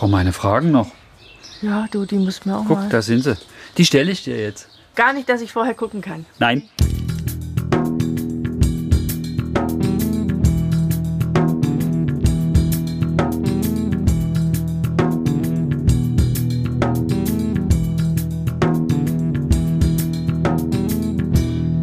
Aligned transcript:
brauche 0.00 0.10
meine 0.10 0.32
Fragen 0.32 0.70
noch. 0.70 0.90
Ja, 1.60 1.86
du, 1.90 2.06
die 2.06 2.16
müssen 2.16 2.46
wir 2.46 2.56
auch 2.56 2.64
Guck, 2.66 2.78
mal. 2.78 2.88
da 2.88 3.02
sind 3.02 3.22
sie. 3.22 3.36
Die 3.76 3.84
stelle 3.84 4.10
ich 4.10 4.24
dir 4.24 4.40
jetzt. 4.40 4.66
Gar 4.94 5.12
nicht, 5.12 5.28
dass 5.28 5.42
ich 5.42 5.52
vorher 5.52 5.74
gucken 5.74 6.00
kann. 6.00 6.24
Nein. 6.38 6.62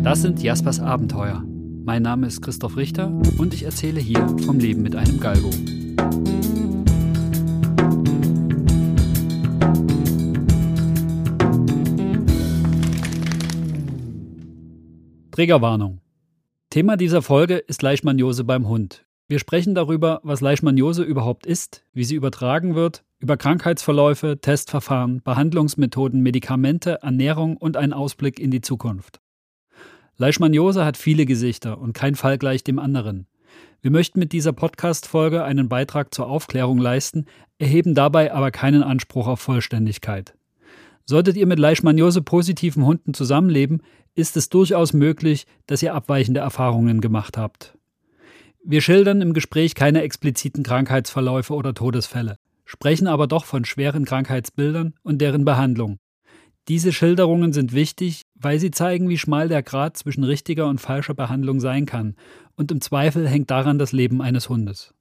Das 0.04 0.24
sind 0.24 0.42
Jaspers 0.42 0.80
Abenteuer. 0.80 1.44
Mein 1.86 2.02
Name 2.02 2.26
ist 2.26 2.42
Christoph 2.42 2.78
Richter 2.78 3.12
und 3.38 3.54
ich 3.54 3.62
erzähle 3.62 4.00
hier 4.00 4.28
vom 4.44 4.58
Leben 4.58 4.82
mit 4.82 4.96
einem 4.96 5.20
Galgo. 5.20 5.52
Trägerwarnung. 15.38 16.02
Thema 16.72 16.98
dieser 16.98 17.22
Folge 17.22 17.58
ist 17.58 17.84
Leishmaniose 17.84 18.44
beim 18.44 18.68
Hund. 18.68 19.06
Wir 19.28 19.38
sprechen 19.38 19.76
darüber, 19.76 20.20
was 20.24 20.42
Leishmaniose 20.42 21.04
überhaupt 21.04 21.46
ist, 21.46 21.84
wie 21.94 22.06
sie 22.06 22.16
übertragen 22.16 22.74
wird, 22.74 23.04
über 23.20 23.38
Krankheitsverläufe, 23.38 24.40
Testverfahren, 24.42 25.22
Behandlungsmethoden, 25.22 26.22
Medikamente, 26.22 27.04
Ernährung 27.04 27.56
und 27.56 27.78
einen 27.78 27.94
Ausblick 27.94 28.40
in 28.40 28.50
die 28.50 28.62
Zukunft. 28.62 29.22
Leishmaniose 30.18 30.84
hat 30.84 30.98
viele 30.98 31.28
Gesichter 31.28 31.78
und 31.78 31.94
kein 31.94 32.16
Fall 32.16 32.40
gleich 32.40 32.64
dem 32.64 32.80
anderen. 32.80 33.28
Wir 33.84 33.92
möchten 33.92 34.18
mit 34.18 34.32
dieser 34.34 34.54
Podcast-Folge 34.54 35.44
einen 35.44 35.70
Beitrag 35.70 36.16
zur 36.16 36.30
Aufklärung 36.30 36.80
leisten, 36.80 37.28
erheben 37.60 37.94
dabei 37.94 38.34
aber 38.34 38.50
keinen 38.50 38.82
Anspruch 38.82 39.28
auf 39.28 39.40
Vollständigkeit. 39.40 40.34
Solltet 41.06 41.38
ihr 41.38 41.46
mit 41.46 41.60
Leishmaniose 41.60 42.24
positiven 42.24 42.84
Hunden 42.84 43.14
zusammenleben, 43.14 43.84
ist 44.18 44.36
es 44.36 44.50
durchaus 44.50 44.94
möglich, 44.94 45.46
dass 45.68 45.84
ihr 45.84 45.94
abweichende 45.94 46.40
Erfahrungen 46.40 47.02
gemacht 47.02 47.38
habt. 47.38 47.78
Wir 48.64 48.82
schildern 48.82 49.22
im 49.22 49.34
Gespräch 49.34 49.76
keine 49.76 50.02
expliziten 50.02 50.64
Krankheitsverläufe 50.64 51.54
oder 51.54 51.76
Todesfälle, 51.76 52.38
sprechen 52.66 53.08
aber 53.08 53.28
doch 53.28 53.46
von 53.46 53.64
schweren 53.64 54.06
Krankheitsbildern 54.06 54.96
und 55.04 55.20
deren 55.22 55.46
Behandlung. 55.46 56.00
Diese 56.68 56.92
Schilderungen 56.92 57.54
sind 57.54 57.74
wichtig, 57.74 58.24
weil 58.34 58.60
sie 58.60 58.72
zeigen, 58.72 59.08
wie 59.08 59.20
schmal 59.20 59.48
der 59.48 59.62
Grad 59.62 59.96
zwischen 59.96 60.24
richtiger 60.24 60.68
und 60.68 60.82
falscher 60.82 61.14
Behandlung 61.14 61.60
sein 61.60 61.86
kann, 61.86 62.16
und 62.56 62.72
im 62.72 62.82
Zweifel 62.82 63.28
hängt 63.28 63.52
daran 63.52 63.78
das 63.78 63.92
Leben 63.92 64.22
eines 64.22 64.50
Hundes. 64.50 64.96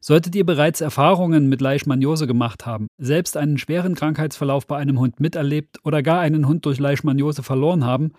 Solltet 0.00 0.34
ihr 0.34 0.44
bereits 0.44 0.80
Erfahrungen 0.80 1.48
mit 1.48 1.60
Leishmaniose 1.60 2.26
gemacht 2.26 2.66
haben, 2.66 2.88
selbst 2.98 3.36
einen 3.36 3.58
schweren 3.58 3.94
Krankheitsverlauf 3.94 4.66
bei 4.66 4.76
einem 4.76 4.98
Hund 4.98 5.20
miterlebt 5.20 5.78
oder 5.84 6.02
gar 6.02 6.20
einen 6.20 6.46
Hund 6.46 6.66
durch 6.66 6.78
Leishmaniose 6.78 7.42
verloren 7.42 7.84
haben, 7.84 8.12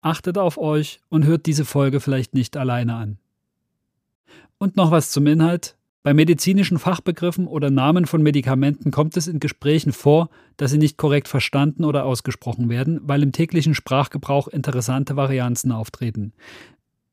achtet 0.00 0.38
auf 0.38 0.58
euch 0.58 1.00
und 1.08 1.24
hört 1.24 1.46
diese 1.46 1.64
Folge 1.64 2.00
vielleicht 2.00 2.34
nicht 2.34 2.56
alleine 2.56 2.94
an. 2.94 3.18
Und 4.58 4.76
noch 4.76 4.90
was 4.90 5.10
zum 5.10 5.26
Inhalt. 5.26 5.76
Bei 6.04 6.14
medizinischen 6.14 6.80
Fachbegriffen 6.80 7.46
oder 7.46 7.70
Namen 7.70 8.06
von 8.06 8.22
Medikamenten 8.22 8.90
kommt 8.90 9.16
es 9.16 9.28
in 9.28 9.38
Gesprächen 9.38 9.92
vor, 9.92 10.30
dass 10.56 10.72
sie 10.72 10.78
nicht 10.78 10.98
korrekt 10.98 11.28
verstanden 11.28 11.84
oder 11.84 12.04
ausgesprochen 12.04 12.68
werden, 12.68 13.00
weil 13.04 13.22
im 13.22 13.30
täglichen 13.30 13.74
Sprachgebrauch 13.74 14.48
interessante 14.48 15.14
Varianzen 15.14 15.70
auftreten. 15.70 16.32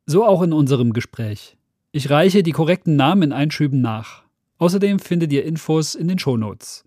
So 0.07 0.25
auch 0.25 0.41
in 0.41 0.53
unserem 0.53 0.91
Gespräch. 0.91 1.58
Ich 1.91 2.11
reiche 2.11 2.43
die 2.43 2.51
korrekten 2.51 2.95
Namen 2.95 3.23
in 3.23 3.31
Einschüben 3.31 3.81
nach. 3.81 4.21
Außerdem 4.59 4.99
findet 4.99 5.33
ihr 5.33 5.43
Infos 5.43 5.95
in 5.95 6.07
den 6.07 6.19
Shownotes. 6.19 6.83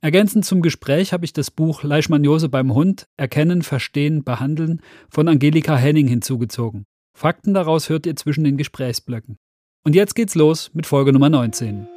Ergänzend 0.00 0.44
zum 0.44 0.62
Gespräch 0.62 1.12
habe 1.12 1.24
ich 1.24 1.32
das 1.32 1.50
Buch 1.50 1.82
Leishmaniose 1.82 2.48
beim 2.48 2.74
Hund 2.74 3.08
Erkennen, 3.16 3.62
Verstehen, 3.62 4.22
Behandeln 4.22 4.82
von 5.08 5.26
Angelika 5.26 5.76
Henning 5.76 6.06
hinzugezogen. 6.06 6.84
Fakten 7.12 7.54
daraus 7.54 7.88
hört 7.88 8.06
ihr 8.06 8.14
zwischen 8.14 8.44
den 8.44 8.56
Gesprächsblöcken. 8.56 9.36
Und 9.82 9.96
jetzt 9.96 10.14
geht's 10.14 10.36
los 10.36 10.70
mit 10.74 10.86
Folge 10.86 11.12
Nummer 11.12 11.30
19. 11.30 11.88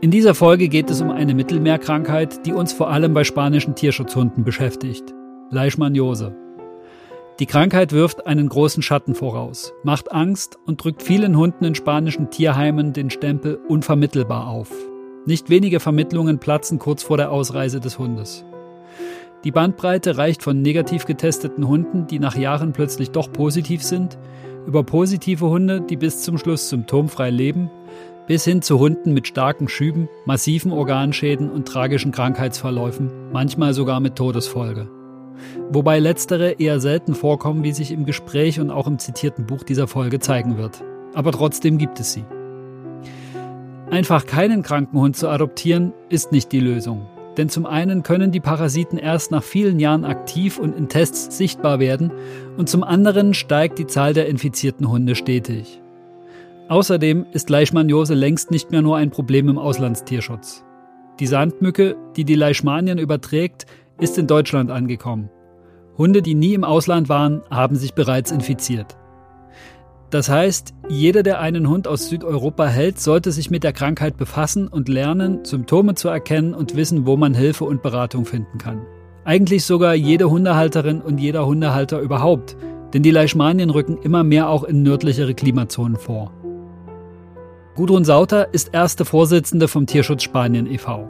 In 0.00 0.10
dieser 0.10 0.34
Folge 0.34 0.68
geht 0.68 0.90
es 0.90 1.00
um 1.00 1.12
eine 1.12 1.34
Mittelmeerkrankheit, 1.34 2.44
die 2.44 2.52
uns 2.52 2.72
vor 2.72 2.90
allem 2.90 3.14
bei 3.14 3.22
spanischen 3.22 3.76
Tierschutzhunden 3.76 4.42
beschäftigt. 4.42 5.14
Leishmaniose. 5.50 6.43
Die 7.40 7.46
Krankheit 7.46 7.90
wirft 7.90 8.28
einen 8.28 8.48
großen 8.48 8.80
Schatten 8.80 9.16
voraus, 9.16 9.72
macht 9.82 10.12
Angst 10.12 10.56
und 10.66 10.84
drückt 10.84 11.02
vielen 11.02 11.36
Hunden 11.36 11.64
in 11.64 11.74
spanischen 11.74 12.30
Tierheimen 12.30 12.92
den 12.92 13.10
Stempel 13.10 13.56
unvermittelbar 13.68 14.46
auf. 14.46 14.70
Nicht 15.26 15.50
wenige 15.50 15.80
Vermittlungen 15.80 16.38
platzen 16.38 16.78
kurz 16.78 17.02
vor 17.02 17.16
der 17.16 17.32
Ausreise 17.32 17.80
des 17.80 17.98
Hundes. 17.98 18.44
Die 19.42 19.50
Bandbreite 19.50 20.16
reicht 20.16 20.44
von 20.44 20.62
negativ 20.62 21.06
getesteten 21.06 21.66
Hunden, 21.66 22.06
die 22.06 22.20
nach 22.20 22.36
Jahren 22.36 22.72
plötzlich 22.72 23.10
doch 23.10 23.32
positiv 23.32 23.82
sind, 23.82 24.16
über 24.64 24.84
positive 24.84 25.48
Hunde, 25.48 25.80
die 25.80 25.96
bis 25.96 26.22
zum 26.22 26.38
Schluss 26.38 26.68
symptomfrei 26.68 27.30
leben, 27.30 27.68
bis 28.28 28.44
hin 28.44 28.62
zu 28.62 28.78
Hunden 28.78 29.12
mit 29.12 29.26
starken 29.26 29.68
Schüben, 29.68 30.08
massiven 30.24 30.70
Organschäden 30.70 31.50
und 31.50 31.66
tragischen 31.66 32.12
Krankheitsverläufen, 32.12 33.10
manchmal 33.32 33.74
sogar 33.74 33.98
mit 33.98 34.14
Todesfolge. 34.14 34.88
Wobei 35.70 35.98
letztere 35.98 36.52
eher 36.52 36.80
selten 36.80 37.14
vorkommen, 37.14 37.64
wie 37.64 37.72
sich 37.72 37.92
im 37.92 38.04
Gespräch 38.04 38.60
und 38.60 38.70
auch 38.70 38.86
im 38.86 38.98
zitierten 38.98 39.46
Buch 39.46 39.62
dieser 39.62 39.88
Folge 39.88 40.18
zeigen 40.18 40.58
wird. 40.58 40.82
Aber 41.14 41.32
trotzdem 41.32 41.78
gibt 41.78 42.00
es 42.00 42.12
sie. 42.12 42.24
Einfach 43.90 44.26
keinen 44.26 44.62
kranken 44.62 44.98
Hund 44.98 45.16
zu 45.16 45.28
adoptieren, 45.28 45.92
ist 46.08 46.32
nicht 46.32 46.52
die 46.52 46.60
Lösung. 46.60 47.06
Denn 47.36 47.48
zum 47.48 47.66
einen 47.66 48.02
können 48.02 48.30
die 48.30 48.40
Parasiten 48.40 48.98
erst 48.98 49.30
nach 49.30 49.42
vielen 49.42 49.80
Jahren 49.80 50.04
aktiv 50.04 50.58
und 50.58 50.76
in 50.76 50.88
Tests 50.88 51.36
sichtbar 51.36 51.80
werden 51.80 52.12
und 52.56 52.68
zum 52.68 52.84
anderen 52.84 53.34
steigt 53.34 53.78
die 53.78 53.86
Zahl 53.86 54.14
der 54.14 54.28
infizierten 54.28 54.88
Hunde 54.88 55.14
stetig. 55.14 55.80
Außerdem 56.68 57.26
ist 57.32 57.50
Leishmaniose 57.50 58.14
längst 58.14 58.50
nicht 58.50 58.70
mehr 58.70 58.82
nur 58.82 58.96
ein 58.96 59.10
Problem 59.10 59.48
im 59.48 59.58
Auslandstierschutz. 59.58 60.64
Die 61.20 61.26
Sandmücke, 61.26 61.96
die 62.16 62.24
die 62.24 62.34
Leishmanien 62.34 62.98
überträgt, 62.98 63.66
ist 64.00 64.18
in 64.18 64.26
Deutschland 64.26 64.70
angekommen. 64.70 65.30
Hunde, 65.96 66.22
die 66.22 66.34
nie 66.34 66.54
im 66.54 66.64
Ausland 66.64 67.08
waren, 67.08 67.42
haben 67.50 67.76
sich 67.76 67.94
bereits 67.94 68.30
infiziert. 68.30 68.96
Das 70.10 70.28
heißt, 70.28 70.74
jeder, 70.88 71.22
der 71.22 71.40
einen 71.40 71.68
Hund 71.68 71.88
aus 71.88 72.08
Südeuropa 72.08 72.66
hält, 72.66 73.00
sollte 73.00 73.32
sich 73.32 73.50
mit 73.50 73.64
der 73.64 73.72
Krankheit 73.72 74.16
befassen 74.16 74.68
und 74.68 74.88
lernen, 74.88 75.44
Symptome 75.44 75.94
zu 75.94 76.08
erkennen 76.08 76.54
und 76.54 76.76
wissen, 76.76 77.06
wo 77.06 77.16
man 77.16 77.34
Hilfe 77.34 77.64
und 77.64 77.82
Beratung 77.82 78.24
finden 78.24 78.58
kann. 78.58 78.82
Eigentlich 79.24 79.64
sogar 79.64 79.94
jede 79.94 80.30
Hundehalterin 80.30 81.00
und 81.00 81.18
jeder 81.18 81.46
Hundehalter 81.46 81.98
überhaupt, 82.00 82.56
denn 82.92 83.02
die 83.02 83.10
Leishmanien 83.10 83.70
rücken 83.70 83.98
immer 84.02 84.22
mehr 84.22 84.48
auch 84.48 84.64
in 84.64 84.82
nördlichere 84.82 85.34
Klimazonen 85.34 85.96
vor. 85.96 86.30
Gudrun 87.74 88.04
Sauter 88.04 88.54
ist 88.54 88.72
erste 88.72 89.04
Vorsitzende 89.04 89.66
vom 89.66 89.86
Tierschutz 89.86 90.22
Spanien 90.22 90.70
e.V. 90.70 91.08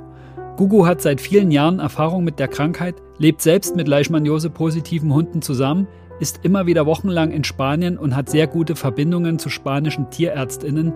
Gugu 0.56 0.86
hat 0.86 1.02
seit 1.02 1.20
vielen 1.20 1.50
Jahren 1.50 1.80
Erfahrung 1.80 2.22
mit 2.22 2.38
der 2.38 2.46
Krankheit, 2.46 2.94
lebt 3.18 3.42
selbst 3.42 3.74
mit 3.74 3.88
Leishmaniose-positiven 3.88 5.12
Hunden 5.12 5.42
zusammen, 5.42 5.88
ist 6.20 6.44
immer 6.44 6.66
wieder 6.66 6.86
wochenlang 6.86 7.32
in 7.32 7.42
Spanien 7.42 7.98
und 7.98 8.14
hat 8.14 8.30
sehr 8.30 8.46
gute 8.46 8.76
Verbindungen 8.76 9.40
zu 9.40 9.48
spanischen 9.48 10.10
Tierärztinnen, 10.10 10.92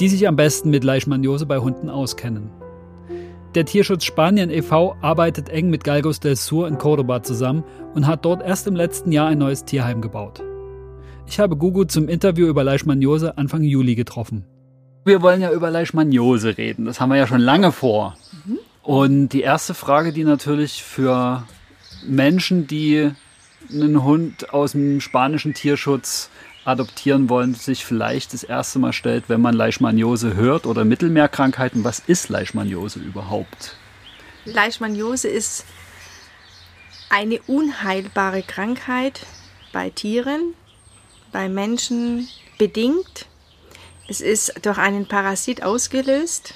die 0.00 0.08
sich 0.08 0.28
am 0.28 0.36
besten 0.36 0.68
mit 0.68 0.84
Leishmaniose 0.84 1.46
bei 1.46 1.58
Hunden 1.58 1.88
auskennen. 1.88 2.50
Der 3.54 3.64
Tierschutz 3.64 4.04
Spanien 4.04 4.50
e.V. 4.50 4.96
arbeitet 5.00 5.48
eng 5.48 5.70
mit 5.70 5.82
Galgos 5.82 6.20
del 6.20 6.36
Sur 6.36 6.68
in 6.68 6.76
Cordoba 6.76 7.22
zusammen 7.22 7.64
und 7.94 8.06
hat 8.06 8.26
dort 8.26 8.42
erst 8.42 8.66
im 8.66 8.76
letzten 8.76 9.12
Jahr 9.12 9.28
ein 9.28 9.38
neues 9.38 9.64
Tierheim 9.64 10.02
gebaut. 10.02 10.42
Ich 11.26 11.40
habe 11.40 11.56
Gugu 11.56 11.84
zum 11.84 12.06
Interview 12.06 12.46
über 12.48 12.64
Leishmaniose 12.64 13.38
Anfang 13.38 13.62
Juli 13.62 13.94
getroffen. 13.94 14.44
Wir 15.06 15.22
wollen 15.22 15.40
ja 15.40 15.50
über 15.52 15.70
Leishmaniose 15.70 16.58
reden, 16.58 16.84
das 16.84 17.00
haben 17.00 17.08
wir 17.08 17.16
ja 17.16 17.26
schon 17.26 17.40
lange 17.40 17.72
vor. 17.72 18.16
Mhm. 18.44 18.58
Und 18.82 19.30
die 19.30 19.42
erste 19.42 19.74
Frage, 19.74 20.12
die 20.12 20.24
natürlich 20.24 20.82
für 20.82 21.46
Menschen, 22.02 22.66
die 22.66 23.10
einen 23.70 24.02
Hund 24.04 24.52
aus 24.52 24.72
dem 24.72 25.00
spanischen 25.00 25.54
Tierschutz 25.54 26.30
adoptieren 26.64 27.28
wollen, 27.28 27.54
sich 27.54 27.84
vielleicht 27.84 28.32
das 28.32 28.42
erste 28.42 28.78
Mal 28.78 28.92
stellt, 28.92 29.28
wenn 29.28 29.40
man 29.40 29.54
Leishmaniose 29.54 30.34
hört 30.34 30.66
oder 30.66 30.84
Mittelmeerkrankheiten. 30.84 31.84
Was 31.84 32.00
ist 32.00 32.28
Leishmaniose 32.28 33.00
überhaupt? 33.00 33.76
Leishmaniose 34.44 35.28
ist 35.28 35.64
eine 37.08 37.40
unheilbare 37.42 38.42
Krankheit 38.42 39.26
bei 39.72 39.90
Tieren, 39.90 40.54
bei 41.32 41.48
Menschen 41.48 42.28
bedingt. 42.58 43.26
Es 44.08 44.20
ist 44.20 44.54
durch 44.62 44.78
einen 44.78 45.06
Parasit 45.06 45.62
ausgelöst. 45.62 46.54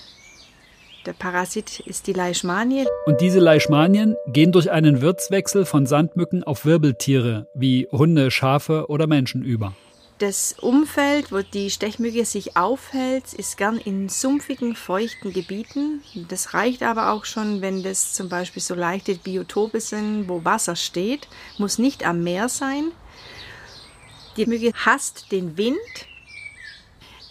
Der 1.06 1.12
Parasit 1.12 1.80
ist 1.80 2.06
die 2.06 2.14
Leishmanie. 2.14 2.86
Und 3.04 3.20
diese 3.20 3.38
Leishmanien 3.38 4.16
gehen 4.26 4.52
durch 4.52 4.70
einen 4.70 5.02
Wirtswechsel 5.02 5.66
von 5.66 5.84
Sandmücken 5.84 6.44
auf 6.44 6.64
Wirbeltiere 6.64 7.46
wie 7.54 7.86
Hunde, 7.92 8.30
Schafe 8.30 8.86
oder 8.88 9.06
Menschen 9.06 9.42
über. 9.42 9.74
das 10.18 10.54
Umfeld, 10.58 11.32
wo 11.32 11.42
die 11.42 11.68
Stechmücke 11.70 12.24
sich 12.24 12.56
aufhält, 12.56 13.34
ist 13.34 13.58
gern 13.58 13.76
in 13.76 14.08
sumpfigen, 14.08 14.76
feuchten 14.76 15.32
Gebieten. 15.32 16.02
Das 16.28 16.54
reicht 16.54 16.82
aber 16.82 17.12
auch 17.12 17.26
schon, 17.26 17.60
wenn 17.60 17.82
das 17.82 18.14
zum 18.14 18.30
Beispiel 18.30 18.62
so 18.62 18.74
leichte 18.74 19.16
Biotope 19.16 19.80
sind, 19.80 20.28
wo 20.28 20.44
Wasser 20.44 20.76
steht. 20.76 21.28
Muss 21.58 21.78
nicht 21.78 22.06
am 22.06 22.22
Meer 22.22 22.48
sein. 22.48 22.92
Die 24.38 24.46
Mücke 24.46 24.72
hasst 24.74 25.30
den 25.32 25.58
Wind. 25.58 25.76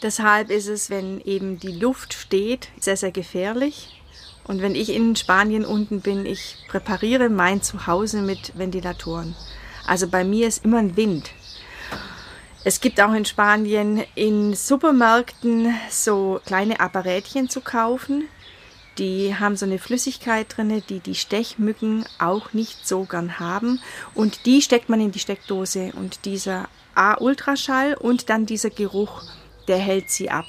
Deshalb 0.04 0.50
ist 0.50 0.68
es, 0.68 0.90
wenn 0.90 1.22
eben 1.22 1.60
die 1.60 1.72
Luft 1.72 2.14
steht, 2.14 2.68
sehr, 2.78 2.98
sehr 2.98 3.12
gefährlich. 3.12 4.02
Und 4.44 4.62
wenn 4.62 4.76
ich 4.76 4.90
in 4.90 5.16
Spanien 5.16 5.64
unten 5.64 6.02
bin, 6.02 6.26
ich 6.26 6.58
präpariere 6.68 7.30
mein 7.30 7.62
Zuhause 7.62 8.22
mit 8.22 8.58
Ventilatoren. 8.58 9.34
Also 9.88 10.10
bei 10.10 10.26
mir 10.26 10.50
ist 10.50 10.66
immer 10.66 10.80
ein 10.80 10.98
Wind. 10.98 11.32
Es 12.66 12.82
gibt 12.82 13.00
auch 13.00 13.14
in 13.14 13.24
Spanien 13.24 14.04
in 14.16 14.54
Supermärkten 14.54 15.74
so 15.90 16.42
kleine 16.46 16.82
Apparätchen 16.82 17.50
zu 17.50 17.62
kaufen. 17.62 18.26
Die 18.98 19.36
haben 19.36 19.56
so 19.56 19.66
eine 19.66 19.80
Flüssigkeit 19.80 20.56
drin, 20.56 20.84
die 20.90 21.00
die 21.00 21.16
Stechmücken 21.16 22.06
auch 22.20 22.52
nicht 22.52 22.86
so 22.86 23.06
gern 23.06 23.40
haben. 23.40 23.82
Und 24.14 24.46
die 24.46 24.62
steckt 24.62 24.90
man 24.90 25.00
in 25.00 25.12
die 25.12 25.20
Steckdose. 25.20 25.94
Und 25.96 26.26
dieser 26.26 26.68
A-Ultraschall 26.94 27.96
und 27.96 28.30
dann 28.30 28.46
dieser 28.46 28.70
Geruch, 28.70 29.24
der 29.68 29.78
hält 29.78 30.10
sie 30.10 30.30
ab. 30.30 30.46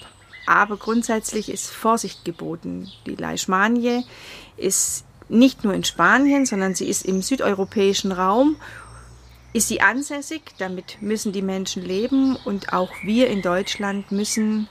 Aber 0.46 0.76
grundsätzlich 0.76 1.48
ist 1.48 1.70
Vorsicht 1.70 2.24
geboten. 2.24 2.90
Die 3.06 3.14
Leishmanie 3.14 4.04
ist 4.56 5.04
nicht 5.28 5.64
nur 5.64 5.72
in 5.72 5.84
Spanien, 5.84 6.44
sondern 6.44 6.74
sie 6.74 6.86
ist 6.86 7.04
im 7.04 7.22
südeuropäischen 7.22 8.12
Raum 8.12 8.56
ist 9.54 9.68
sie 9.68 9.80
ansässig, 9.80 10.42
damit 10.58 11.00
müssen 11.00 11.32
die 11.32 11.40
Menschen 11.40 11.84
leben 11.84 12.36
und 12.44 12.72
auch 12.72 12.90
wir 13.04 13.28
in 13.28 13.40
Deutschland 13.40 14.10
müssen 14.10 14.68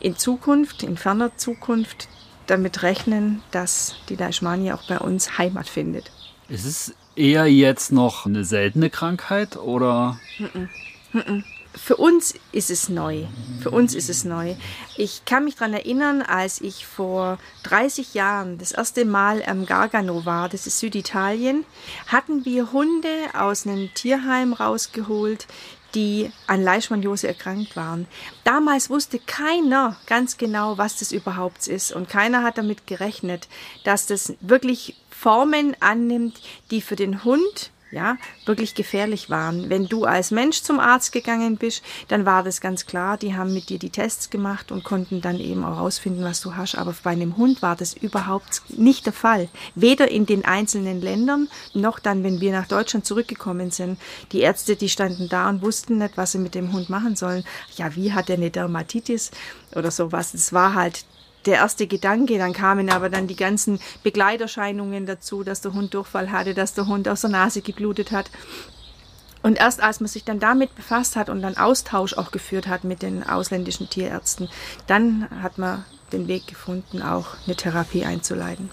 in 0.00 0.16
Zukunft, 0.16 0.82
in 0.82 0.96
ferner 0.96 1.36
Zukunft, 1.36 2.08
damit 2.46 2.82
rechnen, 2.82 3.42
dass 3.50 3.96
die 4.08 4.16
Leishmanie 4.16 4.72
auch 4.72 4.88
bei 4.88 4.98
uns 4.98 5.36
Heimat 5.36 5.68
findet. 5.68 6.10
Ist 6.48 6.64
es 6.64 6.94
eher 7.14 7.46
jetzt 7.46 7.92
noch 7.92 8.24
eine 8.24 8.44
seltene 8.44 8.88
Krankheit 8.88 9.56
oder? 9.56 10.18
Mm 10.38 11.18
-mm 11.18 11.44
für 11.76 11.96
uns 11.96 12.34
ist 12.52 12.70
es 12.70 12.88
neu. 12.88 13.26
Für 13.60 13.70
uns 13.70 13.94
ist 13.94 14.08
es 14.08 14.24
neu. 14.24 14.54
Ich 14.96 15.24
kann 15.24 15.44
mich 15.44 15.56
daran 15.56 15.74
erinnern, 15.74 16.22
als 16.22 16.60
ich 16.60 16.86
vor 16.86 17.38
30 17.64 18.14
Jahren 18.14 18.58
das 18.58 18.72
erste 18.72 19.04
Mal 19.04 19.42
am 19.46 19.66
Gargano 19.66 20.24
war, 20.24 20.48
das 20.48 20.66
ist 20.66 20.78
Süditalien, 20.78 21.64
hatten 22.06 22.44
wir 22.44 22.72
Hunde 22.72 23.08
aus 23.34 23.66
einem 23.66 23.92
Tierheim 23.94 24.52
rausgeholt, 24.52 25.46
die 25.94 26.30
an 26.46 26.62
Leishmaniose 26.62 27.28
erkrankt 27.28 27.76
waren. 27.76 28.06
Damals 28.44 28.90
wusste 28.90 29.18
keiner 29.18 29.96
ganz 30.06 30.36
genau, 30.36 30.78
was 30.78 30.98
das 30.98 31.12
überhaupt 31.12 31.66
ist 31.68 31.92
und 31.92 32.08
keiner 32.08 32.42
hat 32.42 32.58
damit 32.58 32.86
gerechnet, 32.86 33.48
dass 33.84 34.06
das 34.06 34.34
wirklich 34.40 34.96
Formen 35.10 35.76
annimmt, 35.80 36.40
die 36.70 36.82
für 36.82 36.96
den 36.96 37.24
Hund 37.24 37.70
ja, 37.90 38.16
wirklich 38.44 38.74
gefährlich 38.74 39.30
waren. 39.30 39.70
Wenn 39.70 39.86
du 39.86 40.04
als 40.04 40.30
Mensch 40.30 40.62
zum 40.62 40.80
Arzt 40.80 41.12
gegangen 41.12 41.56
bist, 41.56 41.82
dann 42.08 42.26
war 42.26 42.42
das 42.42 42.60
ganz 42.60 42.86
klar, 42.86 43.16
die 43.16 43.34
haben 43.36 43.54
mit 43.54 43.68
dir 43.68 43.78
die 43.78 43.90
Tests 43.90 44.28
gemacht 44.30 44.72
und 44.72 44.84
konnten 44.84 45.20
dann 45.20 45.38
eben 45.38 45.64
auch 45.64 45.76
herausfinden, 45.76 46.24
was 46.24 46.40
du 46.40 46.56
hast. 46.56 46.76
Aber 46.76 46.94
bei 47.02 47.10
einem 47.10 47.36
Hund 47.36 47.62
war 47.62 47.76
das 47.76 47.94
überhaupt 47.94 48.62
nicht 48.68 49.06
der 49.06 49.12
Fall. 49.12 49.48
Weder 49.74 50.10
in 50.10 50.26
den 50.26 50.44
einzelnen 50.44 51.00
Ländern, 51.00 51.48
noch 51.74 51.98
dann, 52.00 52.24
wenn 52.24 52.40
wir 52.40 52.52
nach 52.52 52.66
Deutschland 52.66 53.06
zurückgekommen 53.06 53.70
sind. 53.70 53.98
Die 54.32 54.40
Ärzte, 54.40 54.76
die 54.76 54.88
standen 54.88 55.28
da 55.28 55.48
und 55.48 55.62
wussten 55.62 55.98
nicht, 55.98 56.16
was 56.16 56.32
sie 56.32 56.38
mit 56.38 56.54
dem 56.54 56.72
Hund 56.72 56.90
machen 56.90 57.14
sollen. 57.14 57.44
Ja, 57.76 57.94
wie 57.94 58.12
hat 58.12 58.28
er 58.30 58.36
eine 58.36 58.50
Dermatitis 58.50 59.30
oder 59.74 59.90
sowas? 59.90 60.32
Das 60.32 60.52
war 60.52 60.74
halt 60.74 61.04
der 61.46 61.56
erste 61.56 61.86
Gedanke. 61.86 62.38
Dann 62.38 62.52
kamen 62.52 62.90
aber 62.90 63.08
dann 63.08 63.26
die 63.26 63.36
ganzen 63.36 63.80
Begleiterscheinungen 64.02 65.06
dazu, 65.06 65.44
dass 65.44 65.60
der 65.60 65.72
Hund 65.72 65.94
Durchfall 65.94 66.30
hatte, 66.30 66.54
dass 66.54 66.74
der 66.74 66.86
Hund 66.86 67.08
aus 67.08 67.22
der 67.22 67.30
Nase 67.30 67.62
geblutet 67.62 68.12
hat. 68.12 68.30
Und 69.42 69.58
erst 69.58 69.80
als 69.80 70.00
man 70.00 70.08
sich 70.08 70.24
dann 70.24 70.40
damit 70.40 70.74
befasst 70.74 71.14
hat 71.14 71.28
und 71.28 71.40
dann 71.40 71.56
Austausch 71.56 72.14
auch 72.14 72.32
geführt 72.32 72.66
hat 72.66 72.82
mit 72.82 73.02
den 73.02 73.22
ausländischen 73.22 73.88
Tierärzten, 73.88 74.48
dann 74.88 75.28
hat 75.40 75.56
man 75.56 75.84
den 76.12 76.26
Weg 76.26 76.46
gefunden, 76.46 77.00
auch 77.00 77.36
eine 77.46 77.54
Therapie 77.54 78.04
einzuleiten. 78.04 78.70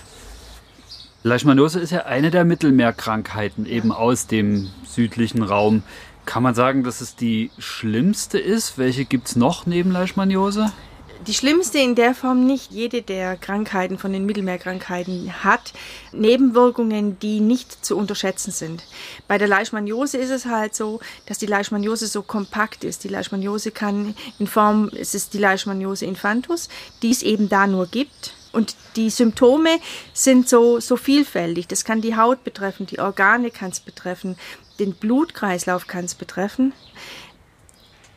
Leishmaniose 1.24 1.80
ist 1.80 1.92
ja 1.92 2.06
eine 2.06 2.32
der 2.32 2.44
Mittelmeerkrankheiten, 2.44 3.66
eben 3.66 3.92
aus 3.92 4.28
dem 4.28 4.70
südlichen 4.84 5.44
Raum. 5.44 5.84
Kann 6.26 6.44
man 6.44 6.56
sagen, 6.56 6.84
dass 6.84 7.02
es 7.02 7.16
die 7.16 7.52
schlimmste 7.60 8.40
ist? 8.40 8.78
Welche 8.78 9.06
gibt 9.06 9.28
es 9.28 9.36
noch 9.36 9.66
neben 9.66 9.92
Leishmaniose? 9.92 10.72
Die 11.28 11.34
schlimmste 11.34 11.80
in 11.80 11.96
der 11.96 12.14
Form 12.16 12.46
nicht. 12.46 12.72
Jede 12.72 13.02
der 13.02 13.38
Krankheiten 13.38 13.98
von 13.98 14.12
den 14.12 14.26
Mittelmeerkrankheiten 14.26 15.44
hat 15.44 15.72
Nebenwirkungen, 16.12 17.18
die 17.20 17.40
nicht 17.40 17.86
zu 17.86 17.96
unterschätzen 17.96 18.52
sind. 18.52 18.84
Bei 19.30 19.38
der 19.38 19.48
Leishmaniose 19.48 20.18
ist 20.18 20.32
es 20.32 20.46
halt 20.46 20.76
so, 20.76 21.00
dass 21.26 21.38
die 21.38 21.46
Leishmaniose 21.46 22.08
so 22.08 22.24
kompakt 22.24 22.84
ist. 22.84 23.06
Die 23.06 23.08
Leishmaniose 23.08 23.72
kann 23.72 24.16
in 24.38 24.48
Form, 24.48 24.90
es 24.94 25.16
ist 25.16 25.34
die 25.34 25.38
Leishmaniose 25.38 26.06
infantus, 26.06 26.68
die 27.02 27.12
es 27.12 27.22
eben 27.22 27.48
da 27.48 27.68
nur 27.68 27.88
gibt. 27.88 28.34
Und 28.52 28.76
die 28.98 29.10
Symptome 29.10 29.80
sind 30.14 30.50
so, 30.50 30.82
so 30.82 30.98
vielfältig. 30.98 31.70
Das 31.70 31.86
kann 31.86 32.02
die 32.02 32.18
Haut 32.18 32.44
betreffen, 32.44 32.86
die 32.86 33.00
Organe 33.00 33.50
kann 33.50 33.72
es 33.72 33.80
betreffen, 33.80 34.36
den 34.78 34.94
Blutkreislauf 34.94 35.88
kann 35.88 36.04
es 36.04 36.16
betreffen. 36.16 36.74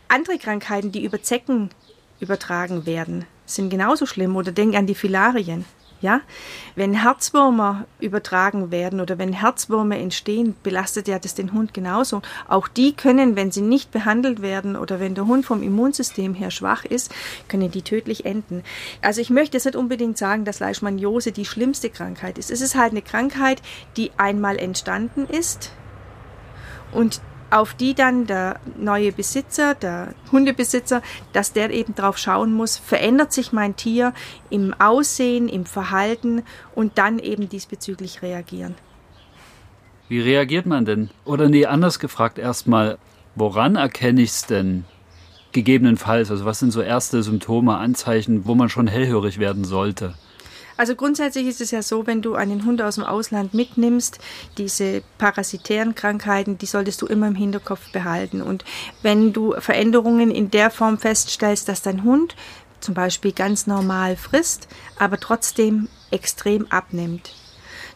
Andere 0.09 0.39
Krankheiten, 0.39 0.91
die 0.91 1.05
über 1.05 1.23
Zecken 1.23 1.71
übertragen 2.21 2.87
werden, 2.87 3.25
sind 3.45 3.71
genauso 3.71 4.07
schlimm. 4.07 4.37
Oder 4.37 4.53
denk 4.53 4.75
an 4.75 4.87
die 4.87 4.95
Filarien. 4.95 5.65
Ja, 6.03 6.21
wenn 6.75 6.93
Herzwürmer 6.93 7.87
übertragen 8.01 8.71
werden 8.71 9.01
oder 9.01 9.19
wenn 9.19 9.33
Herzwürmer 9.33 9.97
entstehen, 9.97 10.55
belastet 10.63 11.09
ja 11.09 11.19
das 11.19 11.35
den 11.35 11.55
Hund 11.55 11.73
genauso. 11.73 12.21
Auch 12.49 12.69
die 12.69 12.93
können, 12.93 13.35
wenn 13.35 13.51
sie 13.51 13.63
nicht 13.63 13.93
behandelt 13.93 14.43
werden 14.43 14.77
oder 14.77 15.01
wenn 15.01 15.15
der 15.15 15.27
Hund 15.27 15.47
vom 15.47 15.63
Immunsystem 15.63 16.35
her 16.35 16.51
schwach 16.51 16.85
ist, 16.85 17.15
können 17.49 17.71
die 17.71 17.81
tödlich 17.81 18.27
enden. 18.27 18.63
Also 19.01 19.23
ich 19.23 19.31
möchte 19.31 19.57
jetzt 19.57 19.65
nicht 19.65 19.75
unbedingt 19.75 20.19
sagen, 20.19 20.45
dass 20.45 20.61
Leishmaniose 20.61 21.33
die 21.33 21.47
schlimmste 21.47 21.89
Krankheit 21.89 22.37
ist. 22.37 22.51
Es 22.51 22.61
ist 22.61 22.75
halt 22.75 22.91
eine 22.91 23.03
Krankheit, 23.03 23.63
die 23.97 24.11
einmal 24.19 24.59
entstanden 24.59 25.25
ist 25.25 25.73
und 26.93 27.23
auf 27.51 27.75
die 27.75 27.95
dann 27.95 28.27
der 28.27 28.61
neue 28.77 29.13
Besitzer, 29.13 29.75
der 29.75 30.15
Hundebesitzer, 30.33 31.03
dass 31.33 31.53
der 31.53 31.71
eben 31.71 31.95
drauf 31.95 32.19
schauen 32.19 32.53
muss, 32.53 32.77
verändert 32.77 33.33
sich 33.33 33.53
mein 33.53 33.77
Tier 33.77 34.13
im 34.51 34.75
Aussehen, 34.79 35.49
im 35.49 35.67
Verhalten 35.67 36.43
und 36.75 36.99
dann 36.99 37.19
eben 37.19 37.49
diesbezüglich 37.49 38.23
reagieren. 38.23 38.75
Wie 40.09 40.21
reagiert 40.21 40.67
man 40.67 40.85
denn? 40.85 41.11
Oder 41.25 41.49
nee, 41.49 41.67
anders 41.67 41.99
gefragt 41.99 42.39
erstmal, 42.39 42.99
woran 43.35 43.77
erkenne 43.77 44.23
ich 44.23 44.31
es 44.31 44.47
denn 44.47 44.85
gegebenenfalls? 45.53 46.31
Also 46.31 46.45
was 46.45 46.61
sind 46.61 46.71
so 46.71 46.81
erste 46.81 47.23
Symptome, 47.23 47.77
Anzeichen, 47.77 48.47
wo 48.47 48.55
man 48.55 48.69
schon 48.69 48.87
hellhörig 48.87 49.39
werden 49.39 49.65
sollte? 49.65 50.15
Also 50.77 50.95
grundsätzlich 50.95 51.47
ist 51.47 51.61
es 51.61 51.71
ja 51.71 51.83
so, 51.83 52.07
wenn 52.07 52.21
du 52.23 52.35
einen 52.35 52.65
Hund 52.65 52.83
aus 52.83 52.97
dem 52.97 53.05
Ausland 53.05 53.55
mitnimmst, 53.55 54.19
diese 54.59 55.03
parasitären 55.19 55.95
Krankheiten, 55.95 56.59
die 56.59 56.67
solltest 56.67 57.01
du 57.01 57.07
immer 57.07 57.29
im 57.29 57.35
Hinterkopf 57.35 57.91
behalten. 57.93 58.43
Und 58.43 58.65
wenn 59.03 59.33
du 59.33 59.55
Veränderungen 59.59 60.31
in 60.31 60.51
der 60.51 60.71
Form 60.71 60.99
feststellst, 60.99 61.69
dass 61.69 61.83
dein 61.83 62.05
Hund 62.05 62.37
zum 62.81 62.95
Beispiel 62.95 63.33
ganz 63.33 63.67
normal 63.67 64.17
frisst, 64.17 64.69
aber 64.99 65.19
trotzdem 65.19 65.89
extrem 66.11 66.67
abnimmt, 66.71 67.33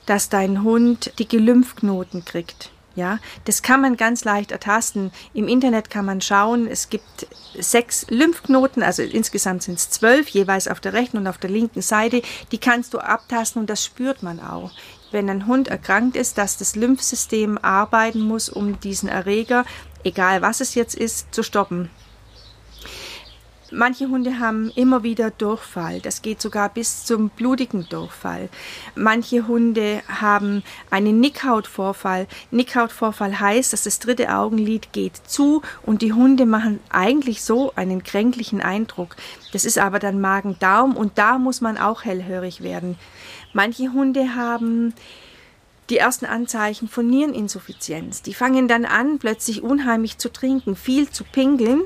dass 0.07 0.31
dein 0.31 0.63
Hund 0.63 1.19
dicke 1.19 1.39
Lymphknoten 1.39 2.25
kriegt, 2.25 2.71
ja, 2.97 3.19
das 3.45 3.63
kann 3.63 3.81
man 3.81 3.97
ganz 3.97 4.25
leicht 4.25 4.51
ertasten. 4.51 5.13
Im 5.33 5.49
Internet 5.49 5.91
kann 5.91 6.05
man 6.05 6.21
schauen, 6.21 6.67
es 6.67 6.89
gibt 6.89 7.27
sechs 7.59 8.07
Lymphknoten, 8.09 8.83
also 8.83 9.03
insgesamt 9.03 9.63
sind 9.63 9.79
es 9.79 9.91
zwölf, 9.91 10.29
jeweils 10.29 10.69
auf 10.69 10.81
der 10.81 10.93
rechten 10.93 11.19
und 11.19 11.27
auf 11.27 11.39
der 11.39 11.51
linken 11.51 11.83
Seite. 11.83 12.23
Die 12.53 12.59
kannst 12.59 12.95
du 12.95 12.99
abtasten 12.99 13.61
und 13.61 13.71
das 13.71 13.85
spürt 13.85 14.23
man 14.23 14.41
auch. 14.41 14.73
Wenn 15.13 15.29
ein 15.29 15.47
Hund 15.47 15.69
erkrankt 15.69 16.17
ist, 16.17 16.39
dass 16.39 16.57
das 16.57 16.77
Lymphsystem 16.77 17.59
arbeiten 17.59 18.21
muss, 18.21 18.49
um 18.49 18.79
diesen 18.81 19.09
Erreger, 19.09 19.65
egal 20.05 20.43
was 20.43 20.61
es 20.61 20.75
jetzt 20.75 20.95
ist, 20.95 21.35
zu 21.35 21.43
stoppen. 21.43 21.91
Manche 23.73 24.09
Hunde 24.09 24.41
haben 24.41 24.71
immer 24.75 25.05
wieder 25.05 25.31
Durchfall. 25.31 26.01
Das 26.01 26.23
geht 26.23 26.41
sogar 26.43 26.69
bis 26.71 27.05
zum 27.05 27.29
blutigen 27.29 27.89
Durchfall. 27.89 28.49
Manche 28.97 29.47
Hunde 29.47 30.03
haben 30.09 30.65
einen 30.91 31.21
Nickhautvorfall. 31.21 32.27
Nickhautvorfall 32.51 33.39
heißt, 33.39 33.73
dass 33.73 33.85
das 33.85 34.01
dritte 34.01 34.35
Augenlid 34.35 34.93
geht 34.93 35.17
zu 35.27 35.63
und 35.83 36.03
die 36.03 36.13
Hunde 36.13 36.47
machen 36.47 36.81
eigentlich 36.89 37.43
so 37.43 37.73
einen 37.77 38.03
kränklichen 38.03 38.61
Eindruck. 38.61 39.15
Das 39.53 39.65
ist 39.65 39.79
aber 39.79 40.01
dann 40.01 40.21
Magen-Darm 40.21 40.97
und 40.97 41.17
da 41.19 41.39
muss 41.39 41.61
man 41.61 41.79
auch 41.79 42.05
hellhörig 42.05 42.63
werden. 42.63 42.97
Manche 43.53 43.93
Hunde 43.93 44.35
haben 44.35 44.95
die 45.91 45.99
ersten 45.99 46.27
Anzeichen 46.27 46.89
von 46.89 47.07
Niereninsuffizienz. 47.09 48.23
Die 48.23 48.35
fangen 48.35 48.69
dann 48.69 48.85
an, 48.85 49.19
plötzlich 49.19 49.63
unheimlich 49.63 50.19
zu 50.19 50.33
trinken, 50.33 50.77
viel 50.77 51.11
zu 51.11 51.25
pingeln. 51.25 51.83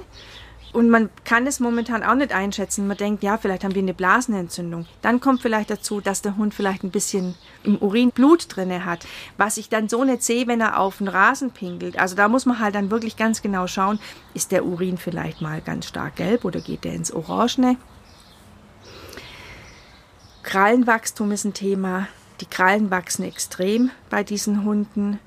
Und 0.75 0.91
man 0.91 1.09
kann 1.25 1.47
es 1.47 1.61
momentan 1.61 2.03
auch 2.03 2.17
nicht 2.17 2.33
einschätzen. 2.33 2.89
Man 2.89 2.97
denkt, 2.97 3.23
ja, 3.23 3.39
vielleicht 3.39 3.63
haben 3.63 3.77
wir 3.77 3.83
eine 3.83 3.95
Blasenentzündung. 3.95 4.87
Dann 5.03 5.21
kommt 5.21 5.41
vielleicht 5.41 5.71
dazu, 5.71 6.01
dass 6.01 6.21
der 6.21 6.37
Hund 6.37 6.53
vielleicht 6.53 6.83
ein 6.83 6.91
bisschen 6.91 7.37
im 7.63 7.79
Urin 7.79 8.11
Blut 8.11 8.49
drinne 8.49 8.85
hat, 8.85 9.07
was 9.37 9.57
ich 9.57 9.69
dann 9.69 9.89
so 9.89 10.03
nicht 10.03 10.25
sehe, 10.25 10.49
wenn 10.49 10.61
er 10.61 10.81
auf 10.81 10.99
den 10.99 11.07
Rasen 11.07 11.53
pinkelt. 11.53 11.97
Also 11.97 12.17
da 12.17 12.27
muss 12.27 12.45
man 12.45 12.59
halt 12.59 12.75
dann 12.75 12.91
wirklich 12.91 13.17
ganz 13.17 13.41
genau 13.41 13.69
schauen, 13.69 14.01
ist 14.35 14.51
der 14.51 14.67
Urin 14.67 14.99
vielleicht 14.99 15.41
mal 15.41 15.61
ganz 15.61 15.87
stark 15.87 16.17
gelb 16.17 16.45
oder 16.45 16.61
geht 16.61 16.83
der 16.83 16.95
ins 16.95 17.13
Orangene? 17.13 17.77
Krallenwachstum 20.43 21.31
ist 21.31 21.45
ein 21.45 21.55
Thema. 21.55 22.09
Die 22.41 22.47
Krallen 22.47 22.91
wachsen 22.91 23.25
extrem 23.25 23.93
bei 24.11 24.25
diesen 24.25 24.65
Hunden. 24.65 25.21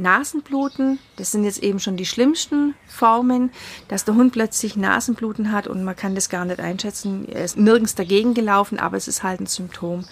Nasenbluten, 0.00 0.98
das 1.16 1.30
sind 1.30 1.44
jetzt 1.44 1.62
eben 1.62 1.78
schon 1.78 1.96
die 1.96 2.06
schlimmsten 2.06 2.74
Formen, 2.86 3.50
dass 3.88 4.04
der 4.04 4.14
Hund 4.14 4.32
plötzlich 4.32 4.76
Nasenbluten 4.76 5.52
hat 5.52 5.66
und 5.66 5.84
man 5.84 5.94
kann 5.94 6.14
das 6.14 6.28
gar 6.28 6.44
nicht 6.44 6.60
einschätzen. 6.60 7.28
Er 7.28 7.44
ist 7.44 7.56
nirgends 7.56 7.94
dagegen 7.94 8.34
gelaufen, 8.34 8.78
aber 8.78 8.96
es 8.96 9.08
ist 9.08 9.22
halt 9.22 9.40
ein 9.40 9.46
Symptom 9.46 10.04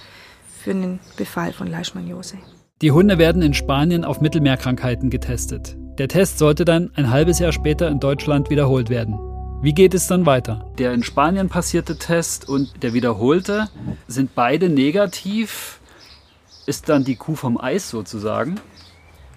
für 0.62 0.70
einen 0.70 1.00
Befall 1.16 1.52
von 1.52 1.66
Leishmaniose. 1.66 2.38
Die 2.82 2.92
Hunde 2.92 3.18
werden 3.18 3.42
in 3.42 3.54
Spanien 3.54 4.04
auf 4.04 4.20
Mittelmeerkrankheiten 4.20 5.10
getestet. 5.10 5.76
Der 5.98 6.06
Test 6.06 6.38
sollte 6.38 6.64
dann 6.64 6.92
ein 6.94 7.10
halbes 7.10 7.40
Jahr 7.40 7.50
später 7.50 7.88
in 7.88 7.98
Deutschland 7.98 8.50
wiederholt 8.50 8.88
werden. 8.88 9.18
Wie 9.60 9.72
geht 9.72 9.94
es 9.94 10.06
dann 10.06 10.26
weiter? 10.26 10.70
Der 10.78 10.92
in 10.94 11.02
Spanien 11.02 11.48
passierte 11.48 11.98
Test 11.98 12.48
und 12.48 12.84
der 12.84 12.92
wiederholte 12.92 13.68
sind 14.06 14.36
beide 14.36 14.68
negativ. 14.68 15.80
Ist 16.66 16.88
dann 16.88 17.02
die 17.02 17.16
Kuh 17.16 17.34
vom 17.34 17.60
Eis 17.60 17.90
sozusagen? 17.90 18.60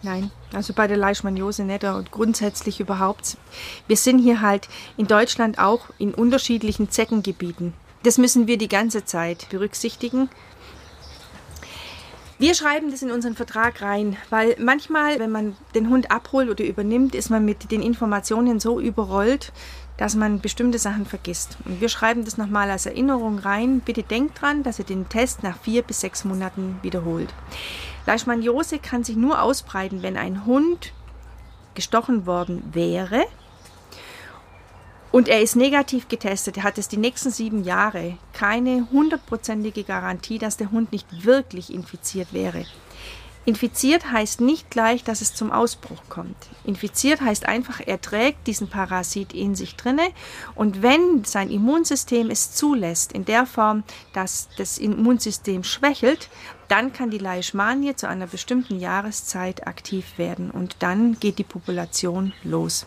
Nein, 0.03 0.31
also 0.51 0.74
bei 0.74 0.88
der 0.88 0.98
Leishmaniose 0.98 1.63
nicht 1.63 1.84
und 1.84 2.12
grundsätzlich 2.12 2.79
überhaupt. 2.79 3.38
Wir 3.88 3.98
sind 3.98 4.20
hier 4.20 4.41
halt 4.41 4.67
in 4.98 5.08
Deutschland 5.08 5.60
auch 5.60 5.89
in 6.00 6.13
unterschiedlichen 6.13 6.89
Zeckengebieten. 6.89 7.74
Das 8.03 8.17
müssen 8.17 8.48
wir 8.48 8.58
die 8.58 8.67
ganze 8.67 9.05
Zeit 9.05 9.48
berücksichtigen. 9.50 10.29
Wir 12.39 12.55
schreiben 12.55 12.89
das 12.89 13.03
in 13.03 13.12
unseren 13.12 13.36
Vertrag 13.36 13.84
rein, 13.84 14.17
weil 14.31 14.55
manchmal, 14.58 15.20
wenn 15.20 15.29
man 15.29 15.55
den 15.75 15.89
Hund 15.89 16.10
abholt 16.10 16.50
oder 16.50 16.65
übernimmt, 16.65 17.13
ist 17.13 17.29
man 17.29 17.46
mit 17.46 17.70
den 17.70 17.84
Informationen 17.84 18.60
so 18.60 18.79
überrollt, 18.79 19.53
dass 19.98 20.15
man 20.15 20.39
bestimmte 20.39 20.79
Sachen 20.79 21.05
vergisst. 21.05 21.58
Und 21.65 21.79
wir 21.79 21.89
schreiben 21.89 22.25
das 22.25 22.39
nochmal 22.39 22.72
als 22.72 22.88
Erinnerung 22.88 23.38
rein. 23.38 23.81
Bitte 23.81 24.01
denkt 24.01 24.41
dran, 24.41 24.63
dass 24.63 24.79
ihr 24.79 24.86
den 24.86 25.08
Test 25.08 25.43
nach 25.43 25.60
vier 25.60 25.84
bis 25.84 26.00
sechs 26.00 26.25
Monaten 26.25 26.79
wiederholt. 26.81 27.31
Leishmaniose 28.05 28.79
kann 28.79 29.03
sich 29.03 29.15
nur 29.15 29.41
ausbreiten, 29.41 30.01
wenn 30.03 30.17
ein 30.17 30.46
Hund 30.46 30.93
gestochen 31.74 32.25
worden 32.25 32.63
wäre 32.74 33.25
und 35.12 35.27
er 35.27 35.41
ist 35.41 35.55
negativ 35.55 36.08
getestet. 36.08 36.58
Er 36.58 36.63
hat 36.63 36.77
es 36.77 36.88
die 36.88 36.98
nächsten 36.98 37.31
sieben 37.31 37.63
Jahre 37.63 38.17
keine 38.34 38.88
hundertprozentige 38.91 39.84
Garantie, 39.84 40.38
dass 40.38 40.58
der 40.58 40.72
Hund 40.72 40.91
nicht 40.91 41.25
wirklich 41.25 41.74
infiziert 41.74 42.31
wäre. 42.31 42.65
Infiziert 43.43 44.12
heißt 44.12 44.39
nicht 44.39 44.70
gleich, 44.70 45.03
dass 45.03 45.20
es 45.22 45.34
zum 45.34 45.51
Ausbruch 45.51 46.03
kommt. 46.10 46.38
Infiziert 46.63 47.22
heißt 47.22 47.48
einfach, 47.48 47.81
er 47.84 48.00
trägt 48.00 48.46
diesen 48.46 48.70
Parasit 48.70 49.34
in 49.34 49.55
sich 49.55 49.75
drinne 49.75 50.10
und 50.53 50.84
wenn 50.84 51.25
sein 51.25 51.50
Immunsystem 51.50 52.29
es 52.29 52.53
zulässt, 52.53 53.12
in 53.12 53.25
der 53.25 53.48
Form, 53.48 53.84
dass 54.13 54.48
das 54.58 54.77
Immunsystem 54.77 55.63
schwächelt, 55.63 56.29
dann 56.72 56.94
kann 56.94 57.12
die 57.12 57.18
Leishmanie 57.18 57.96
zu 57.96 58.08
einer 58.08 58.28
bestimmten 58.28 58.80
Jahreszeit 58.80 59.68
aktiv 59.68 60.18
werden 60.18 60.50
und 60.50 60.78
dann 60.80 61.20
geht 61.20 61.38
die 61.38 61.44
Population 61.44 62.32
los. 62.44 62.86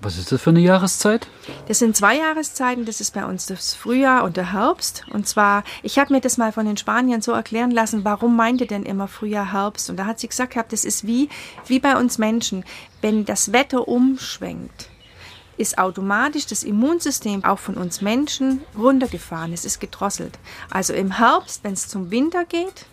Was 0.00 0.18
ist 0.18 0.30
das 0.30 0.42
für 0.42 0.50
eine 0.50 0.60
Jahreszeit? 0.60 1.26
Das 1.68 1.78
sind 1.78 1.96
zwei 1.96 2.16
Jahreszeiten. 2.16 2.84
Das 2.84 3.00
ist 3.00 3.14
bei 3.14 3.24
uns 3.24 3.46
das 3.46 3.74
Frühjahr 3.74 4.24
und 4.24 4.36
der 4.36 4.52
Herbst. 4.52 5.04
Und 5.10 5.26
zwar, 5.26 5.64
ich 5.82 5.98
habe 5.98 6.12
mir 6.12 6.20
das 6.20 6.36
mal 6.36 6.52
von 6.52 6.66
den 6.66 6.76
Spaniern 6.76 7.22
so 7.22 7.32
erklären 7.32 7.70
lassen, 7.70 8.04
warum 8.04 8.36
meint 8.36 8.60
ihr 8.60 8.66
denn 8.66 8.82
immer 8.82 9.08
Frühjahr, 9.08 9.52
Herbst? 9.52 9.88
Und 9.88 9.96
da 9.96 10.04
hat 10.04 10.20
sie 10.20 10.28
gesagt, 10.28 10.56
das 10.70 10.84
ist 10.84 11.06
wie, 11.06 11.30
wie 11.66 11.78
bei 11.78 11.96
uns 11.96 12.18
Menschen. 12.18 12.64
Wenn 13.00 13.24
das 13.24 13.52
Wetter 13.52 13.88
umschwenkt, 13.88 14.90
ist 15.56 15.78
automatisch 15.78 16.46
das 16.46 16.62
Immunsystem 16.62 17.44
auch 17.44 17.58
von 17.58 17.76
uns 17.76 18.00
Menschen 18.00 18.60
runtergefahren. 18.76 19.52
Es 19.52 19.64
ist 19.64 19.80
gedrosselt. 19.80 20.38
Also 20.70 20.92
im 20.92 21.18
Herbst, 21.18 21.64
wenn 21.64 21.72
es 21.72 21.88
zum 21.88 22.10
Winter 22.10 22.44
geht, 22.44 22.86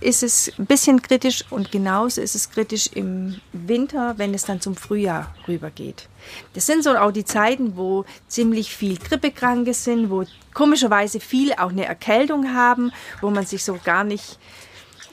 ist 0.00 0.22
es 0.22 0.50
ein 0.58 0.66
bisschen 0.66 1.02
kritisch 1.02 1.44
und 1.50 1.70
genauso 1.70 2.20
ist 2.20 2.34
es 2.34 2.50
kritisch 2.50 2.88
im 2.94 3.40
Winter, 3.52 4.14
wenn 4.16 4.32
es 4.32 4.44
dann 4.44 4.60
zum 4.60 4.74
Frühjahr 4.74 5.34
rübergeht. 5.46 6.08
Das 6.54 6.66
sind 6.66 6.84
so 6.84 6.96
auch 6.96 7.12
die 7.12 7.24
Zeiten, 7.24 7.76
wo 7.76 8.04
ziemlich 8.26 8.74
viel 8.74 8.96
Grippekranke 8.96 9.74
sind, 9.74 10.10
wo 10.10 10.24
komischerweise 10.54 11.20
viele 11.20 11.58
auch 11.58 11.70
eine 11.70 11.84
Erkältung 11.84 12.54
haben, 12.54 12.92
wo 13.20 13.30
man 13.30 13.44
sich 13.44 13.62
so 13.62 13.78
gar 13.84 14.04
nicht 14.04 14.38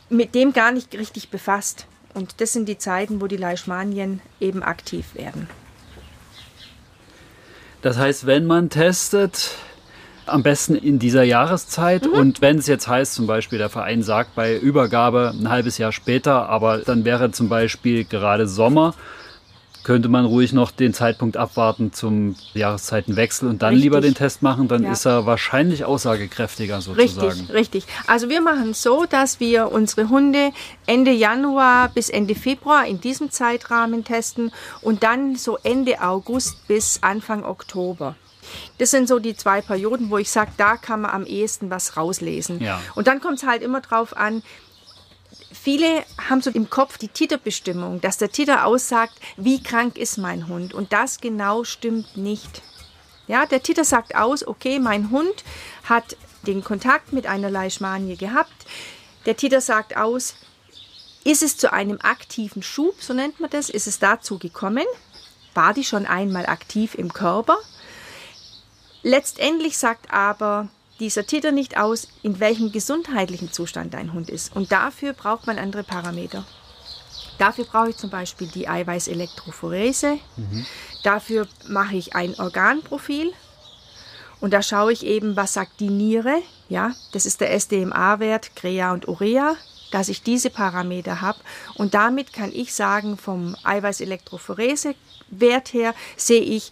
mit 0.09 0.35
dem 0.35 0.53
gar 0.53 0.71
nicht 0.71 0.93
richtig 0.95 1.29
befasst. 1.29 1.85
Und 2.13 2.39
das 2.39 2.53
sind 2.53 2.67
die 2.67 2.77
Zeiten, 2.77 3.21
wo 3.21 3.27
die 3.27 3.37
Leishmanien 3.37 4.21
eben 4.39 4.63
aktiv 4.63 5.15
werden. 5.15 5.49
Das 7.87 7.97
heißt, 7.97 8.25
wenn 8.25 8.45
man 8.45 8.69
testet, 8.69 9.51
am 10.25 10.43
besten 10.43 10.75
in 10.75 10.99
dieser 10.99 11.23
Jahreszeit. 11.23 12.05
Mhm. 12.05 12.19
Und 12.19 12.41
wenn 12.41 12.57
es 12.57 12.67
jetzt 12.67 12.89
heißt, 12.89 13.13
zum 13.13 13.27
Beispiel 13.27 13.59
der 13.59 13.69
Verein 13.69 14.03
sagt 14.03 14.35
bei 14.35 14.57
Übergabe 14.57 15.33
ein 15.33 15.49
halbes 15.49 15.77
Jahr 15.77 15.93
später, 15.93 16.49
aber 16.49 16.79
dann 16.79 17.05
wäre 17.05 17.31
zum 17.31 17.47
Beispiel 17.47 18.03
gerade 18.03 18.45
Sommer, 18.45 18.93
könnte 19.87 20.09
man 20.09 20.25
ruhig 20.25 20.51
noch 20.51 20.71
den 20.71 20.93
Zeitpunkt 20.93 21.37
abwarten 21.37 21.93
zum 21.93 22.35
Jahreszeitenwechsel 22.53 23.47
und 23.47 23.61
dann 23.61 23.69
richtig. 23.69 23.83
lieber 23.85 24.01
den 24.01 24.15
Test 24.15 24.41
machen, 24.41 24.67
dann 24.67 24.83
ja. 24.83 24.91
ist 24.91 25.05
er 25.05 25.25
wahrscheinlich 25.25 25.85
aussagekräftiger 25.85 26.81
sozusagen. 26.81 27.25
Richtig, 27.29 27.53
richtig. 27.53 27.85
Also 28.05 28.27
wir 28.27 28.41
machen 28.41 28.71
es 28.71 28.81
so, 28.81 29.05
dass 29.05 29.39
wir 29.39 29.71
unsere 29.71 30.09
Hunde 30.09 30.51
Ende 30.87 31.11
Januar 31.11 31.87
bis 31.87 32.09
Ende 32.09 32.35
Februar 32.35 32.85
in 32.85 32.99
diesem 32.99 33.31
Zeitrahmen 33.31 34.03
testen 34.03 34.51
und 34.81 35.03
dann 35.03 35.37
so 35.37 35.57
Ende 35.63 36.01
August 36.01 36.67
bis 36.67 36.99
Anfang 37.01 37.45
Oktober. 37.45 38.15
Das 38.79 38.91
sind 38.91 39.07
so 39.07 39.19
die 39.19 39.37
zwei 39.37 39.61
Perioden, 39.61 40.09
wo 40.09 40.17
ich 40.17 40.29
sage, 40.29 40.51
da 40.57 40.75
kann 40.75 41.01
man 41.01 41.11
am 41.11 41.25
ehesten 41.25 41.69
was 41.69 41.95
rauslesen. 41.95 42.59
Ja. 42.61 42.81
Und 42.95 43.07
dann 43.07 43.21
kommt 43.21 43.37
es 43.37 43.47
halt 43.47 43.61
immer 43.61 43.79
drauf 43.79 44.17
an, 44.17 44.43
Viele 45.67 46.05
haben 46.29 46.41
so 46.41 46.49
im 46.49 46.69
Kopf 46.69 46.97
die 46.97 47.09
Titerbestimmung, 47.09 47.99
dass 47.99 48.17
der 48.17 48.31
Titer 48.31 48.65
aussagt, 48.65 49.19
wie 49.35 49.61
krank 49.61 49.97
ist 49.97 50.17
mein 50.17 50.47
Hund. 50.47 50.73
Und 50.73 50.93
das 50.93 51.19
genau 51.19 51.65
stimmt 51.65 52.15
nicht. 52.15 52.61
Ja, 53.27 53.45
der 53.45 53.61
Titer 53.61 53.83
sagt 53.83 54.15
aus, 54.15 54.47
okay, 54.47 54.79
mein 54.79 55.11
Hund 55.11 55.43
hat 55.83 56.15
den 56.43 56.63
Kontakt 56.63 57.11
mit 57.11 57.27
einer 57.27 57.49
Leishmanie 57.49 58.15
gehabt. 58.15 58.65
Der 59.25 59.35
Titer 59.35 59.59
sagt 59.59 59.97
aus, 59.97 60.35
ist 61.25 61.43
es 61.43 61.57
zu 61.57 61.73
einem 61.73 61.99
aktiven 62.01 62.63
Schub, 62.63 62.95
so 63.01 63.13
nennt 63.13 63.41
man 63.41 63.49
das, 63.49 63.69
ist 63.69 63.87
es 63.87 63.99
dazu 63.99 64.39
gekommen? 64.39 64.85
War 65.53 65.73
die 65.73 65.83
schon 65.83 66.05
einmal 66.05 66.45
aktiv 66.45 66.95
im 66.95 67.11
Körper? 67.11 67.57
Letztendlich 69.03 69.77
sagt 69.77 70.13
aber 70.13 70.69
dieser 70.99 71.25
Titel 71.25 71.51
nicht 71.51 71.77
aus, 71.77 72.07
in 72.23 72.39
welchem 72.39 72.71
gesundheitlichen 72.71 73.51
Zustand 73.51 73.93
dein 73.93 74.13
Hund 74.13 74.29
ist. 74.29 74.55
Und 74.55 74.71
dafür 74.71 75.13
braucht 75.13 75.47
man 75.47 75.59
andere 75.59 75.83
Parameter. 75.83 76.45
Dafür 77.37 77.65
brauche 77.65 77.89
ich 77.89 77.97
zum 77.97 78.09
Beispiel 78.09 78.47
die 78.47 78.67
Eiweißelektrophorese. 78.67 80.19
Mhm. 80.37 80.65
Dafür 81.03 81.47
mache 81.67 81.95
ich 81.95 82.15
ein 82.15 82.39
Organprofil. 82.39 83.31
Und 84.39 84.53
da 84.53 84.61
schaue 84.61 84.93
ich 84.93 85.03
eben, 85.05 85.35
was 85.35 85.53
sagt 85.53 85.79
die 85.79 85.89
Niere. 85.89 86.41
Ja, 86.69 86.93
das 87.11 87.25
ist 87.25 87.41
der 87.41 87.51
SDMA-Wert, 87.53 88.55
Crea 88.55 88.93
und 88.93 89.07
Urea, 89.07 89.55
dass 89.91 90.09
ich 90.09 90.23
diese 90.23 90.49
Parameter 90.49 91.21
habe. 91.21 91.39
Und 91.75 91.93
damit 91.93 92.33
kann 92.33 92.51
ich 92.51 92.73
sagen, 92.73 93.17
vom 93.17 93.55
Eiweißelektrophorese-Wert 93.63 95.73
her 95.73 95.93
sehe 96.15 96.41
ich, 96.41 96.71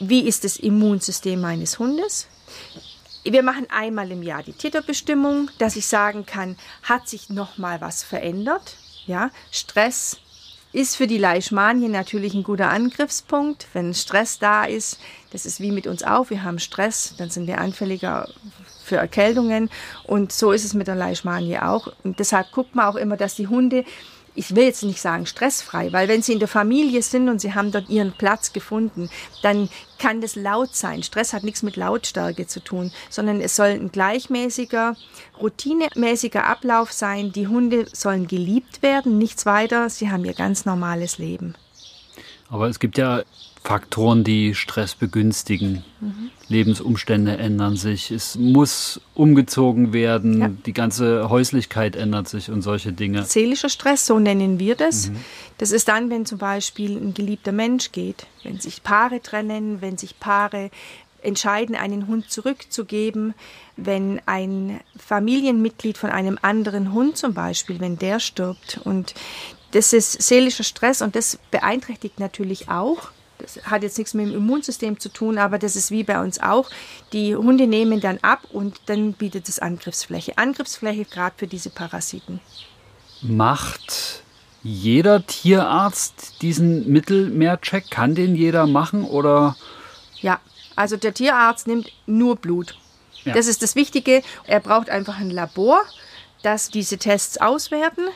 wie 0.00 0.28
ist 0.28 0.44
das 0.44 0.56
Immunsystem 0.56 1.40
meines 1.40 1.78
Hundes. 1.78 2.26
Wir 3.32 3.42
machen 3.42 3.66
einmal 3.68 4.10
im 4.10 4.22
Jahr 4.22 4.42
die 4.42 4.54
Titerbestimmung, 4.54 5.50
dass 5.58 5.76
ich 5.76 5.86
sagen 5.86 6.24
kann, 6.24 6.56
hat 6.82 7.08
sich 7.08 7.28
noch 7.28 7.58
mal 7.58 7.78
was 7.82 8.02
verändert? 8.02 8.76
Ja, 9.06 9.30
Stress 9.50 10.18
ist 10.72 10.96
für 10.96 11.06
die 11.06 11.18
Leishmanie 11.18 11.88
natürlich 11.88 12.32
ein 12.32 12.42
guter 12.42 12.70
Angriffspunkt. 12.70 13.66
Wenn 13.74 13.92
Stress 13.92 14.38
da 14.38 14.64
ist, 14.64 14.98
das 15.30 15.44
ist 15.44 15.60
wie 15.60 15.72
mit 15.72 15.86
uns 15.86 16.02
auch, 16.02 16.30
wir 16.30 16.42
haben 16.42 16.58
Stress, 16.58 17.16
dann 17.18 17.28
sind 17.28 17.46
wir 17.46 17.58
anfälliger 17.58 18.30
für 18.82 18.96
Erkältungen 18.96 19.68
und 20.04 20.32
so 20.32 20.52
ist 20.52 20.64
es 20.64 20.72
mit 20.72 20.88
der 20.88 20.94
Leishmanie 20.94 21.58
auch. 21.58 21.92
Und 22.04 22.18
deshalb 22.20 22.50
guckt 22.52 22.74
man 22.74 22.86
auch 22.86 22.96
immer, 22.96 23.18
dass 23.18 23.34
die 23.34 23.48
Hunde 23.48 23.84
ich 24.38 24.54
will 24.54 24.64
jetzt 24.64 24.84
nicht 24.84 25.00
sagen 25.00 25.26
stressfrei, 25.26 25.92
weil 25.92 26.06
wenn 26.06 26.22
sie 26.22 26.32
in 26.32 26.38
der 26.38 26.46
Familie 26.46 27.02
sind 27.02 27.28
und 27.28 27.40
sie 27.40 27.54
haben 27.54 27.72
dort 27.72 27.88
ihren 27.88 28.12
Platz 28.12 28.52
gefunden, 28.52 29.10
dann 29.42 29.68
kann 29.98 30.20
das 30.20 30.36
laut 30.36 30.76
sein. 30.76 31.02
Stress 31.02 31.32
hat 31.32 31.42
nichts 31.42 31.64
mit 31.64 31.74
Lautstärke 31.74 32.46
zu 32.46 32.60
tun, 32.60 32.92
sondern 33.10 33.40
es 33.40 33.56
soll 33.56 33.70
ein 33.70 33.90
gleichmäßiger, 33.90 34.96
routinemäßiger 35.40 36.44
Ablauf 36.44 36.92
sein. 36.92 37.32
Die 37.32 37.48
Hunde 37.48 37.86
sollen 37.92 38.28
geliebt 38.28 38.80
werden, 38.80 39.18
nichts 39.18 39.44
weiter. 39.44 39.90
Sie 39.90 40.08
haben 40.08 40.24
ihr 40.24 40.34
ganz 40.34 40.64
normales 40.64 41.18
Leben. 41.18 41.56
Aber 42.48 42.68
es 42.68 42.78
gibt 42.78 42.96
ja 42.96 43.24
Faktoren, 43.62 44.24
die 44.24 44.54
Stress 44.54 44.94
begünstigen. 44.94 45.84
Mhm. 46.00 46.30
Lebensumstände 46.48 47.36
ändern 47.36 47.76
sich. 47.76 48.10
Es 48.10 48.36
muss 48.36 49.00
umgezogen 49.14 49.92
werden. 49.92 50.40
Ja. 50.40 50.50
Die 50.66 50.72
ganze 50.72 51.28
Häuslichkeit 51.28 51.94
ändert 51.94 52.28
sich 52.28 52.50
und 52.50 52.62
solche 52.62 52.92
Dinge. 52.92 53.24
Seelischer 53.24 53.68
Stress, 53.68 54.06
so 54.06 54.18
nennen 54.18 54.58
wir 54.58 54.74
das. 54.74 55.10
Mhm. 55.10 55.16
Das 55.58 55.72
ist 55.72 55.88
dann, 55.88 56.08
wenn 56.10 56.24
zum 56.24 56.38
Beispiel 56.38 56.96
ein 56.96 57.14
geliebter 57.14 57.52
Mensch 57.52 57.92
geht, 57.92 58.26
wenn 58.42 58.58
sich 58.58 58.82
Paare 58.82 59.20
trennen, 59.20 59.82
wenn 59.82 59.98
sich 59.98 60.18
Paare 60.18 60.70
entscheiden, 61.22 61.74
einen 61.74 62.06
Hund 62.06 62.30
zurückzugeben, 62.30 63.34
wenn 63.76 64.20
ein 64.26 64.80
Familienmitglied 64.96 65.98
von 65.98 66.10
einem 66.10 66.38
anderen 66.42 66.92
Hund 66.92 67.16
zum 67.16 67.34
Beispiel, 67.34 67.80
wenn 67.80 67.98
der 67.98 68.20
stirbt. 68.20 68.80
Und 68.84 69.14
das 69.72 69.92
ist 69.92 70.22
seelischer 70.22 70.64
Stress 70.64 71.02
und 71.02 71.14
das 71.14 71.38
beeinträchtigt 71.50 72.20
natürlich 72.20 72.68
auch 72.68 73.10
das 73.38 73.60
hat 73.64 73.82
jetzt 73.82 73.98
nichts 73.98 74.14
mit 74.14 74.26
dem 74.26 74.34
Immunsystem 74.34 74.98
zu 74.98 75.08
tun, 75.08 75.38
aber 75.38 75.58
das 75.58 75.76
ist 75.76 75.90
wie 75.90 76.04
bei 76.04 76.20
uns 76.20 76.40
auch. 76.40 76.70
Die 77.12 77.34
Hunde 77.36 77.66
nehmen 77.66 78.00
dann 78.00 78.18
ab 78.22 78.42
und 78.52 78.80
dann 78.86 79.12
bietet 79.12 79.48
es 79.48 79.58
Angriffsfläche. 79.58 80.36
Angriffsfläche 80.36 81.04
gerade 81.04 81.34
für 81.36 81.46
diese 81.46 81.70
Parasiten. 81.70 82.40
Macht 83.22 84.22
jeder 84.62 85.24
Tierarzt 85.26 86.42
diesen 86.42 86.90
Mittelmeercheck? 86.90 87.90
Kann 87.90 88.14
den 88.14 88.34
jeder 88.34 88.66
machen 88.66 89.04
oder? 89.04 89.56
Ja, 90.20 90.40
also 90.76 90.96
der 90.96 91.14
Tierarzt 91.14 91.66
nimmt 91.66 91.90
nur 92.06 92.36
Blut. 92.36 92.76
Ja. 93.24 93.34
Das 93.34 93.46
ist 93.46 93.62
das 93.62 93.74
Wichtige. 93.76 94.22
Er 94.44 94.60
braucht 94.60 94.90
einfach 94.90 95.18
ein 95.18 95.30
Labor, 95.30 95.82
das 96.42 96.70
diese 96.70 96.98
Tests 96.98 97.38
auswerten. 97.38 98.08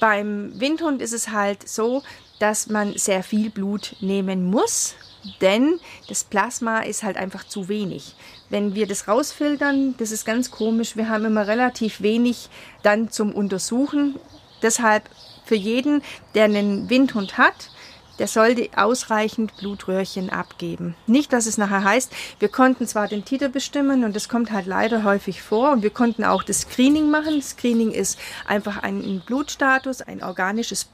Beim 0.00 0.58
Windhund 0.58 1.02
ist 1.02 1.12
es 1.12 1.28
halt 1.28 1.68
so, 1.68 2.02
dass 2.40 2.68
man 2.68 2.96
sehr 2.96 3.22
viel 3.22 3.50
Blut 3.50 3.94
nehmen 4.00 4.44
muss, 4.44 4.96
denn 5.40 5.78
das 6.08 6.24
Plasma 6.24 6.80
ist 6.80 7.02
halt 7.02 7.16
einfach 7.16 7.46
zu 7.46 7.68
wenig. 7.68 8.16
Wenn 8.48 8.74
wir 8.74 8.86
das 8.86 9.06
rausfiltern, 9.06 9.94
das 9.98 10.10
ist 10.10 10.24
ganz 10.24 10.50
komisch, 10.50 10.96
wir 10.96 11.08
haben 11.08 11.26
immer 11.26 11.46
relativ 11.46 12.00
wenig 12.00 12.48
dann 12.82 13.10
zum 13.10 13.32
Untersuchen. 13.32 14.18
Deshalb 14.62 15.08
für 15.44 15.54
jeden, 15.54 16.02
der 16.34 16.44
einen 16.44 16.88
Windhund 16.90 17.38
hat, 17.38 17.70
der 18.20 18.28
sollte 18.28 18.68
ausreichend 18.76 19.56
Blutröhrchen 19.56 20.28
abgeben. 20.28 20.94
Nicht, 21.06 21.32
dass 21.32 21.46
es 21.46 21.56
nachher 21.56 21.84
heißt, 21.84 22.12
wir 22.38 22.48
konnten 22.48 22.86
zwar 22.86 23.08
den 23.08 23.24
Titer 23.24 23.48
bestimmen 23.48 24.04
und 24.04 24.14
das 24.14 24.28
kommt 24.28 24.52
halt 24.52 24.66
leider 24.66 25.04
häufig 25.04 25.40
vor 25.40 25.72
und 25.72 25.82
wir 25.82 25.88
konnten 25.88 26.24
auch 26.24 26.42
das 26.42 26.60
Screening 26.60 27.10
machen. 27.10 27.40
Screening 27.40 27.92
ist 27.92 28.18
einfach 28.46 28.82
ein 28.82 29.22
Blutstatus, 29.24 30.02
ein 30.02 30.22
organisches 30.22 30.84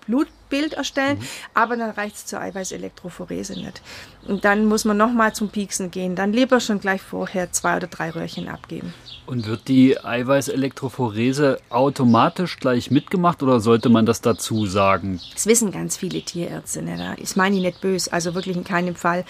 Blutbild 0.48 0.74
erstellen, 0.74 1.18
mhm. 1.18 1.24
aber 1.54 1.76
dann 1.76 1.90
reicht 1.90 2.16
es 2.16 2.26
zur 2.26 2.40
Eiweißelektrophorese 2.40 3.54
nicht. 3.54 3.82
Und 4.26 4.44
dann 4.44 4.66
muss 4.66 4.84
man 4.84 4.96
nochmal 4.96 5.34
zum 5.34 5.48
Pieksen 5.48 5.90
gehen, 5.90 6.16
dann 6.16 6.32
lieber 6.32 6.60
schon 6.60 6.80
gleich 6.80 7.00
vorher 7.00 7.52
zwei 7.52 7.76
oder 7.76 7.86
drei 7.86 8.10
Röhrchen 8.10 8.48
abgeben. 8.48 8.92
Und 9.26 9.46
wird 9.46 9.66
die 9.66 9.98
Eiweißelektrophorese 9.98 11.58
automatisch 11.68 12.58
gleich 12.58 12.90
mitgemacht 12.90 13.42
oder 13.42 13.58
sollte 13.58 13.88
man 13.88 14.06
das 14.06 14.20
dazu 14.20 14.66
sagen? 14.66 15.20
Das 15.34 15.46
wissen 15.46 15.72
ganz 15.72 15.96
viele 15.96 16.22
Tierärzte. 16.22 16.82
Ne? 16.82 17.16
Ich 17.18 17.34
meine 17.34 17.56
nicht 17.56 17.80
böse, 17.80 18.12
also 18.12 18.34
wirklich 18.34 18.56
in 18.56 18.64
keinem 18.64 18.94
Fall. 18.94 19.24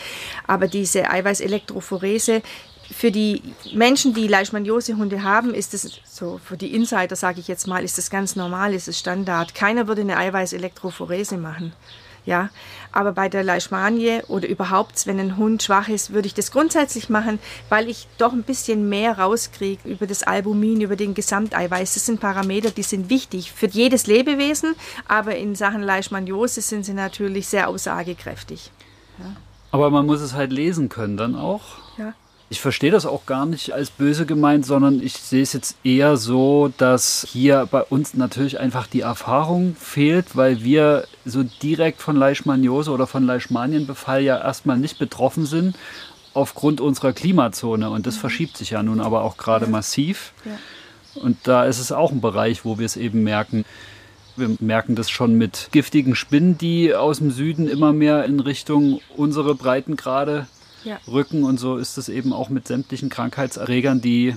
Aber 0.46 0.68
diese 0.68 1.08
Eiweißelektrophorese, 1.08 2.42
für 2.90 3.11
die 3.11 3.43
Menschen, 3.73 4.14
die 4.14 4.28
Leishmaniose-Hunde 4.28 5.23
haben, 5.23 5.55
ist 5.55 5.75
es 5.75 6.00
so, 6.05 6.40
für 6.43 6.57
die 6.57 6.75
Insider 6.75 7.16
sage 7.16 7.40
ich 7.40 7.49
jetzt 7.49 7.66
mal, 7.66 7.85
ist 7.85 7.99
das 7.99 8.11
ganz 8.11 8.37
normal, 8.37 8.75
ist 8.75 8.88
es 8.88 8.99
Standard. 8.99 9.55
Keiner 9.55 9.88
würde 9.88 10.02
eine 10.02 10.16
Eiweißelektrophorese 10.16 11.37
machen. 11.37 11.73
Ja, 12.25 12.50
aber 12.90 13.12
bei 13.12 13.28
der 13.28 13.45
Leishmanie 13.45 14.21
oder 14.26 14.49
überhaupt, 14.49 15.07
wenn 15.07 15.21
ein 15.21 15.37
Hund 15.37 15.62
schwach 15.62 15.88
ist, 15.88 16.12
würde 16.12 16.26
ich 16.26 16.35
das 16.35 16.50
grundsätzlich 16.50 17.09
machen, 17.09 17.38
weil 17.69 17.88
ich 17.88 18.09
doch 18.19 18.33
ein 18.33 18.43
bisschen 18.43 18.88
mehr 18.88 19.19
rauskriege 19.19 19.88
über 19.88 20.09
das 20.09 20.25
Albumin, 20.25 20.81
über 20.81 20.96
den 20.96 21.14
Gesamteiweiß. 21.14 21.94
Das 21.94 22.05
sind 22.05 22.18
Parameter, 22.18 22.72
die 22.72 22.83
sind 22.83 23.11
wichtig 23.11 23.53
für 23.53 23.68
jedes 23.68 24.09
Lebewesen, 24.09 24.75
aber 25.07 25.37
in 25.37 25.55
Sachen 25.55 25.83
Leishmaniose 25.83 26.62
sind 26.62 26.85
sie 26.85 26.94
natürlich 26.94 27.46
sehr 27.46 27.68
aussagekräftig. 27.68 28.72
Ja. 29.20 29.37
Aber 29.70 29.90
man 29.90 30.05
muss 30.05 30.20
es 30.20 30.35
halt 30.35 30.53
lesen 30.53 30.88
können 30.88 31.16
dann 31.16 31.37
auch. 31.37 31.62
Ja. 31.96 32.12
Ich 32.48 32.61
verstehe 32.61 32.92
das 32.92 33.06
auch 33.06 33.26
gar 33.26 33.44
nicht 33.44 33.72
als 33.72 33.90
böse 33.90 34.24
gemeint, 34.24 34.64
sondern 34.64 35.02
ich 35.02 35.14
sehe 35.14 35.42
es 35.42 35.52
jetzt 35.52 35.76
eher 35.82 36.16
so, 36.16 36.72
dass 36.78 37.26
hier 37.28 37.66
bei 37.68 37.82
uns 37.82 38.14
natürlich 38.14 38.61
einfach 38.61 38.87
die 38.87 39.00
Erfahrung 39.00 39.74
fehlt, 39.74 40.37
weil 40.37 40.62
wir 40.62 41.06
so 41.24 41.42
direkt 41.42 42.00
von 42.00 42.14
Leishmaniose 42.14 42.92
oder 42.92 43.09
von 43.09 43.24
Leishmanienbefall 43.24 44.22
ja 44.22 44.38
erstmal 44.38 44.78
nicht 44.78 45.00
betroffen 45.00 45.44
sind 45.44 45.76
aufgrund 46.35 46.80
unserer 46.80 47.12
Klimazone. 47.12 47.90
Und 47.90 48.06
das 48.06 48.16
mhm. 48.16 48.20
verschiebt 48.20 48.56
sich 48.56 48.70
ja 48.70 48.82
nun 48.82 49.00
aber 49.00 49.22
auch 49.22 49.38
gerade 49.38 49.66
massiv. 49.66 50.32
Ja. 50.44 50.52
Und 51.20 51.38
da 51.44 51.64
ist 51.64 51.80
es 51.80 51.90
auch 51.90 52.12
ein 52.12 52.20
Bereich, 52.20 52.64
wo 52.64 52.78
wir 52.78 52.87
es 52.87 52.96
eben 52.96 53.24
merken. 53.24 53.64
Wir 54.37 54.54
merken 54.61 54.94
das 54.94 55.11
schon 55.11 55.35
mit 55.35 55.70
giftigen 55.72 56.14
Spinnen, 56.14 56.59
die 56.59 56.94
aus 56.94 57.18
dem 57.18 57.30
Süden 57.30 57.68
immer 57.68 57.92
mehr 57.92 58.24
in 58.26 58.38
Richtung 58.38 59.00
unsere 59.16 59.54
Breitengrade 59.54 60.46
ja. 60.87 60.99
Rücken 61.07 61.44
und 61.44 61.59
so 61.59 61.77
ist 61.77 61.99
es 61.99 62.09
eben 62.09 62.33
auch 62.33 62.49
mit 62.49 62.68
sämtlichen 62.68 63.09
Krankheitserregern, 63.11 64.01
die 64.01 64.37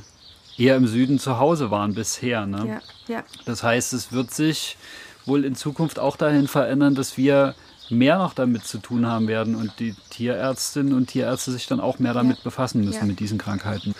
eher 0.57 0.75
im 0.75 0.87
Süden 0.87 1.19
zu 1.19 1.39
Hause 1.39 1.71
waren 1.71 1.93
bisher. 1.93 2.45
Ne? 2.45 2.81
Ja, 3.07 3.15
ja. 3.15 3.23
Das 3.45 3.63
heißt, 3.63 3.93
es 3.93 4.11
wird 4.11 4.31
sich 4.31 4.77
wohl 5.25 5.45
in 5.45 5.55
Zukunft 5.55 5.99
auch 5.99 6.17
dahin 6.17 6.47
verändern, 6.47 6.95
dass 6.95 7.17
wir 7.17 7.55
mehr 7.89 8.17
noch 8.17 8.33
damit 8.33 8.65
zu 8.65 8.79
tun 8.79 9.05
haben 9.05 9.27
werden 9.27 9.55
und 9.55 9.71
die 9.79 9.95
Tierärztinnen 10.09 10.93
und 10.93 11.07
Tierärzte 11.07 11.51
sich 11.51 11.67
dann 11.67 11.79
auch 11.79 11.99
mehr 11.99 12.13
damit 12.13 12.37
ja. 12.37 12.43
befassen 12.43 12.83
müssen 12.83 13.07
mit 13.07 13.19
diesen 13.19 13.37
Krankheiten. 13.37 13.95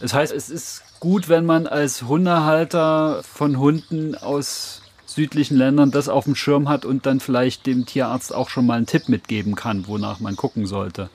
Das 0.00 0.14
heißt, 0.14 0.32
es 0.32 0.50
ist 0.50 0.82
gut, 1.00 1.28
wenn 1.28 1.46
man 1.46 1.66
als 1.66 2.02
Hundehalter 2.02 3.22
von 3.22 3.58
Hunden 3.58 4.14
aus 4.14 4.82
südlichen 5.06 5.56
Ländern 5.56 5.90
das 5.90 6.08
auf 6.08 6.24
dem 6.24 6.34
Schirm 6.34 6.68
hat 6.68 6.84
und 6.84 7.06
dann 7.06 7.20
vielleicht 7.20 7.66
dem 7.66 7.86
Tierarzt 7.86 8.34
auch 8.34 8.48
schon 8.48 8.66
mal 8.66 8.74
einen 8.74 8.86
Tipp 8.86 9.08
mitgeben 9.08 9.54
kann, 9.54 9.86
wonach 9.86 10.20
man 10.20 10.36
gucken 10.36 10.66
sollte. 10.66 11.10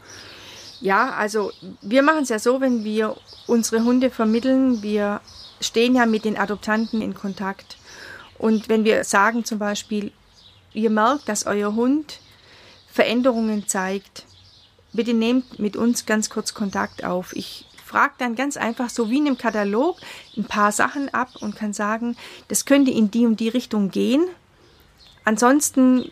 Ja, 0.79 1.11
also 1.11 1.51
wir 1.81 2.03
machen 2.03 2.23
es 2.23 2.29
ja 2.29 2.39
so, 2.39 2.61
wenn 2.61 2.83
wir 2.83 3.15
unsere 3.47 3.83
Hunde 3.83 4.09
vermitteln, 4.09 4.83
wir 4.83 5.21
stehen 5.59 5.95
ja 5.95 6.05
mit 6.05 6.25
den 6.25 6.37
Adoptanten 6.37 7.01
in 7.01 7.15
Kontakt. 7.15 7.77
Und 8.37 8.69
wenn 8.69 8.83
wir 8.83 9.03
sagen 9.03 9.43
zum 9.43 9.57
Beispiel, 9.57 10.11
ihr 10.73 10.91
merkt, 10.91 11.27
dass 11.27 11.45
euer 11.47 11.73
Hund 11.73 12.19
Veränderungen 12.87 13.67
zeigt, 13.67 14.25
bitte 14.93 15.13
nehmt 15.13 15.59
mit 15.59 15.75
uns 15.75 16.05
ganz 16.05 16.29
kurz 16.29 16.53
Kontakt 16.53 17.03
auf. 17.03 17.35
Ich 17.35 17.65
frage 17.83 18.13
dann 18.17 18.35
ganz 18.35 18.57
einfach 18.57 18.89
so 18.89 19.09
wie 19.09 19.17
in 19.17 19.27
einem 19.27 19.37
Katalog 19.37 19.97
ein 20.35 20.45
paar 20.45 20.71
Sachen 20.71 21.13
ab 21.13 21.29
und 21.39 21.55
kann 21.55 21.73
sagen, 21.73 22.17
das 22.47 22.65
könnte 22.65 22.91
in 22.91 23.09
die 23.09 23.25
und 23.25 23.39
die 23.39 23.49
Richtung 23.49 23.89
gehen. 23.89 24.27
Ansonsten 25.23 26.11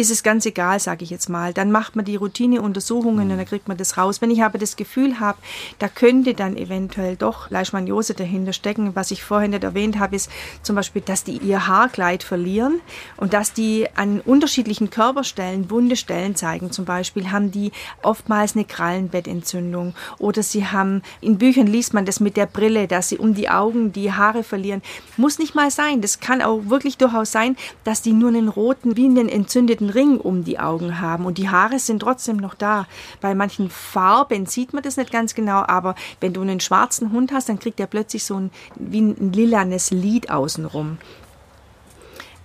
ist 0.00 0.10
es 0.10 0.22
ganz 0.22 0.46
egal, 0.46 0.80
sage 0.80 1.04
ich 1.04 1.10
jetzt 1.10 1.28
mal. 1.28 1.52
Dann 1.52 1.70
macht 1.70 1.94
man 1.94 2.04
die 2.04 2.16
Routineuntersuchungen 2.16 3.26
mhm. 3.26 3.32
und 3.32 3.38
dann 3.38 3.46
kriegt 3.46 3.68
man 3.68 3.76
das 3.76 3.98
raus. 3.98 4.22
Wenn 4.22 4.30
ich 4.30 4.42
aber 4.42 4.58
das 4.58 4.76
Gefühl 4.76 5.20
habe, 5.20 5.38
da 5.78 5.88
könnte 5.88 6.32
dann 6.34 6.56
eventuell 6.56 7.16
doch 7.16 7.50
Leishmaniose 7.50 8.14
dahinter 8.14 8.54
stecken, 8.54 8.96
was 8.96 9.10
ich 9.10 9.22
vorhin 9.22 9.50
nicht 9.50 9.62
erwähnt 9.62 9.98
habe, 9.98 10.16
ist 10.16 10.30
zum 10.62 10.76
Beispiel, 10.76 11.02
dass 11.02 11.22
die 11.22 11.36
ihr 11.36 11.66
Haarkleid 11.66 12.22
verlieren 12.22 12.80
und 13.18 13.34
dass 13.34 13.52
die 13.52 13.86
an 13.94 14.20
unterschiedlichen 14.20 14.88
Körperstellen 14.88 15.70
wunde 15.70 15.96
Stellen 15.96 16.34
zeigen. 16.34 16.72
Zum 16.72 16.86
Beispiel 16.86 17.30
haben 17.30 17.50
die 17.50 17.72
oftmals 18.02 18.56
eine 18.56 18.64
Krallenbettentzündung 18.64 19.94
oder 20.18 20.42
sie 20.42 20.66
haben, 20.66 21.02
in 21.20 21.36
Büchern 21.36 21.66
liest 21.66 21.92
man 21.92 22.06
das 22.06 22.20
mit 22.20 22.38
der 22.38 22.46
Brille, 22.46 22.88
dass 22.88 23.10
sie 23.10 23.18
um 23.18 23.34
die 23.34 23.50
Augen 23.50 23.92
die 23.92 24.12
Haare 24.12 24.44
verlieren. 24.44 24.80
Muss 25.18 25.38
nicht 25.38 25.54
mal 25.54 25.70
sein. 25.70 26.00
Das 26.00 26.20
kann 26.20 26.40
auch 26.40 26.70
wirklich 26.70 26.96
durchaus 26.96 27.32
sein, 27.32 27.56
dass 27.84 28.00
die 28.00 28.12
nur 28.12 28.30
einen 28.30 28.48
roten, 28.48 28.96
wie 28.96 29.04
einen 29.04 29.28
entzündeten 29.28 29.89
Ring 29.90 30.18
um 30.18 30.44
die 30.44 30.58
Augen 30.58 31.00
haben 31.00 31.26
und 31.26 31.38
die 31.38 31.48
Haare 31.48 31.78
sind 31.78 32.00
trotzdem 32.00 32.36
noch 32.36 32.54
da. 32.54 32.86
Bei 33.20 33.34
manchen 33.34 33.70
Farben 33.70 34.46
sieht 34.46 34.72
man 34.72 34.82
das 34.82 34.96
nicht 34.96 35.12
ganz 35.12 35.34
genau, 35.34 35.64
aber 35.66 35.94
wenn 36.20 36.32
du 36.32 36.40
einen 36.40 36.60
schwarzen 36.60 37.12
Hund 37.12 37.32
hast, 37.32 37.48
dann 37.48 37.58
kriegt 37.58 37.80
er 37.80 37.86
plötzlich 37.86 38.24
so 38.24 38.36
ein, 38.36 38.50
wie 38.76 39.00
ein 39.00 39.32
lilanes 39.32 39.90
Lid 39.90 40.30
außenrum. 40.30 40.98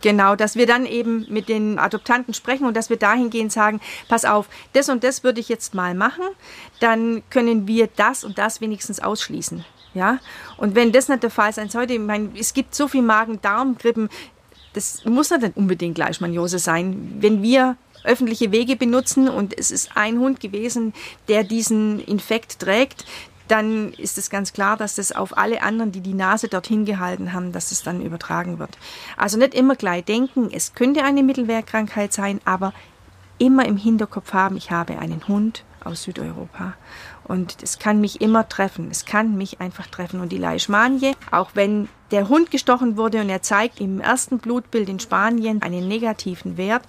Genau, 0.05 0.35
dass 0.35 0.55
wir 0.55 0.67
dann 0.67 0.85
eben 0.85 1.25
mit 1.29 1.49
den 1.49 1.79
Adoptanten 1.79 2.35
sprechen 2.35 2.67
und 2.67 2.77
dass 2.77 2.91
wir 2.91 2.97
dahingehend 2.97 3.51
sagen, 3.51 3.81
pass 4.07 4.23
auf, 4.23 4.47
das 4.73 4.87
und 4.89 5.03
das 5.03 5.23
würde 5.23 5.39
ich 5.39 5.49
jetzt 5.49 5.73
mal 5.73 5.95
machen, 5.95 6.21
dann 6.79 7.23
können 7.31 7.67
wir 7.67 7.87
das 7.95 8.23
und 8.23 8.37
das 8.37 8.61
wenigstens 8.61 8.99
ausschließen. 8.99 9.65
Ja, 9.95 10.19
und 10.57 10.75
wenn 10.75 10.91
das 10.91 11.07
nicht 11.07 11.23
der 11.23 11.31
Fall 11.31 11.53
sein 11.53 11.69
sollte, 11.69 11.93
ich 11.93 11.99
meine, 11.99 12.29
es 12.37 12.53
gibt 12.53 12.75
so 12.75 12.89
viel 12.89 13.01
Magen-Darm-Grippen, 13.01 14.09
das 14.75 15.05
muss 15.05 15.31
nicht 15.31 15.55
unbedingt 15.55 15.97
Leishmaniose 15.97 16.59
sein. 16.59 17.17
Wenn 17.19 17.41
wir 17.41 17.77
öffentliche 18.03 18.51
Wege 18.51 18.75
benutzen 18.75 19.29
und 19.29 19.57
es 19.57 19.71
ist 19.71 19.91
ein 19.95 20.19
Hund 20.19 20.39
gewesen, 20.39 20.93
der 21.27 21.43
diesen 21.43 21.99
Infekt 21.99 22.59
trägt, 22.59 23.05
dann 23.47 23.93
ist 23.93 24.17
es 24.17 24.29
ganz 24.29 24.53
klar, 24.53 24.75
dass 24.75 24.95
das 24.95 25.11
auf 25.11 25.37
alle 25.37 25.61
anderen, 25.61 25.91
die 25.91 26.01
die 26.01 26.13
Nase 26.13 26.47
dorthin 26.47 26.85
gehalten 26.85 27.33
haben, 27.33 27.51
dass 27.51 27.71
es 27.71 27.83
dann 27.83 28.01
übertragen 28.01 28.59
wird. 28.59 28.77
Also 29.17 29.37
nicht 29.37 29.53
immer 29.53 29.75
gleich 29.75 30.03
denken, 30.03 30.49
es 30.51 30.73
könnte 30.73 31.03
eine 31.03 31.23
Mittelwehrkrankheit 31.23 32.11
sein, 32.11 32.41
aber 32.45 32.73
immer 33.37 33.65
im 33.65 33.77
Hinterkopf 33.77 34.33
haben, 34.33 34.57
ich 34.57 34.71
habe 34.71 34.97
einen 34.97 35.27
Hund 35.27 35.63
aus 35.83 36.03
Südeuropa. 36.03 36.73
Und 37.27 37.57
es 37.63 37.79
kann 37.79 37.99
mich 37.99 38.21
immer 38.21 38.47
treffen. 38.47 38.89
Es 38.91 39.05
kann 39.05 39.35
mich 39.37 39.59
einfach 39.59 39.87
treffen. 39.87 40.21
Und 40.21 40.31
die 40.31 40.37
Leishmanie, 40.37 41.15
auch 41.31 41.51
wenn 41.53 41.89
der 42.11 42.29
Hund 42.29 42.51
gestochen 42.51 42.97
wurde 42.97 43.21
und 43.21 43.29
er 43.29 43.41
zeigt 43.41 43.81
im 43.81 43.99
ersten 43.99 44.37
Blutbild 44.37 44.89
in 44.89 44.99
Spanien 44.99 45.61
einen 45.61 45.87
negativen 45.87 46.57
Wert, 46.57 46.83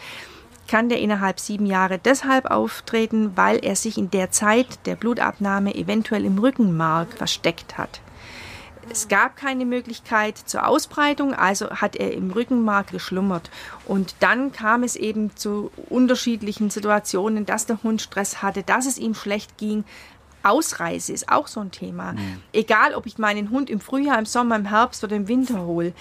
kann 0.68 0.88
der 0.88 1.00
innerhalb 1.00 1.40
sieben 1.40 1.66
Jahre 1.66 1.98
deshalb 1.98 2.46
auftreten, 2.46 3.32
weil 3.36 3.58
er 3.58 3.76
sich 3.76 3.98
in 3.98 4.10
der 4.10 4.30
Zeit 4.30 4.86
der 4.86 4.96
Blutabnahme 4.96 5.74
eventuell 5.74 6.24
im 6.24 6.38
Rückenmark 6.38 7.12
versteckt 7.14 7.78
hat. 7.78 8.00
Es 8.88 9.08
gab 9.08 9.36
keine 9.36 9.64
Möglichkeit 9.64 10.38
zur 10.38 10.66
Ausbreitung, 10.66 11.34
also 11.34 11.70
hat 11.70 11.96
er 11.96 12.12
im 12.12 12.30
Rückenmark 12.30 12.92
geschlummert. 12.92 13.50
Und 13.84 14.14
dann 14.20 14.52
kam 14.52 14.84
es 14.84 14.94
eben 14.94 15.34
zu 15.34 15.72
unterschiedlichen 15.88 16.70
Situationen, 16.70 17.46
dass 17.46 17.66
der 17.66 17.82
Hund 17.82 18.00
Stress 18.00 18.42
hatte, 18.42 18.62
dass 18.62 18.86
es 18.86 18.98
ihm 18.98 19.14
schlecht 19.14 19.58
ging. 19.58 19.84
Ausreise 20.46 21.12
ist 21.12 21.28
auch 21.28 21.46
so 21.46 21.60
ein 21.60 21.70
Thema. 21.70 22.12
Mhm. 22.12 22.42
Egal, 22.52 22.94
ob 22.94 23.06
ich 23.06 23.18
meinen 23.18 23.50
Hund 23.50 23.70
im 23.70 23.80
Frühjahr, 23.80 24.18
im 24.18 24.26
Sommer, 24.26 24.56
im 24.56 24.66
Herbst 24.66 25.02
oder 25.04 25.16
im 25.16 25.28
Winter 25.28 25.66
hole. 25.66 25.92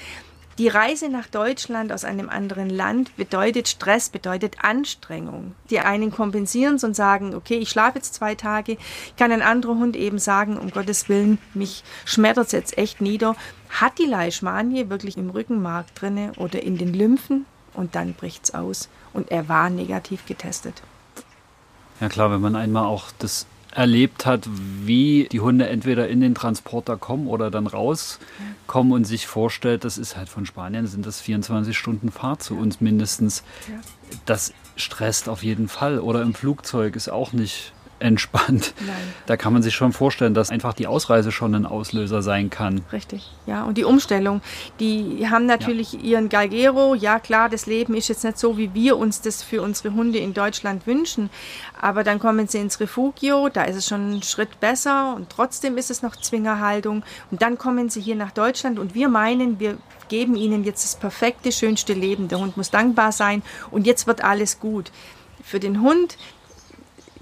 Die 0.58 0.70
Reise 0.70 1.10
nach 1.10 1.28
Deutschland 1.28 1.92
aus 1.92 2.06
einem 2.06 2.30
anderen 2.30 2.70
Land 2.70 3.14
bedeutet 3.18 3.68
Stress, 3.68 4.10
bedeutet 4.10 4.56
Anstrengung. 4.62 5.54
Die 5.70 5.82
einen 5.82 6.12
kompensieren 6.12 6.76
es 6.76 6.86
und 6.86 6.96
sagen, 6.96 7.36
okay, 7.36 7.58
ich 7.58 7.70
schlafe 7.70 7.98
jetzt 7.98 8.14
zwei 8.14 8.36
Tage. 8.36 8.78
Kann 9.18 9.34
ein 9.34 9.42
anderer 9.42 9.76
Hund 9.76 9.98
eben 9.98 10.18
sagen, 10.18 10.58
um 10.58 10.72
Gottes 10.72 11.10
Willen, 11.10 11.40
mich 11.54 11.84
schmettert 12.06 12.46
es 12.46 12.52
jetzt 12.54 12.78
echt 12.78 13.02
nieder. 13.02 13.36
Hat 13.70 14.00
die 14.00 14.06
Leishmanie 14.06 14.90
wirklich 14.90 15.18
im 15.18 15.30
Rückenmark 15.30 15.94
drinne 15.94 16.32
oder 16.38 16.64
in 16.64 16.78
den 16.78 16.94
Lymphen 16.94 17.46
und 17.74 17.96
dann 17.96 18.14
bricht 18.14 18.46
es 18.46 18.54
aus. 18.54 18.88
Und 19.12 19.32
er 19.32 19.50
war 19.50 19.70
negativ 19.70 20.26
getestet. 20.26 20.82
Ja 22.00 22.08
klar, 22.08 22.32
wenn 22.32 22.42
man 22.42 22.56
einmal 22.56 22.86
auch 22.86 23.12
das 23.20 23.46
erlebt 23.76 24.26
hat, 24.26 24.48
wie 24.84 25.28
die 25.32 25.42
Hunde 25.42 25.68
entweder 25.68 26.08
in 26.08 26.22
den 26.22 26.34
Transporter 26.34 26.96
kommen 26.98 27.28
oder 27.28 27.52
dann 27.52 27.68
rauskommen 27.68 28.94
und 28.94 29.04
sich 29.04 29.28
vorstellt, 29.28 29.84
das 29.84 29.98
ist 29.98 30.16
halt 30.16 30.30
von 30.30 30.46
Spanien, 30.46 30.88
sind 30.88 31.06
das 31.06 31.20
24 31.20 31.78
Stunden 31.78 32.12
Fahrt 32.12 32.42
zu 32.42 32.58
uns 32.58 32.80
mindestens. 32.80 33.44
Das 34.26 34.54
stresst 34.78 35.28
auf 35.28 35.44
jeden 35.44 35.68
Fall. 35.68 36.00
Oder 36.00 36.22
im 36.22 36.34
Flugzeug 36.34 36.96
ist 36.96 37.10
auch 37.10 37.34
nicht 37.34 37.74
entspannt. 38.00 38.74
Nein. 38.86 38.96
Da 39.26 39.38
kann 39.38 39.54
man 39.54 39.64
sich 39.64 39.74
schon 39.74 39.94
vorstellen, 39.94 40.34
dass 40.34 40.50
einfach 40.50 40.74
die 40.74 40.88
Ausreise 40.88 41.32
schon 41.32 41.56
ein 41.56 41.66
Auslöser 41.66 42.22
sein 42.22 42.50
kann. 42.50 42.84
Richtig, 42.92 43.32
ja. 43.46 43.64
Und 43.64 43.78
die 43.78 43.86
Umstellung, 43.86 44.42
die 44.80 45.28
haben 45.30 45.46
natürlich 45.46 45.94
ja. 45.94 46.00
ihren 46.00 46.30
Galgero. 46.30 46.96
Ja, 46.96 47.20
klar, 47.20 47.50
das 47.50 47.66
Leben 47.66 47.96
ist 47.96 48.10
jetzt 48.10 48.24
nicht 48.24 48.38
so, 48.38 48.58
wie 48.58 48.74
wir 48.74 48.98
uns 48.98 49.22
das 49.22 49.44
für 49.44 49.62
unsere 49.62 49.94
Hunde 49.94 50.20
in 50.20 50.34
Deutschland 50.34 50.86
wünschen. 50.88 51.30
Aber 51.80 52.04
dann 52.04 52.20
kommen 52.20 52.48
sie 52.48 52.60
ins 52.60 52.80
Refugio, 52.80 53.50
da 53.50 53.64
ist 53.64 53.78
es 53.78 53.88
schon 53.88 54.02
einen 54.02 54.24
Schritt 54.24 54.60
besser 54.60 55.16
und 55.16 55.30
trotzdem 55.30 55.78
ist 55.78 55.90
es 55.90 56.02
noch 56.02 56.16
Zwingerhaltung. 56.16 57.04
Und 57.32 57.42
dann 57.42 57.58
kommen 57.58 57.90
sie 57.90 58.02
hier 58.02 58.16
nach 58.16 58.32
Deutschland 58.32 58.78
und 58.78 58.94
wir 58.94 59.08
meinen, 59.08 59.60
wir 59.60 59.78
geben 60.10 60.36
ihnen 60.36 60.64
jetzt 60.64 60.84
das 60.84 60.96
perfekte, 60.96 61.52
schönste 61.52 61.94
Leben. 61.94 62.28
Der 62.28 62.40
Hund 62.40 62.58
muss 62.58 62.72
dankbar 62.72 63.12
sein 63.12 63.42
und 63.72 63.88
jetzt 63.88 64.06
wird 64.06 64.24
alles 64.24 64.60
gut. 64.60 64.92
Für 65.44 65.60
den 65.60 65.82
Hund 65.82 66.18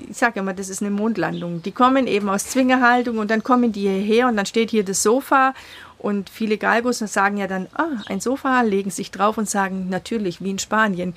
ich 0.10 0.18
sage 0.18 0.40
immer, 0.40 0.54
das 0.54 0.70
ist 0.70 0.82
eine 0.82 0.92
Mondlandung. 0.92 1.62
Die 1.64 1.72
kommen 1.72 2.08
eben 2.08 2.30
aus 2.30 2.48
Zwingerhaltung 2.48 3.18
und 3.18 3.32
dann 3.32 3.44
kommen 3.44 3.72
die 3.72 3.82
hierher 3.82 4.28
und 4.28 4.38
dann 4.38 4.46
steht 4.46 4.72
hier 4.72 4.84
das 4.84 5.04
Sofa 5.04 5.54
und 6.04 6.30
viele 6.30 6.58
Galgos 6.58 7.00
sagen 7.00 7.38
ja 7.38 7.48
dann, 7.48 7.70
ah, 7.76 8.02
ein 8.08 8.20
Sofa, 8.20 8.60
legen 8.62 8.92
sich 8.92 9.10
drauf 9.10 9.38
und 9.38 9.50
sagen, 9.50 9.88
natürlich, 9.88 10.42
wie 10.42 10.50
in 10.50 10.60
Spanien. 10.60 11.16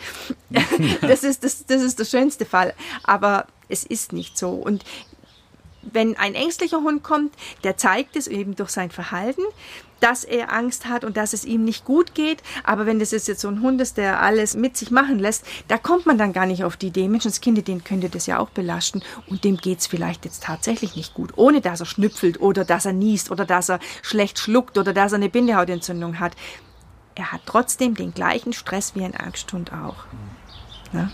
das, 1.00 1.24
ist, 1.24 1.42
das, 1.42 1.66
das 1.66 1.82
ist 1.82 1.98
der 1.98 2.04
schönste 2.04 2.44
Fall. 2.44 2.72
Aber 3.02 3.48
es 3.68 3.82
ist 3.82 4.12
nicht 4.12 4.38
so. 4.38 4.50
Und 4.50 4.84
wenn 5.82 6.16
ein 6.16 6.36
ängstlicher 6.36 6.82
Hund 6.82 7.02
kommt, 7.02 7.34
der 7.64 7.76
zeigt 7.76 8.14
es 8.14 8.28
eben 8.28 8.54
durch 8.54 8.70
sein 8.70 8.92
Verhalten, 8.92 9.42
dass 10.00 10.24
er 10.24 10.52
Angst 10.52 10.86
hat 10.86 11.04
und 11.04 11.16
dass 11.16 11.32
es 11.32 11.44
ihm 11.44 11.64
nicht 11.64 11.84
gut 11.84 12.14
geht. 12.14 12.42
Aber 12.64 12.86
wenn 12.86 12.98
das 12.98 13.10
jetzt 13.10 13.40
so 13.40 13.48
ein 13.48 13.62
Hund 13.62 13.80
ist, 13.80 13.96
der 13.96 14.20
alles 14.20 14.56
mit 14.56 14.76
sich 14.76 14.90
machen 14.90 15.18
lässt, 15.18 15.44
da 15.68 15.78
kommt 15.78 16.06
man 16.06 16.18
dann 16.18 16.32
gar 16.32 16.46
nicht 16.46 16.64
auf 16.64 16.76
die 16.76 16.88
Idee, 16.88 17.08
Menschenskinder, 17.08 17.62
den 17.62 17.84
könnte 17.84 18.08
das 18.08 18.26
ja 18.26 18.38
auch 18.38 18.50
belasten 18.50 19.02
und 19.26 19.44
dem 19.44 19.56
geht 19.56 19.80
es 19.80 19.86
vielleicht 19.86 20.24
jetzt 20.24 20.44
tatsächlich 20.44 20.96
nicht 20.96 21.14
gut, 21.14 21.32
ohne 21.36 21.60
dass 21.60 21.80
er 21.80 21.86
schnüpfelt 21.86 22.40
oder 22.40 22.64
dass 22.64 22.86
er 22.86 22.92
niest 22.92 23.30
oder 23.30 23.44
dass 23.44 23.68
er 23.68 23.80
schlecht 24.02 24.38
schluckt 24.38 24.78
oder 24.78 24.92
dass 24.92 25.12
er 25.12 25.16
eine 25.16 25.28
Bindehautentzündung 25.28 26.20
hat. 26.20 26.32
Er 27.14 27.32
hat 27.32 27.42
trotzdem 27.46 27.94
den 27.94 28.12
gleichen 28.12 28.52
Stress 28.52 28.94
wie 28.94 29.04
ein 29.04 29.16
Angsthund 29.16 29.72
auch. 29.72 30.04
Ja? 30.92 31.10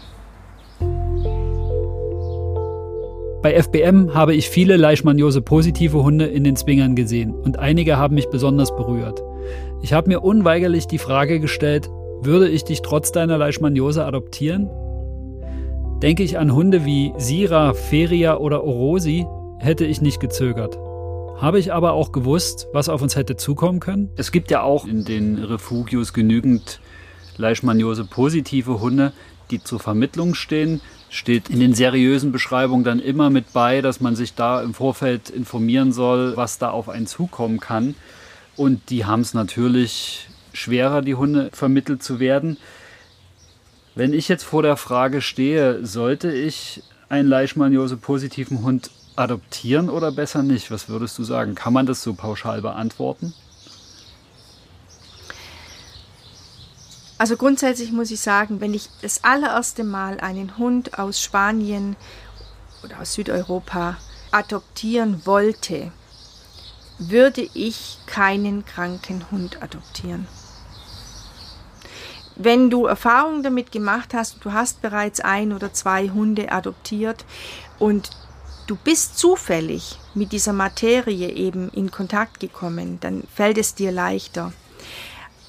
Bei 3.42 3.60
FBM 3.60 4.14
habe 4.14 4.36
ich 4.36 4.48
viele 4.48 4.76
Leishmaniose-positive 4.76 6.04
Hunde 6.04 6.26
in 6.26 6.44
den 6.44 6.54
Zwingern 6.54 6.94
gesehen 6.94 7.34
und 7.34 7.58
einige 7.58 7.96
haben 7.96 8.14
mich 8.14 8.30
besonders 8.30 8.70
berührt. 8.76 9.20
Ich 9.82 9.92
habe 9.92 10.08
mir 10.08 10.20
unweigerlich 10.22 10.86
die 10.86 10.98
Frage 10.98 11.40
gestellt, 11.40 11.90
würde 12.20 12.48
ich 12.48 12.62
dich 12.62 12.82
trotz 12.82 13.10
deiner 13.10 13.38
Leishmaniose 13.38 14.04
adoptieren? 14.04 14.70
Denke 16.04 16.22
ich 16.22 16.38
an 16.38 16.54
Hunde 16.54 16.84
wie 16.84 17.12
Sira, 17.18 17.74
Feria 17.74 18.36
oder 18.36 18.62
Orosi, 18.62 19.26
hätte 19.58 19.86
ich 19.86 20.00
nicht 20.00 20.20
gezögert. 20.20 20.78
Habe 21.36 21.58
ich 21.58 21.72
aber 21.72 21.94
auch 21.94 22.12
gewusst, 22.12 22.68
was 22.72 22.88
auf 22.88 23.02
uns 23.02 23.16
hätte 23.16 23.34
zukommen 23.34 23.80
können? 23.80 24.10
Es 24.14 24.30
gibt 24.30 24.52
ja 24.52 24.62
auch 24.62 24.86
in 24.86 25.04
den 25.04 25.42
Refugios 25.42 26.12
genügend 26.12 26.80
Leishmaniose-positive 27.38 28.80
Hunde, 28.80 29.12
die 29.50 29.60
zur 29.60 29.80
Vermittlung 29.80 30.34
stehen 30.34 30.80
steht 31.12 31.50
in 31.50 31.60
den 31.60 31.74
seriösen 31.74 32.32
Beschreibungen 32.32 32.84
dann 32.84 32.98
immer 32.98 33.28
mit 33.28 33.52
bei, 33.52 33.82
dass 33.82 34.00
man 34.00 34.16
sich 34.16 34.34
da 34.34 34.62
im 34.62 34.72
Vorfeld 34.72 35.28
informieren 35.28 35.92
soll, 35.92 36.36
was 36.38 36.56
da 36.56 36.70
auf 36.70 36.88
einen 36.88 37.06
zukommen 37.06 37.60
kann. 37.60 37.94
Und 38.56 38.88
die 38.88 39.04
haben 39.04 39.20
es 39.20 39.34
natürlich 39.34 40.28
schwerer, 40.54 41.02
die 41.02 41.14
Hunde 41.14 41.50
vermittelt 41.52 42.02
zu 42.02 42.18
werden. 42.18 42.56
Wenn 43.94 44.14
ich 44.14 44.26
jetzt 44.28 44.44
vor 44.44 44.62
der 44.62 44.78
Frage 44.78 45.20
stehe, 45.20 45.84
sollte 45.84 46.32
ich 46.32 46.82
einen 47.10 47.28
Leishmaniose-positiven 47.28 48.62
Hund 48.62 48.90
adoptieren 49.14 49.90
oder 49.90 50.12
besser 50.12 50.42
nicht? 50.42 50.70
Was 50.70 50.88
würdest 50.88 51.18
du 51.18 51.24
sagen? 51.24 51.54
Kann 51.54 51.74
man 51.74 51.84
das 51.84 52.02
so 52.02 52.14
pauschal 52.14 52.62
beantworten? 52.62 53.34
Also 57.22 57.36
grundsätzlich 57.36 57.92
muss 57.92 58.10
ich 58.10 58.18
sagen, 58.18 58.60
wenn 58.60 58.74
ich 58.74 58.88
das 59.00 59.22
allererste 59.22 59.84
Mal 59.84 60.18
einen 60.18 60.58
Hund 60.58 60.98
aus 60.98 61.22
Spanien 61.22 61.94
oder 62.82 62.98
aus 62.98 63.14
Südeuropa 63.14 63.96
adoptieren 64.32 65.24
wollte, 65.24 65.92
würde 66.98 67.48
ich 67.54 67.98
keinen 68.06 68.66
kranken 68.66 69.24
Hund 69.30 69.62
adoptieren. 69.62 70.26
Wenn 72.34 72.70
du 72.70 72.86
Erfahrungen 72.86 73.44
damit 73.44 73.70
gemacht 73.70 74.14
hast, 74.14 74.44
du 74.44 74.52
hast 74.52 74.82
bereits 74.82 75.20
ein 75.20 75.52
oder 75.52 75.72
zwei 75.72 76.08
Hunde 76.08 76.50
adoptiert 76.50 77.24
und 77.78 78.10
du 78.66 78.74
bist 78.74 79.16
zufällig 79.16 79.96
mit 80.14 80.32
dieser 80.32 80.54
Materie 80.54 81.30
eben 81.30 81.68
in 81.68 81.92
Kontakt 81.92 82.40
gekommen, 82.40 82.98
dann 82.98 83.22
fällt 83.32 83.58
es 83.58 83.76
dir 83.76 83.92
leichter. 83.92 84.52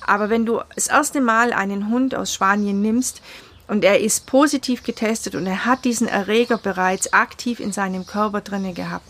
Aber 0.06 0.30
wenn 0.30 0.46
du 0.46 0.62
das 0.76 0.88
erste 0.88 1.22
Mal 1.22 1.54
einen 1.54 1.90
Hund 1.90 2.16
aus 2.16 2.34
Spanien 2.34 2.82
nimmst 2.82 3.22
und 3.68 3.84
er 3.84 4.00
ist 4.00 4.26
positiv 4.26 4.84
getestet 4.84 5.36
und 5.36 5.48
er 5.48 5.66
hat 5.66 5.86
diesen 5.86 6.08
Erreger 6.08 6.58
bereits 6.58 7.14
aktiv 7.14 7.60
in 7.60 7.72
seinem 7.72 8.06
Körper 8.06 8.42
drinne 8.42 8.74
gehabt, 8.74 9.08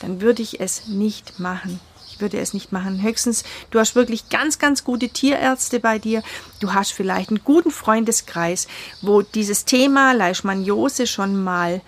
dann 0.00 0.20
würde 0.20 0.42
ich 0.42 0.60
es 0.60 0.86
nicht 0.86 1.38
machen. 1.38 1.80
Ich 2.08 2.20
würde 2.20 2.38
es 2.38 2.52
nicht 2.52 2.72
machen. 2.72 3.02
Höchstens, 3.02 3.44
du 3.70 3.78
hast 3.78 3.94
wirklich 3.94 4.28
ganz, 4.28 4.58
ganz 4.58 4.84
gute 4.84 5.08
Tierärzte 5.08 5.80
bei 5.80 5.98
dir. 5.98 6.22
Du 6.60 6.74
hast 6.74 6.92
vielleicht 6.92 7.30
einen 7.30 7.44
guten 7.44 7.70
Freundeskreis, 7.70 8.68
wo 9.00 9.22
dieses 9.22 9.64
Thema 9.64 10.12
Leishmaniose 10.12 11.06
schon 11.06 11.42
mal 11.42 11.80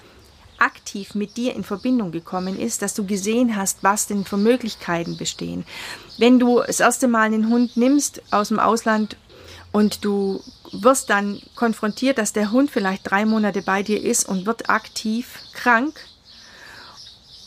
aktiv 0.62 1.14
mit 1.14 1.36
dir 1.36 1.54
in 1.54 1.64
Verbindung 1.64 2.12
gekommen 2.12 2.58
ist, 2.58 2.82
dass 2.82 2.94
du 2.94 3.04
gesehen 3.04 3.56
hast, 3.56 3.82
was 3.82 4.06
denn 4.06 4.24
für 4.24 4.36
Möglichkeiten 4.36 5.16
bestehen. 5.16 5.64
Wenn 6.18 6.38
du 6.38 6.60
das 6.60 6.80
erste 6.80 7.08
Mal 7.08 7.22
einen 7.22 7.48
Hund 7.48 7.76
nimmst 7.76 8.22
aus 8.30 8.48
dem 8.48 8.58
Ausland 8.58 9.16
und 9.72 10.04
du 10.04 10.42
wirst 10.72 11.10
dann 11.10 11.40
konfrontiert, 11.54 12.18
dass 12.18 12.32
der 12.32 12.52
Hund 12.52 12.70
vielleicht 12.70 13.10
drei 13.10 13.24
Monate 13.24 13.62
bei 13.62 13.82
dir 13.82 14.02
ist 14.02 14.28
und 14.28 14.46
wird 14.46 14.70
aktiv 14.70 15.38
krank, 15.52 15.94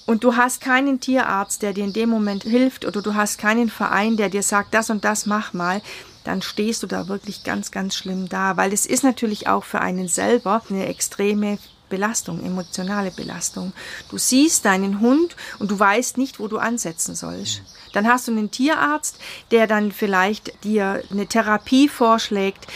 und 0.06 0.24
du 0.24 0.36
hast 0.36 0.62
keinen 0.62 1.00
Tierarzt, 1.00 1.64
der 1.64 1.74
dir 1.74 1.84
in 1.84 1.94
dem 1.94 2.10
Moment 2.10 2.44
hilft, 2.44 2.86
oder 2.86 3.02
du 3.02 3.16
hast 3.16 3.40
keinen 3.40 3.70
Verein, 3.70 4.18
der 4.18 4.30
dir 4.30 4.44
sagt, 4.44 4.74
das 4.74 4.90
und 4.90 5.04
das 5.04 5.26
mach 5.26 5.54
mal, 5.54 5.82
dann 6.24 6.42
stehst 6.42 6.84
du 6.84 6.88
da 6.88 7.08
wirklich 7.08 7.44
ganz, 7.44 7.72
ganz 7.72 7.96
schlimm 7.96 8.30
da, 8.30 8.58
weil 8.58 8.72
es 8.72 8.86
ist 8.86 9.04
natürlich 9.04 9.48
auch 9.48 9.64
für 9.64 9.82
einen 9.82 10.08
selber 10.08 10.62
eine 10.70 10.86
extreme 10.88 11.58
Belastung, 11.90 12.44
emotionale 12.44 13.12
Belastung. 13.12 13.74
Du 14.10 14.18
siehst 14.18 14.66
deinen 14.66 15.00
Hund 15.00 15.36
und 15.60 15.72
du 15.72 15.80
weißt 15.80 16.18
nicht, 16.18 16.40
wo 16.40 16.48
du 16.48 16.58
ansetzen 16.58 17.16
sollst. 17.16 17.62
Dann 17.94 18.08
hast 18.08 18.28
du 18.28 18.32
einen 18.32 18.52
Tierarzt, 18.52 19.18
der 19.52 19.68
dann 19.68 19.92
vielleicht 19.92 20.64
dir 20.64 21.04
eine 21.12 21.28
Therapie 21.28 21.88
vorschlägt. 21.88 22.68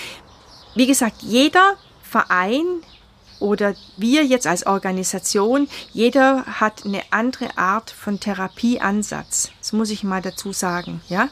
Wie 0.75 0.87
gesagt, 0.87 1.21
jeder 1.21 1.75
Verein 2.01 2.65
oder 3.39 3.75
wir 3.97 4.25
jetzt 4.25 4.47
als 4.47 4.65
Organisation, 4.65 5.67
jeder 5.93 6.45
hat 6.45 6.85
eine 6.85 7.01
andere 7.11 7.57
Art 7.57 7.89
von 7.91 8.19
Therapieansatz. 8.19 9.51
Das 9.59 9.73
muss 9.73 9.89
ich 9.89 10.03
mal 10.03 10.21
dazu 10.21 10.53
sagen, 10.53 11.01
ja. 11.09 11.29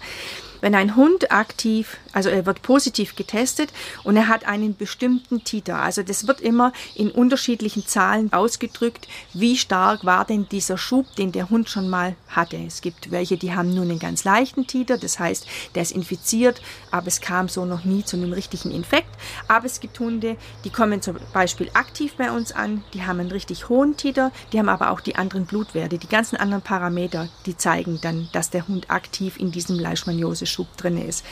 Wenn 0.60 0.74
ein 0.74 0.96
Hund 0.96 1.32
aktiv, 1.32 1.98
also 2.18 2.30
er 2.30 2.48
wird 2.48 2.64
positiv 2.64 3.16
getestet 3.16 3.72
und 4.04 4.18
er 4.18 4.28
hat 4.28 4.48
einen 4.48 4.76
bestimmten 4.76 5.44
Titer, 5.44 5.76
also 5.76 6.02
das 6.02 6.26
wird 6.26 6.42
immer 6.42 6.74
in 6.96 7.12
unterschiedlichen 7.12 7.86
Zahlen 7.86 8.34
ausgedrückt, 8.34 9.08
wie 9.34 9.56
stark 9.56 10.04
war 10.04 10.26
denn 10.26 10.50
dieser 10.50 10.80
Schub, 10.80 11.16
den 11.16 11.32
der 11.32 11.52
Hund 11.52 11.70
schon 11.70 11.92
mal 11.92 12.16
hatte. 12.28 12.58
Es 12.58 12.82
gibt 12.82 13.12
welche, 13.12 13.38
die 13.38 13.54
haben 13.54 13.72
nur 13.72 13.84
einen 13.84 14.00
ganz 14.00 14.24
leichten 14.24 14.66
Titer, 14.66 14.98
das 14.98 15.20
heißt, 15.20 15.46
der 15.76 15.84
ist 15.84 15.92
infiziert, 15.92 16.60
aber 16.90 17.06
es 17.06 17.22
kam 17.22 17.50
so 17.50 17.66
noch 17.66 17.86
nie 17.86 18.04
zu 18.04 18.18
einem 18.18 18.34
richtigen 18.34 18.72
Infekt. 18.72 19.12
Aber 19.48 19.68
es 19.68 19.80
gibt 19.80 20.00
Hunde, 20.00 20.38
die 20.64 20.72
kommen 20.72 21.04
zum 21.04 21.18
Beispiel 21.34 21.70
aktiv 21.76 22.16
bei 22.18 22.32
uns 22.32 22.52
an, 22.52 22.84
die 22.96 23.04
haben 23.04 23.20
einen 23.20 23.30
richtig 23.30 23.70
hohen 23.70 23.96
Titer, 23.96 24.32
die 24.52 24.58
haben 24.58 24.70
aber 24.70 24.90
auch 24.90 25.02
die 25.02 25.18
anderen 25.18 25.46
Blutwerte, 25.46 26.00
die 26.00 26.10
ganzen 26.10 26.38
anderen 26.38 26.64
Parameter, 26.64 27.30
die 27.46 27.56
zeigen 27.56 28.00
dann, 28.02 28.28
dass 28.32 28.50
der 28.50 28.68
Hund 28.68 28.90
aktiv 28.90 29.38
in 29.38 29.52
diesem 29.52 29.78
Leishmaniose 29.78 30.48
Schub 30.48 30.76
drin 30.78 30.98
ist. 30.98 31.24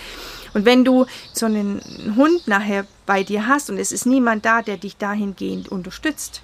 Und 0.55 0.63
wenn 0.63 0.85
du 0.85 1.05
so 1.33 1.47
einen 1.47 1.81
Hund 2.15 2.47
nachher 2.47 2.87
bei 3.05 3.23
dir 3.23 3.45
hast 3.45 3.69
und 3.69 3.77
es 3.77 3.91
ist 3.91 4.05
niemand 4.05 4.45
da, 4.45 4.61
der 4.61 4.77
dich 4.77 4.95
dahingehend 4.95 5.67
unterstützt, 5.67 6.41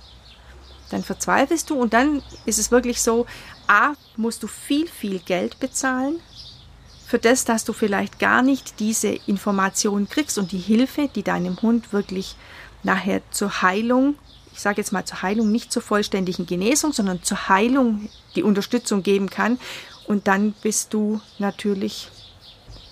dann 0.90 1.02
verzweifelst 1.02 1.70
du 1.70 1.76
und 1.76 1.94
dann 1.94 2.22
ist 2.46 2.60
es 2.60 2.72
wirklich 2.72 3.02
so, 3.02 3.26
a, 3.68 3.94
musst 4.18 4.44
du 4.44 4.48
viel, 4.48 4.90
viel 4.90 5.20
Geld 5.20 5.62
bezahlen 5.62 6.20
für 7.08 7.20
das, 7.20 7.46
dass 7.46 7.64
du 7.64 7.72
vielleicht 7.72 8.20
gar 8.20 8.42
nicht 8.42 8.82
diese 8.82 9.18
Information 9.28 10.10
kriegst 10.10 10.38
und 10.38 10.52
die 10.52 10.58
Hilfe, 10.58 11.10
die 11.16 11.24
deinem 11.24 11.62
Hund 11.62 11.94
wirklich 11.94 12.36
nachher 12.84 13.22
zur 13.32 13.62
Heilung, 13.62 14.16
ich 14.52 14.60
sage 14.60 14.82
jetzt 14.82 14.92
mal 14.92 15.06
zur 15.06 15.22
Heilung, 15.22 15.54
nicht 15.54 15.72
zur 15.72 15.82
vollständigen 15.82 16.46
Genesung, 16.46 16.92
sondern 16.92 17.24
zur 17.24 17.48
Heilung 17.48 18.10
die 18.36 18.44
Unterstützung 18.44 19.04
geben 19.04 19.30
kann. 19.30 19.58
Und 20.06 20.28
dann 20.28 20.52
bist 20.62 20.94
du 20.94 21.22
natürlich 21.40 22.10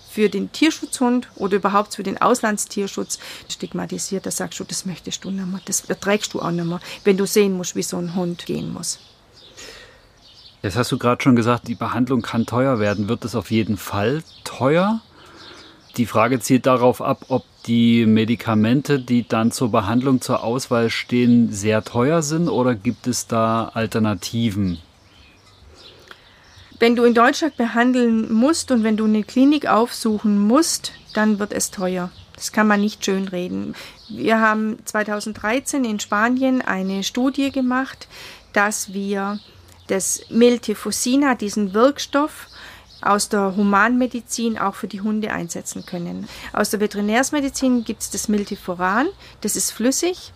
für 0.09 0.29
den 0.29 0.51
Tierschutzhund 0.51 1.27
oder 1.35 1.57
überhaupt 1.57 1.95
für 1.95 2.03
den 2.03 2.19
Auslandstierschutz 2.19 3.19
stigmatisiert. 3.47 4.25
Da 4.25 4.31
sagst 4.31 4.59
du, 4.59 4.63
das 4.63 4.85
möchtest 4.85 5.23
du 5.23 5.31
nicht 5.31 5.45
mehr, 5.45 5.61
das 5.65 5.81
erträgst 5.81 6.33
du 6.33 6.41
auch 6.41 6.51
nicht 6.51 6.65
mehr, 6.65 6.79
wenn 7.03 7.17
du 7.17 7.25
sehen 7.25 7.55
musst, 7.55 7.75
wie 7.75 7.83
so 7.83 7.97
ein 7.97 8.15
Hund 8.15 8.45
gehen 8.45 8.73
muss. 8.73 8.99
Jetzt 10.61 10.75
hast 10.75 10.91
du 10.91 10.97
gerade 10.97 11.21
schon 11.21 11.37
gesagt, 11.37 11.67
die 11.69 11.75
Behandlung 11.75 12.21
kann 12.21 12.45
teuer 12.45 12.79
werden. 12.79 13.07
Wird 13.07 13.23
es 13.23 13.35
auf 13.35 13.49
jeden 13.49 13.77
Fall 13.77 14.23
teuer? 14.43 14.99
Die 15.95 16.05
Frage 16.05 16.39
zielt 16.39 16.65
darauf 16.65 17.01
ab, 17.01 17.25
ob 17.29 17.45
die 17.65 18.05
Medikamente, 18.05 18.99
die 18.99 19.27
dann 19.27 19.51
zur 19.51 19.71
Behandlung 19.71 20.21
zur 20.21 20.43
Auswahl 20.43 20.89
stehen, 20.89 21.51
sehr 21.51 21.83
teuer 21.83 22.21
sind 22.21 22.49
oder 22.49 22.75
gibt 22.75 23.07
es 23.07 23.27
da 23.27 23.71
Alternativen? 23.73 24.79
Wenn 26.79 26.95
du 26.95 27.03
in 27.03 27.13
Deutschland 27.13 27.57
behandeln 27.57 28.33
musst 28.33 28.71
und 28.71 28.83
wenn 28.83 28.95
du 28.95 29.03
eine 29.03 29.25
Klinik 29.25 29.67
aufsuchen 29.67 30.39
musst, 30.39 30.93
dann 31.13 31.37
wird 31.37 31.51
es 31.51 31.71
teuer. 31.71 32.09
Das 32.35 32.53
kann 32.53 32.67
man 32.67 32.79
nicht 32.79 33.03
schön 33.03 33.27
reden. 33.27 33.75
Wir 34.07 34.39
haben 34.39 34.77
2013 34.85 35.83
in 35.83 35.99
Spanien 35.99 36.61
eine 36.61 37.03
Studie 37.03 37.51
gemacht, 37.51 38.07
dass 38.53 38.93
wir 38.93 39.39
das 39.87 40.21
Miltefosina, 40.29 41.35
diesen 41.35 41.73
Wirkstoff, 41.73 42.47
aus 43.01 43.27
der 43.27 43.57
Humanmedizin 43.57 44.57
auch 44.57 44.75
für 44.75 44.87
die 44.87 45.01
Hunde 45.01 45.31
einsetzen 45.31 45.85
können. 45.85 46.29
Aus 46.53 46.69
der 46.69 46.79
Veterinärsmedizin 46.79 47.83
gibt 47.83 48.03
es 48.03 48.09
das 48.09 48.29
Miltiforan, 48.29 49.07
das 49.41 49.57
ist 49.57 49.71
flüssig 49.71 50.33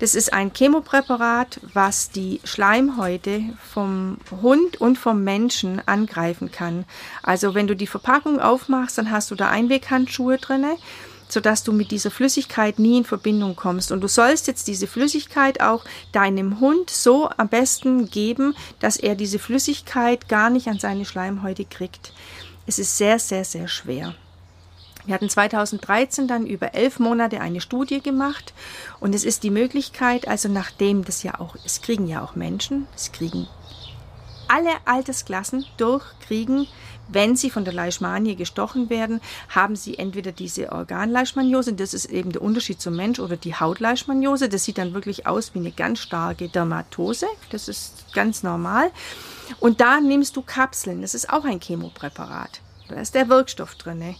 das 0.00 0.14
ist 0.14 0.32
ein 0.32 0.52
Chemopräparat, 0.52 1.60
was 1.74 2.10
die 2.10 2.40
Schleimhäute 2.44 3.42
vom 3.72 4.16
Hund 4.42 4.80
und 4.80 4.96
vom 4.96 5.22
Menschen 5.22 5.86
angreifen 5.86 6.50
kann. 6.50 6.86
Also 7.22 7.54
wenn 7.54 7.66
du 7.66 7.76
die 7.76 7.86
Verpackung 7.86 8.40
aufmachst, 8.40 8.98
dann 8.98 9.10
hast 9.10 9.30
du 9.30 9.34
da 9.34 9.48
Einweghandschuhe 9.48 10.38
drinne 10.38 10.76
sodass 11.32 11.62
du 11.62 11.72
mit 11.72 11.92
dieser 11.92 12.10
Flüssigkeit 12.10 12.80
nie 12.80 12.98
in 12.98 13.04
Verbindung 13.04 13.54
kommst. 13.54 13.92
Und 13.92 14.00
du 14.00 14.08
sollst 14.08 14.48
jetzt 14.48 14.66
diese 14.66 14.88
Flüssigkeit 14.88 15.60
auch 15.60 15.84
deinem 16.10 16.58
Hund 16.58 16.90
so 16.90 17.30
am 17.36 17.48
besten 17.48 18.10
geben, 18.10 18.56
dass 18.80 18.96
er 18.96 19.14
diese 19.14 19.38
Flüssigkeit 19.38 20.28
gar 20.28 20.50
nicht 20.50 20.66
an 20.66 20.80
seine 20.80 21.04
Schleimhäute 21.04 21.64
kriegt. 21.64 22.12
Es 22.66 22.80
ist 22.80 22.98
sehr, 22.98 23.20
sehr, 23.20 23.44
sehr 23.44 23.68
schwer. 23.68 24.14
Wir 25.10 25.16
hatten 25.16 25.28
2013 25.28 26.28
dann 26.28 26.46
über 26.46 26.72
elf 26.74 27.00
Monate 27.00 27.40
eine 27.40 27.60
Studie 27.60 28.00
gemacht 28.00 28.54
und 29.00 29.12
es 29.12 29.24
ist 29.24 29.42
die 29.42 29.50
Möglichkeit, 29.50 30.28
also 30.28 30.48
nachdem 30.48 31.04
das 31.04 31.24
ja 31.24 31.40
auch, 31.40 31.56
es 31.66 31.82
kriegen 31.82 32.06
ja 32.06 32.22
auch 32.22 32.36
Menschen, 32.36 32.86
es 32.94 33.10
kriegen 33.10 33.48
alle 34.46 34.70
Altersklassen 34.84 35.66
durchkriegen, 35.78 36.68
wenn 37.08 37.34
sie 37.34 37.50
von 37.50 37.64
der 37.64 37.74
Leishmanie 37.74 38.36
gestochen 38.36 38.88
werden, 38.88 39.20
haben 39.48 39.74
sie 39.74 39.98
entweder 39.98 40.30
diese 40.30 40.70
Organleishmaniose, 40.70 41.72
das 41.72 41.92
ist 41.92 42.04
eben 42.04 42.30
der 42.30 42.42
Unterschied 42.42 42.80
zum 42.80 42.94
Mensch, 42.94 43.18
oder 43.18 43.36
die 43.36 43.56
Hautleishmaniose, 43.56 44.48
das 44.48 44.62
sieht 44.62 44.78
dann 44.78 44.94
wirklich 44.94 45.26
aus 45.26 45.54
wie 45.54 45.58
eine 45.58 45.72
ganz 45.72 45.98
starke 45.98 46.48
Dermatose, 46.48 47.26
das 47.50 47.66
ist 47.66 48.12
ganz 48.12 48.44
normal. 48.44 48.92
Und 49.58 49.80
da 49.80 50.00
nimmst 50.00 50.36
du 50.36 50.42
Kapseln, 50.42 51.02
das 51.02 51.16
ist 51.16 51.30
auch 51.30 51.44
ein 51.44 51.58
Chemopräparat. 51.58 52.60
Da 52.86 52.94
ist 53.00 53.16
der 53.16 53.28
Wirkstoff 53.28 53.74
drin. 53.74 54.14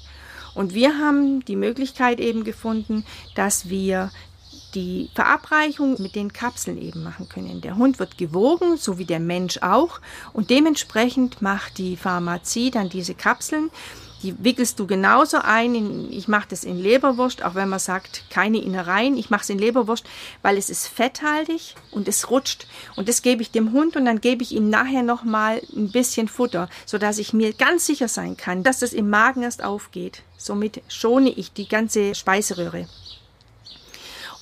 Und 0.61 0.75
wir 0.75 0.99
haben 0.99 1.43
die 1.47 1.57
Möglichkeit 1.57 2.21
eben 2.21 2.45
gefunden, 2.45 3.07
dass 3.35 3.71
wir 3.71 4.11
die 4.75 5.09
Verabreichung 5.15 5.97
mit 6.03 6.15
den 6.15 6.35
Kapseln 6.35 6.77
eben 6.77 7.03
machen 7.03 7.31
können. 7.31 7.63
Der 7.63 7.79
Hund 7.79 7.99
wird 7.99 8.19
gewogen, 8.19 8.77
so 8.77 8.99
wie 8.99 9.07
der 9.07 9.21
Mensch 9.21 9.57
auch, 9.63 10.01
und 10.35 10.51
dementsprechend 10.51 11.41
macht 11.41 11.79
die 11.79 11.97
Pharmazie 11.97 12.71
dann 12.71 12.91
diese 12.91 13.15
Kapseln 13.15 13.71
die 14.23 14.35
wickelst 14.43 14.79
du 14.79 14.87
genauso 14.87 15.39
ein. 15.39 15.75
In, 15.75 16.13
ich 16.13 16.29
mache 16.29 16.49
das 16.49 16.65
in 16.65 16.79
Leberwurst, 16.79 17.45
auch 17.45 17.55
wenn 17.55 17.69
man 17.69 17.79
sagt, 17.79 18.25
keine 18.31 18.59
Innereien. 18.59 19.17
Ich 19.17 19.31
mache 19.31 19.43
es 19.43 19.51
in 19.51 19.59
Leberwurst, 19.59 20.05
weil 20.43 20.57
es 20.57 20.71
ist 20.71 20.87
fetthaltig 20.87 21.75
und 21.91 22.09
es 22.09 22.31
rutscht. 22.31 22.67
Und 22.97 23.09
das 23.09 23.23
gebe 23.23 23.43
ich 23.43 23.51
dem 23.51 23.73
Hund 23.73 23.97
und 23.97 24.05
dann 24.05 24.21
gebe 24.21 24.43
ich 24.43 24.53
ihm 24.53 24.69
nachher 24.69 25.03
nochmal 25.03 25.61
ein 25.75 25.91
bisschen 25.91 26.29
Futter, 26.29 26.69
sodass 26.87 27.19
ich 27.19 27.33
mir 27.33 27.53
ganz 27.53 27.87
sicher 27.87 28.09
sein 28.09 28.37
kann, 28.37 28.63
dass 28.63 28.81
das 28.81 28.93
im 28.93 29.11
Magen 29.11 29.43
erst 29.43 29.63
aufgeht. 29.65 30.23
Somit 30.37 30.83
schone 30.89 31.31
ich 31.31 31.53
die 31.53 31.69
ganze 31.69 32.15
Speiseröhre. 32.15 32.87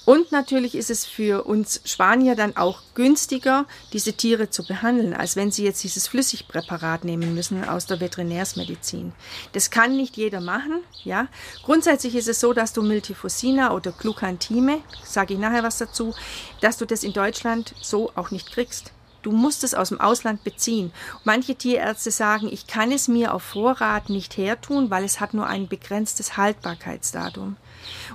Und 0.08 0.32
natürlich 0.32 0.74
ist 0.74 0.88
es 0.88 1.04
für 1.04 1.44
uns 1.44 1.82
Spanier 1.84 2.34
dann 2.34 2.56
auch 2.56 2.80
günstiger, 2.94 3.66
diese 3.92 4.14
Tiere 4.14 4.48
zu 4.48 4.66
behandeln, 4.66 5.12
als 5.12 5.36
wenn 5.36 5.50
sie 5.50 5.64
jetzt 5.64 5.84
dieses 5.84 6.08
Flüssigpräparat 6.08 7.04
nehmen 7.04 7.34
müssen 7.34 7.62
aus 7.68 7.84
der 7.84 8.00
Veterinärsmedizin. 8.00 9.12
Das 9.52 9.70
kann 9.70 9.98
nicht 9.98 10.16
jeder 10.16 10.40
machen, 10.40 10.80
ja. 11.04 11.28
Grundsätzlich 11.62 12.14
ist 12.14 12.26
es 12.26 12.40
so, 12.40 12.54
dass 12.54 12.72
du 12.72 12.80
Miltifosina 12.80 13.74
oder 13.74 13.92
Glucantime, 13.92 14.80
sage 15.04 15.34
ich 15.34 15.40
nachher 15.40 15.62
was 15.62 15.76
dazu, 15.76 16.14
dass 16.62 16.78
du 16.78 16.86
das 16.86 17.04
in 17.04 17.12
Deutschland 17.12 17.74
so 17.82 18.10
auch 18.14 18.30
nicht 18.30 18.50
kriegst. 18.50 18.92
Du 19.20 19.30
musst 19.30 19.62
es 19.62 19.74
aus 19.74 19.90
dem 19.90 20.00
Ausland 20.00 20.42
beziehen. 20.42 20.90
Manche 21.24 21.54
Tierärzte 21.54 22.12
sagen, 22.12 22.48
ich 22.50 22.66
kann 22.66 22.92
es 22.92 23.08
mir 23.08 23.34
auf 23.34 23.42
Vorrat 23.42 24.08
nicht 24.08 24.38
hertun, 24.38 24.88
weil 24.88 25.04
es 25.04 25.20
hat 25.20 25.34
nur 25.34 25.46
ein 25.46 25.68
begrenztes 25.68 26.38
Haltbarkeitsdatum. 26.38 27.56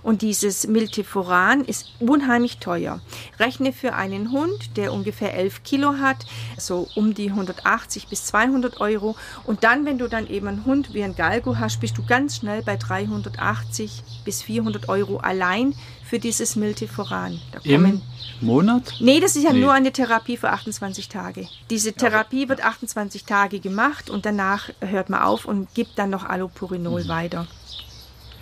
Und 0.04 0.22
dieses 0.22 0.68
Miltiforan 0.68 1.64
ist 1.64 1.88
unheimlich 2.00 2.58
teuer. 2.58 3.00
Rechne 3.40 3.72
für 3.72 3.94
einen 3.94 4.32
Hund, 4.32 4.76
der 4.76 4.92
ungefähr 4.92 5.34
11 5.34 5.64
Kilo 5.64 5.96
hat, 6.00 6.26
so 6.58 6.90
um 6.96 7.14
die 7.14 7.30
180 7.30 8.08
bis 8.08 8.26
200 8.26 8.82
Euro. 8.82 9.16
Und 9.46 9.64
dann, 9.64 9.86
wenn 9.86 9.98
du 9.98 10.10
dann 10.10 10.28
eben 10.28 10.48
einen 10.48 10.66
Hund 10.66 10.94
wie 10.94 11.04
ein 11.04 11.16
Galgo 11.16 11.58
hast, 11.58 11.80
bist 11.80 11.98
du 11.98 12.06
ganz 12.06 12.38
schnell 12.38 12.62
bei 12.62 12.76
380 12.76 14.04
bis 14.26 14.42
400 14.42 14.90
Euro 14.90 15.18
allein 15.18 15.74
für 16.04 16.20
dieses 16.20 16.58
Miltiforan. 16.58 17.40
Im 17.64 18.02
Monat? 18.42 18.96
Nee, 19.00 19.22
das 19.22 19.38
ist 19.38 19.44
ja 19.44 19.54
nee. 19.54 19.62
nur 19.62 19.72
eine 19.72 19.94
Therapie 19.94 20.36
für 20.36 20.50
28 20.50 21.08
Tage. 21.08 21.48
Diese 21.70 21.94
Therapie 21.94 22.50
wird 22.50 22.64
28 22.64 23.24
Tage 23.24 23.60
gemacht 23.60 24.10
und 24.10 24.26
danach 24.26 24.70
hört 24.82 25.10
man 25.10 25.22
auf 25.22 25.46
und 25.46 25.74
gibt 25.74 25.98
dann 25.98 26.10
noch 26.10 26.26
Allopurinol 26.26 27.06
mhm. 27.06 27.08
weiter. 27.08 27.48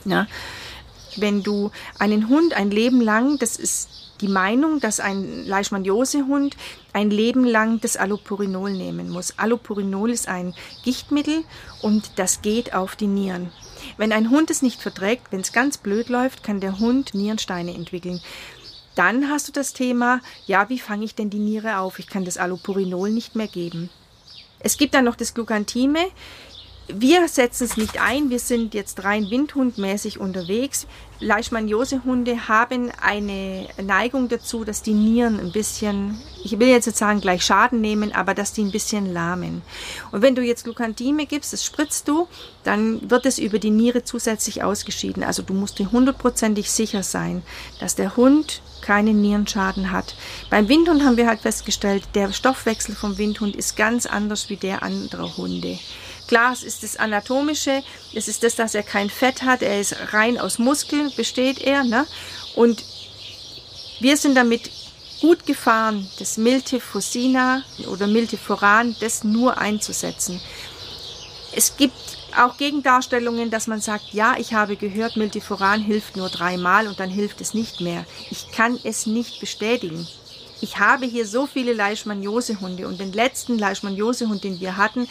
Ja 0.05 0.25
wenn 1.17 1.43
du 1.43 1.71
einen 1.99 2.29
Hund 2.29 2.53
ein 2.53 2.71
Leben 2.71 3.01
lang, 3.01 3.37
das 3.39 3.57
ist 3.57 3.89
die 4.21 4.27
Meinung, 4.27 4.79
dass 4.79 4.99
ein 4.99 5.45
Leishmaniose-Hund 5.45 6.55
ein 6.93 7.09
Leben 7.09 7.43
lang 7.43 7.81
das 7.81 7.97
Allopurinol 7.97 8.71
nehmen 8.71 9.09
muss. 9.09 9.37
Allopurinol 9.37 10.11
ist 10.11 10.27
ein 10.27 10.53
Gichtmittel 10.83 11.43
und 11.81 12.11
das 12.17 12.41
geht 12.41 12.73
auf 12.73 12.95
die 12.95 13.07
Nieren. 13.07 13.51
Wenn 13.97 14.11
ein 14.11 14.29
Hund 14.29 14.51
es 14.51 14.61
nicht 14.61 14.81
verträgt, 14.81 15.31
wenn 15.31 15.41
es 15.41 15.53
ganz 15.53 15.77
blöd 15.77 16.09
läuft, 16.09 16.43
kann 16.43 16.59
der 16.59 16.79
Hund 16.79 17.13
Nierensteine 17.13 17.73
entwickeln. 17.73 18.21
Dann 18.95 19.29
hast 19.29 19.47
du 19.47 19.51
das 19.51 19.73
Thema, 19.73 20.19
ja, 20.45 20.69
wie 20.69 20.79
fange 20.79 21.05
ich 21.05 21.15
denn 21.15 21.29
die 21.29 21.39
Niere 21.39 21.77
auf? 21.77 21.97
Ich 21.97 22.07
kann 22.07 22.25
das 22.25 22.37
Allopurinol 22.37 23.09
nicht 23.09 23.35
mehr 23.35 23.47
geben. 23.47 23.89
Es 24.59 24.77
gibt 24.77 24.93
dann 24.93 25.05
noch 25.05 25.15
das 25.15 25.33
Glucantime. 25.33 26.05
Wir 26.93 27.27
setzen 27.27 27.65
es 27.65 27.77
nicht 27.77 28.01
ein, 28.01 28.29
wir 28.29 28.39
sind 28.39 28.73
jetzt 28.73 29.03
rein 29.03 29.29
windhundmäßig 29.29 30.19
unterwegs. 30.19 30.87
Leishmaniose-Hunde 31.19 32.47
haben 32.47 32.91
eine 33.01 33.67
Neigung 33.81 34.27
dazu, 34.27 34.65
dass 34.65 34.81
die 34.81 34.93
Nieren 34.93 35.39
ein 35.39 35.51
bisschen, 35.51 36.19
ich 36.43 36.59
will 36.59 36.67
jetzt 36.67 36.93
sagen 36.97 37.21
gleich 37.21 37.45
Schaden 37.45 37.79
nehmen, 37.79 38.11
aber 38.13 38.33
dass 38.33 38.53
die 38.53 38.63
ein 38.63 38.71
bisschen 38.71 39.13
lahmen. 39.13 39.61
Und 40.11 40.21
wenn 40.21 40.35
du 40.35 40.41
jetzt 40.41 40.63
Glucantime 40.63 41.27
gibst, 41.27 41.53
das 41.53 41.63
spritzt 41.63 42.07
du, 42.07 42.27
dann 42.63 43.09
wird 43.09 43.25
es 43.25 43.37
über 43.37 43.59
die 43.59 43.69
Niere 43.69 44.03
zusätzlich 44.03 44.63
ausgeschieden. 44.63 45.23
Also 45.23 45.43
du 45.43 45.53
musst 45.53 45.79
dir 45.79 45.91
hundertprozentig 45.91 46.71
sicher 46.71 47.03
sein, 47.03 47.43
dass 47.79 47.95
der 47.95 48.17
Hund 48.17 48.61
keinen 48.81 49.21
Nierenschaden 49.21 49.91
hat. 49.91 50.15
Beim 50.49 50.67
Windhund 50.67 51.03
haben 51.03 51.17
wir 51.17 51.27
halt 51.27 51.41
festgestellt, 51.41 52.03
der 52.15 52.33
Stoffwechsel 52.33 52.95
vom 52.95 53.17
Windhund 53.17 53.55
ist 53.55 53.77
ganz 53.77 54.07
anders 54.07 54.49
wie 54.49 54.57
der 54.57 54.83
anderer 54.83 55.37
Hunde. 55.37 55.77
Klar, 56.31 56.53
es 56.53 56.63
ist 56.63 56.81
das 56.81 56.95
Anatomische, 56.95 57.83
es 58.15 58.29
ist 58.29 58.41
das, 58.43 58.55
dass 58.55 58.73
er 58.73 58.83
kein 58.83 59.09
Fett 59.09 59.41
hat, 59.41 59.61
er 59.61 59.81
ist 59.81 60.13
rein 60.13 60.37
aus 60.39 60.59
Muskeln, 60.59 61.11
besteht 61.17 61.59
er. 61.59 61.83
Ne? 61.83 62.07
Und 62.55 62.85
wir 63.99 64.15
sind 64.15 64.35
damit 64.35 64.71
gut 65.19 65.45
gefahren, 65.45 66.09
das 66.19 66.37
Miltefosina 66.37 67.65
oder 67.89 68.07
Milteforan, 68.07 68.95
das 69.01 69.25
nur 69.25 69.57
einzusetzen. 69.57 70.39
Es 71.51 71.75
gibt 71.75 71.97
auch 72.37 72.55
Gegendarstellungen, 72.55 73.49
dass 73.49 73.67
man 73.67 73.81
sagt, 73.81 74.13
ja, 74.13 74.37
ich 74.37 74.53
habe 74.53 74.77
gehört, 74.77 75.17
Miltiforan 75.17 75.81
hilft 75.81 76.15
nur 76.15 76.29
dreimal 76.29 76.87
und 76.87 76.97
dann 77.01 77.09
hilft 77.09 77.41
es 77.41 77.53
nicht 77.53 77.81
mehr. 77.81 78.05
Ich 78.29 78.49
kann 78.53 78.79
es 78.85 79.05
nicht 79.05 79.41
bestätigen. 79.41 80.07
Ich 80.61 80.77
habe 80.77 81.07
hier 81.07 81.25
so 81.25 81.45
viele 81.45 81.73
Leishmaniose-Hunde 81.73 82.87
und 82.87 83.01
den 83.01 83.11
letzten 83.11 83.57
Leishmaniose-Hund, 83.57 84.45
den 84.45 84.61
wir 84.61 84.77
hatten, 84.77 85.09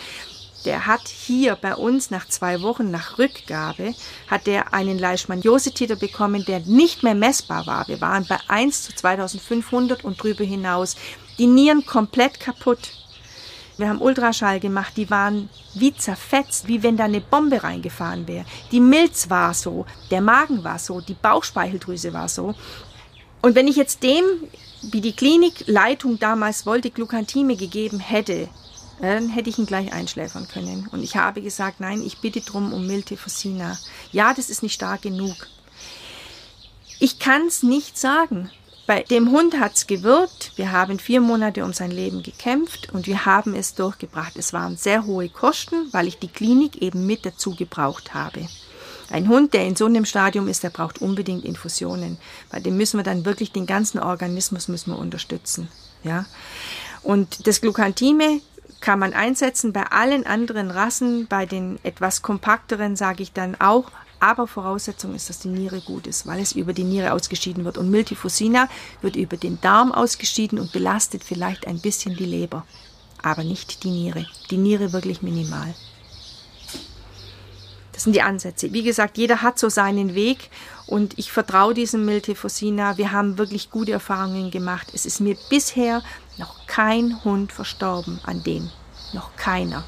der 0.64 0.87
hat 0.87 1.09
hier 1.09 1.57
bei 1.57 1.75
uns 1.75 2.11
nach 2.11 2.29
zwei 2.29 2.62
Wochen 2.62 2.90
nach 2.90 3.18
Rückgabe, 3.18 3.94
hat 4.29 4.46
der 4.46 4.75
einen 4.75 4.99
Leishmaniose-Titer 4.99 5.96
bekommen, 5.96 6.44
der 6.44 6.61
nicht 6.61 7.03
mehr 7.03 7.14
messbar 7.14 7.66
war. 7.66 7.88
Wir 7.88 8.01
waren 8.01 8.27
bei 8.27 8.38
1 8.49 8.83
zu 8.83 8.94
2500 8.94 10.05
und 10.05 10.23
drüber 10.23 10.44
hinaus. 10.44 10.96
Die 11.38 11.46
Nieren 11.46 11.87
komplett 11.87 12.40
kaputt. 12.40 12.92
Wir 13.79 13.88
haben 13.88 14.03
Ultraschall 14.03 14.61
gemacht, 14.61 14.92
die 14.96 15.09
waren 15.09 15.49
wie 15.73 15.94
zerfetzt, 15.96 16.68
wie 16.68 16.83
wenn 16.83 16.99
da 16.99 17.05
eine 17.05 17.23
Bombe 17.23 17.62
reingefahren 17.62 18.29
wäre. 18.29 18.44
Die 18.73 18.81
Milz 18.81 19.31
war 19.31 19.55
so, 19.55 19.87
der 20.11 20.20
Magen 20.20 20.62
war 20.64 20.79
so, 20.79 21.01
die 21.01 21.14
Bauchspeicheldrüse 21.14 22.12
war 22.12 22.29
so. 22.29 22.55
Und 23.40 23.55
wenn 23.55 23.68
ich 23.68 23.77
jetzt 23.77 24.03
dem, 24.03 24.25
wie 24.83 25.01
die 25.01 25.16
Klinikleitung 25.16 26.18
damals 26.18 26.66
wollte, 26.66 26.90
Glucantime 26.90 27.57
gegeben 27.57 28.01
hätte, 28.01 28.51
dann 29.01 29.29
hätte 29.29 29.51
ich 29.51 29.59
ihn 29.59 29.67
gleich 29.67 29.93
einschläfern 29.93 30.49
können. 30.49 30.89
Und 30.93 31.03
ich 31.03 31.17
habe 31.17 31.43
gesagt, 31.43 31.81
nein, 31.81 32.03
ich 32.03 32.19
bitte 32.19 32.41
drum 32.41 32.73
um 32.73 32.87
Miltefosina. 32.87 33.79
Ja, 34.13 34.35
das 34.35 34.51
ist 34.51 34.63
nicht 34.63 34.75
stark 34.75 35.03
genug. 35.03 35.49
Ich 36.99 37.19
kann 37.19 37.47
es 37.47 37.63
nicht 37.63 37.99
sagen. 37.99 38.51
Bei 38.87 39.03
dem 39.05 39.31
Hund 39.31 39.59
hat 39.59 39.75
es 39.75 39.87
gewirkt. 39.87 40.53
Wir 40.57 40.73
haben 40.73 40.99
vier 40.99 41.21
Monate 41.21 41.65
um 41.65 41.73
sein 41.73 41.93
Leben 41.93 42.23
gekämpft 42.23 42.93
und 42.93 43.07
wir 43.07 43.25
haben 43.25 43.55
es 43.55 43.75
durchgebracht. 43.75 44.37
Es 44.37 44.53
waren 44.53 44.77
sehr 44.77 45.07
hohe 45.07 45.29
Kosten, 45.29 45.89
weil 45.93 46.09
ich 46.09 46.19
die 46.19 46.29
Klinik 46.29 46.83
eben 46.83 47.07
mit 47.07 47.25
dazu 47.25 47.55
gebraucht 47.55 48.15
habe. 48.15 48.49
Ein 49.09 49.29
Hund, 49.29 49.55
der 49.55 49.67
in 49.67 49.77
so 49.77 49.87
einem 49.87 50.05
Stadium 50.05 50.47
ist, 50.49 50.63
der 50.63 50.71
braucht 50.71 51.01
unbedingt 51.01 51.45
Infusionen. 51.45 52.19
Bei 52.51 52.61
dem 52.61 52.77
müssen 52.77 52.99
wir 52.99 53.05
dann 53.05 53.25
wirklich 53.25 53.53
den 53.53 53.67
ganzen 53.67 53.99
Organismus 53.99 54.69
müssen 54.69 54.93
wir 54.93 54.99
unterstützen. 54.99 55.69
Ja. 56.05 56.27
Und 57.03 57.47
das 57.47 57.61
Glucantime 57.61 58.41
kann 58.81 58.99
man 58.99 59.12
einsetzen 59.12 59.73
bei 59.73 59.85
allen 59.85 60.27
anderen 60.27 60.71
Rassen, 60.71 61.27
bei 61.27 61.47
den 61.47 61.79
etwas 61.83 62.23
kompakteren 62.23 62.97
sage 62.97 63.23
ich 63.23 63.33
dann 63.33 63.61
auch, 63.61 63.90
aber 64.21 64.47
Voraussetzung 64.47 65.14
ist, 65.14 65.31
dass 65.31 65.40
die 65.40 65.49
Niere 65.49 65.81
gut 65.81 66.07
ist, 66.07 66.27
weil 66.27 66.40
es 66.40 66.53
über 66.53 66.73
die 66.73 66.85
Niere 66.85 67.12
ausgeschieden 67.12 67.64
wird. 67.64 67.79
Und 67.79 67.90
Multifusina 67.90 68.69
wird 69.01 69.16
über 69.16 69.38
den 69.38 69.61
Darm 69.61 69.93
ausgeschieden 69.93 70.59
und 70.59 70.73
belastet 70.73 71.25
vielleicht 71.25 71.66
ein 71.66 71.81
bisschen 71.81 72.16
die 72.16 72.27
Leber, 72.27 72.66
aber 73.23 73.45
nicht 73.45 73.83
die 73.83 73.90
Niere. 73.90 74.27
Die 74.51 74.59
Niere 74.59 74.93
wirklich 74.93 75.23
minimal. 75.23 75.75
Das 78.01 78.05
sind 78.05 78.17
die 78.17 78.23
Ansätze. 78.23 78.73
Wie 78.73 78.83
gesagt, 78.83 79.19
jeder 79.19 79.43
hat 79.43 79.59
so 79.59 79.69
seinen 79.69 80.15
Weg 80.15 80.49
und 80.87 81.19
ich 81.19 81.31
vertraue 81.31 81.75
diesem 81.75 82.07
Miltefosina. 82.07 82.97
Wir 82.97 83.13
haben 83.13 83.37
wirklich 83.37 83.71
gute 83.71 83.93
Erfahrungen 83.93 84.51
gemacht. 84.51 84.87
Es 84.95 85.05
ist 85.05 85.21
mir 85.21 85.37
bisher 85.51 86.03
noch 86.39 86.67
kein 86.67 87.23
Hund 87.25 87.53
verstorben 87.53 88.19
an 88.23 88.43
dem. 88.43 88.71
Noch 89.13 89.37
keiner. 89.37 89.85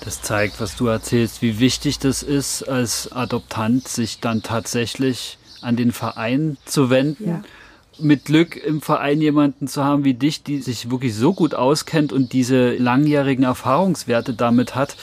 Das 0.00 0.22
zeigt, 0.22 0.60
was 0.60 0.74
du 0.74 0.88
erzählst, 0.88 1.40
wie 1.40 1.60
wichtig 1.60 2.00
das 2.00 2.24
ist, 2.24 2.64
als 2.64 3.12
Adoptant 3.12 3.86
sich 3.86 4.18
dann 4.18 4.42
tatsächlich 4.42 5.38
an 5.60 5.76
den 5.76 5.92
Verein 5.92 6.56
zu 6.64 6.90
wenden. 6.90 7.28
Ja. 7.28 7.42
Mit 8.00 8.24
Glück 8.24 8.56
im 8.56 8.82
Verein 8.82 9.20
jemanden 9.20 9.68
zu 9.68 9.84
haben 9.84 10.02
wie 10.02 10.14
dich, 10.14 10.42
die 10.42 10.62
sich 10.62 10.90
wirklich 10.90 11.14
so 11.14 11.32
gut 11.32 11.54
auskennt 11.54 12.12
und 12.12 12.32
diese 12.32 12.74
langjährigen 12.74 13.44
Erfahrungswerte 13.44 14.34
damit 14.34 14.74
hat, 14.74 14.96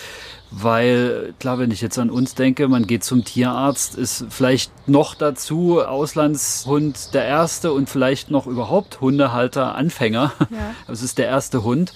weil, 0.52 1.34
klar, 1.40 1.60
wenn 1.60 1.70
ich 1.70 1.82
jetzt 1.82 2.00
an 2.00 2.10
uns 2.10 2.34
denke, 2.34 2.68
man 2.68 2.88
geht 2.88 3.04
zum 3.04 3.24
Tierarzt, 3.24 3.96
ist 3.96 4.26
vielleicht 4.30 4.88
noch 4.88 5.14
dazu 5.14 5.80
Auslandshund 5.82 7.14
der 7.14 7.26
erste 7.26 7.72
und 7.72 7.90
vielleicht 7.90 8.32
noch 8.32 8.48
überhaupt 8.48 9.00
Hundehalter 9.00 9.76
Anfänger. 9.76 10.34
Ja. 10.40 10.76
Das 10.88 11.04
ist 11.04 11.20
der 11.20 11.28
erste 11.28 11.64
Hund. 11.64 11.94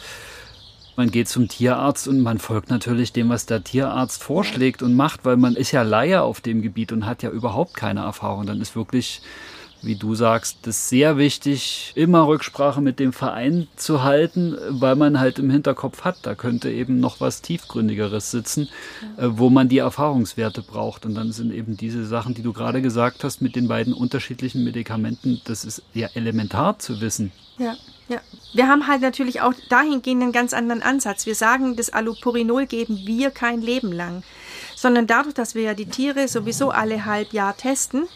Man 0.96 1.10
geht 1.10 1.28
zum 1.28 1.48
Tierarzt 1.48 2.08
und 2.08 2.20
man 2.20 2.38
folgt 2.38 2.70
natürlich 2.70 3.12
dem, 3.12 3.30
was 3.30 3.48
der 3.48 3.64
Tierarzt 3.64 4.22
vorschlägt 4.22 4.84
und 4.84 4.96
macht, 4.96 5.26
weil 5.26 5.38
man 5.38 5.56
ist 5.56 5.72
ja 5.72 5.82
Laie 5.82 6.22
auf 6.22 6.40
dem 6.40 6.62
Gebiet 6.62 6.92
und 6.92 7.08
hat 7.08 7.24
ja 7.24 7.32
überhaupt 7.32 7.74
keine 7.74 8.02
Erfahrung. 8.02 8.46
Dann 8.46 8.62
ist 8.62 8.76
wirklich 8.76 9.22
wie 9.84 9.96
du 9.96 10.16
sagst, 10.16 10.58
das 10.64 10.90
sehr 10.90 11.18
wichtig, 11.18 11.92
immer 11.96 12.28
Rücksprache 12.28 12.82
mit 12.82 13.00
dem 13.00 13.14
Verein 13.14 13.68
zu 13.76 14.04
halten, 14.04 14.58
weil 14.70 14.96
man 14.96 15.20
halt 15.20 15.40
im 15.40 15.50
Hinterkopf 15.50 16.04
hat, 16.04 16.18
da 16.24 16.36
könnte 16.36 16.72
eben 16.72 17.00
noch 17.00 17.20
was 17.20 17.42
tiefgründigeres 17.42 18.32
sitzen, 18.32 18.70
ja. 19.18 19.26
äh, 19.26 19.38
wo 19.38 19.50
man 19.50 19.70
die 19.70 19.80
Erfahrungswerte 19.80 20.62
braucht. 20.62 21.06
Und 21.06 21.16
dann 21.16 21.32
sind 21.32 21.54
eben 21.54 21.78
diese 21.78 22.06
Sachen, 22.06 22.34
die 22.34 22.44
du 22.44 22.54
gerade 22.54 22.82
gesagt 22.82 23.24
hast, 23.24 23.42
mit 23.42 23.56
den 23.56 23.68
beiden 23.68 23.94
unterschiedlichen 23.94 24.64
Medikamenten, 24.64 25.42
das 25.46 25.66
ist 25.66 25.84
ja 25.94 26.08
elementar 26.14 26.80
zu 26.80 27.02
wissen. 27.02 27.32
Ja. 27.58 27.76
Ja, 28.10 28.20
wir 28.54 28.68
haben 28.68 28.88
halt 28.88 29.02
natürlich 29.02 29.40
auch 29.40 29.54
dahingehend 29.70 30.22
einen 30.22 30.32
ganz 30.34 30.54
anderen 30.54 30.84
Ansatz. 30.84 31.26
Wir 31.26 31.36
sagen, 31.36 31.78
das 31.78 31.90
Allopurinol 31.90 32.66
geben 32.66 33.00
wir 33.06 33.32
kein 33.32 33.62
Leben 33.62 33.94
lang, 33.94 34.24
sondern 34.76 35.08
dadurch, 35.08 35.34
dass 35.34 35.56
wir 35.56 35.62
ja 35.62 35.74
die 35.74 35.86
Tiere 35.86 36.28
sowieso 36.28 36.70
alle 36.70 37.06
halb 37.06 37.32
Jahr 37.32 37.56
testen, 37.56 38.10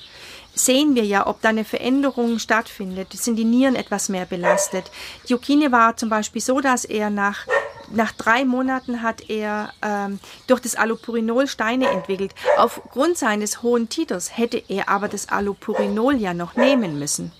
sehen 0.57 0.95
wir 0.95 1.05
ja, 1.05 1.27
ob 1.27 1.41
da 1.41 1.49
eine 1.49 1.65
Veränderung 1.65 2.39
stattfindet. 2.39 3.13
Sind 3.13 3.35
die 3.35 3.45
Nieren 3.45 3.75
etwas 3.75 4.09
mehr 4.09 4.25
belastet? 4.25 4.91
Jokine 5.25 5.71
war 5.71 5.97
zum 5.97 6.09
Beispiel 6.09 6.41
so, 6.41 6.59
dass 6.59 6.85
er 6.85 7.09
nach 7.09 7.45
nach 7.89 8.11
drei 8.11 8.43
Monaten 8.43 9.01
hat 9.01 9.29
er 9.29 9.71
ähm, 9.81 10.19
durch 10.47 10.59
das 10.59 10.75
Allopurinol 10.75 11.47
Steine 11.47 11.87
entwickelt. 11.87 12.35
Aufgrund 12.57 13.17
seines 13.17 13.63
hohen 13.63 13.87
Titers 13.87 14.37
hätte 14.37 14.61
er 14.67 14.89
aber 14.89 15.07
das 15.07 15.29
Allopurinol 15.29 16.15
ja 16.15 16.33
noch 16.33 16.55
nehmen 16.55 16.99
müssen. 16.99 17.31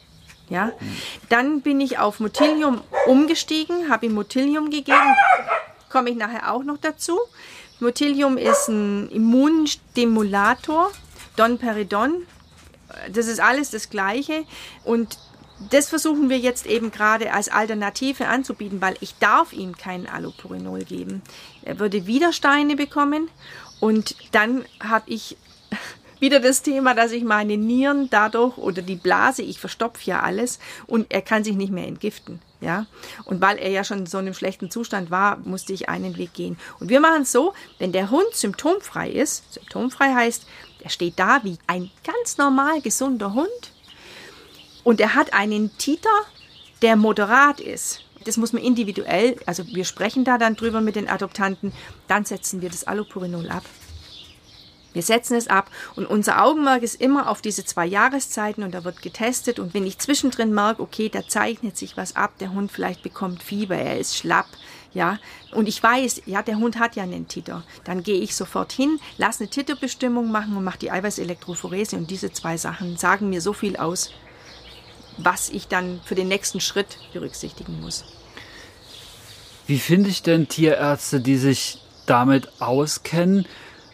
Ja? 0.49 0.71
Dann 1.29 1.61
bin 1.61 1.81
ich 1.81 1.99
auf 1.99 2.19
Motilium 2.19 2.81
umgestiegen, 3.07 3.89
habe 3.89 4.05
ihm 4.05 4.13
Motilium 4.13 4.69
gegeben. 4.69 5.15
Komme 5.89 6.09
ich 6.09 6.15
nachher 6.15 6.53
auch 6.53 6.63
noch 6.63 6.77
dazu. 6.77 7.19
Motilium 7.79 8.37
ist 8.37 8.69
ein 8.69 9.09
Immunstimulator. 9.09 10.91
Donperidon 11.35 12.25
das 13.11 13.27
ist 13.27 13.39
alles 13.39 13.71
das 13.71 13.89
Gleiche 13.89 14.45
und 14.83 15.17
das 15.71 15.89
versuchen 15.89 16.29
wir 16.29 16.37
jetzt 16.37 16.67
eben 16.67 16.91
gerade 16.91 17.33
als 17.33 17.49
Alternative 17.49 18.27
anzubieten, 18.27 18.81
weil 18.81 18.95
ich 18.99 19.15
darf 19.17 19.53
ihm 19.53 19.75
kein 19.75 20.07
Allopurinol 20.07 20.83
geben. 20.83 21.23
Er 21.63 21.79
würde 21.79 22.05
wieder 22.05 22.31
Steine 22.31 22.75
bekommen 22.75 23.29
und 23.79 24.15
dann 24.33 24.65
habe 24.79 25.09
ich 25.09 25.35
wieder 26.19 26.39
das 26.39 26.61
Thema, 26.61 26.93
dass 26.93 27.11
ich 27.11 27.23
meine 27.23 27.57
Nieren 27.57 28.09
dadurch 28.09 28.57
oder 28.57 28.81
die 28.81 28.95
Blase, 28.95 29.41
ich 29.41 29.59
verstopfe 29.59 30.01
ja 30.05 30.21
alles 30.21 30.59
und 30.85 31.07
er 31.11 31.21
kann 31.21 31.43
sich 31.43 31.55
nicht 31.55 31.71
mehr 31.71 31.87
entgiften. 31.87 32.39
Ja, 32.59 32.87
und 33.25 33.39
weil 33.39 33.57
er 33.59 33.69
ja 33.69 33.83
schon 33.83 33.99
in 33.99 34.05
so 34.07 34.17
einem 34.17 34.33
schlechten 34.33 34.71
Zustand 34.71 35.11
war, 35.11 35.37
musste 35.37 35.73
ich 35.73 35.89
einen 35.89 36.17
Weg 36.17 36.33
gehen. 36.33 36.57
Und 36.79 36.89
wir 36.89 36.99
machen 36.99 37.21
es 37.21 37.31
so, 37.31 37.53
wenn 37.77 37.91
der 37.91 38.09
Hund 38.09 38.33
symptomfrei 38.33 39.11
ist, 39.11 39.53
symptomfrei 39.53 40.13
heißt, 40.15 40.47
er 40.79 40.89
steht 40.89 41.19
da 41.19 41.43
wie 41.43 41.59
ein 41.67 41.91
ganz 42.03 42.37
normal 42.37 42.81
gesunder 42.81 43.33
Hund 43.33 43.71
und 44.83 44.99
er 44.99 45.13
hat 45.13 45.33
einen 45.33 45.77
Titer, 45.77 46.09
der 46.81 46.95
moderat 46.95 47.59
ist. 47.59 48.01
Das 48.25 48.37
muss 48.37 48.53
man 48.53 48.63
individuell, 48.63 49.39
also 49.45 49.65
wir 49.67 49.85
sprechen 49.85 50.23
da 50.23 50.37
dann 50.37 50.55
drüber 50.55 50.81
mit 50.81 50.95
den 50.95 51.07
Adoptanten, 51.07 51.73
dann 52.07 52.25
setzen 52.25 52.61
wir 52.61 52.69
das 52.69 52.85
Allopurinol 52.85 53.49
ab. 53.49 53.63
Wir 54.97 55.03
setzen 55.03 55.35
es 55.35 55.47
ab 55.47 55.69
und 55.95 56.07
unser 56.07 56.43
Augenmerk 56.43 56.81
ist 56.81 56.99
immer 56.99 57.29
auf 57.29 57.43
diese 57.43 57.63
zwei 57.63 57.85
Jahreszeiten 57.85 58.63
und 58.63 58.71
da 58.71 58.83
wird 58.83 59.03
getestet 59.03 59.59
und 59.59 59.75
wenn 59.75 59.85
ich 59.85 59.99
zwischendrin 59.99 60.51
merke, 60.55 60.81
okay, 60.81 61.07
da 61.07 61.27
zeichnet 61.27 61.77
sich 61.77 61.95
was 61.97 62.15
ab, 62.15 62.35
der 62.39 62.51
Hund 62.51 62.71
vielleicht 62.71 63.03
bekommt 63.03 63.43
Fieber, 63.43 63.75
er 63.75 63.99
ist 63.99 64.17
schlapp, 64.17 64.47
ja, 64.95 65.19
und 65.51 65.67
ich 65.67 65.83
weiß, 65.83 66.23
ja, 66.25 66.41
der 66.41 66.57
Hund 66.57 66.79
hat 66.79 66.95
ja 66.95 67.03
einen 67.03 67.27
Titter, 67.27 67.61
dann 67.83 68.01
gehe 68.01 68.19
ich 68.19 68.35
sofort 68.35 68.71
hin, 68.71 68.99
lasse 69.19 69.41
eine 69.41 69.51
Titterbestimmung 69.51 70.31
machen 70.31 70.57
und 70.57 70.63
mache 70.63 70.79
die 70.79 70.89
Eiweißelektrophorese 70.89 71.95
und 71.95 72.09
diese 72.09 72.31
zwei 72.31 72.57
Sachen 72.57 72.97
sagen 72.97 73.29
mir 73.29 73.41
so 73.41 73.53
viel 73.53 73.77
aus, 73.77 74.09
was 75.19 75.49
ich 75.49 75.67
dann 75.67 76.01
für 76.05 76.15
den 76.15 76.27
nächsten 76.27 76.59
Schritt 76.59 76.97
berücksichtigen 77.13 77.81
muss. 77.81 78.03
Wie 79.67 79.77
finde 79.77 80.09
ich 80.09 80.23
denn 80.23 80.47
Tierärzte, 80.47 81.19
die 81.19 81.37
sich 81.37 81.83
damit 82.07 82.59
auskennen? 82.59 83.45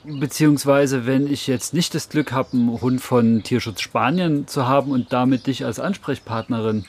Beziehungsweise, 0.06 1.06
wenn 1.06 1.32
ich 1.32 1.47
jetzt 1.47 1.74
nicht 1.74 1.95
das 1.95 2.10
Glück 2.10 2.32
habe, 2.32 2.54
einen 2.54 2.82
Hund 2.82 3.01
von 3.01 3.43
Tierschutz 3.43 3.82
Spanien 3.82 4.47
zu 4.47 4.68
haben 4.68 4.91
und 4.91 5.14
damit 5.14 5.47
dich 5.47 5.64
als 5.66 5.80
Ansprechpartnerin, 5.80 6.86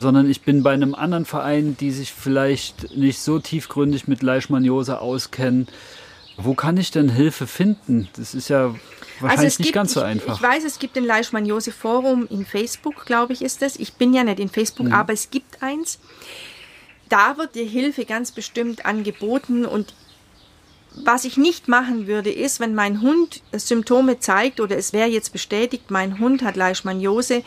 sondern 0.00 0.30
ich 0.30 0.42
bin 0.42 0.62
bei 0.62 0.72
einem 0.72 0.94
anderen 0.94 1.24
Verein, 1.24 1.76
die 1.78 1.90
sich 1.90 2.12
vielleicht 2.12 2.96
nicht 2.96 3.20
so 3.20 3.38
tiefgründig 3.38 4.06
mit 4.06 4.22
Leishmaniose 4.22 5.00
auskennen. 5.00 5.66
Wo 6.36 6.54
kann 6.54 6.76
ich 6.76 6.90
denn 6.90 7.08
Hilfe 7.08 7.46
finden? 7.46 8.08
Das 8.16 8.34
ist 8.34 8.48
ja 8.48 8.74
wahrscheinlich 9.20 9.54
also 9.54 9.62
nicht 9.62 9.72
ganz 9.72 9.94
so 9.94 10.00
einfach. 10.00 10.34
Ich, 10.34 10.40
ich, 10.40 10.48
weiß, 10.48 10.64
es 10.64 10.78
gibt 10.78 10.96
ein 10.96 11.04
Leishmaniose-Forum 11.04 12.28
in 12.30 12.46
Facebook, 12.46 13.06
glaube 13.06 13.32
ich, 13.32 13.42
ist 13.42 13.62
das. 13.62 13.76
Ich 13.76 13.94
bin 13.94 14.14
ja 14.14 14.22
nicht 14.22 14.38
in 14.38 14.48
Facebook, 14.48 14.86
mhm. 14.86 14.92
aber 14.92 15.12
es 15.12 15.30
gibt 15.30 15.62
eins. 15.62 15.98
Da 17.08 17.38
wird 17.38 17.54
dir 17.54 17.64
Hilfe 17.64 18.04
ganz 18.04 18.30
bestimmt 18.30 18.86
angeboten 18.86 19.64
und 19.64 19.94
was 21.04 21.24
ich 21.24 21.36
nicht 21.36 21.68
machen 21.68 22.06
würde, 22.06 22.30
ist, 22.30 22.60
wenn 22.60 22.74
mein 22.74 23.00
Hund 23.02 23.42
Symptome 23.52 24.18
zeigt 24.20 24.60
oder 24.60 24.76
es 24.76 24.92
wäre 24.92 25.08
jetzt 25.08 25.32
bestätigt, 25.32 25.90
mein 25.90 26.18
Hund 26.18 26.42
hat 26.42 26.56
Leishmaniose, 26.56 27.42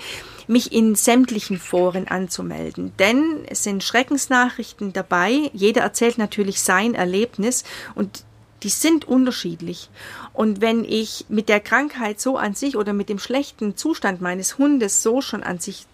mich 0.48 0.72
in 0.74 0.96
sämtlichen 0.96 1.58
Foren 1.58 2.08
anzumelden. 2.08 2.92
Denn 3.00 3.46
es 3.48 3.64
sind 3.64 3.84
Schreckensnachrichten 3.84 4.94
dabei. 4.94 5.50
Jeder 5.54 5.82
erzählt 5.82 6.18
natürlich 6.18 6.62
sein 6.62 6.94
Erlebnis 6.94 7.64
und 7.96 8.24
die 8.64 8.70
sind 8.70 9.08
unterschiedlich. 9.08 9.90
Und 10.34 10.62
wenn 10.62 10.84
ich 10.84 11.26
mit 11.30 11.50
der 11.50 11.60
Krankheit 11.60 12.20
so 12.20 12.38
an 12.38 12.54
sich 12.54 12.76
oder 12.76 12.94
mit 12.94 13.10
dem 13.10 13.20
schlechten 13.20 13.76
Zustand 13.76 14.22
meines 14.22 14.58
Hundes 14.58 15.02
so 15.02 15.22
schon 15.22 15.44
an 15.44 15.60
sich 15.60 15.86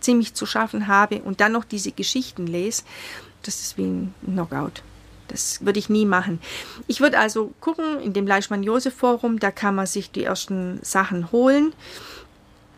ziemlich 0.00 0.34
zu 0.34 0.46
schaffen 0.46 0.86
habe 0.86 1.20
und 1.22 1.40
dann 1.40 1.52
noch 1.52 1.64
diese 1.64 1.92
Geschichten 1.92 2.46
lese, 2.46 2.82
das 3.42 3.60
ist 3.60 3.78
wie 3.78 3.84
ein 3.84 4.14
Knockout. 4.24 4.82
Das 5.30 5.64
würde 5.64 5.78
ich 5.78 5.88
nie 5.88 6.06
machen. 6.06 6.40
Ich 6.88 7.00
würde 7.00 7.18
also 7.18 7.52
gucken 7.60 8.00
in 8.00 8.12
dem 8.12 8.26
Leishmaniose-Forum, 8.26 9.38
da 9.38 9.50
kann 9.52 9.76
man 9.76 9.86
sich 9.86 10.10
die 10.10 10.24
ersten 10.24 10.80
Sachen 10.82 11.30
holen. 11.30 11.72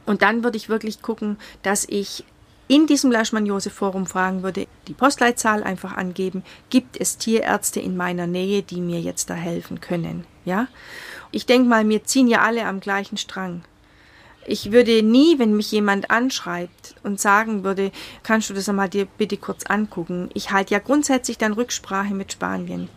Und 0.04 0.20
dann 0.20 0.44
würde 0.44 0.58
ich 0.58 0.68
wirklich 0.68 1.00
gucken, 1.00 1.38
dass 1.62 1.86
ich 1.88 2.24
in 2.68 2.86
diesem 2.86 3.10
Leishmaniose-Forum 3.10 4.06
fragen 4.06 4.42
würde, 4.42 4.66
die 4.88 4.94
Postleitzahl 4.94 5.62
einfach 5.62 5.96
angeben, 5.96 6.42
gibt 6.70 7.00
es 7.00 7.18
Tierärzte 7.18 7.80
in 7.80 7.96
meiner 7.96 8.26
Nähe, 8.26 8.62
die 8.62 8.80
mir 8.80 9.00
jetzt 9.00 9.30
da 9.30 9.34
helfen 9.34 9.80
können? 9.80 10.24
Ja? 10.44 10.68
Ich 11.30 11.46
denke 11.46 11.68
mal, 11.68 11.88
wir 11.88 12.04
ziehen 12.04 12.28
ja 12.28 12.42
alle 12.42 12.66
am 12.66 12.80
gleichen 12.80 13.16
Strang. 13.16 13.62
Ich 14.44 14.72
würde 14.72 15.02
nie, 15.02 15.38
wenn 15.38 15.56
mich 15.56 15.70
jemand 15.70 16.10
anschreibt 16.10 16.96
und 17.04 17.20
sagen 17.20 17.62
würde, 17.62 17.92
kannst 18.24 18.50
du 18.50 18.54
das 18.54 18.68
einmal 18.68 18.88
dir 18.88 19.06
bitte 19.06 19.36
kurz 19.36 19.64
angucken. 19.66 20.30
Ich 20.34 20.50
halte 20.50 20.74
ja 20.74 20.80
grundsätzlich 20.80 21.38
dann 21.38 21.52
Rücksprache 21.52 22.12
mit 22.12 22.32
Spanien. 22.32 22.88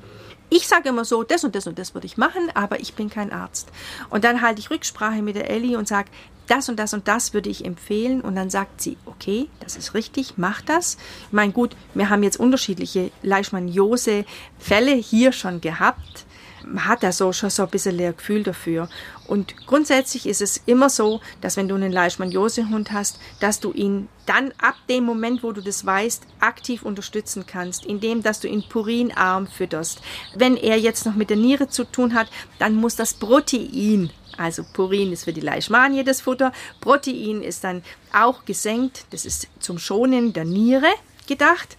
Ich 0.49 0.67
sage 0.67 0.89
immer 0.89 1.05
so, 1.05 1.23
das 1.23 1.43
und 1.43 1.55
das 1.55 1.67
und 1.67 1.77
das 1.77 1.93
würde 1.93 2.07
ich 2.07 2.17
machen, 2.17 2.49
aber 2.53 2.79
ich 2.79 2.93
bin 2.93 3.09
kein 3.09 3.31
Arzt. 3.31 3.69
Und 4.09 4.23
dann 4.23 4.41
halte 4.41 4.59
ich 4.59 4.69
Rücksprache 4.69 5.21
mit 5.21 5.35
der 5.35 5.49
Ellie 5.49 5.77
und 5.77 5.87
sage, 5.87 6.09
das 6.47 6.69
und 6.69 6.77
das 6.77 6.93
und 6.93 7.07
das 7.07 7.33
würde 7.33 7.49
ich 7.49 7.65
empfehlen. 7.65 8.21
Und 8.21 8.35
dann 8.35 8.49
sagt 8.49 8.81
sie, 8.81 8.97
okay, 9.05 9.47
das 9.59 9.75
ist 9.75 9.93
richtig, 9.93 10.35
mach 10.37 10.61
das. 10.61 10.97
Ich 11.27 11.33
meine, 11.33 11.51
gut, 11.51 11.75
wir 11.93 12.09
haben 12.09 12.23
jetzt 12.23 12.39
unterschiedliche 12.39 13.11
Leishmaniose-Fälle 13.21 14.93
hier 14.93 15.31
schon 15.31 15.61
gehabt 15.61 16.24
man 16.65 16.85
hat 16.85 17.03
da 17.03 17.11
so 17.11 17.31
schon 17.33 17.49
so 17.49 17.63
ein 17.63 17.69
bisschen 17.69 17.99
ein 17.99 18.15
Gefühl 18.15 18.43
dafür. 18.43 18.89
Und 19.27 19.65
grundsätzlich 19.65 20.25
ist 20.27 20.41
es 20.41 20.61
immer 20.65 20.89
so, 20.89 21.21
dass 21.41 21.57
wenn 21.57 21.67
du 21.67 21.75
einen 21.75 21.91
Leishmaniose-Hund 21.91 22.91
hast, 22.91 23.19
dass 23.39 23.59
du 23.59 23.71
ihn 23.71 24.07
dann 24.25 24.53
ab 24.61 24.75
dem 24.89 25.03
Moment, 25.03 25.43
wo 25.43 25.51
du 25.51 25.61
das 25.61 25.85
weißt, 25.85 26.23
aktiv 26.39 26.83
unterstützen 26.83 27.45
kannst, 27.45 27.85
indem 27.85 28.23
dass 28.23 28.39
du 28.39 28.47
ihn 28.47 28.63
purinarm 28.67 29.47
fütterst. 29.47 30.01
Wenn 30.35 30.57
er 30.57 30.77
jetzt 30.77 31.05
noch 31.05 31.15
mit 31.15 31.29
der 31.29 31.37
Niere 31.37 31.67
zu 31.69 31.83
tun 31.83 32.13
hat, 32.13 32.27
dann 32.59 32.75
muss 32.75 32.95
das 32.95 33.13
Protein 33.13 34.11
also 34.37 34.63
Purin 34.73 35.13
ist 35.13 35.23
für 35.23 35.33
die 35.33 35.41
Leishmanie 35.41 36.03
das 36.03 36.21
Futter. 36.21 36.51
Protein 36.81 37.41
ist 37.41 37.63
dann 37.63 37.83
auch 38.13 38.45
gesenkt. 38.45 39.05
Das 39.11 39.25
ist 39.25 39.47
zum 39.59 39.79
Schonen 39.79 40.33
der 40.33 40.45
Niere 40.45 40.89
gedacht. 41.27 41.77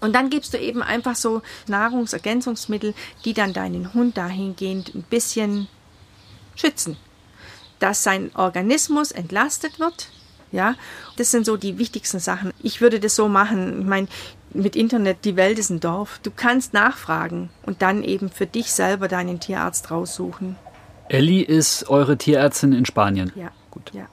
Und 0.00 0.14
dann 0.14 0.30
gibst 0.30 0.54
du 0.54 0.58
eben 0.58 0.82
einfach 0.82 1.16
so 1.16 1.42
Nahrungsergänzungsmittel, 1.68 2.94
die 3.24 3.34
dann 3.34 3.52
deinen 3.52 3.94
Hund 3.94 4.16
dahingehend 4.16 4.94
ein 4.94 5.02
bisschen 5.02 5.68
schützen, 6.54 6.96
dass 7.78 8.02
sein 8.02 8.30
Organismus 8.34 9.12
entlastet 9.12 9.78
wird. 9.78 10.10
Ja, 10.52 10.74
das 11.16 11.30
sind 11.30 11.44
so 11.44 11.56
die 11.56 11.78
wichtigsten 11.78 12.20
Sachen. 12.20 12.52
Ich 12.62 12.80
würde 12.80 13.00
das 13.00 13.16
so 13.16 13.28
machen. 13.28 13.80
Ich 13.80 13.86
meine, 13.86 14.06
mit 14.54 14.76
Internet, 14.76 15.24
die 15.24 15.36
Welt 15.36 15.58
ist 15.58 15.70
ein 15.70 15.80
Dorf. 15.80 16.20
Du 16.22 16.30
kannst 16.30 16.72
nachfragen 16.72 17.50
und 17.64 17.82
dann 17.82 18.02
eben 18.02 18.30
für 18.30 18.46
dich 18.46 18.72
selber 18.72 19.08
deinen 19.08 19.40
Tierarzt 19.40 19.90
raussuchen. 19.90 20.56
Ellie 21.08 21.44
ist 21.44 21.88
eure 21.88 22.16
Tierärztin 22.16 22.72
in 22.72 22.86
Spanien. 22.86 23.32
Ja. 23.34 23.50
Gut. 23.70 23.92
Ja. 23.92 24.06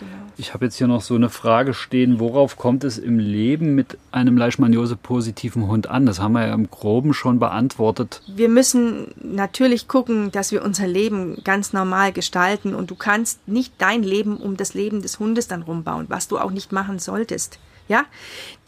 Genau. 0.00 0.12
Ich 0.38 0.54
habe 0.54 0.64
jetzt 0.64 0.76
hier 0.76 0.86
noch 0.86 1.02
so 1.02 1.14
eine 1.14 1.28
Frage 1.28 1.74
stehen, 1.74 2.20
worauf 2.20 2.56
kommt 2.56 2.84
es 2.84 2.96
im 2.96 3.18
Leben 3.18 3.74
mit 3.74 3.98
einem 4.10 4.38
Leishmaniose-positiven 4.38 5.66
Hund 5.66 5.88
an? 5.90 6.06
Das 6.06 6.20
haben 6.20 6.32
wir 6.32 6.46
ja 6.46 6.54
im 6.54 6.70
Groben 6.70 7.12
schon 7.12 7.38
beantwortet. 7.38 8.22
Wir 8.26 8.48
müssen 8.48 9.08
natürlich 9.22 9.88
gucken, 9.88 10.32
dass 10.32 10.52
wir 10.52 10.64
unser 10.64 10.86
Leben 10.86 11.42
ganz 11.44 11.74
normal 11.74 12.12
gestalten 12.12 12.74
und 12.74 12.90
du 12.90 12.94
kannst 12.94 13.46
nicht 13.46 13.74
dein 13.76 14.02
Leben 14.02 14.38
um 14.38 14.56
das 14.56 14.72
Leben 14.72 15.02
des 15.02 15.18
Hundes 15.18 15.48
dann 15.48 15.60
rumbauen, 15.60 16.06
was 16.08 16.28
du 16.28 16.38
auch 16.38 16.50
nicht 16.50 16.72
machen 16.72 16.98
solltest. 16.98 17.58
Ja, 17.86 18.04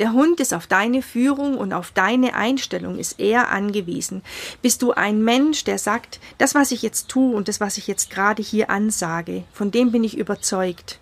der 0.01 0.13
Hund 0.13 0.41
ist 0.41 0.53
auf 0.53 0.67
deine 0.67 1.01
Führung 1.01 1.57
und 1.57 1.73
auf 1.73 1.93
deine 1.93 2.35
Einstellung 2.35 2.99
ist 2.99 3.21
er 3.21 3.51
angewiesen. 3.51 4.21
Bist 4.63 4.83
du 4.83 4.91
ein 4.91 5.23
Mensch, 5.23 5.63
der 5.65 5.79
sagt, 5.79 6.19
das, 6.39 6.57
was 6.57 6.73
ich 6.73 6.83
jetzt 6.83 7.09
tue 7.09 7.35
und 7.35 7.47
das, 7.47 7.61
was 7.61 7.79
ich 7.79 7.87
jetzt 7.87 8.11
gerade 8.11 8.43
hier 8.43 8.69
ansage, 8.69 9.45
von 9.53 9.71
dem 9.71 9.93
bin 9.93 10.03
ich 10.03 10.19
überzeugt. 10.19 10.99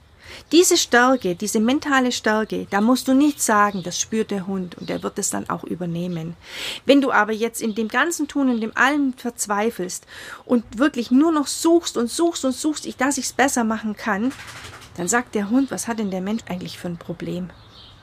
Diese 0.52 0.76
Stärke, 0.76 1.36
diese 1.36 1.60
mentale 1.60 2.10
Stärke, 2.10 2.66
da 2.70 2.80
musst 2.80 3.06
du 3.06 3.14
nicht 3.14 3.40
sagen, 3.40 3.84
das 3.84 4.00
spürt 4.00 4.32
der 4.32 4.48
Hund 4.48 4.76
und 4.76 4.90
er 4.90 5.04
wird 5.04 5.16
es 5.20 5.30
dann 5.30 5.48
auch 5.48 5.62
übernehmen. 5.62 6.34
Wenn 6.86 7.00
du 7.00 7.12
aber 7.12 7.32
jetzt 7.32 7.62
in 7.62 7.76
dem 7.76 7.86
ganzen 7.86 8.26
Tun 8.26 8.50
und 8.50 8.60
dem 8.60 8.76
allem 8.76 9.12
verzweifelst 9.12 10.06
und 10.44 10.64
wirklich 10.76 11.12
nur 11.12 11.30
noch 11.30 11.46
suchst 11.46 11.96
und 11.96 12.10
suchst 12.10 12.44
und 12.44 12.52
suchst, 12.52 13.00
dass 13.00 13.18
ich 13.18 13.26
es 13.26 13.32
besser 13.32 13.62
machen 13.62 13.94
kann, 13.94 14.32
dann 14.96 15.06
sagt 15.06 15.36
der 15.36 15.50
Hund, 15.50 15.70
was 15.70 15.86
hat 15.86 16.00
denn 16.00 16.10
der 16.10 16.20
Mensch 16.20 16.42
eigentlich 16.48 16.78
für 16.78 16.88
ein 16.88 16.98
Problem? 16.98 17.50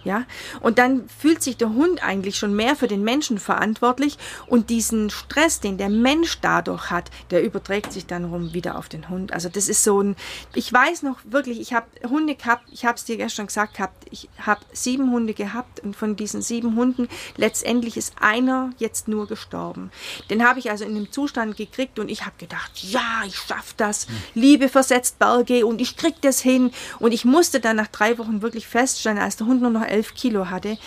Ja, 0.04 0.26
und 0.62 0.80
dann 0.80 1.10
fühlt 1.10 1.44
sich 1.44 1.58
der 1.58 1.74
Hund 1.74 2.02
eigentlich 2.02 2.38
schon 2.38 2.56
mehr 2.56 2.76
für 2.76 2.88
den 2.88 3.04
Menschen 3.04 3.40
verantwortlich 3.40 4.18
und 4.48 4.70
diesen 4.70 5.10
Stress, 5.10 5.60
den 5.60 5.78
der 5.78 5.90
Mensch 5.90 6.40
dadurch 6.42 6.92
hat, 6.92 7.12
der 7.32 7.44
überträgt 7.44 7.92
sich 7.92 8.06
dann 8.06 8.26
rum 8.26 8.54
wieder 8.54 8.78
auf 8.78 8.88
den 8.88 9.10
Hund. 9.10 9.34
Also 9.34 9.50
das 9.50 9.68
ist 9.68 9.84
so 9.84 10.02
ein, 10.02 10.16
ich 10.54 10.72
weiß 10.72 11.04
noch 11.04 11.18
wirklich, 11.26 11.60
ich 11.60 11.74
habe 11.74 11.88
Hunde 12.08 12.36
gehabt, 12.36 12.64
ich 12.72 12.86
habe 12.86 12.96
es 12.96 13.06
dir 13.06 13.18
gestern 13.18 13.48
gesagt 13.48 13.76
gehabt, 13.76 14.06
ich 14.12 14.30
habe 14.40 14.62
sieben 14.72 15.12
Hunde 15.12 15.34
gehabt 15.34 15.82
und 15.82 15.96
von 15.96 16.16
diesen 16.16 16.42
sieben 16.42 16.76
Hunden 16.76 17.10
letztendlich 17.36 17.98
ist 17.98 18.14
einer 18.22 18.72
jetzt 18.78 19.08
nur 19.08 19.28
gestorben. 19.28 19.92
Den 20.30 20.48
habe 20.48 20.60
ich 20.60 20.72
also 20.72 20.86
in 20.86 20.96
einem 20.96 21.12
Zustand 21.12 21.58
gekriegt 21.58 22.00
und 22.00 22.10
ich 22.10 22.22
habe 22.22 22.38
gedacht, 22.38 22.72
ja, 22.82 23.24
ich 23.26 23.36
schaffe 23.36 23.74
das, 23.78 24.08
Liebe 24.34 24.70
versetzt 24.70 25.20
Berge 25.20 25.66
und 25.66 25.82
ich 25.82 25.98
krieg 25.98 26.16
das 26.22 26.40
hin 26.40 26.72
und 27.00 27.12
ich 27.12 27.26
musste 27.26 27.60
dann 27.60 27.76
nach 27.76 27.88
drei 27.88 28.18
Wochen 28.18 28.42
wirklich 28.42 28.68
feststellen, 28.68 29.18
als 29.18 29.38
der 29.38 29.48
Hund 29.48 29.62
nur 29.62 29.72
noch 29.72 29.87
elf 29.88 30.14
Kilo 30.14 30.50
hatte, 30.50 30.78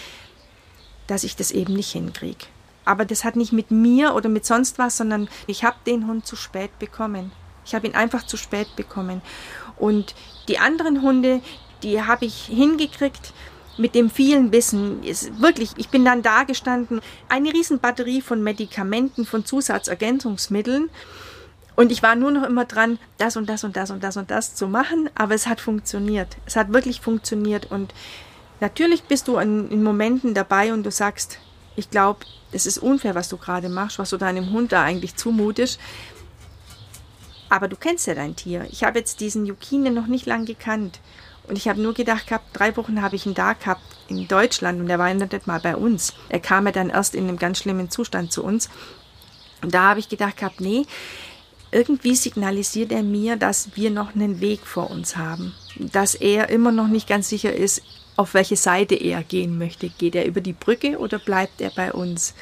dass 1.06 1.24
ich 1.24 1.36
das 1.36 1.50
eben 1.50 1.74
nicht 1.74 1.92
hinkriege. 1.92 2.46
Aber 2.84 3.04
das 3.04 3.24
hat 3.24 3.36
nicht 3.36 3.52
mit 3.52 3.70
mir 3.70 4.14
oder 4.14 4.28
mit 4.28 4.46
sonst 4.46 4.78
was, 4.78 4.96
sondern 4.96 5.28
ich 5.46 5.64
habe 5.64 5.76
den 5.86 6.06
Hund 6.06 6.26
zu 6.26 6.36
spät 6.36 6.78
bekommen. 6.78 7.32
Ich 7.64 7.74
habe 7.74 7.86
ihn 7.86 7.94
einfach 7.94 8.26
zu 8.26 8.36
spät 8.36 8.74
bekommen. 8.76 9.22
Und 9.76 10.14
die 10.48 10.58
anderen 10.58 11.02
Hunde, 11.02 11.40
die 11.82 12.02
habe 12.02 12.24
ich 12.24 12.44
hingekriegt 12.44 13.32
mit 13.76 13.94
dem 13.94 14.10
vielen 14.10 14.52
Wissen. 14.52 15.02
Ist 15.02 15.40
wirklich, 15.40 15.72
ich 15.76 15.88
bin 15.88 16.04
dann 16.04 16.22
da 16.22 16.44
gestanden, 16.44 17.00
eine 17.28 17.52
Riesenbatterie 17.52 18.20
von 18.20 18.42
Medikamenten, 18.42 19.24
von 19.24 19.44
Zusatzergänzungsmitteln. 19.44 20.90
Und 21.76 21.92
ich 21.92 22.02
war 22.02 22.14
nur 22.14 22.30
noch 22.30 22.46
immer 22.46 22.66
dran, 22.66 22.98
das 23.18 23.36
und 23.36 23.48
das 23.48 23.64
und 23.64 23.76
das 23.76 23.90
und 23.90 24.02
das 24.04 24.16
und 24.16 24.30
das 24.30 24.54
zu 24.54 24.68
machen, 24.68 25.08
aber 25.14 25.34
es 25.34 25.46
hat 25.46 25.60
funktioniert. 25.60 26.36
Es 26.44 26.56
hat 26.56 26.72
wirklich 26.72 27.00
funktioniert 27.00 27.70
und 27.70 27.94
Natürlich 28.60 29.04
bist 29.04 29.28
du 29.28 29.38
in, 29.38 29.70
in 29.70 29.82
Momenten 29.82 30.34
dabei 30.34 30.72
und 30.72 30.84
du 30.84 30.90
sagst, 30.90 31.38
ich 31.76 31.90
glaube, 31.90 32.20
es 32.52 32.66
ist 32.66 32.78
unfair, 32.78 33.14
was 33.14 33.28
du 33.28 33.36
gerade 33.36 33.68
machst, 33.68 33.98
was 33.98 34.10
du 34.10 34.16
deinem 34.16 34.52
Hund 34.52 34.72
da 34.72 34.82
eigentlich 34.82 35.16
zumutest. 35.16 35.80
Aber 37.48 37.68
du 37.68 37.76
kennst 37.76 38.06
ja 38.06 38.14
dein 38.14 38.36
Tier. 38.36 38.66
Ich 38.70 38.84
habe 38.84 38.98
jetzt 38.98 39.20
diesen 39.20 39.46
Yukine 39.46 39.90
noch 39.90 40.06
nicht 40.06 40.26
lang 40.26 40.44
gekannt. 40.44 41.00
Und 41.48 41.56
ich 41.56 41.68
habe 41.68 41.80
nur 41.80 41.94
gedacht 41.94 42.28
gehabt, 42.28 42.46
drei 42.52 42.76
Wochen 42.76 43.02
habe 43.02 43.16
ich 43.16 43.26
ihn 43.26 43.34
da 43.34 43.54
gehabt 43.54 43.82
in 44.08 44.28
Deutschland 44.28 44.80
und 44.80 44.88
er 44.88 44.98
war 44.98 45.12
nicht 45.12 45.46
mal 45.46 45.58
bei 45.58 45.74
uns. 45.74 46.12
Er 46.28 46.38
kam 46.38 46.66
ja 46.66 46.72
dann 46.72 46.90
erst 46.90 47.14
in 47.14 47.28
einem 47.28 47.38
ganz 47.38 47.58
schlimmen 47.58 47.90
Zustand 47.90 48.30
zu 48.30 48.44
uns. 48.44 48.68
Und 49.62 49.74
da 49.74 49.90
habe 49.90 50.00
ich 50.00 50.08
gedacht 50.08 50.36
gehabt, 50.36 50.60
nee, 50.60 50.86
irgendwie 51.72 52.14
signalisiert 52.14 52.92
er 52.92 53.02
mir, 53.02 53.36
dass 53.36 53.70
wir 53.74 53.90
noch 53.90 54.14
einen 54.14 54.40
Weg 54.40 54.60
vor 54.66 54.90
uns 54.90 55.16
haben. 55.16 55.54
Dass 55.76 56.14
er 56.14 56.50
immer 56.50 56.72
noch 56.72 56.88
nicht 56.88 57.08
ganz 57.08 57.28
sicher 57.28 57.54
ist, 57.54 57.82
auf 58.20 58.34
welche 58.34 58.56
Seite 58.56 58.94
er 58.94 59.22
gehen 59.22 59.56
möchte. 59.56 59.88
Geht 59.88 60.14
er 60.14 60.26
über 60.26 60.42
die 60.42 60.52
Brücke 60.52 60.98
oder 60.98 61.18
bleibt 61.18 61.62
er 61.62 61.70
bei 61.70 61.90
uns? 61.90 62.34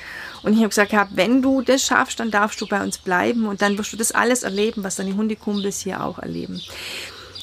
Und 0.43 0.55
ich 0.55 0.59
habe 0.59 0.71
gesagt, 0.71 0.93
wenn 1.13 1.41
du 1.41 1.63
das 1.63 1.87
schaffst, 1.87 2.19
dann 2.19 2.33
darfst 2.33 2.61
du 2.61 2.67
bei 2.67 2.83
uns 2.83 2.99
bleiben 2.99 3.47
und 3.47 3.63
dann 3.63 3.79
wirst 3.79 3.93
du 3.93 3.97
das 3.97 4.11
alles 4.11 4.43
erleben, 4.43 4.83
was 4.83 4.97
deine 4.97 5.15
Hundekumpels 5.17 5.83
hier 5.83 6.03
auch 6.05 6.19
erleben. 6.19 6.61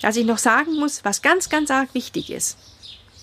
Was 0.01 0.17
ich 0.17 0.25
noch 0.25 0.37
sagen 0.37 0.75
muss, 0.75 1.05
was 1.05 1.21
ganz, 1.21 1.47
ganz 1.47 1.71
arg 1.71 1.93
wichtig 1.93 2.29
ist, 2.29 2.57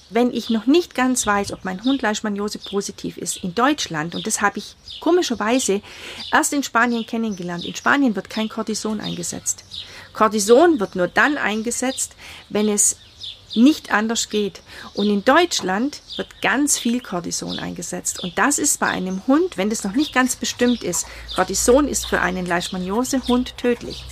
wenn 0.08 0.32
ich 0.32 0.48
noch 0.48 0.66
nicht 0.66 0.94
ganz 0.94 1.26
weiß, 1.26 1.52
ob 1.52 1.64
mein 1.64 1.84
Hund 1.84 2.00
Leishmaniose 2.00 2.58
positiv 2.58 3.18
ist, 3.18 3.44
in 3.44 3.54
Deutschland, 3.54 4.14
und 4.14 4.26
das 4.26 4.40
habe 4.40 4.58
ich 4.58 4.76
komischerweise 5.00 5.82
erst 6.32 6.54
in 6.54 6.62
Spanien 6.62 7.04
kennengelernt, 7.06 7.66
in 7.66 7.74
Spanien 7.74 8.16
wird 8.16 8.30
kein 8.30 8.48
Cortison 8.48 9.00
eingesetzt. 9.00 9.64
Cortison 10.14 10.80
wird 10.80 10.96
nur 10.96 11.08
dann 11.08 11.36
eingesetzt, 11.36 12.16
wenn 12.48 12.68
es 12.68 12.96
nicht 13.54 13.92
anders 13.92 14.28
geht. 14.28 14.62
Und 14.94 15.08
in 15.08 15.24
Deutschland 15.24 16.02
wird 16.16 16.42
ganz 16.42 16.78
viel 16.78 17.00
Cortison 17.00 17.58
eingesetzt. 17.58 18.22
Und 18.22 18.38
das 18.38 18.58
ist 18.58 18.80
bei 18.80 18.88
einem 18.88 19.26
Hund, 19.26 19.56
wenn 19.56 19.70
das 19.70 19.84
noch 19.84 19.94
nicht 19.94 20.14
ganz 20.14 20.36
bestimmt 20.36 20.82
ist, 20.82 21.06
Cortison 21.34 21.88
ist 21.88 22.06
für 22.06 22.20
einen 22.20 22.46
Leishmaniose-Hund 22.46 23.56
tödlich. 23.56 24.04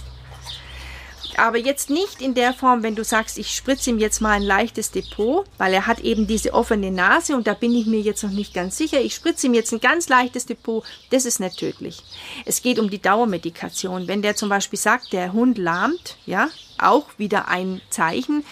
Aber 1.37 1.59
jetzt 1.59 1.89
nicht 1.89 2.21
in 2.21 2.35
der 2.35 2.53
Form, 2.53 2.83
wenn 2.83 2.97
du 2.97 3.03
sagst, 3.03 3.39
ich 3.39 3.55
spritze 3.55 3.89
ihm 3.89 3.99
jetzt 3.99 4.21
mal 4.21 4.33
ein 4.33 4.43
leichtes 4.43 4.91
Depot, 4.91 5.47
weil 5.57 5.73
er 5.73 5.87
hat 5.87 6.01
eben 6.01 6.27
diese 6.27 6.53
offene 6.53 6.91
Nase 6.91 7.35
und 7.35 7.47
da 7.47 7.55
bin 7.55 7.73
ich 7.73 7.87
mir 7.87 8.01
jetzt 8.01 8.23
noch 8.23 8.31
nicht 8.31 8.53
ganz 8.53 8.77
sicher. 8.77 9.01
Ich 9.01 9.15
spritze 9.15 9.47
ihm 9.47 9.55
jetzt 9.55 9.73
ein 9.73 9.81
ganz 9.81 10.09
leichtes 10.11 10.45
Depot, 10.45 10.85
das 11.11 11.25
ist 11.25 11.41
nicht 11.41 11.59
tödlich. 11.59 12.03
Es 12.45 12.61
geht 12.61 12.79
um 12.79 12.91
die 12.91 13.01
Dauermedikation. 13.01 14.07
Wenn 14.07 14.21
der 14.23 14.37
zum 14.37 14.49
Beispiel 14.49 14.79
sagt, 14.79 15.13
der 15.13 15.33
Hund 15.33 15.57
lahmt, 15.57 16.17
ja, 16.27 16.49
auch 16.79 17.07
wieder 17.17 17.49
ein 17.49 17.81
Zeichen, 17.91 18.45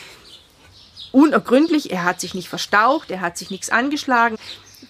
unergründlich, 1.12 1.90
er 1.90 2.04
hat 2.04 2.20
sich 2.20 2.34
nicht 2.34 2.48
verstaucht, 2.48 3.10
er 3.10 3.20
hat 3.20 3.38
sich 3.38 3.50
nichts 3.50 3.70
angeschlagen. 3.70 4.36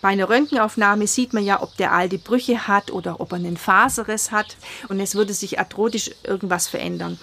Bei 0.01 0.09
einer 0.09 0.29
Röntgenaufnahme 0.29 1.07
sieht 1.07 1.33
man 1.33 1.45
ja, 1.45 1.63
ob 1.63 1.77
der 1.77 1.93
alte 1.93 2.19
Brüche 2.19 2.69
hat 2.69 2.91
oder 2.91 3.21
ob 3.21 3.33
er 3.33 3.37
einen 3.37 3.57
Faserriss 3.57 4.31
hat 4.31 4.57
und 4.89 5.01
es 5.01 5.15
würde 5.15 5.35
sich 5.35 5.59
arthrotisch 5.59 6.11
irgendwas 6.23 6.69
verändern. 6.69 7.19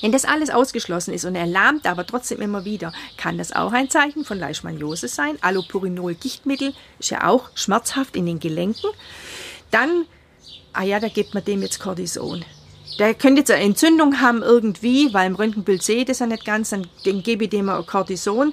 Wenn 0.00 0.12
das 0.12 0.24
alles 0.24 0.50
ausgeschlossen 0.50 1.12
ist 1.12 1.24
und 1.24 1.34
er 1.34 1.46
lahmt 1.46 1.86
aber 1.86 2.06
trotzdem 2.06 2.40
immer 2.40 2.64
wieder, 2.64 2.92
kann 3.16 3.36
das 3.36 3.52
auch 3.52 3.72
ein 3.72 3.90
Zeichen 3.90 4.24
von 4.24 4.38
Leishmaniose 4.38 5.08
sein. 5.08 5.38
Allopurinol-Gichtmittel 5.40 6.72
ist 6.98 7.10
ja 7.10 7.26
auch 7.26 7.50
schmerzhaft 7.54 8.14
in 8.14 8.26
den 8.26 8.38
Gelenken. 8.38 8.90
Dann, 9.72 10.06
ah 10.72 10.84
ja, 10.84 11.00
da 11.00 11.08
gibt 11.08 11.34
man 11.34 11.44
dem 11.44 11.62
jetzt 11.62 11.80
Cortison 11.80 12.44
der 12.98 13.14
könnte 13.14 13.40
jetzt 13.40 13.50
eine 13.50 13.64
Entzündung 13.64 14.20
haben 14.20 14.42
irgendwie, 14.42 15.12
weil 15.14 15.26
im 15.26 15.36
Röntgenbild 15.36 15.82
sehe 15.82 15.98
ich 15.98 16.06
das 16.06 16.18
ja 16.18 16.26
nicht 16.26 16.44
ganz, 16.44 16.70
dann 16.70 16.88
gebe 17.22 17.44
ich 17.44 17.50
dem 17.50 17.66
mal 17.66 17.82
Cortison. 17.84 18.52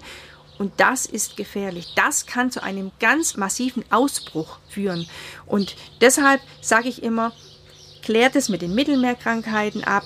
Und 0.57 0.71
das 0.77 1.05
ist 1.05 1.35
gefährlich. 1.35 1.93
Das 1.95 2.25
kann 2.25 2.51
zu 2.51 2.63
einem 2.63 2.91
ganz 2.99 3.35
massiven 3.35 3.83
Ausbruch 3.91 4.59
führen. 4.69 5.07
Und 5.45 5.75
deshalb 5.99 6.39
sage 6.61 6.87
ich 6.87 7.03
immer, 7.03 7.33
klärt 8.03 8.35
es 8.35 8.47
mit 8.47 8.61
den 8.61 8.75
Mittelmeerkrankheiten 8.75 9.83
ab. 9.83 10.03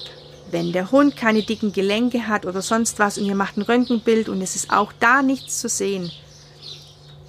Wenn 0.50 0.72
der 0.72 0.90
Hund 0.90 1.16
keine 1.16 1.44
dicken 1.44 1.72
Gelenke 1.74 2.28
hat 2.28 2.48
oder 2.48 2.64
sonst 2.64 2.98
was 2.98 3.20
und 3.20 3.26
ihr 3.26 3.36
macht 3.36 3.58
ein 3.58 3.62
Röntgenbild 3.62 4.30
und 4.30 4.42
es 4.42 4.56
ist 4.56 4.72
auch 4.72 4.92
da 5.00 5.22
nichts 5.22 5.60
zu 5.60 5.70
sehen, 5.70 6.12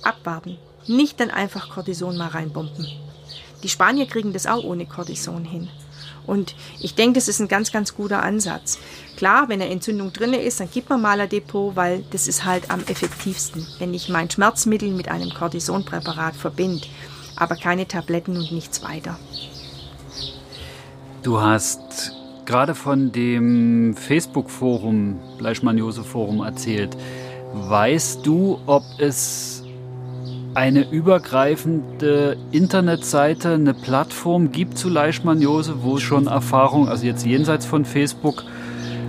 abwarten. 0.02 0.56
Nicht 0.86 1.20
dann 1.20 1.30
einfach 1.30 1.68
Cortison 1.68 2.16
mal 2.16 2.28
reinbomben. 2.28 2.86
Die 3.62 3.68
Spanier 3.68 4.06
kriegen 4.06 4.32
das 4.32 4.46
auch 4.46 4.64
ohne 4.64 4.86
Cortison 4.86 5.44
hin. 5.44 5.68
Und 6.30 6.54
ich 6.78 6.94
denke, 6.94 7.14
das 7.14 7.26
ist 7.26 7.40
ein 7.40 7.48
ganz, 7.48 7.72
ganz 7.72 7.96
guter 7.96 8.22
Ansatz. 8.22 8.78
Klar, 9.16 9.48
wenn 9.48 9.60
eine 9.60 9.68
Entzündung 9.68 10.12
drin 10.12 10.32
ist, 10.32 10.60
dann 10.60 10.70
gibt 10.70 10.88
man 10.88 11.02
mal 11.02 11.20
ein 11.20 11.28
Depot, 11.28 11.74
weil 11.74 12.04
das 12.12 12.28
ist 12.28 12.44
halt 12.44 12.70
am 12.70 12.78
effektivsten, 12.86 13.66
wenn 13.80 13.92
ich 13.92 14.08
mein 14.08 14.30
Schmerzmittel 14.30 14.92
mit 14.92 15.08
einem 15.08 15.30
Cortisonpräparat 15.30 16.36
verbinde, 16.36 16.86
aber 17.34 17.56
keine 17.56 17.88
Tabletten 17.88 18.36
und 18.36 18.52
nichts 18.52 18.84
weiter. 18.84 19.18
Du 21.24 21.40
hast 21.40 22.12
gerade 22.46 22.76
von 22.76 23.10
dem 23.10 23.96
Facebook-Forum, 23.96 25.18
Leishmaniose-Forum 25.40 26.44
erzählt. 26.44 26.96
Weißt 27.54 28.24
du, 28.24 28.60
ob 28.66 28.84
es 28.98 29.59
eine 30.54 30.90
übergreifende 30.90 32.36
Internetseite, 32.50 33.54
eine 33.54 33.74
Plattform 33.74 34.50
gibt 34.50 34.76
zu 34.76 34.88
Leishmaniose, 34.88 35.82
wo 35.82 35.98
schon 35.98 36.26
Erfahrungen, 36.26 36.88
also 36.88 37.06
jetzt 37.06 37.24
jenseits 37.24 37.66
von 37.66 37.84
Facebook, 37.84 38.44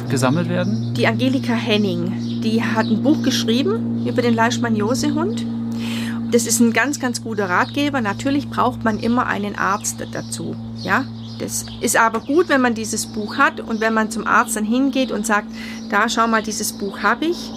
gesammelt 0.09 0.49
werden? 0.49 0.93
Die 0.93 1.07
Angelika 1.07 1.53
Henning, 1.53 2.41
die 2.43 2.61
hat 2.61 2.85
ein 2.85 3.01
Buch 3.01 3.23
geschrieben 3.23 4.05
über 4.05 4.21
den 4.21 4.35
Leishmaniose-Hund. 4.35 5.45
Das 6.31 6.45
ist 6.45 6.59
ein 6.59 6.73
ganz, 6.73 6.99
ganz 6.99 7.23
guter 7.23 7.49
Ratgeber. 7.49 8.01
Natürlich 8.01 8.49
braucht 8.49 8.83
man 8.83 8.99
immer 8.99 9.27
einen 9.27 9.55
Arzt 9.55 10.05
dazu. 10.11 10.55
Ja, 10.83 11.05
das 11.39 11.65
ist 11.79 11.97
aber 11.97 12.19
gut, 12.19 12.49
wenn 12.49 12.61
man 12.61 12.75
dieses 12.75 13.05
Buch 13.05 13.37
hat 13.37 13.61
und 13.61 13.81
wenn 13.81 13.93
man 13.93 14.11
zum 14.11 14.27
Arzt 14.27 14.55
dann 14.55 14.65
hingeht 14.65 15.11
und 15.11 15.25
sagt, 15.25 15.47
da 15.89 16.07
schau 16.07 16.27
mal, 16.27 16.43
dieses 16.43 16.73
Buch 16.73 16.99
habe 16.99 17.25
ich 17.25 17.51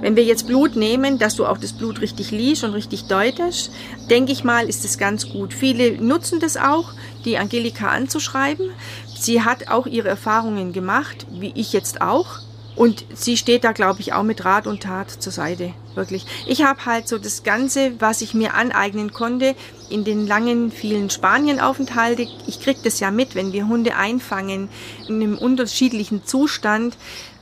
wenn 0.00 0.16
wir 0.16 0.24
jetzt 0.24 0.46
Blut 0.46 0.76
nehmen, 0.76 1.18
dass 1.18 1.36
du 1.36 1.46
auch 1.46 1.58
das 1.58 1.72
Blut 1.72 2.00
richtig 2.00 2.30
liest 2.30 2.64
und 2.64 2.72
richtig 2.72 3.04
deutest, 3.04 3.70
denke 4.08 4.32
ich 4.32 4.44
mal, 4.44 4.68
ist 4.68 4.84
es 4.84 4.98
ganz 4.98 5.28
gut. 5.28 5.52
Viele 5.52 6.02
nutzen 6.02 6.40
das 6.40 6.56
auch, 6.56 6.92
die 7.24 7.38
Angelika 7.38 7.88
anzuschreiben. 7.88 8.70
Sie 9.18 9.42
hat 9.42 9.68
auch 9.68 9.86
ihre 9.86 10.08
Erfahrungen 10.08 10.72
gemacht, 10.72 11.26
wie 11.30 11.52
ich 11.54 11.72
jetzt 11.72 12.00
auch. 12.00 12.40
Und 12.76 13.04
sie 13.12 13.36
steht 13.36 13.64
da, 13.64 13.72
glaube 13.72 14.00
ich, 14.00 14.14
auch 14.14 14.22
mit 14.22 14.44
Rat 14.44 14.66
und 14.66 14.82
Tat 14.82 15.10
zur 15.10 15.32
Seite. 15.32 15.74
Wirklich. 15.94 16.24
Ich 16.46 16.62
habe 16.62 16.86
halt 16.86 17.08
so 17.08 17.18
das 17.18 17.42
Ganze, 17.42 17.92
was 17.98 18.22
ich 18.22 18.32
mir 18.32 18.54
aneignen 18.54 19.12
konnte, 19.12 19.54
in 19.90 20.04
den 20.04 20.26
langen, 20.26 20.70
vielen 20.70 21.10
Spanienaufenthalte. 21.10 22.26
Ich 22.46 22.60
kriege 22.60 22.80
das 22.82 23.00
ja 23.00 23.10
mit, 23.10 23.34
wenn 23.34 23.52
wir 23.52 23.68
Hunde 23.68 23.96
einfangen 23.96 24.70
in 25.08 25.16
einem 25.16 25.36
unterschiedlichen 25.36 26.24
Zustand. 26.24 26.96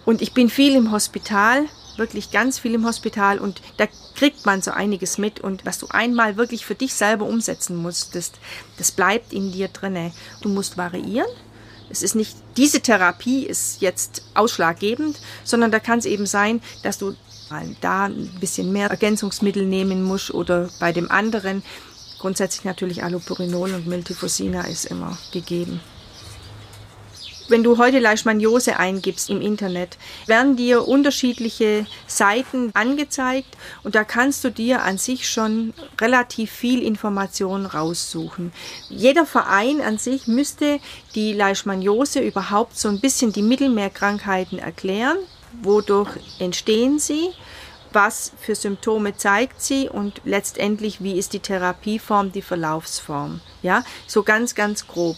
Und 0.05 0.23
ich 0.23 0.33
bin 0.33 0.49
viel 0.49 0.75
im 0.75 0.91
Hospital 0.91 1.67
wirklich 1.99 2.31
ganz 2.31 2.59
viel 2.59 2.75
im 2.75 2.87
Hospital 2.87 3.39
und 3.39 3.61
da 3.77 3.87
kriegt 4.15 4.47
man 4.47 4.63
so 4.63 4.71
einiges 4.71 5.19
mit 5.19 5.41
und 5.41 5.65
was 5.65 5.79
du 5.79 5.87
einmal 5.91 6.37
wirklich 6.37 6.65
für 6.65 6.75
dich 6.75 6.95
selber 6.95 7.27
umsetzen 7.27 7.77
musstest, 7.77 8.39
das 8.77 8.91
bleibt 8.91 9.33
in 9.33 9.53
dir 9.53 9.69
drinne. 9.69 10.13
Du 10.41 10.49
musst 10.49 10.77
variieren. 10.77 11.29
Es 11.91 12.03
ist 12.03 12.15
nicht, 12.15 12.37
diese 12.57 12.81
Therapie 12.81 13.45
ist 13.45 13.81
jetzt 13.81 14.23
ausschlaggebend, 14.35 15.19
sondern 15.45 15.71
da 15.71 15.81
kann 15.81 15.99
es 15.99 16.05
eben 16.05 16.27
sein, 16.27 16.61
dass 16.83 16.99
du 16.99 17.15
da 17.81 18.05
ein 18.05 18.31
bisschen 18.41 18.73
mehr 18.73 18.91
Ergänzungsmittel 18.91 19.65
nehmen 19.65 20.03
musst 20.03 20.33
oder 20.33 20.69
bei 20.81 20.93
dem 20.93 21.11
anderen. 21.11 21.63
Grundsätzlich 22.19 22.65
natürlich 22.65 23.03
Allopurinol 23.05 23.73
und 23.73 23.87
Miltifosina 23.87 24.67
ist 24.67 24.85
immer 24.85 25.17
gegeben. 25.33 25.81
Wenn 27.49 27.63
du 27.63 27.79
heute 27.79 27.99
Leishmaniose 27.99 28.79
eingibst 28.79 29.31
im 29.31 29.41
Internet, 29.41 29.97
werden 30.27 30.57
dir 30.57 30.87
unterschiedliche 30.87 31.87
Seiten 32.07 32.71
angezeigt 32.75 33.57
und 33.83 33.95
da 33.95 34.05
kannst 34.05 34.45
du 34.45 34.51
dir 34.51 34.83
an 34.83 34.99
sich 34.99 35.31
schon 35.31 35.73
relativ 35.99 36.51
viel 36.51 36.83
Information 36.83 37.65
raussuchen. 37.65 38.53
Jeder 38.91 39.25
Verein 39.25 39.81
an 39.81 39.97
sich 39.97 40.27
müsste 40.27 40.79
die 41.15 41.33
Leishmaniose 41.33 42.21
überhaupt 42.21 42.79
so 42.79 42.91
ein 42.91 43.01
bisschen 43.01 43.33
die 43.33 43.43
Mittelmeerkrankheiten 43.43 44.59
erklären. 44.59 45.17
Wodurch 45.63 46.11
entstehen 46.39 46.99
sie? 46.99 47.31
was 47.91 48.33
für 48.39 48.55
Symptome 48.55 49.17
zeigt 49.17 49.63
sie 49.63 49.89
und 49.89 50.21
letztendlich 50.27 51.03
wie 51.03 51.19
ist 51.19 51.33
die 51.33 51.41
Therapieform, 51.41 52.33
die 52.33 52.43
Verlaufsform. 52.43 53.41
Ja, 53.63 53.83
so 54.07 54.23
ganz, 54.23 54.55
ganz 54.55 54.87
grob 54.87 55.17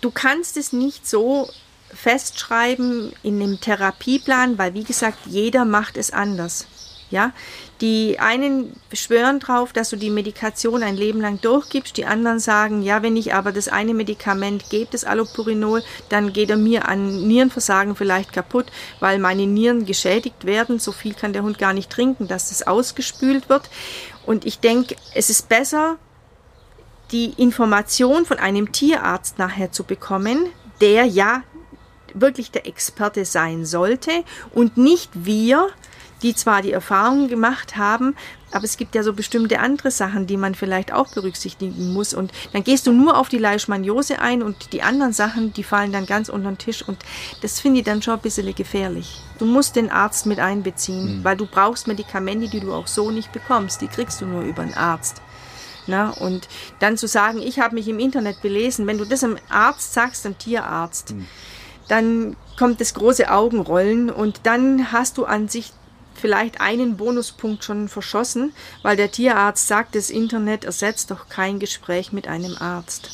du 0.00 0.10
kannst 0.10 0.56
es 0.56 0.72
nicht 0.72 1.06
so 1.06 1.48
festschreiben 1.92 3.12
in 3.22 3.42
einem 3.42 3.60
Therapieplan, 3.60 4.58
weil 4.58 4.74
wie 4.74 4.84
gesagt, 4.84 5.18
jeder 5.26 5.64
macht 5.64 5.96
es 5.96 6.12
anders. 6.12 6.66
Ja, 7.10 7.32
die 7.80 8.20
einen 8.20 8.76
schwören 8.92 9.40
drauf, 9.40 9.72
dass 9.72 9.90
du 9.90 9.96
die 9.96 10.10
Medikation 10.10 10.84
ein 10.84 10.96
Leben 10.96 11.20
lang 11.20 11.40
durchgibst, 11.40 11.96
die 11.96 12.06
anderen 12.06 12.38
sagen, 12.38 12.82
ja, 12.82 13.02
wenn 13.02 13.16
ich 13.16 13.34
aber 13.34 13.50
das 13.50 13.66
eine 13.66 13.94
Medikament 13.94 14.70
gebe, 14.70 14.92
das 14.92 15.02
Allopurinol, 15.02 15.82
dann 16.08 16.32
geht 16.32 16.50
er 16.50 16.56
mir 16.56 16.86
an 16.86 17.26
Nierenversagen 17.26 17.96
vielleicht 17.96 18.32
kaputt, 18.32 18.66
weil 19.00 19.18
meine 19.18 19.48
Nieren 19.48 19.86
geschädigt 19.86 20.44
werden. 20.44 20.78
So 20.78 20.92
viel 20.92 21.14
kann 21.14 21.32
der 21.32 21.42
Hund 21.42 21.58
gar 21.58 21.72
nicht 21.72 21.90
trinken, 21.90 22.28
dass 22.28 22.52
es 22.52 22.64
ausgespült 22.64 23.48
wird. 23.48 23.68
Und 24.24 24.44
ich 24.44 24.60
denke, 24.60 24.94
es 25.12 25.30
ist 25.30 25.48
besser, 25.48 25.98
die 27.12 27.34
Information 27.36 28.24
von 28.24 28.38
einem 28.38 28.72
Tierarzt 28.72 29.38
nachher 29.38 29.72
zu 29.72 29.84
bekommen, 29.84 30.46
der 30.80 31.04
ja 31.04 31.42
wirklich 32.14 32.50
der 32.50 32.66
Experte 32.66 33.24
sein 33.24 33.64
sollte 33.64 34.10
und 34.52 34.76
nicht 34.76 35.10
wir, 35.14 35.68
die 36.22 36.34
zwar 36.34 36.62
die 36.62 36.72
Erfahrung 36.72 37.28
gemacht 37.28 37.76
haben, 37.76 38.14
aber 38.52 38.64
es 38.64 38.76
gibt 38.76 38.94
ja 38.94 39.02
so 39.02 39.12
bestimmte 39.12 39.60
andere 39.60 39.90
Sachen, 39.90 40.26
die 40.26 40.36
man 40.36 40.54
vielleicht 40.54 40.92
auch 40.92 41.08
berücksichtigen 41.14 41.92
muss. 41.92 42.14
Und 42.14 42.32
dann 42.52 42.64
gehst 42.64 42.86
du 42.86 42.92
nur 42.92 43.16
auf 43.16 43.28
die 43.28 43.38
Leishmaniose 43.38 44.18
ein 44.18 44.42
und 44.42 44.72
die 44.72 44.82
anderen 44.82 45.12
Sachen, 45.12 45.52
die 45.52 45.62
fallen 45.62 45.92
dann 45.92 46.06
ganz 46.06 46.28
unter 46.28 46.50
den 46.50 46.58
Tisch. 46.58 46.82
Und 46.86 46.98
das 47.42 47.60
finde 47.60 47.80
ich 47.80 47.84
dann 47.84 48.02
schon 48.02 48.14
ein 48.14 48.20
bisschen 48.20 48.52
gefährlich. 48.54 49.22
Du 49.38 49.44
musst 49.44 49.76
den 49.76 49.90
Arzt 49.90 50.26
mit 50.26 50.40
einbeziehen, 50.40 51.18
mhm. 51.18 51.24
weil 51.24 51.36
du 51.36 51.46
brauchst 51.46 51.86
Medikamente, 51.86 52.48
die 52.48 52.60
du 52.60 52.72
auch 52.72 52.88
so 52.88 53.10
nicht 53.10 53.32
bekommst. 53.32 53.80
Die 53.80 53.88
kriegst 53.88 54.20
du 54.20 54.26
nur 54.26 54.42
über 54.42 54.62
einen 54.62 54.74
Arzt. 54.74 55.22
Na, 55.86 56.10
und 56.10 56.48
dann 56.78 56.96
zu 56.96 57.08
sagen, 57.08 57.40
ich 57.40 57.58
habe 57.58 57.74
mich 57.74 57.88
im 57.88 57.98
Internet 57.98 58.42
belesen, 58.42 58.86
wenn 58.86 58.98
du 58.98 59.04
das 59.04 59.24
einem 59.24 59.38
Arzt 59.48 59.92
sagst, 59.94 60.26
einem 60.26 60.38
Tierarzt, 60.38 61.14
mhm. 61.14 61.26
dann 61.88 62.36
kommt 62.58 62.80
das 62.80 62.94
große 62.94 63.30
Augenrollen 63.30 64.10
und 64.10 64.40
dann 64.44 64.92
hast 64.92 65.18
du 65.18 65.24
an 65.24 65.48
sich 65.48 65.72
vielleicht 66.14 66.60
einen 66.60 66.96
Bonuspunkt 66.96 67.64
schon 67.64 67.88
verschossen, 67.88 68.52
weil 68.82 68.96
der 68.96 69.10
Tierarzt 69.10 69.66
sagt, 69.66 69.94
das 69.94 70.10
Internet 70.10 70.64
ersetzt 70.64 71.10
doch 71.10 71.28
kein 71.28 71.58
Gespräch 71.58 72.12
mit 72.12 72.28
einem 72.28 72.56
Arzt. 72.58 73.10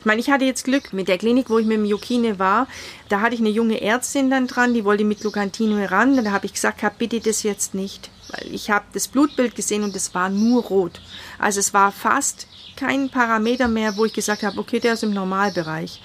Ich 0.00 0.06
meine, 0.06 0.20
ich 0.20 0.30
hatte 0.30 0.44
jetzt 0.44 0.64
Glück 0.64 0.92
mit 0.92 1.06
der 1.06 1.16
Klinik, 1.16 1.48
wo 1.48 1.58
ich 1.58 1.66
mit 1.66 1.76
dem 1.76 1.84
Jukine 1.84 2.40
war. 2.40 2.66
Da 3.08 3.20
hatte 3.20 3.36
ich 3.36 3.40
eine 3.40 3.50
junge 3.50 3.80
Ärztin 3.80 4.30
dann 4.30 4.48
dran, 4.48 4.74
die 4.74 4.84
wollte 4.84 5.04
mit 5.04 5.22
Lucantino 5.22 5.84
ran. 5.84 6.24
Da 6.24 6.32
habe 6.32 6.46
ich 6.46 6.54
gesagt, 6.54 6.82
bitte 6.98 7.20
das 7.20 7.44
jetzt 7.44 7.72
nicht. 7.72 8.10
Weil 8.32 8.54
ich 8.54 8.70
habe 8.70 8.84
das 8.92 9.08
Blutbild 9.08 9.54
gesehen 9.54 9.84
und 9.84 9.94
es 9.94 10.14
war 10.14 10.28
nur 10.28 10.62
rot. 10.64 11.00
Also 11.38 11.60
es 11.60 11.72
war 11.72 11.92
fast 11.92 12.46
kein 12.76 13.10
Parameter 13.10 13.68
mehr, 13.68 13.96
wo 13.96 14.04
ich 14.04 14.12
gesagt 14.12 14.42
habe, 14.42 14.58
okay, 14.58 14.80
der 14.80 14.94
ist 14.94 15.02
im 15.02 15.12
Normalbereich. 15.12 16.00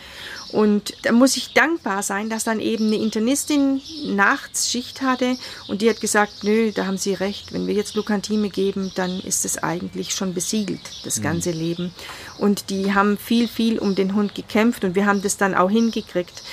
Und 0.52 0.94
da 1.04 1.12
muss 1.12 1.36
ich 1.36 1.54
dankbar 1.54 2.04
sein, 2.04 2.30
dass 2.30 2.46
dann 2.46 2.60
eben 2.60 2.88
eine 2.88 2.96
Internistin 2.98 3.82
nachts 4.06 4.72
Schicht 4.72 5.02
hatte 5.02 5.38
und 5.68 5.82
die 5.82 5.90
hat 5.90 6.00
gesagt, 6.00 6.44
nö, 6.44 6.72
da 6.72 6.86
haben 6.86 6.98
Sie 6.98 7.14
recht, 7.14 7.52
wenn 7.52 7.68
wir 7.68 7.74
jetzt 7.74 7.96
Lukantime 7.96 8.50
geben, 8.50 8.92
dann 8.96 9.20
ist 9.20 9.44
es 9.44 9.62
eigentlich 9.62 10.14
schon 10.14 10.34
besiegelt, 10.34 10.80
das 11.04 11.20
mhm. 11.20 11.24
ganze 11.24 11.50
mhm. 11.52 11.60
Leben. 11.60 11.94
Und 12.38 12.70
die 12.70 12.94
haben 12.94 13.18
viel, 13.18 13.48
viel 13.48 13.78
um 13.78 13.96
den 13.96 14.16
Hund 14.16 14.36
gekämpft 14.36 14.86
und 14.86 14.96
wir 14.96 15.06
haben 15.06 15.22
das 15.22 15.36
dann 15.36 15.54
auch 15.54 15.70
hingekriegt. 15.70 16.44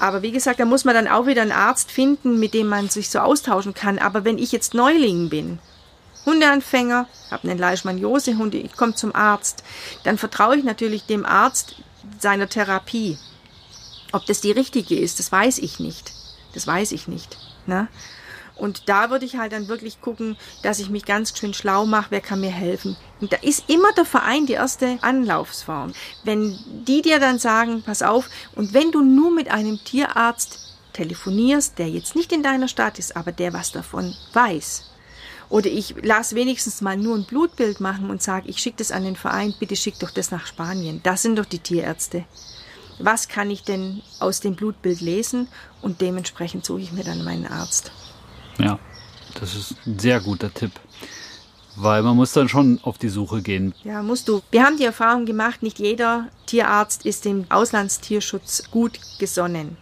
Aber 0.00 0.22
wie 0.22 0.32
gesagt, 0.32 0.58
da 0.58 0.64
muss 0.64 0.86
man 0.86 0.94
dann 0.94 1.08
auch 1.08 1.26
wieder 1.26 1.42
einen 1.42 1.52
Arzt 1.52 1.90
finden, 1.90 2.40
mit 2.40 2.54
dem 2.54 2.68
man 2.68 2.88
sich 2.88 3.10
so 3.10 3.18
austauschen 3.18 3.74
kann. 3.74 3.98
Aber 3.98 4.24
wenn 4.24 4.38
ich 4.38 4.50
jetzt 4.50 4.72
Neuling 4.72 5.28
bin, 5.28 5.58
Hundeanfänger, 6.24 7.06
habe 7.30 7.48
einen 7.48 7.58
Leishmaniose-Hund, 7.58 8.54
ich 8.54 8.72
komme 8.76 8.94
zum 8.94 9.14
Arzt, 9.14 9.62
dann 10.04 10.16
vertraue 10.16 10.56
ich 10.56 10.64
natürlich 10.64 11.04
dem 11.04 11.26
Arzt 11.26 11.76
seiner 12.18 12.48
Therapie. 12.48 13.18
Ob 14.12 14.24
das 14.24 14.40
die 14.40 14.52
richtige 14.52 14.98
ist, 14.98 15.18
das 15.18 15.30
weiß 15.30 15.58
ich 15.58 15.80
nicht. 15.80 16.12
Das 16.54 16.66
weiß 16.66 16.92
ich 16.92 17.06
nicht. 17.06 17.36
Ne? 17.66 17.86
Und 18.60 18.88
da 18.88 19.10
würde 19.10 19.24
ich 19.24 19.36
halt 19.36 19.52
dann 19.52 19.68
wirklich 19.68 20.00
gucken, 20.00 20.36
dass 20.62 20.78
ich 20.78 20.90
mich 20.90 21.06
ganz 21.06 21.36
schön 21.36 21.54
schlau 21.54 21.86
mache, 21.86 22.10
wer 22.10 22.20
kann 22.20 22.40
mir 22.40 22.50
helfen. 22.50 22.96
Und 23.20 23.32
da 23.32 23.38
ist 23.38 23.68
immer 23.68 23.92
der 23.96 24.04
Verein 24.04 24.46
die 24.46 24.52
erste 24.52 24.98
Anlaufsform. 25.00 25.92
Wenn 26.24 26.58
die 26.86 27.02
dir 27.02 27.18
dann 27.18 27.38
sagen, 27.38 27.82
pass 27.82 28.02
auf, 28.02 28.28
und 28.54 28.74
wenn 28.74 28.92
du 28.92 29.02
nur 29.02 29.30
mit 29.30 29.50
einem 29.50 29.82
Tierarzt 29.82 30.58
telefonierst, 30.92 31.78
der 31.78 31.88
jetzt 31.88 32.14
nicht 32.14 32.32
in 32.32 32.42
deiner 32.42 32.68
Stadt 32.68 32.98
ist, 32.98 33.16
aber 33.16 33.32
der 33.32 33.52
was 33.52 33.72
davon 33.72 34.14
weiß, 34.34 34.84
oder 35.48 35.68
ich 35.68 35.96
lasse 36.02 36.36
wenigstens 36.36 36.80
mal 36.80 36.96
nur 36.96 37.16
ein 37.16 37.24
Blutbild 37.24 37.80
machen 37.80 38.08
und 38.08 38.22
sage, 38.22 38.48
ich 38.48 38.58
schicke 38.58 38.76
das 38.76 38.92
an 38.92 39.02
den 39.02 39.16
Verein, 39.16 39.54
bitte 39.58 39.74
schick 39.74 39.98
doch 39.98 40.10
das 40.10 40.30
nach 40.30 40.46
Spanien. 40.46 41.00
Das 41.02 41.22
sind 41.22 41.36
doch 41.36 41.44
die 41.44 41.58
Tierärzte. 41.58 42.24
Was 43.00 43.26
kann 43.26 43.50
ich 43.50 43.64
denn 43.64 44.02
aus 44.20 44.40
dem 44.40 44.54
Blutbild 44.54 45.00
lesen? 45.00 45.48
Und 45.82 46.02
dementsprechend 46.02 46.64
suche 46.64 46.82
ich 46.82 46.92
mir 46.92 47.02
dann 47.02 47.24
meinen 47.24 47.46
Arzt. 47.46 47.90
Ja, 48.58 48.78
das 49.38 49.54
ist 49.54 49.76
ein 49.86 49.98
sehr 49.98 50.20
guter 50.20 50.52
Tipp. 50.52 50.72
Weil 51.76 52.02
man 52.02 52.16
muss 52.16 52.32
dann 52.32 52.48
schon 52.48 52.80
auf 52.82 52.98
die 52.98 53.08
Suche 53.08 53.42
gehen. 53.42 53.74
Ja, 53.84 54.02
musst 54.02 54.28
du. 54.28 54.42
Wir 54.50 54.64
haben 54.64 54.76
die 54.76 54.84
Erfahrung 54.84 55.24
gemacht, 55.24 55.62
nicht 55.62 55.78
jeder 55.78 56.28
Tierarzt 56.46 57.06
ist 57.06 57.24
dem 57.24 57.46
Auslandstierschutz 57.48 58.70
gut 58.70 58.98
gesonnen. 59.18 59.76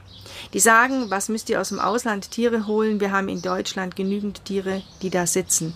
Die 0.52 0.60
sagen, 0.60 1.10
was 1.10 1.28
müsst 1.28 1.48
ihr 1.50 1.60
aus 1.60 1.70
dem 1.70 1.80
Ausland 1.80 2.30
Tiere 2.30 2.66
holen? 2.66 3.00
Wir 3.00 3.10
haben 3.10 3.28
in 3.28 3.42
Deutschland 3.42 3.96
genügend 3.96 4.44
Tiere, 4.44 4.82
die 5.02 5.10
da 5.10 5.26
sitzen. 5.26 5.74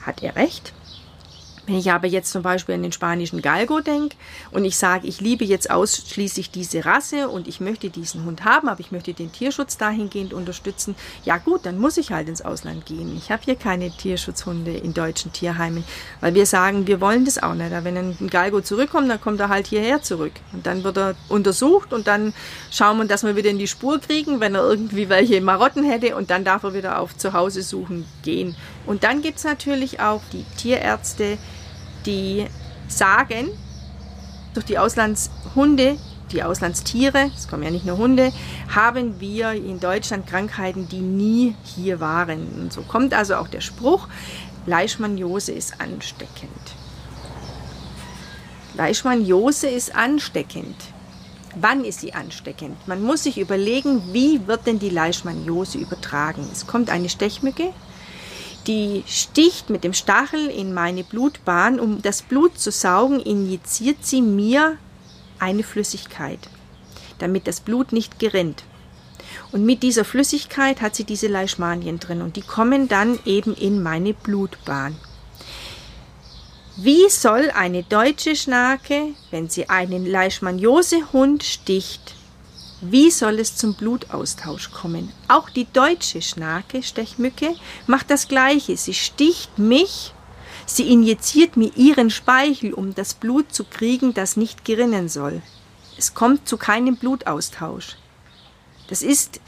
Hat 0.00 0.22
er 0.22 0.36
recht? 0.36 0.72
Wenn 1.70 1.78
ich 1.78 1.92
aber 1.92 2.08
jetzt 2.08 2.32
zum 2.32 2.42
Beispiel 2.42 2.74
an 2.74 2.82
den 2.82 2.90
spanischen 2.90 3.42
Galgo 3.42 3.78
denke 3.78 4.16
und 4.50 4.64
ich 4.64 4.76
sage, 4.76 5.06
ich 5.06 5.20
liebe 5.20 5.44
jetzt 5.44 5.70
ausschließlich 5.70 6.50
diese 6.50 6.84
Rasse 6.84 7.28
und 7.28 7.46
ich 7.46 7.60
möchte 7.60 7.90
diesen 7.90 8.24
Hund 8.24 8.44
haben, 8.44 8.68
aber 8.68 8.80
ich 8.80 8.90
möchte 8.90 9.14
den 9.14 9.30
Tierschutz 9.30 9.76
dahingehend 9.76 10.34
unterstützen, 10.34 10.96
ja 11.24 11.38
gut, 11.38 11.66
dann 11.66 11.78
muss 11.78 11.96
ich 11.96 12.10
halt 12.10 12.28
ins 12.28 12.42
Ausland 12.42 12.86
gehen. 12.86 13.16
Ich 13.16 13.30
habe 13.30 13.42
hier 13.44 13.54
keine 13.54 13.92
Tierschutzhunde 13.92 14.72
in 14.72 14.94
deutschen 14.94 15.32
Tierheimen, 15.32 15.84
weil 16.20 16.34
wir 16.34 16.44
sagen, 16.44 16.88
wir 16.88 17.00
wollen 17.00 17.24
das 17.24 17.40
auch 17.40 17.54
nicht. 17.54 17.70
Wenn 17.70 17.96
ein 17.96 18.28
Galgo 18.28 18.62
zurückkommt, 18.62 19.08
dann 19.08 19.20
kommt 19.20 19.38
er 19.38 19.48
halt 19.48 19.68
hierher 19.68 20.02
zurück. 20.02 20.32
Und 20.52 20.66
dann 20.66 20.82
wird 20.82 20.98
er 20.98 21.14
untersucht 21.28 21.92
und 21.92 22.08
dann 22.08 22.34
schauen 22.72 22.98
wir, 22.98 23.04
dass 23.04 23.22
wir 23.22 23.36
wieder 23.36 23.50
in 23.50 23.60
die 23.60 23.68
Spur 23.68 24.00
kriegen, 24.00 24.40
wenn 24.40 24.56
er 24.56 24.64
irgendwie 24.64 25.08
welche 25.08 25.40
Marotten 25.40 25.84
hätte 25.84 26.16
und 26.16 26.30
dann 26.30 26.42
darf 26.42 26.64
er 26.64 26.74
wieder 26.74 26.98
auf 26.98 27.16
Zuhause 27.16 27.62
suchen 27.62 28.06
gehen. 28.24 28.56
Und 28.86 29.04
dann 29.04 29.22
gibt 29.22 29.38
es 29.38 29.44
natürlich 29.44 30.00
auch 30.00 30.22
die 30.32 30.44
Tierärzte, 30.56 31.38
die 32.06 32.46
sagen, 32.88 33.48
durch 34.54 34.66
die 34.66 34.78
Auslandshunde, 34.78 35.96
die 36.32 36.42
Auslandstiere, 36.42 37.30
es 37.36 37.48
kommen 37.48 37.62
ja 37.62 37.70
nicht 37.70 37.86
nur 37.86 37.98
Hunde, 37.98 38.32
haben 38.74 39.20
wir 39.20 39.52
in 39.52 39.80
Deutschland 39.80 40.26
Krankheiten, 40.26 40.88
die 40.88 41.00
nie 41.00 41.54
hier 41.64 42.00
waren. 42.00 42.48
Und 42.60 42.72
so 42.72 42.82
kommt 42.82 43.14
also 43.14 43.36
auch 43.36 43.48
der 43.48 43.60
Spruch, 43.60 44.08
Leishmaniose 44.66 45.52
ist 45.52 45.80
ansteckend. 45.80 46.50
Leishmaniose 48.74 49.68
ist 49.68 49.94
ansteckend. 49.94 50.76
Wann 51.56 51.84
ist 51.84 52.00
sie 52.00 52.14
ansteckend? 52.14 52.76
Man 52.86 53.02
muss 53.02 53.24
sich 53.24 53.38
überlegen, 53.38 54.12
wie 54.12 54.46
wird 54.46 54.66
denn 54.66 54.78
die 54.78 54.90
Leishmaniose 54.90 55.78
übertragen? 55.78 56.48
Es 56.52 56.66
kommt 56.66 56.90
eine 56.90 57.08
Stechmücke, 57.08 57.72
die 58.70 59.02
sticht 59.08 59.68
mit 59.68 59.82
dem 59.82 59.92
Stachel 59.92 60.46
in 60.46 60.72
meine 60.72 61.02
Blutbahn. 61.02 61.80
Um 61.80 62.02
das 62.02 62.22
Blut 62.22 62.56
zu 62.56 62.70
saugen, 62.70 63.18
injiziert 63.18 64.06
sie 64.06 64.22
mir 64.22 64.76
eine 65.40 65.64
Flüssigkeit, 65.64 66.38
damit 67.18 67.48
das 67.48 67.58
Blut 67.58 67.92
nicht 67.92 68.20
gerinnt. 68.20 68.62
Und 69.50 69.66
mit 69.66 69.82
dieser 69.82 70.04
Flüssigkeit 70.04 70.80
hat 70.80 70.94
sie 70.94 71.02
diese 71.02 71.26
Leishmanien 71.26 71.98
drin 71.98 72.22
und 72.22 72.36
die 72.36 72.42
kommen 72.42 72.86
dann 72.86 73.18
eben 73.24 73.54
in 73.54 73.82
meine 73.82 74.14
Blutbahn. 74.14 74.96
Wie 76.76 77.08
soll 77.08 77.50
eine 77.50 77.82
deutsche 77.82 78.36
Schnake, 78.36 79.14
wenn 79.32 79.48
sie 79.48 79.68
einen 79.68 80.06
Leishmaniose-Hund 80.06 81.42
sticht, 81.42 82.14
wie 82.80 83.10
soll 83.10 83.38
es 83.38 83.56
zum 83.56 83.74
Blutaustausch 83.74 84.70
kommen? 84.70 85.12
Auch 85.28 85.50
die 85.50 85.66
deutsche 85.70 86.22
Schnake, 86.22 86.82
Stechmücke, 86.82 87.54
macht 87.86 88.10
das 88.10 88.26
Gleiche. 88.26 88.76
Sie 88.76 88.94
sticht 88.94 89.58
mich, 89.58 90.14
sie 90.66 90.90
injiziert 90.90 91.56
mir 91.56 91.70
ihren 91.76 92.10
Speichel, 92.10 92.72
um 92.72 92.94
das 92.94 93.14
Blut 93.14 93.52
zu 93.52 93.64
kriegen, 93.64 94.14
das 94.14 94.36
nicht 94.36 94.64
gerinnen 94.64 95.08
soll. 95.08 95.42
Es 95.98 96.14
kommt 96.14 96.48
zu 96.48 96.56
keinem 96.56 96.96
Blutaustausch. 96.96 97.96
Das 98.88 99.02
ist, 99.02 99.40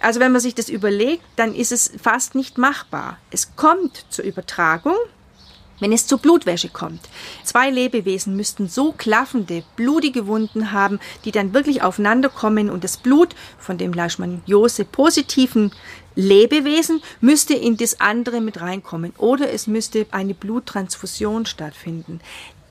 also 0.00 0.20
wenn 0.20 0.32
man 0.32 0.40
sich 0.40 0.54
das 0.54 0.70
überlegt, 0.70 1.24
dann 1.36 1.54
ist 1.54 1.72
es 1.72 1.92
fast 2.02 2.34
nicht 2.34 2.56
machbar. 2.56 3.18
Es 3.30 3.54
kommt 3.56 4.06
zur 4.08 4.24
Übertragung, 4.24 4.96
wenn 5.80 5.92
es 5.92 6.06
zur 6.06 6.18
Blutwäsche 6.18 6.68
kommt. 6.68 7.00
Zwei 7.44 7.70
Lebewesen 7.70 8.36
müssten 8.36 8.68
so 8.68 8.92
klaffende, 8.92 9.62
blutige 9.76 10.26
Wunden 10.26 10.72
haben, 10.72 11.00
die 11.24 11.32
dann 11.32 11.54
wirklich 11.54 11.82
aufeinander 11.82 12.28
kommen 12.28 12.70
und 12.70 12.84
das 12.84 12.96
Blut 12.96 13.34
von 13.58 13.78
dem 13.78 13.92
Leishmaniose 13.92 14.84
positiven 14.84 15.72
Lebewesen 16.14 17.02
müsste 17.20 17.52
in 17.52 17.76
das 17.76 18.00
andere 18.00 18.40
mit 18.40 18.60
reinkommen 18.60 19.12
oder 19.18 19.52
es 19.52 19.66
müsste 19.66 20.06
eine 20.12 20.32
Bluttransfusion 20.32 21.44
stattfinden 21.44 22.20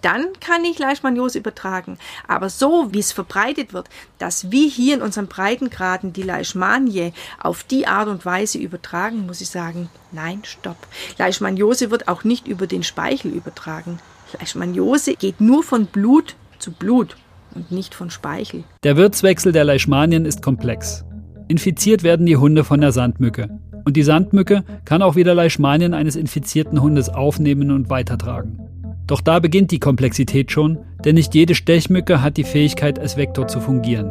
dann 0.06 0.28
kann 0.40 0.64
ich 0.64 0.78
Leishmaniose 0.78 1.40
übertragen. 1.40 1.98
Aber 2.28 2.50
so, 2.50 2.94
wie 2.94 3.00
es 3.00 3.12
verbreitet 3.12 3.74
wird, 3.74 3.90
dass 4.20 4.52
wir 4.52 4.70
hier 4.70 4.94
in 4.94 5.02
unseren 5.02 5.26
Breitengraden 5.26 6.14
die 6.14 6.22
Leishmanie 6.22 7.12
auf 7.42 7.64
die 7.64 7.88
Art 7.88 8.08
und 8.08 8.24
Weise 8.24 8.60
übertragen, 8.60 9.26
muss 9.26 9.42
ich 9.42 9.50
sagen, 9.50 9.90
nein, 10.12 10.42
stopp. 10.44 10.78
Leishmaniose 11.18 11.90
wird 11.90 12.08
auch 12.08 12.24
nicht 12.24 12.48
über 12.48 12.68
den 12.68 12.84
Speichel 12.84 13.32
übertragen. 13.32 13.98
Leishmaniose 14.40 15.16
geht 15.16 15.42
nur 15.42 15.64
von 15.64 15.88
Blut 15.88 16.36
zu 16.60 16.72
Blut 16.72 17.18
und 17.56 17.72
nicht 17.72 17.96
von 17.96 18.12
Speichel. 18.12 18.64
Der 18.84 18.98
Wirtswechsel 18.98 19.54
der 19.54 19.64
Leishmanien 19.64 20.26
ist 20.26 20.44
komplex. 20.44 21.04
Infiziert 21.48 22.04
werden 22.04 22.28
die 22.28 22.38
Hunde 22.38 22.64
von 22.64 22.80
der 22.80 22.92
Sandmücke. 22.92 23.50
Und 23.86 23.98
die 23.98 24.04
Sandmücke 24.04 24.64
kann 24.84 25.02
auch 25.02 25.16
wieder 25.16 25.34
Leishmanien 25.34 25.96
eines 25.96 26.16
infizierten 26.16 26.82
Hundes 26.82 27.10
aufnehmen 27.10 27.72
und 27.72 27.90
weitertragen. 27.90 28.65
Doch 29.08 29.22
da 29.22 29.40
beginnt 29.40 29.72
die 29.72 29.80
Komplexität 29.80 30.52
schon, 30.52 30.80
denn 31.04 31.16
nicht 31.16 31.36
jede 31.36 31.54
Stechmücke 31.54 32.22
hat 32.22 32.38
die 32.38 32.44
Fähigkeit, 32.44 32.98
als 33.00 33.18
Vektor 33.18 33.48
zu 33.48 33.60
fungieren. 33.60 34.10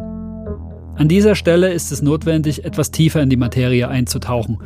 An 0.97 1.09
dieser 1.09 1.35
Stelle 1.35 1.73
ist 1.73 1.91
es 1.91 2.03
notwendig, 2.03 2.65
etwas 2.65 2.93
tiefer 2.93 3.21
in 3.21 3.29
die 3.29 3.37
Materie 3.37 3.89
einzutauchen. 3.89 4.59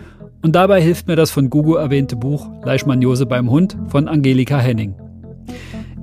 Und 0.42 0.54
dabei 0.54 0.82
hilft 0.82 1.08
mir 1.08 1.16
das 1.16 1.30
von 1.30 1.48
Gugu 1.48 1.74
erwähnte 1.74 2.16
Buch 2.16 2.48
Leishmaniose 2.62 3.24
beim 3.24 3.50
Hund 3.50 3.76
von 3.88 4.06
Angelika 4.06 4.58
Henning. 4.58 4.94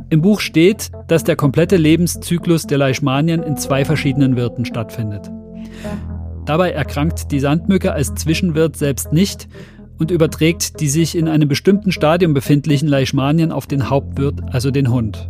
Im 0.09 0.21
Buch 0.21 0.39
steht, 0.39 0.91
dass 1.07 1.23
der 1.23 1.36
komplette 1.36 1.78
Lebenszyklus 1.78 2.65
der 2.67 2.80
Leishmanien 2.80 3.43
in 3.43 3.57
zwei 3.57 3.86
verschiedenen 3.86 4.36
Wirten 4.36 4.65
stattfindet. 4.65 5.32
Dabei 6.45 6.71
erkrankt 6.71 7.32
die 7.32 7.39
Sandmücke 7.39 7.91
als 7.93 8.13
Zwischenwirt 8.15 8.76
selbst 8.76 9.11
nicht 9.11 9.47
und 9.98 10.12
überträgt 10.12 10.80
die 10.80 10.88
sich 10.88 11.18
in 11.18 11.28
einem 11.28 11.48
bestimmten 11.48 11.91
Stadium 11.91 12.34
befindlichen 12.34 12.88
Leishmanien 12.88 13.52
auf 13.52 13.68
den 13.68 13.89
Hauptwirt, 13.89 14.41
also 14.52 14.72
den 14.72 14.91
Hund. 14.91 15.30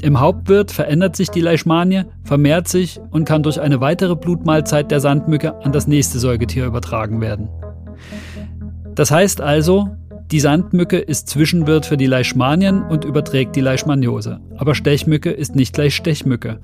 Im 0.00 0.20
Hauptwirt 0.20 0.70
verändert 0.70 1.16
sich 1.16 1.28
die 1.30 1.40
Leishmanie, 1.40 2.04
vermehrt 2.24 2.68
sich 2.68 3.00
und 3.10 3.24
kann 3.24 3.42
durch 3.42 3.60
eine 3.60 3.80
weitere 3.80 4.16
Blutmahlzeit 4.16 4.90
der 4.90 5.00
Sandmücke 5.00 5.62
an 5.62 5.72
das 5.72 5.86
nächste 5.86 6.18
Säugetier 6.18 6.66
übertragen 6.66 7.20
werden. 7.20 7.48
Das 8.94 9.10
heißt 9.10 9.40
also, 9.40 9.88
die 10.30 10.40
Sandmücke 10.40 10.98
ist 10.98 11.28
Zwischenwirt 11.28 11.86
für 11.86 11.96
die 11.96 12.06
Leishmanien 12.06 12.82
und 12.82 13.04
überträgt 13.04 13.56
die 13.56 13.60
Leishmaniose. 13.60 14.40
Aber 14.56 14.74
Stechmücke 14.74 15.30
ist 15.30 15.56
nicht 15.56 15.74
gleich 15.74 15.96
Stechmücke. 15.96 16.60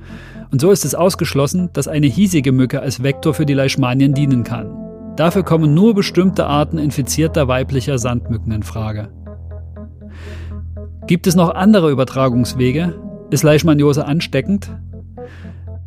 Und 0.52 0.60
so 0.60 0.70
ist 0.70 0.84
es 0.84 0.94
ausgeschlossen, 0.94 1.70
dass 1.72 1.88
eine 1.88 2.06
hiesige 2.06 2.52
Mücke 2.52 2.80
als 2.80 3.02
Vektor 3.02 3.34
für 3.34 3.44
die 3.44 3.54
Leishmanien 3.54 4.14
dienen 4.14 4.44
kann. 4.44 4.85
Dafür 5.16 5.42
kommen 5.42 5.72
nur 5.72 5.94
bestimmte 5.94 6.46
Arten 6.46 6.78
infizierter 6.78 7.48
weiblicher 7.48 7.98
Sandmücken 7.98 8.52
in 8.52 8.62
Frage. 8.62 9.08
Gibt 11.06 11.26
es 11.26 11.34
noch 11.34 11.54
andere 11.54 11.90
Übertragungswege? 11.90 12.94
Ist 13.30 13.42
Leishmaniose 13.42 14.04
ansteckend? 14.04 14.70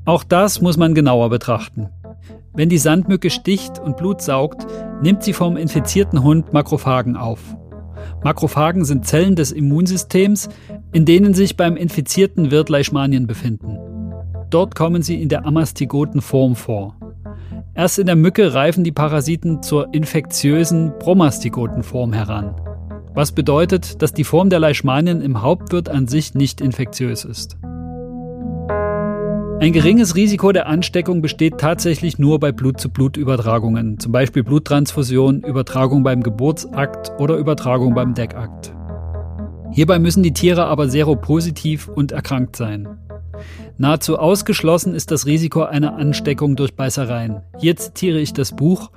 Auch 0.06 0.24
das 0.24 0.62
muss 0.62 0.78
man 0.78 0.96
genauer 0.96 1.30
betrachten. 1.30 1.90
Wenn 2.54 2.70
die 2.70 2.80
Sandmücke 2.80 3.30
sticht 3.30 3.78
und 3.78 3.98
Blut 3.98 4.22
saugt, 4.22 4.66
nimmt 5.02 5.24
sie 5.24 5.34
vom 5.34 5.56
infizierten 5.56 6.24
Hund 6.24 6.52
Makrophagen 6.52 7.16
auf. 7.16 7.40
Makrophagen 8.24 8.84
sind 8.84 9.06
Zellen 9.06 9.36
des 9.36 9.52
Immunsystems, 9.52 10.50
in 10.92 11.06
denen 11.06 11.34
sich 11.34 11.56
beim 11.56 11.78
infizierten 11.78 12.50
Wirt 12.50 12.70
Leishmanien 12.70 13.28
befinden. 13.28 13.78
Dort 14.50 14.74
kommen 14.74 15.04
sie 15.04 15.22
in 15.22 15.30
der 15.30 15.46
amastigoten 15.46 16.22
Form 16.22 16.56
vor. 16.56 16.96
Erst 17.76 18.00
in 18.00 18.08
der 18.08 18.16
Mücke 18.16 18.54
reifen 18.54 18.84
die 18.84 18.92
Parasiten 18.92 19.62
zur 19.64 19.94
infektiösen 19.94 20.94
bromastigoten 21.00 21.84
Form 21.84 22.14
heran. 22.14 22.56
Was 23.14 23.32
bedeutet, 23.32 24.02
dass 24.02 24.14
die 24.14 24.24
Form 24.24 24.50
der 24.50 24.60
Leishmanien 24.60 25.22
im 25.22 25.42
Hauptwirt 25.42 25.90
an 25.90 26.08
sich 26.08 26.36
nicht 26.36 26.62
infektiös 26.62 27.26
ist. 27.26 27.58
Ein 29.62 29.74
geringes 29.74 30.16
Risiko 30.16 30.54
der 30.54 30.68
Ansteckung 30.68 31.22
besteht 31.22 31.58
tatsächlich 31.58 32.18
nur 32.18 32.40
bei 32.40 32.54
Blut-zu-Blut-Übertragungen, 32.54 34.00
zum 34.00 34.14
Beispiel 34.14 34.44
Bluttransfusion, 34.44 35.44
Übertragung 35.44 36.02
beim 36.02 36.24
Geburtsakt 36.24 37.12
oder 37.20 37.36
Übertragung 37.36 37.94
beim 37.94 38.14
Deckakt. 38.14 38.74
Hierbei 39.72 40.00
müssen 40.00 40.24
die 40.24 40.32
Tiere 40.32 40.66
aber 40.66 40.88
seropositiv 40.88 41.90
und 41.90 42.14
erkrankt 42.14 42.56
sein. 42.56 42.88
Nahezu 43.78 44.18
ausgeschlossen 44.18 44.94
ist 44.94 45.12
das 45.12 45.26
Risiko 45.26 45.64
einer 45.64 45.96
Ansteckung 45.96 46.56
durch 46.56 46.76
Beißereien. 46.76 47.42
Hier 47.60 47.76
zitiere 47.76 48.20
ich 48.20 48.34
das 48.34 48.56
Buch. 48.56 48.92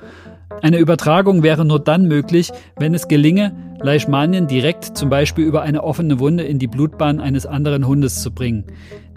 Eine 0.60 0.78
Übertragung 0.78 1.42
wäre 1.42 1.64
nur 1.64 1.80
dann 1.80 2.06
möglich, 2.06 2.52
wenn 2.78 2.94
es 2.94 3.08
gelinge, 3.08 3.54
Leishmanien 3.80 4.46
direkt 4.46 4.96
zum 4.96 5.08
Beispiel 5.08 5.44
über 5.44 5.62
eine 5.62 5.82
offene 5.82 6.20
Wunde 6.20 6.44
in 6.44 6.58
die 6.58 6.68
Blutbahn 6.68 7.20
eines 7.20 7.46
anderen 7.46 7.86
Hundes 7.86 8.22
zu 8.22 8.32
bringen 8.32 8.64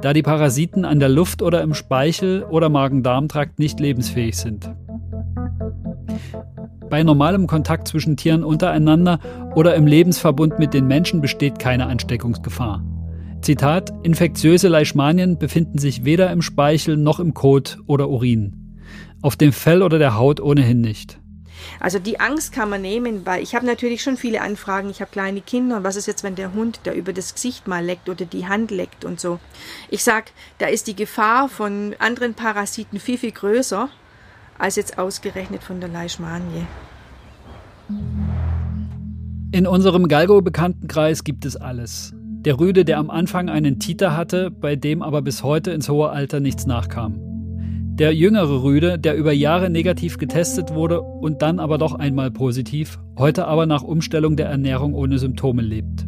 da 0.02 0.14
die 0.14 0.22
Parasiten 0.24 0.86
an 0.86 1.00
der 1.00 1.10
Luft 1.10 1.42
oder 1.42 1.62
im 1.62 1.74
Speichel 1.74 2.44
oder 2.44 2.70
Magen-Darm-Trakt 2.70 3.60
nicht 3.60 3.80
lebensfähig 3.80 4.38
sind. 4.38 4.70
Bei 6.90 7.02
normalem 7.02 7.48
Kontakt 7.48 7.88
zwischen 7.88 8.16
Tieren 8.16 8.44
untereinander 8.44 9.20
oder 9.56 9.76
im 9.76 9.88
Lebensverbund 9.88 10.60
mit 10.60 10.74
den 10.74 10.88
Menschen 10.88 11.22
besteht 11.22 11.60
keine 11.60 11.88
Ansteckungsgefahr. 11.88 12.84
Zitat: 13.46 13.94
Infektiöse 14.02 14.70
Leishmanien 14.70 15.38
befinden 15.38 15.78
sich 15.78 16.04
weder 16.04 16.32
im 16.32 16.42
Speichel 16.42 16.98
noch 16.98 17.20
im 17.20 17.36
Kot 17.36 17.78
oder 17.86 18.10
Urin. 18.10 18.80
Auf 19.22 19.36
dem 19.36 19.54
Fell 19.54 19.84
oder 19.84 20.00
der 20.00 20.18
Haut 20.18 20.40
ohnehin 20.40 20.82
nicht. 20.82 21.20
Also 21.80 22.00
die 22.00 22.20
Angst 22.20 22.54
kann 22.54 22.72
man 22.72 22.82
nehmen, 22.82 23.24
weil 23.28 23.44
ich 23.44 23.54
habe 23.54 23.68
natürlich 23.68 24.02
schon 24.02 24.18
viele 24.18 24.42
Anfragen. 24.42 24.90
Ich 24.90 25.00
habe 25.00 25.12
kleine 25.12 25.42
Kinder 25.42 25.78
und 25.78 25.84
was 25.84 25.96
ist 25.96 26.08
jetzt, 26.08 26.24
wenn 26.24 26.34
der 26.34 26.56
Hund 26.56 26.80
da 26.86 26.94
über 26.94 27.14
das 27.14 27.36
Gesicht 27.36 27.68
mal 27.68 27.86
leckt 27.86 28.10
oder 28.10 28.26
die 28.26 28.48
Hand 28.48 28.72
leckt 28.72 29.06
und 29.06 29.20
so. 29.20 29.40
Ich 29.92 30.04
sag, 30.04 30.32
da 30.58 30.66
ist 30.66 30.88
die 30.88 30.96
Gefahr 30.96 31.48
von 31.48 31.94
anderen 32.00 32.34
Parasiten 32.34 33.00
viel, 33.00 33.20
viel 33.20 33.32
größer 33.32 33.90
als 34.58 34.76
jetzt 34.76 34.98
ausgerechnet 34.98 35.62
von 35.62 35.80
der 35.80 35.90
Leishmanie. 35.90 36.66
In 39.52 39.68
unserem 39.68 40.08
Galgo-Bekanntenkreis 40.08 41.24
gibt 41.24 41.46
es 41.46 41.56
alles. 41.56 42.16
Der 42.46 42.60
Rüde, 42.60 42.86
der 42.86 43.00
am 43.00 43.10
Anfang 43.10 43.50
einen 43.50 43.80
Titer 43.80 44.16
hatte, 44.16 44.52
bei 44.52 44.76
dem 44.76 45.02
aber 45.02 45.24
bis 45.24 45.42
heute 45.42 45.72
ins 45.72 45.90
hohe 45.90 46.12
Alter 46.12 46.40
nichts 46.40 46.68
nachkam. 46.68 47.16
Der 47.98 48.14
jüngere 48.14 48.62
Rüde, 48.62 49.00
der 49.00 49.16
über 49.16 49.32
Jahre 49.32 49.72
negativ 49.72 50.20
getestet 50.20 50.72
wurde 50.72 51.02
und 51.02 51.42
dann 51.42 51.60
aber 51.60 51.80
doch 51.80 51.96
einmal 51.96 52.30
positiv, 52.30 53.00
heute 53.18 53.48
aber 53.48 53.66
nach 53.66 53.82
Umstellung 53.82 54.36
der 54.36 54.46
Ernährung 54.48 54.94
ohne 54.94 55.18
Symptome 55.18 55.64
lebt. 55.64 56.06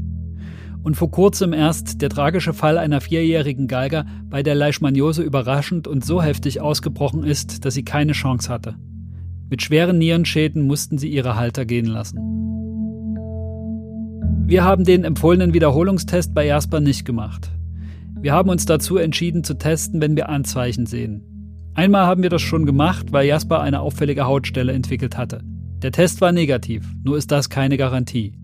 Und 0.84 0.96
vor 0.96 1.10
kurzem 1.10 1.54
erst 1.54 2.04
der 2.04 2.10
tragische 2.10 2.54
Fall 2.54 2.78
einer 2.78 3.02
vierjährigen 3.02 3.68
Geiger, 3.68 4.06
bei 4.30 4.44
der 4.44 4.54
Leishmaniose 4.54 5.24
überraschend 5.24 5.88
und 5.88 6.06
so 6.06 6.22
heftig 6.22 6.62
ausgebrochen 6.62 7.24
ist, 7.24 7.66
dass 7.66 7.74
sie 7.74 7.84
keine 7.84 8.12
Chance 8.12 8.50
hatte. 8.50 8.76
Mit 9.50 9.64
schweren 9.64 9.98
Nierenschäden 9.98 10.68
mussten 10.68 11.00
sie 11.00 11.10
ihre 11.10 11.36
Halter 11.36 11.66
gehen 11.66 11.88
lassen. 11.88 12.57
Wir 14.48 14.64
haben 14.64 14.86
den 14.86 15.04
empfohlenen 15.04 15.54
Wiederholungstest 15.54 16.34
bei 16.34 16.46
Jasper 16.46 16.80
nicht 16.80 17.04
gemacht. 17.04 17.52
Wir 18.18 18.32
haben 18.32 18.50
uns 18.50 18.66
dazu 18.66 18.96
entschieden 18.96 19.44
zu 19.44 19.56
testen, 19.56 20.00
wenn 20.00 20.16
wir 20.16 20.30
Anzeichen 20.30 20.86
sehen. 20.86 21.74
Einmal 21.76 22.06
haben 22.06 22.24
wir 22.24 22.30
das 22.30 22.44
schon 22.44 22.66
gemacht, 22.66 23.12
weil 23.12 23.28
Jasper 23.28 23.60
eine 23.60 23.82
auffällige 23.82 24.26
Hautstelle 24.26 24.72
entwickelt 24.72 25.18
hatte. 25.18 25.42
Der 25.82 25.92
Test 25.92 26.22
war 26.22 26.32
negativ, 26.32 26.88
nur 27.04 27.18
ist 27.18 27.30
das 27.30 27.50
keine 27.50 27.76
Garantie. 27.76 28.36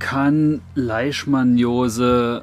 Kann 0.00 0.60
Leishmaniose 0.74 2.42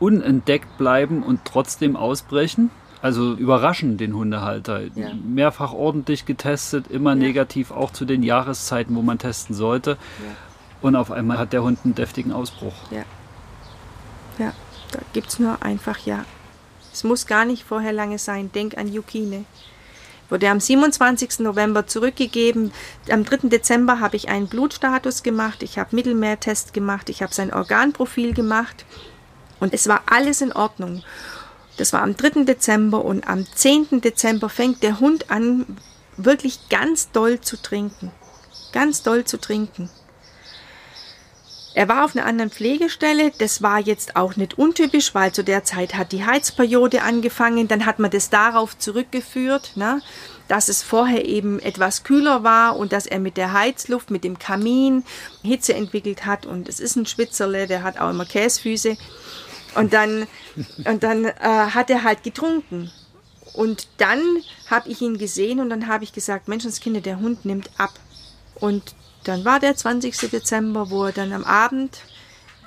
unentdeckt 0.00 0.78
bleiben 0.78 1.22
und 1.22 1.40
trotzdem 1.44 1.96
ausbrechen? 1.96 2.70
Also 3.02 3.34
überraschen 3.34 3.98
den 3.98 4.16
Hundehalter. 4.16 4.84
Ja. 4.94 5.12
Mehrfach 5.22 5.74
ordentlich 5.74 6.24
getestet, 6.24 6.86
immer 6.88 7.10
ja. 7.10 7.16
negativ, 7.16 7.72
auch 7.72 7.90
zu 7.90 8.06
den 8.06 8.22
Jahreszeiten, 8.22 8.96
wo 8.96 9.02
man 9.02 9.18
testen 9.18 9.54
sollte. 9.54 9.90
Ja. 9.90 10.47
Und 10.80 10.96
auf 10.96 11.10
einmal 11.10 11.38
hat 11.38 11.52
der 11.52 11.62
Hund 11.62 11.80
einen 11.84 11.94
deftigen 11.94 12.32
Ausbruch. 12.32 12.74
Ja. 12.90 13.04
Ja, 14.38 14.52
da 14.92 15.00
gibt 15.12 15.28
es 15.28 15.38
nur 15.38 15.62
einfach 15.62 15.98
ja 15.98 16.24
es 16.98 17.04
muss 17.04 17.26
gar 17.26 17.44
nicht 17.44 17.62
vorher 17.62 17.92
lange 17.92 18.18
sein. 18.18 18.50
Denk 18.52 18.76
an 18.76 18.92
Yukine. 18.92 19.44
Wurde 20.28 20.50
am 20.50 20.58
27. 20.58 21.38
November 21.38 21.86
zurückgegeben. 21.86 22.72
Am 23.08 23.24
3. 23.24 23.48
Dezember 23.48 24.00
habe 24.00 24.16
ich 24.16 24.28
einen 24.28 24.48
Blutstatus 24.48 25.22
gemacht. 25.22 25.62
Ich 25.62 25.78
habe 25.78 25.94
Mittelmeertest 25.94 26.74
gemacht. 26.74 27.08
Ich 27.08 27.22
habe 27.22 27.32
sein 27.32 27.52
Organprofil 27.52 28.34
gemacht. 28.34 28.84
Und 29.60 29.72
es 29.74 29.86
war 29.86 30.02
alles 30.06 30.40
in 30.40 30.52
Ordnung. 30.52 31.04
Das 31.76 31.92
war 31.92 32.02
am 32.02 32.16
3. 32.16 32.42
Dezember 32.42 33.04
und 33.04 33.28
am 33.28 33.46
10. 33.46 34.00
Dezember 34.00 34.48
fängt 34.48 34.82
der 34.82 34.98
Hund 34.98 35.30
an, 35.30 35.66
wirklich 36.16 36.68
ganz 36.68 37.12
doll 37.12 37.40
zu 37.40 37.56
trinken. 37.62 38.10
Ganz 38.72 39.04
doll 39.04 39.24
zu 39.24 39.38
trinken. 39.38 39.88
Er 41.78 41.88
war 41.88 42.04
auf 42.04 42.16
einer 42.16 42.26
anderen 42.26 42.50
Pflegestelle. 42.50 43.30
Das 43.38 43.62
war 43.62 43.78
jetzt 43.78 44.16
auch 44.16 44.34
nicht 44.34 44.58
untypisch, 44.58 45.14
weil 45.14 45.30
zu 45.30 45.44
der 45.44 45.62
Zeit 45.62 45.94
hat 45.94 46.10
die 46.10 46.26
Heizperiode 46.26 47.02
angefangen. 47.02 47.68
Dann 47.68 47.86
hat 47.86 48.00
man 48.00 48.10
das 48.10 48.30
darauf 48.30 48.76
zurückgeführt, 48.76 49.76
ne, 49.76 50.02
dass 50.48 50.68
es 50.68 50.82
vorher 50.82 51.24
eben 51.24 51.60
etwas 51.60 52.02
kühler 52.02 52.42
war 52.42 52.76
und 52.76 52.92
dass 52.92 53.06
er 53.06 53.20
mit 53.20 53.36
der 53.36 53.52
Heizluft, 53.52 54.10
mit 54.10 54.24
dem 54.24 54.40
Kamin 54.40 55.04
Hitze 55.44 55.72
entwickelt 55.72 56.26
hat. 56.26 56.46
Und 56.46 56.68
es 56.68 56.80
ist 56.80 56.96
ein 56.96 57.06
Schwitzerle, 57.06 57.68
der 57.68 57.84
hat 57.84 58.00
auch 58.00 58.10
immer 58.10 58.24
Käsfüße. 58.24 58.96
Und 59.76 59.92
dann, 59.92 60.26
und 60.84 61.04
dann 61.04 61.26
äh, 61.26 61.32
hat 61.40 61.90
er 61.90 62.02
halt 62.02 62.24
getrunken. 62.24 62.90
Und 63.54 63.86
dann 63.98 64.20
habe 64.68 64.88
ich 64.88 65.00
ihn 65.00 65.16
gesehen 65.16 65.60
und 65.60 65.70
dann 65.70 65.86
habe 65.86 66.02
ich 66.02 66.12
gesagt, 66.12 66.48
Menschenskinder, 66.48 67.02
der 67.02 67.20
Hund 67.20 67.44
nimmt 67.44 67.70
ab. 67.78 67.92
Und 68.56 68.96
dann 69.24 69.44
war 69.44 69.60
der 69.60 69.76
20. 69.76 70.30
Dezember, 70.30 70.90
wo 70.90 71.04
er 71.04 71.12
dann 71.12 71.32
am 71.32 71.44
Abend 71.44 71.98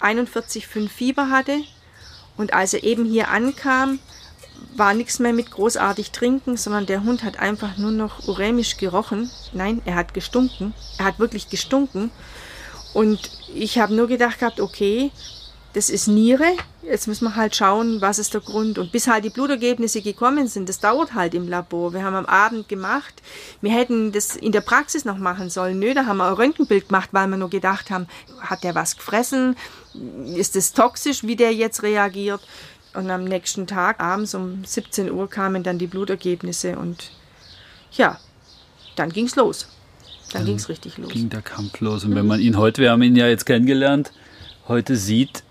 41,5 0.01 0.89
Fieber 0.89 1.29
hatte. 1.29 1.61
Und 2.37 2.53
als 2.53 2.73
er 2.73 2.83
eben 2.83 3.05
hier 3.05 3.29
ankam, 3.29 3.99
war 4.75 4.93
nichts 4.93 5.19
mehr 5.19 5.33
mit 5.33 5.51
großartig 5.51 6.11
trinken, 6.11 6.57
sondern 6.57 6.85
der 6.85 7.03
Hund 7.03 7.23
hat 7.23 7.39
einfach 7.39 7.77
nur 7.77 7.91
noch 7.91 8.27
urämisch 8.27 8.77
gerochen. 8.77 9.29
Nein, 9.53 9.81
er 9.85 9.95
hat 9.95 10.13
gestunken. 10.13 10.73
Er 10.97 11.05
hat 11.05 11.19
wirklich 11.19 11.49
gestunken. 11.49 12.11
Und 12.93 13.31
ich 13.53 13.79
habe 13.79 13.93
nur 13.93 14.07
gedacht 14.07 14.39
gehabt, 14.39 14.59
okay, 14.59 15.11
das 15.73 15.89
ist 15.89 16.07
Niere. 16.07 16.45
Jetzt 16.83 17.07
müssen 17.07 17.25
wir 17.25 17.35
halt 17.35 17.55
schauen, 17.55 18.01
was 18.01 18.19
ist 18.19 18.33
der 18.33 18.41
Grund. 18.41 18.77
Und 18.77 18.91
bis 18.91 19.07
halt 19.07 19.23
die 19.23 19.29
Blutergebnisse 19.29 20.01
gekommen 20.01 20.47
sind, 20.47 20.67
das 20.67 20.79
dauert 20.79 21.13
halt 21.13 21.33
im 21.33 21.47
Labor. 21.47 21.93
Wir 21.93 22.03
haben 22.03 22.15
am 22.15 22.25
Abend 22.25 22.67
gemacht. 22.67 23.21
Wir 23.61 23.71
hätten 23.71 24.11
das 24.11 24.35
in 24.35 24.51
der 24.51 24.61
Praxis 24.61 25.05
noch 25.05 25.17
machen 25.17 25.49
sollen. 25.49 25.79
Nö, 25.79 25.93
da 25.93 26.05
haben 26.05 26.17
wir 26.17 26.27
ein 26.27 26.33
Röntgenbild 26.33 26.89
gemacht, 26.89 27.09
weil 27.11 27.27
wir 27.27 27.37
nur 27.37 27.49
gedacht 27.49 27.91
haben, 27.91 28.07
hat 28.39 28.63
der 28.63 28.75
was 28.75 28.97
gefressen? 28.97 29.55
Ist 30.35 30.55
es 30.55 30.73
toxisch, 30.73 31.23
wie 31.23 31.35
der 31.35 31.53
jetzt 31.53 31.83
reagiert? 31.83 32.41
Und 32.93 33.09
am 33.09 33.23
nächsten 33.23 33.67
Tag, 33.67 34.01
abends 34.01 34.35
um 34.35 34.65
17 34.65 35.11
Uhr, 35.11 35.29
kamen 35.29 35.63
dann 35.63 35.77
die 35.77 35.87
Blutergebnisse 35.87 36.77
und 36.77 37.11
ja, 37.93 38.19
dann 38.97 39.11
ging's 39.11 39.35
los. 39.37 39.67
Dann, 40.31 40.41
dann 40.41 40.45
ging's 40.45 40.67
richtig 40.67 40.97
los. 40.97 41.11
Ging 41.11 41.29
der 41.29 41.41
Kampf 41.41 41.79
los. 41.79 42.03
Und 42.03 42.15
wenn 42.15 42.27
man 42.27 42.41
ihn 42.41 42.57
heute, 42.57 42.81
wir 42.81 42.91
haben 42.91 43.01
ihn 43.01 43.15
ja 43.15 43.27
jetzt 43.27 43.45
kennengelernt, 43.45 44.11
heute 44.67 44.97
sieht, 44.97 45.43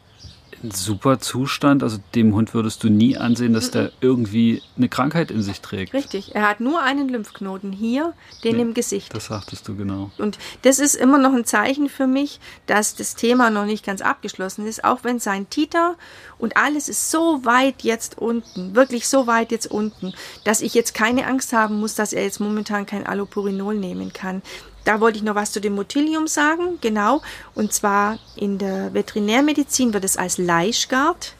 super 0.62 1.18
Zustand. 1.18 1.82
Also 1.82 1.98
dem 2.14 2.34
Hund 2.34 2.54
würdest 2.54 2.84
du 2.84 2.88
nie 2.88 3.16
ansehen, 3.16 3.54
dass 3.54 3.70
der 3.70 3.92
irgendwie 4.00 4.62
eine 4.76 4.88
Krankheit 4.88 5.30
in 5.30 5.42
sich 5.42 5.60
trägt. 5.60 5.94
Richtig. 5.94 6.34
Er 6.34 6.48
hat 6.48 6.60
nur 6.60 6.82
einen 6.82 7.08
Lymphknoten 7.08 7.72
hier, 7.72 8.12
den 8.44 8.56
ja, 8.56 8.62
im 8.62 8.74
Gesicht. 8.74 9.14
Das 9.14 9.26
sagtest 9.26 9.66
du 9.68 9.76
genau. 9.76 10.10
Und 10.18 10.38
das 10.62 10.78
ist 10.78 10.94
immer 10.94 11.18
noch 11.18 11.32
ein 11.32 11.44
Zeichen 11.44 11.88
für 11.88 12.06
mich, 12.06 12.40
dass 12.66 12.94
das 12.94 13.14
Thema 13.14 13.50
noch 13.50 13.64
nicht 13.64 13.84
ganz 13.84 14.00
abgeschlossen 14.02 14.66
ist, 14.66 14.84
auch 14.84 15.04
wenn 15.04 15.18
sein 15.18 15.48
Titer 15.50 15.96
und 16.38 16.56
alles 16.56 16.88
ist 16.88 17.10
so 17.10 17.44
weit 17.44 17.82
jetzt 17.82 18.18
unten, 18.18 18.74
wirklich 18.74 19.08
so 19.08 19.26
weit 19.26 19.50
jetzt 19.52 19.70
unten, 19.70 20.14
dass 20.44 20.60
ich 20.60 20.74
jetzt 20.74 20.94
keine 20.94 21.26
Angst 21.26 21.52
haben 21.52 21.80
muss, 21.80 21.94
dass 21.94 22.12
er 22.12 22.24
jetzt 22.24 22.40
momentan 22.40 22.86
kein 22.86 23.06
Allopurinol 23.06 23.74
nehmen 23.74 24.12
kann. 24.12 24.42
Da 24.84 25.00
wollte 25.00 25.18
ich 25.18 25.24
noch 25.24 25.34
was 25.34 25.52
zu 25.52 25.60
dem 25.60 25.74
Motilium 25.74 26.26
sagen, 26.26 26.78
genau. 26.80 27.20
Und 27.54 27.72
zwar 27.72 28.18
in 28.36 28.58
der 28.58 28.94
Veterinärmedizin 28.94 29.92
wird 29.92 30.04
es 30.04 30.16
als 30.16 30.38
Leischgard 30.38 31.34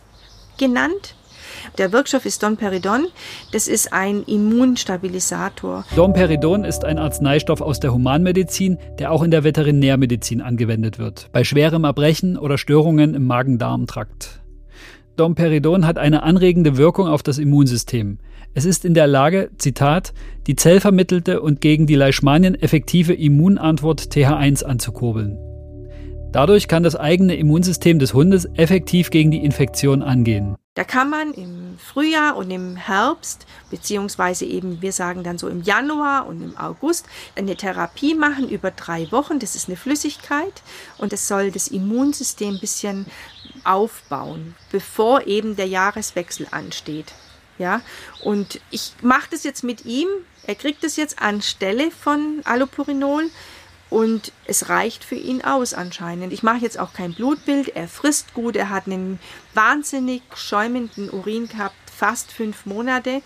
genannt. 0.58 1.14
Der 1.78 1.92
Wirkstoff 1.92 2.26
ist 2.26 2.42
Domperidon. 2.42 3.06
Das 3.52 3.68
ist 3.68 3.92
ein 3.92 4.22
Immunstabilisator. 4.24 5.84
Domperidon 5.96 6.64
ist 6.64 6.84
ein 6.84 6.98
Arzneistoff 6.98 7.60
aus 7.60 7.80
der 7.80 7.92
Humanmedizin, 7.92 8.78
der 8.98 9.12
auch 9.12 9.22
in 9.22 9.30
der 9.30 9.44
Veterinärmedizin 9.44 10.40
angewendet 10.40 10.98
wird, 10.98 11.28
bei 11.32 11.44
schwerem 11.44 11.84
Erbrechen 11.84 12.36
oder 12.36 12.58
Störungen 12.58 13.14
im 13.14 13.26
Magen-Darm-Trakt. 13.26 14.40
Domperidon 15.16 15.86
hat 15.86 15.98
eine 15.98 16.22
anregende 16.22 16.76
Wirkung 16.76 17.06
auf 17.06 17.22
das 17.22 17.38
Immunsystem. 17.38 18.18
Es 18.52 18.64
ist 18.64 18.84
in 18.84 18.94
der 18.94 19.06
Lage, 19.06 19.50
Zitat, 19.58 20.12
die 20.48 20.56
zellvermittelte 20.56 21.40
und 21.40 21.60
gegen 21.60 21.86
die 21.86 21.94
Leishmanien 21.94 22.56
effektive 22.56 23.14
Immunantwort 23.14 24.00
TH1 24.00 24.64
anzukurbeln. 24.64 25.38
Dadurch 26.32 26.66
kann 26.66 26.82
das 26.82 26.96
eigene 26.96 27.36
Immunsystem 27.36 28.00
des 28.00 28.12
Hundes 28.12 28.48
effektiv 28.54 29.10
gegen 29.10 29.30
die 29.30 29.44
Infektion 29.44 30.02
angehen. 30.02 30.56
Da 30.74 30.82
kann 30.82 31.10
man 31.10 31.32
im 31.32 31.76
Frühjahr 31.78 32.36
und 32.36 32.50
im 32.50 32.74
Herbst, 32.74 33.46
beziehungsweise 33.70 34.44
eben, 34.46 34.82
wir 34.82 34.92
sagen 34.92 35.22
dann 35.22 35.38
so 35.38 35.48
im 35.48 35.62
Januar 35.62 36.26
und 36.26 36.42
im 36.42 36.56
August, 36.56 37.06
eine 37.36 37.54
Therapie 37.54 38.14
machen 38.14 38.48
über 38.48 38.72
drei 38.72 39.10
Wochen. 39.12 39.38
Das 39.38 39.54
ist 39.54 39.68
eine 39.68 39.76
Flüssigkeit 39.76 40.62
und 40.98 41.12
es 41.12 41.28
soll 41.28 41.52
das 41.52 41.68
Immunsystem 41.68 42.54
ein 42.54 42.60
bisschen 42.60 43.06
aufbauen, 43.62 44.56
bevor 44.72 45.26
eben 45.28 45.54
der 45.54 45.66
Jahreswechsel 45.66 46.48
ansteht. 46.50 47.12
Ja, 47.60 47.82
und 48.22 48.58
ich 48.70 48.94
mache 49.02 49.28
das 49.32 49.44
jetzt 49.44 49.64
mit 49.64 49.84
ihm. 49.84 50.08
Er 50.46 50.54
kriegt 50.54 50.82
es 50.82 50.96
jetzt 50.96 51.20
anstelle 51.20 51.90
von 51.90 52.40
Allopurinol 52.44 53.30
und 53.90 54.32
es 54.46 54.70
reicht 54.70 55.04
für 55.04 55.16
ihn 55.16 55.44
aus 55.44 55.74
anscheinend. 55.74 56.32
Ich 56.32 56.42
mache 56.42 56.60
jetzt 56.60 56.78
auch 56.78 56.94
kein 56.94 57.12
Blutbild. 57.12 57.76
Er 57.76 57.86
frisst 57.86 58.32
gut. 58.32 58.56
Er 58.56 58.70
hat 58.70 58.86
einen 58.86 59.20
wahnsinnig 59.52 60.22
schäumenden 60.34 61.10
Urin 61.10 61.48
gehabt, 61.48 61.76
fast 61.94 62.32
fünf 62.32 62.64
Monate. 62.64 63.20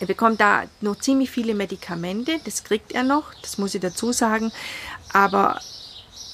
Er 0.00 0.06
bekommt 0.06 0.42
da 0.42 0.64
noch 0.82 0.98
ziemlich 0.98 1.30
viele 1.30 1.54
Medikamente. 1.54 2.40
Das 2.44 2.62
kriegt 2.62 2.92
er 2.92 3.04
noch. 3.04 3.32
Das 3.40 3.56
muss 3.56 3.74
ich 3.74 3.80
dazu 3.80 4.12
sagen. 4.12 4.52
Aber 5.14 5.62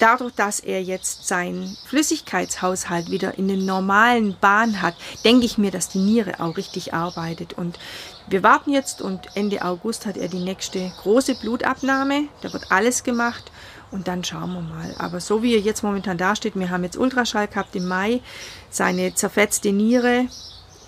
dadurch, 0.01 0.33
dass 0.33 0.59
er 0.59 0.81
jetzt 0.81 1.27
seinen 1.27 1.77
Flüssigkeitshaushalt 1.87 3.11
wieder 3.11 3.37
in 3.37 3.47
den 3.47 3.65
normalen 3.65 4.35
Bahn 4.39 4.81
hat, 4.81 4.95
denke 5.23 5.45
ich 5.45 5.57
mir, 5.57 5.71
dass 5.71 5.89
die 5.89 5.99
Niere 5.99 6.39
auch 6.39 6.57
richtig 6.57 6.93
arbeitet. 6.93 7.53
Und 7.53 7.79
wir 8.27 8.43
warten 8.43 8.71
jetzt 8.71 9.01
und 9.01 9.35
Ende 9.35 9.63
August 9.63 10.05
hat 10.05 10.17
er 10.17 10.27
die 10.27 10.43
nächste 10.43 10.91
große 11.01 11.35
Blutabnahme. 11.35 12.25
Da 12.41 12.51
wird 12.51 12.71
alles 12.71 13.03
gemacht 13.03 13.51
und 13.91 14.07
dann 14.07 14.23
schauen 14.23 14.53
wir 14.53 14.61
mal. 14.61 14.95
Aber 14.97 15.19
so 15.19 15.43
wie 15.43 15.53
er 15.53 15.61
jetzt 15.61 15.83
momentan 15.83 16.17
dasteht, 16.17 16.55
wir 16.55 16.69
haben 16.69 16.83
jetzt 16.83 16.97
Ultraschall 16.97 17.47
gehabt 17.47 17.75
im 17.75 17.87
Mai, 17.87 18.21
seine 18.69 19.13
zerfetzte 19.13 19.71
Niere 19.71 20.27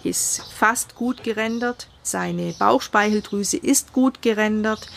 ist 0.03 0.41
fast 0.53 0.95
gut 0.95 1.23
gerendert, 1.23 1.87
seine 2.01 2.53
Bauchspeicheldrüse 2.59 3.57
ist 3.57 3.93
gut 3.93 4.21
gerendert. 4.21 4.87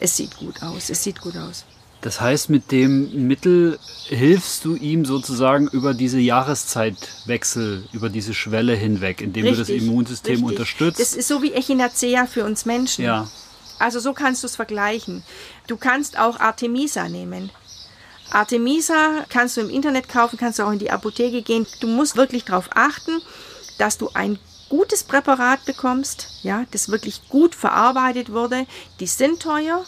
Es 0.00 0.16
sieht 0.16 0.36
gut 0.36 0.62
aus, 0.62 0.90
es 0.90 1.02
sieht 1.02 1.20
gut 1.20 1.36
aus. 1.36 1.64
Das 2.04 2.20
heißt, 2.20 2.50
mit 2.50 2.70
dem 2.70 3.26
Mittel 3.28 3.78
hilfst 4.08 4.66
du 4.66 4.74
ihm 4.74 5.06
sozusagen 5.06 5.68
über 5.68 5.94
diese 5.94 6.18
Jahreszeitwechsel, 6.18 7.88
über 7.94 8.10
diese 8.10 8.34
Schwelle 8.34 8.74
hinweg, 8.74 9.22
indem 9.22 9.46
richtig, 9.46 9.66
du 9.68 9.72
das 9.72 9.82
Immunsystem 9.82 10.32
richtig. 10.32 10.50
unterstützt. 10.50 11.00
Das 11.00 11.14
ist 11.14 11.28
so 11.28 11.40
wie 11.40 11.54
Echinacea 11.54 12.26
für 12.26 12.44
uns 12.44 12.66
Menschen. 12.66 13.06
Ja. 13.06 13.26
Also 13.78 14.00
so 14.00 14.12
kannst 14.12 14.42
du 14.42 14.48
es 14.48 14.54
vergleichen. 14.54 15.22
Du 15.66 15.78
kannst 15.78 16.18
auch 16.18 16.40
Artemisa 16.40 17.08
nehmen. 17.08 17.50
Artemisa 18.30 19.24
kannst 19.30 19.56
du 19.56 19.62
im 19.62 19.70
Internet 19.70 20.10
kaufen, 20.10 20.38
kannst 20.38 20.58
du 20.58 20.64
auch 20.64 20.72
in 20.72 20.78
die 20.78 20.90
Apotheke 20.90 21.40
gehen. 21.40 21.66
Du 21.80 21.86
musst 21.86 22.16
wirklich 22.16 22.44
darauf 22.44 22.68
achten, 22.74 23.22
dass 23.78 23.96
du 23.96 24.10
ein 24.12 24.38
gutes 24.68 25.04
Präparat 25.04 25.64
bekommst, 25.64 26.40
ja, 26.42 26.66
das 26.70 26.90
wirklich 26.90 27.30
gut 27.30 27.54
verarbeitet 27.54 28.30
wurde. 28.30 28.66
Die 29.00 29.06
sind 29.06 29.40
teuer, 29.40 29.86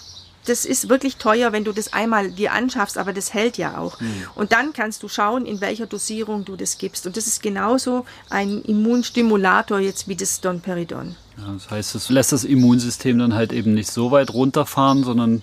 das 0.49 0.64
ist 0.64 0.88
wirklich 0.88 1.16
teuer, 1.16 1.53
wenn 1.53 1.64
du 1.64 1.72
das 1.72 1.92
einmal 1.92 2.30
dir 2.30 2.53
anschaffst, 2.53 2.99
aber 2.99 3.12
das 3.12 3.34
hält 3.34 3.59
ja 3.59 3.78
auch. 3.78 4.01
Mhm. 4.01 4.24
Und 4.34 4.53
dann 4.53 4.72
kannst 4.72 5.03
du 5.03 5.09
schauen, 5.09 5.47
in 5.47 5.61
welcher 5.61 5.86
Dosierung 5.86 6.44
du 6.44 6.57
das 6.57 6.78
gibst. 6.78 7.07
Und 7.07 7.16
das 7.16 7.26
ist 7.26 7.42
genauso 7.42 8.07
ein 8.30 8.62
Immunstimulator 8.62 9.78
jetzt 9.78 10.09
wie 10.09 10.16
das 10.16 10.40
Donperidon. 10.40 11.16
Ja, 11.38 11.53
das 11.53 11.70
heißt, 11.70 11.94
es 11.94 12.09
lässt 12.09 12.32
das 12.32 12.44
Immunsystem 12.44 13.18
dann 13.18 13.34
halt 13.34 13.53
eben 13.53 13.74
nicht 13.74 13.90
so 13.90 14.11
weit 14.11 14.32
runterfahren, 14.32 15.05
sondern 15.05 15.42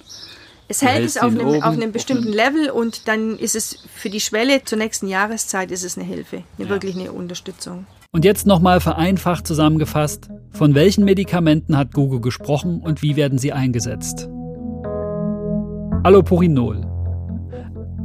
es 0.67 0.81
hält 0.81 1.05
es 1.05 1.17
auf 1.17 1.31
einem, 1.31 1.45
oben, 1.45 1.63
auf 1.63 1.73
einem 1.73 1.91
bestimmten 1.91 2.29
auf 2.29 2.39
einem 2.39 2.55
Level 2.55 2.69
und 2.71 3.07
dann 3.07 3.37
ist 3.37 3.55
es 3.55 3.79
für 3.93 4.09
die 4.09 4.21
Schwelle 4.21 4.63
zur 4.63 4.77
nächsten 4.77 5.07
Jahreszeit 5.07 5.71
ist 5.71 5.83
es 5.83 5.97
eine 5.97 6.07
Hilfe, 6.07 6.43
eine, 6.57 6.67
ja. 6.67 6.69
wirklich 6.69 6.95
eine 6.95 7.11
Unterstützung. 7.11 7.85
Und 8.11 8.25
jetzt 8.25 8.47
nochmal 8.47 8.79
vereinfacht 8.79 9.45
zusammengefasst, 9.45 10.29
von 10.51 10.73
welchen 10.75 11.03
Medikamenten 11.03 11.77
hat 11.77 11.93
Google 11.93 12.21
gesprochen 12.21 12.79
und 12.79 13.01
wie 13.01 13.15
werden 13.15 13.37
sie 13.39 13.53
eingesetzt? 13.53 14.29
Allopurinol. 16.05 16.85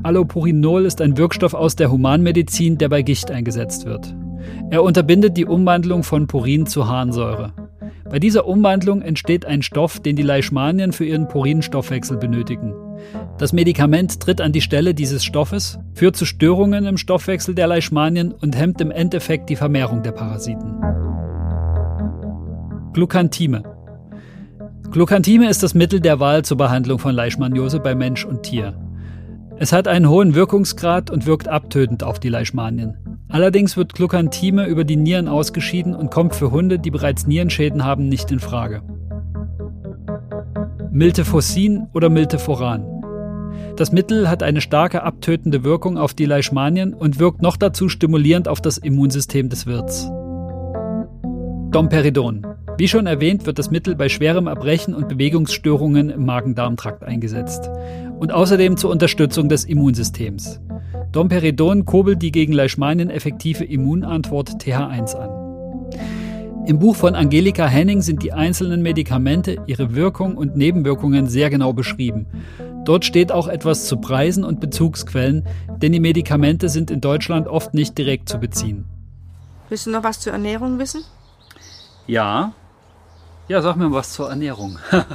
Allopurinol 0.05 0.85
ist 0.85 1.01
ein 1.01 1.19
Wirkstoff 1.19 1.53
aus 1.53 1.75
der 1.75 1.91
Humanmedizin, 1.91 2.79
der 2.79 2.89
bei 2.89 3.03
Gicht 3.03 3.33
eingesetzt 3.33 3.87
wird. 3.87 4.15
Er 4.71 4.85
unterbindet 4.85 5.37
die 5.37 5.47
Umwandlung 5.47 6.05
von 6.05 6.29
Purin 6.29 6.67
zu 6.67 6.87
Harnsäure. 6.87 7.53
Bei 8.09 8.21
dieser 8.21 8.47
Umwandlung 8.47 9.03
entsteht 9.03 9.47
ein 9.47 9.63
Stoff, 9.63 9.99
den 9.99 10.15
die 10.15 10.23
Leishmanien 10.23 10.93
für 10.93 11.07
ihren 11.07 11.27
Purinstoffwechsel 11.27 12.19
benötigen. 12.19 12.73
Das 13.37 13.53
Medikament 13.53 14.21
tritt 14.21 14.41
an 14.41 14.53
die 14.53 14.61
Stelle 14.61 14.95
dieses 14.95 15.25
Stoffes, 15.25 15.81
führt 15.93 16.15
zu 16.15 16.25
Störungen 16.25 16.87
im 16.87 16.99
Stoffwechsel 16.99 17.57
der 17.57 17.67
Leishmanien 17.67 18.31
und 18.31 18.57
hemmt 18.57 18.81
im 18.81 18.93
Endeffekt 18.93 19.51
die 19.51 19.57
Vermehrung 19.57 20.05
der 20.05 20.13
Parasiten. 20.13 20.77
Glucantime 22.93 23.78
Glucantime 24.91 25.51
ist 25.51 25.63
das 25.63 25.75
Mittel 25.75 26.01
der 26.01 26.19
Wahl 26.19 26.45
zur 26.47 26.57
Behandlung 26.57 26.99
von 26.99 27.15
Leishmaniose 27.15 27.79
bei 27.79 27.95
Mensch 27.95 28.25
und 28.25 28.43
Tier. 28.43 28.75
Es 29.59 29.73
hat 29.73 29.87
einen 29.87 30.09
hohen 30.09 30.35
Wirkungsgrad 30.35 31.11
und 31.11 31.27
wirkt 31.27 31.47
abtötend 31.47 32.03
auf 32.03 32.19
die 32.19 32.31
Leishmanien. 32.31 32.97
Allerdings 33.29 33.77
wird 33.77 33.93
Glucantime 33.93 34.67
über 34.67 34.85
die 34.85 34.97
Nieren 34.97 35.29
ausgeschieden 35.29 35.95
und 35.95 36.11
kommt 36.11 36.35
für 36.35 36.51
Hunde, 36.51 36.79
die 36.79 36.91
bereits 36.91 37.27
Nierenschäden 37.27 37.85
haben, 37.85 38.09
nicht 38.09 38.31
in 38.31 38.41
Frage. 38.41 38.83
Miltefossin 40.91 41.87
oder 41.93 42.09
Milteforan. 42.09 42.87
Das 43.77 43.93
Mittel 43.93 44.31
hat 44.31 44.43
eine 44.43 44.63
starke 44.63 45.03
abtötende 45.03 45.65
Wirkung 45.65 45.99
auf 45.99 46.15
die 46.15 46.25
Leishmanien 46.25 46.95
und 46.95 47.19
wirkt 47.19 47.43
noch 47.43 47.59
dazu 47.59 47.91
stimulierend 47.91 48.49
auf 48.49 48.63
das 48.63 48.79
Immunsystem 48.79 49.51
des 49.51 49.67
Wirts. 49.67 50.11
Domperidon. 51.73 52.58
Wie 52.79 52.87
schon 52.87 53.09
erwähnt, 53.09 53.45
wird 53.45 53.59
das 53.59 53.73
Mittel 53.73 53.97
bei 53.97 54.09
schwerem 54.09 54.47
Erbrechen 54.47 54.95
und 54.95 55.09
Bewegungsstörungen 55.09 56.11
im 56.11 56.25
Magen-Darm-Trakt 56.25 57.03
eingesetzt 57.03 57.69
und 58.21 58.31
außerdem 58.31 58.77
zur 58.77 58.93
Unterstützung 58.93 59.49
des 59.49 59.65
Immunsystems. 59.65 60.61
Domperidon 61.11 61.87
kurbelt 61.87 62.23
die 62.23 62.31
gegen 62.31 62.53
Leishmanien 62.53 63.11
effektive 63.11 63.65
Immunantwort 63.65 64.63
TH1 64.63 65.17
an. 65.17 66.67
Im 66.69 66.79
Buch 66.79 66.95
von 66.95 67.17
Angelika 67.17 67.67
Henning 67.67 68.01
sind 68.01 68.23
die 68.23 68.33
einzelnen 68.33 68.81
Medikamente, 68.83 69.57
ihre 69.67 69.97
Wirkung 69.97 70.37
und 70.37 70.57
Nebenwirkungen 70.57 71.27
sehr 71.27 71.51
genau 71.51 71.73
beschrieben. 71.73 72.27
Dort 72.85 73.05
steht 73.05 73.33
auch 73.33 73.49
etwas 73.49 73.87
zu 73.87 73.97
Preisen 73.97 74.45
und 74.45 74.61
Bezugsquellen, 74.61 75.45
denn 75.83 75.91
die 75.91 75.99
Medikamente 75.99 76.69
sind 76.69 76.93
in 76.93 77.01
Deutschland 77.01 77.49
oft 77.49 77.75
nicht 77.75 77.99
direkt 77.99 78.29
zu 78.29 78.39
beziehen. 78.39 78.85
Willst 79.69 79.87
du 79.87 79.91
noch 79.91 80.05
was 80.05 80.21
zur 80.21 80.33
Ernährung 80.33 80.79
wissen? 80.79 81.03
Ja. 82.07 82.53
Ja, 83.49 83.63
sag 83.63 83.77
mir 83.77 83.91
was 83.91 84.13
zur 84.13 84.29
Ernährung. 84.29 84.79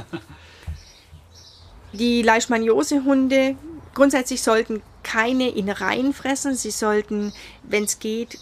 die 1.92 2.22
Leishmaniose-Hunde 2.22 3.56
grundsätzlich 3.94 4.42
sollten 4.42 4.82
keine 5.04 5.50
Innereien 5.50 6.12
fressen. 6.12 6.56
Sie 6.56 6.72
sollten, 6.72 7.32
wenn 7.62 7.84
es 7.84 8.00
geht, 8.00 8.38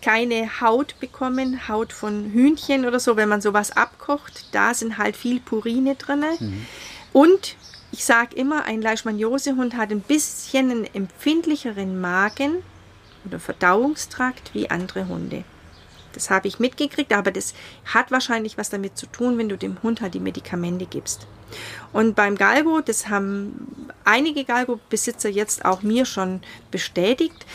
keine 0.00 0.60
Haut 0.60 0.98
bekommen, 1.00 1.68
Haut 1.68 1.92
von 1.92 2.30
Hühnchen 2.30 2.86
oder 2.86 3.00
so, 3.00 3.16
wenn 3.16 3.28
man 3.28 3.40
sowas 3.40 3.76
abkocht. 3.76 4.46
Da 4.52 4.74
sind 4.74 4.98
halt 4.98 5.16
viel 5.16 5.40
Purine 5.40 5.96
drin. 5.96 6.24
Mhm. 6.38 6.66
Und 7.12 7.56
ich 7.90 8.04
sage 8.04 8.36
immer, 8.36 8.64
ein 8.64 8.80
Leishmaniosehund 8.80 9.76
hat 9.76 9.90
ein 9.90 10.00
bisschen 10.00 10.70
einen 10.70 10.94
empfindlicheren 10.94 12.00
Magen 12.00 12.62
oder 13.24 13.38
Verdauungstrakt 13.38 14.54
wie 14.54 14.70
andere 14.70 15.08
Hunde. 15.08 15.44
Das 16.12 16.30
habe 16.30 16.48
ich 16.48 16.58
mitgekriegt, 16.58 17.12
aber 17.12 17.30
das 17.30 17.54
hat 17.84 18.10
wahrscheinlich 18.10 18.58
was 18.58 18.70
damit 18.70 18.96
zu 18.96 19.06
tun, 19.06 19.38
wenn 19.38 19.48
du 19.48 19.56
dem 19.56 19.82
Hund 19.82 20.00
halt 20.00 20.14
die 20.14 20.20
Medikamente 20.20 20.86
gibst. 20.86 21.26
Und 21.92 22.14
beim 22.14 22.36
Galgo, 22.36 22.80
das 22.80 23.08
haben 23.08 23.92
einige 24.04 24.44
Galgo-Besitzer 24.44 25.28
jetzt 25.28 25.64
auch 25.64 25.82
mir 25.82 26.04
schon 26.04 26.40
bestätigt, 26.70 27.46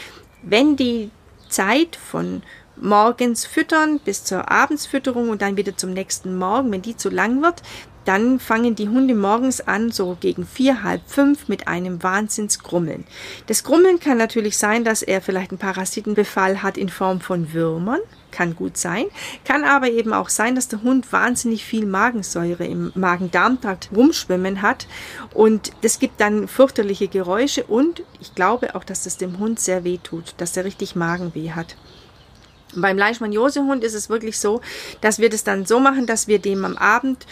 wenn 0.43 0.75
die 0.75 1.09
Zeit 1.49 1.95
von 1.95 2.43
morgens 2.79 3.45
füttern 3.45 3.99
bis 3.99 4.23
zur 4.23 4.51
Abendsfütterung 4.51 5.29
und 5.29 5.41
dann 5.41 5.57
wieder 5.57 5.75
zum 5.75 5.93
nächsten 5.93 6.37
Morgen, 6.37 6.71
wenn 6.71 6.81
die 6.81 6.95
zu 6.95 7.09
lang 7.09 7.41
wird, 7.41 7.63
dann 8.05 8.39
fangen 8.39 8.75
die 8.75 8.87
Hunde 8.87 9.15
morgens 9.15 9.59
an, 9.59 9.91
so 9.91 10.15
gegen 10.17 10.45
vier, 10.45 10.83
halb 10.83 11.01
fünf, 11.07 11.49
mit 11.49 11.67
einem 11.67 12.01
Wahnsinnsgrummeln. 12.03 13.05
Das 13.47 13.65
Grummeln 13.65 13.99
kann 13.99 14.17
natürlich 14.17 14.57
sein, 14.57 14.85
dass 14.85 15.01
er 15.01 15.21
vielleicht 15.21 15.51
einen 15.51 15.57
Parasitenbefall 15.57 16.63
hat 16.63 16.77
in 16.77 16.87
Form 16.87 17.19
von 17.19 17.51
Würmern. 17.51 17.99
Kann 18.37 18.55
gut 18.55 18.77
sein. 18.77 19.05
Kann 19.45 19.63
aber 19.63 19.89
eben 19.89 20.13
auch 20.13 20.29
sein, 20.29 20.53
dass 20.53 20.67
der 20.67 20.83
Hund 20.83 21.11
wahnsinnig 21.11 21.65
viel 21.65 21.87
Magensäure 21.87 22.65
im 22.65 22.91
Magen-Darm-Trakt 22.93 23.89
rumschwimmen 23.95 24.61
hat. 24.61 24.85
Und 25.33 25.71
das 25.81 25.97
gibt 25.97 26.21
dann 26.21 26.47
fürchterliche 26.47 27.07
Geräusche. 27.07 27.63
Und 27.63 28.03
ich 28.19 28.35
glaube 28.35 28.75
auch, 28.75 28.83
dass 28.83 29.05
das 29.05 29.17
dem 29.17 29.39
Hund 29.39 29.59
sehr 29.59 29.83
weh 29.83 29.97
tut, 29.97 30.35
dass 30.37 30.55
er 30.55 30.65
richtig 30.65 30.95
Magenweh 30.95 31.53
hat. 31.53 31.75
Beim 32.75 32.95
Leishmaniose-Hund 32.99 33.83
ist 33.83 33.95
es 33.95 34.07
wirklich 34.07 34.37
so, 34.37 34.61
dass 35.01 35.17
wir 35.17 35.31
das 35.31 35.43
dann 35.43 35.65
so 35.65 35.79
machen, 35.79 36.05
dass 36.05 36.27
wir 36.27 36.37
dem 36.37 36.63
am 36.63 36.77
Abend 36.77 37.25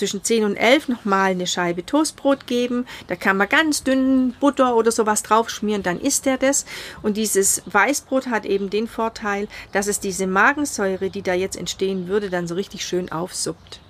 zwischen 0.00 0.24
10 0.24 0.44
und 0.44 0.56
11 0.56 0.88
nochmal 0.88 1.32
eine 1.32 1.46
Scheibe 1.46 1.84
Toastbrot 1.84 2.46
geben. 2.46 2.86
Da 3.06 3.16
kann 3.16 3.36
man 3.36 3.50
ganz 3.50 3.84
dünn 3.84 4.34
Butter 4.40 4.74
oder 4.74 4.90
sowas 4.90 5.22
drauf 5.22 5.50
schmieren, 5.50 5.82
dann 5.82 6.00
isst 6.00 6.26
er 6.26 6.38
das. 6.38 6.64
Und 7.02 7.18
dieses 7.18 7.62
Weißbrot 7.66 8.28
hat 8.28 8.46
eben 8.46 8.70
den 8.70 8.88
Vorteil, 8.88 9.46
dass 9.72 9.86
es 9.86 10.00
diese 10.00 10.26
Magensäure, 10.26 11.10
die 11.10 11.20
da 11.20 11.34
jetzt 11.34 11.56
entstehen 11.56 12.08
würde, 12.08 12.30
dann 12.30 12.48
so 12.48 12.54
richtig 12.54 12.84
schön 12.84 13.12
aufsuppt. 13.12 13.80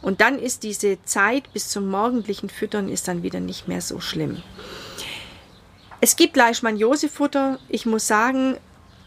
Und 0.00 0.20
dann 0.20 0.38
ist 0.38 0.62
diese 0.62 1.02
Zeit 1.02 1.52
bis 1.52 1.70
zum 1.70 1.88
morgendlichen 1.88 2.48
Füttern 2.48 2.88
ist 2.88 3.08
dann 3.08 3.24
wieder 3.24 3.40
nicht 3.40 3.66
mehr 3.66 3.80
so 3.80 3.98
schlimm. 3.98 4.42
Es 6.00 6.14
gibt 6.14 6.36
Leishmaniose-Futter. 6.36 7.58
Ich 7.68 7.84
muss 7.84 8.06
sagen, 8.06 8.58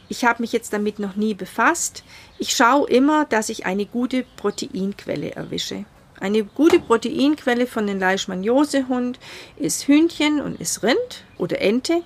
ich 0.10 0.26
habe 0.26 0.44
mich 0.44 0.52
jetzt 0.52 0.74
damit 0.74 1.00
noch 1.00 1.16
nie 1.16 1.34
befasst. 1.34 2.04
Ich 2.40 2.54
schaue 2.54 2.90
immer, 2.90 3.24
dass 3.24 3.48
ich 3.48 3.66
eine 3.66 3.86
gute 3.86 4.26
Proteinquelle 4.36 5.32
erwische. 5.32 5.86
Eine 6.22 6.44
gute 6.44 6.80
Proteinquelle 6.80 7.66
von 7.66 7.88
den 7.88 8.00
Leishmaniosehund 8.00 9.20
ist 9.58 9.88
Hühnchen 9.88 10.40
und 10.40 10.62
ist 10.62 10.84
Rind 10.84 11.26
oder 11.40 11.60
Ente. 11.60 12.04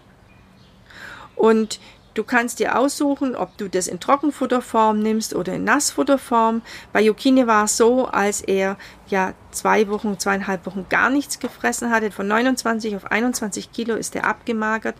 Und 1.35 1.81
du 2.13 2.23
kannst 2.23 2.59
dir 2.59 2.79
aussuchen, 2.79 3.35
ob 3.35 3.57
du 3.57 3.67
das 3.69 3.87
in 3.87 3.99
Trockenfutterform 3.99 4.99
nimmst 4.99 5.35
oder 5.35 5.55
in 5.55 5.65
Nassfutterform. 5.65 6.61
Bei 6.93 7.01
Yukine 7.01 7.45
war 7.45 7.65
es 7.65 7.75
so, 7.75 8.05
als 8.05 8.39
er 8.39 8.77
ja 9.07 9.33
zwei 9.51 9.89
Wochen, 9.89 10.17
zweieinhalb 10.17 10.65
Wochen 10.65 10.85
gar 10.87 11.09
nichts 11.09 11.39
gefressen 11.39 11.89
hatte, 11.89 12.09
von 12.09 12.25
29 12.25 12.95
auf 12.95 13.11
21 13.11 13.73
Kilo 13.73 13.95
ist 13.95 14.15
er 14.15 14.23
abgemagert. 14.23 14.95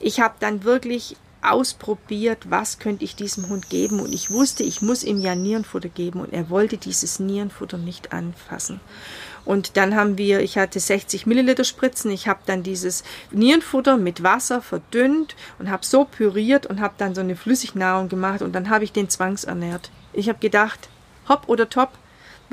Ich 0.00 0.20
habe 0.20 0.36
dann 0.40 0.64
wirklich 0.64 1.18
ausprobiert, 1.44 2.50
was 2.50 2.78
könnte 2.78 3.04
ich 3.04 3.16
diesem 3.16 3.48
Hund 3.48 3.68
geben 3.70 4.00
und 4.00 4.14
ich 4.14 4.30
wusste, 4.30 4.62
ich 4.62 4.82
muss 4.82 5.04
ihm 5.04 5.20
ja 5.20 5.34
Nierenfutter 5.34 5.88
geben 5.88 6.20
und 6.20 6.32
er 6.32 6.50
wollte 6.50 6.76
dieses 6.76 7.20
Nierenfutter 7.20 7.78
nicht 7.78 8.12
anfassen. 8.12 8.80
Und 9.44 9.76
dann 9.76 9.94
haben 9.94 10.16
wir, 10.16 10.40
ich 10.40 10.56
hatte 10.56 10.80
60 10.80 11.26
Milliliter 11.26 11.64
Spritzen, 11.64 12.10
ich 12.10 12.28
habe 12.28 12.40
dann 12.46 12.62
dieses 12.62 13.04
Nierenfutter 13.30 13.96
mit 13.96 14.22
Wasser 14.22 14.62
verdünnt 14.62 15.36
und 15.58 15.70
habe 15.70 15.84
so 15.84 16.04
püriert 16.04 16.66
und 16.66 16.80
habe 16.80 16.94
dann 16.96 17.14
so 17.14 17.20
eine 17.20 17.36
Flüssignahrung 17.36 18.08
gemacht 18.08 18.40
und 18.42 18.54
dann 18.54 18.70
habe 18.70 18.84
ich 18.84 18.92
den 18.92 19.10
zwangsernährt. 19.10 19.90
Ich 20.12 20.28
habe 20.28 20.38
gedacht, 20.38 20.88
hopp 21.28 21.48
oder 21.48 21.68
top, 21.68 21.90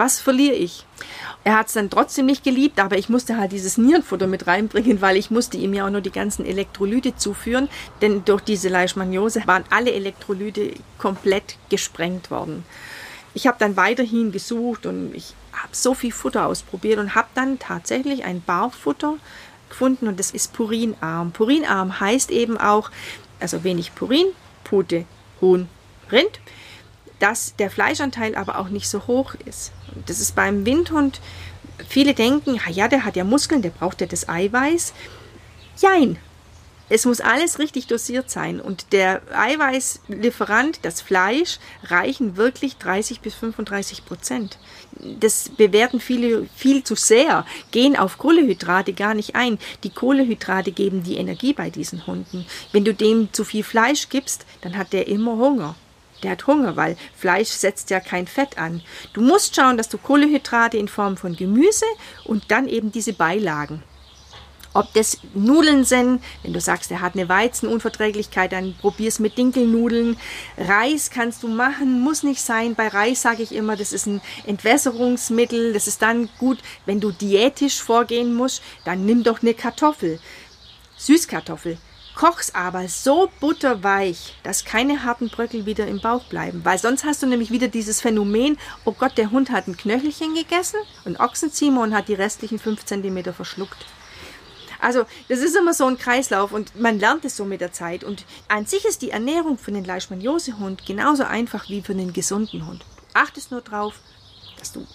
was 0.02 0.20
verliere 0.20 0.56
ich? 0.56 0.84
Er 1.44 1.60
hat 1.60 1.68
es 1.68 1.74
dann 1.74 1.92
trotzdem 1.92 2.26
nicht 2.26 2.44
geliebt, 2.44 2.80
aber 2.80 2.98
ich 2.98 3.08
musste 3.08 3.38
halt 3.38 3.52
dieses 3.52 3.78
Nierenfutter 3.78 4.26
mit 4.26 4.48
reinbringen, 4.48 5.00
weil 5.00 5.16
ich 5.16 5.30
musste 5.30 5.58
ihm 5.58 5.76
ja 5.76 5.86
auch 5.86 5.92
nur 5.92 6.02
die 6.02 6.10
ganzen 6.10 6.44
Elektrolyte 6.44 7.16
zuführen, 7.18 7.70
denn 8.02 8.26
durch 8.26 8.42
diese 8.42 8.70
Leishmaniose 8.70 9.44
waren 9.46 9.64
alle 9.70 9.94
Elektrolyte 9.94 10.74
komplett 10.98 11.56
gesprengt 11.70 12.32
worden. 12.32 12.66
Ich 13.36 13.46
habe 13.46 13.58
dann 13.60 13.78
weiterhin 13.78 14.32
gesucht 14.32 14.88
und 14.88 15.14
ich 15.14 15.36
habe 15.54 15.70
so 15.72 15.94
viel 15.94 16.12
Futter 16.12 16.48
ausprobiert 16.48 16.98
und 16.98 17.14
habe 17.14 17.28
dann 17.36 17.60
tatsächlich 17.60 18.26
ein 18.26 18.42
Barfutter 18.42 19.18
gefunden 19.70 20.08
und 20.08 20.20
das 20.20 20.32
ist 20.32 20.52
Purinarm. 20.52 21.32
Purinarm 21.32 22.00
heißt 22.00 22.32
eben 22.32 22.58
auch, 22.58 22.90
also 23.40 23.64
wenig 23.64 23.94
Purin, 23.94 24.30
Pute, 24.64 25.06
Huhn, 25.42 25.70
Rind 26.12 26.40
dass 27.22 27.56
der 27.56 27.70
Fleischanteil 27.70 28.36
aber 28.36 28.58
auch 28.58 28.70
nicht 28.70 28.90
so 28.90 29.06
hoch 29.08 29.36
ist. 29.46 29.72
Das 30.08 30.20
ist 30.20 30.36
beim 30.36 30.66
Windhund, 30.66 31.22
viele 31.88 32.14
denken, 32.14 32.60
ja, 32.70 32.88
der 32.88 33.06
hat 33.06 33.16
ja 33.16 33.24
Muskeln, 33.24 33.62
der 33.62 33.70
braucht 33.70 34.02
ja 34.02 34.08
das 34.08 34.28
Eiweiß. 34.28 34.94
Jein. 35.78 36.18
Es 36.94 37.06
muss 37.06 37.22
alles 37.22 37.58
richtig 37.58 37.88
dosiert 37.88 38.30
sein 38.30 38.60
und 38.60 38.92
der 38.92 39.22
Eiweißlieferant, 39.34 40.80
das 40.82 41.00
Fleisch, 41.00 41.58
reichen 41.84 42.36
wirklich 42.36 42.78
30 42.80 43.22
bis 43.22 43.34
35 43.34 44.04
Prozent. 44.04 44.58
Das 44.92 45.48
bewerten 45.56 46.02
viele 46.02 46.50
viel 46.54 46.84
zu 46.84 46.96
sehr, 46.96 47.46
gehen 47.72 47.96
auf 47.96 48.18
Kohlehydrate 48.18 48.92
gar 48.92 49.14
nicht 49.14 49.36
ein. 49.36 49.58
Die 49.86 49.90
Kohlehydrate 49.90 50.74
geben 50.74 51.04
die 51.04 51.16
Energie 51.16 51.54
bei 51.54 51.70
diesen 51.70 52.06
Hunden. 52.08 52.46
Wenn 52.74 52.84
du 52.84 52.94
dem 52.94 53.32
zu 53.32 53.46
viel 53.46 53.64
Fleisch 53.64 54.10
gibst, 54.10 54.46
dann 54.60 54.76
hat 54.76 54.92
der 54.92 55.08
immer 55.08 55.38
Hunger 55.38 55.76
der 56.24 56.32
hat 56.32 56.48
Hunger, 56.48 56.76
weil 56.76 56.98
Fleisch 57.16 57.50
setzt 57.50 57.90
ja 57.90 58.00
kein 58.00 58.28
Fett 58.28 58.58
an. 58.58 58.82
Du 59.14 59.22
musst 59.22 59.56
schauen, 59.56 59.78
dass 59.78 59.90
du 59.90 59.98
Kohlehydrate 59.98 60.78
in 60.78 60.88
Form 60.88 61.18
von 61.18 61.36
Gemüse 61.36 61.86
und 62.26 62.50
dann 62.50 62.68
eben 62.68 62.92
diese 62.92 63.14
Beilagen. 63.14 63.84
Ob 64.74 64.94
das 64.94 65.18
Nudeln 65.34 65.84
sind, 65.84 66.24
wenn 66.44 66.54
du 66.54 66.62
sagst, 66.62 66.92
er 66.92 67.02
hat 67.02 67.16
eine 67.16 67.28
Weizenunverträglichkeit, 67.28 68.54
dann 68.54 68.74
probier's 68.80 69.20
mit 69.20 69.38
Dinkelnudeln. 69.38 70.18
Reis 70.58 71.10
kannst 71.10 71.44
du 71.44 71.50
machen, 71.50 72.00
muss 72.00 72.24
nicht 72.24 72.42
sein. 72.42 72.76
Bei 72.76 72.88
Reis 72.88 73.22
sage 73.22 73.44
ich 73.44 73.54
immer, 73.54 73.76
das 73.76 73.92
ist 73.92 74.06
ein 74.06 74.22
Entwässerungsmittel. 74.46 75.74
Das 75.74 75.88
ist 75.88 76.02
dann 76.02 76.30
gut, 76.38 76.60
wenn 76.86 77.02
du 77.02 77.12
diätisch 77.12 77.82
vorgehen 77.82 78.34
musst, 78.34 78.64
dann 78.86 79.06
nimm 79.06 79.24
doch 79.24 79.42
eine 79.42 79.54
Kartoffel. 79.54 80.20
Süßkartoffel 80.96 81.78
Koch's 82.22 82.54
aber 82.54 82.88
so 82.88 83.32
butterweich, 83.40 84.36
dass 84.44 84.64
keine 84.64 85.04
harten 85.04 85.30
Bröckel 85.30 85.66
wieder 85.66 85.88
im 85.88 86.00
Bauch 86.00 86.24
bleiben. 86.26 86.64
Weil 86.64 86.78
sonst 86.78 87.04
hast 87.04 87.24
du 87.24 87.26
nämlich 87.26 87.50
wieder 87.50 87.68
dieses 87.68 88.00
Phänomen, 88.00 88.60
oh 88.86 88.92
Gott, 88.92 89.18
der 89.18 89.32
Hund 89.32 89.50
hat 89.50 89.68
ein 89.68 89.76
Knöchelchen 89.76 90.36
gegessen, 90.36 90.78
ein 91.04 91.20
Ochsenziemer 91.20 91.82
und 91.82 91.96
hat 91.96 92.10
die 92.10 92.14
restlichen 92.14 92.60
fünf 92.60 92.86
Zentimeter 92.86 93.34
verschluckt. 93.34 93.88
Also, 94.80 95.06
das 95.30 95.40
ist 95.40 95.56
immer 95.56 95.74
so 95.74 95.88
ein 95.88 95.98
Kreislauf 95.98 96.52
und 96.52 96.80
man 96.80 97.00
lernt 97.00 97.26
es 97.26 97.38
so 97.38 97.44
mit 97.44 97.60
der 97.60 97.72
Zeit. 97.72 98.04
Und 98.04 98.24
an 98.50 98.68
sich 98.68 98.86
ist 98.86 99.02
die 99.02 99.10
Ernährung 99.10 99.58
für 99.58 99.72
den 99.72 99.84
Leishmaniose-Hund 99.84 100.86
genauso 100.86 101.24
einfach 101.24 101.70
wie 101.70 101.82
für 101.82 101.94
einen 101.94 102.14
gesunden 102.14 102.68
Hund. 102.68 102.82
Du 102.82 103.20
achtest 103.20 103.50
nur 103.50 103.62
drauf, 103.62 103.96
dass 104.60 104.72
du 104.72 104.86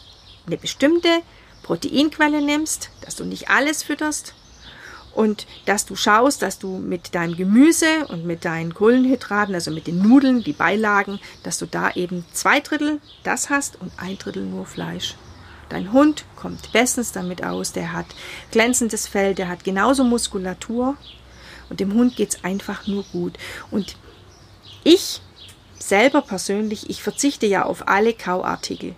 eine 0.47 0.59
bestimmte 0.59 1.23
Proteinquelle 1.65 2.41
nimmst, 2.41 2.91
dass 3.01 3.17
du 3.17 3.25
nicht 3.25 3.51
alles 3.51 3.83
fütterst, 3.83 4.33
und 5.17 5.47
dass 5.65 5.87
du 5.87 5.97
schaust, 5.97 6.43
dass 6.43 6.59
du 6.59 6.77
mit 6.77 7.15
deinem 7.15 7.37
Gemüse 7.37 8.07
und 8.09 8.27
mit 8.27 8.45
deinen 8.45 8.75
Kohlenhydraten, 8.75 9.55
also 9.55 9.71
mit 9.71 9.87
den 9.87 10.03
Nudeln, 10.03 10.45
die 10.45 10.53
Beilagen, 10.53 11.19
dass 11.43 11.57
du 11.57 11.65
da 11.65 11.91
eben 11.93 12.27
zwei 12.33 12.61
Drittel 12.61 13.01
das 13.25 13.49
hast 13.49 13.81
und 13.81 13.91
ein 13.97 14.19
Drittel 14.19 14.45
nur 14.45 14.67
Fleisch. 14.67 15.17
Dein 15.71 15.93
Hund 15.93 16.27
kommt 16.37 16.71
bestens 16.73 17.13
damit 17.13 17.43
aus, 17.43 17.73
der 17.73 17.95
hat 17.95 18.07
glänzendes 18.53 19.09
Fell, 19.09 19.35
der 19.35 19.49
hat 19.49 19.65
genauso 19.65 20.05
Muskulatur 20.05 20.97
und 21.71 21.81
dem 21.81 21.95
Hund 21.95 22.15
geht 22.15 22.35
es 22.35 22.45
einfach 22.45 22.87
nur 22.87 23.05
gut. 23.05 23.39
Und 23.71 23.97
ich 24.85 25.23
selber 25.79 26.21
persönlich, 26.21 26.91
ich 26.91 27.03
verzichte 27.03 27.47
ja 27.47 27.65
auf 27.65 27.89
alle 27.89 28.13
Kauartikel. 28.13 28.95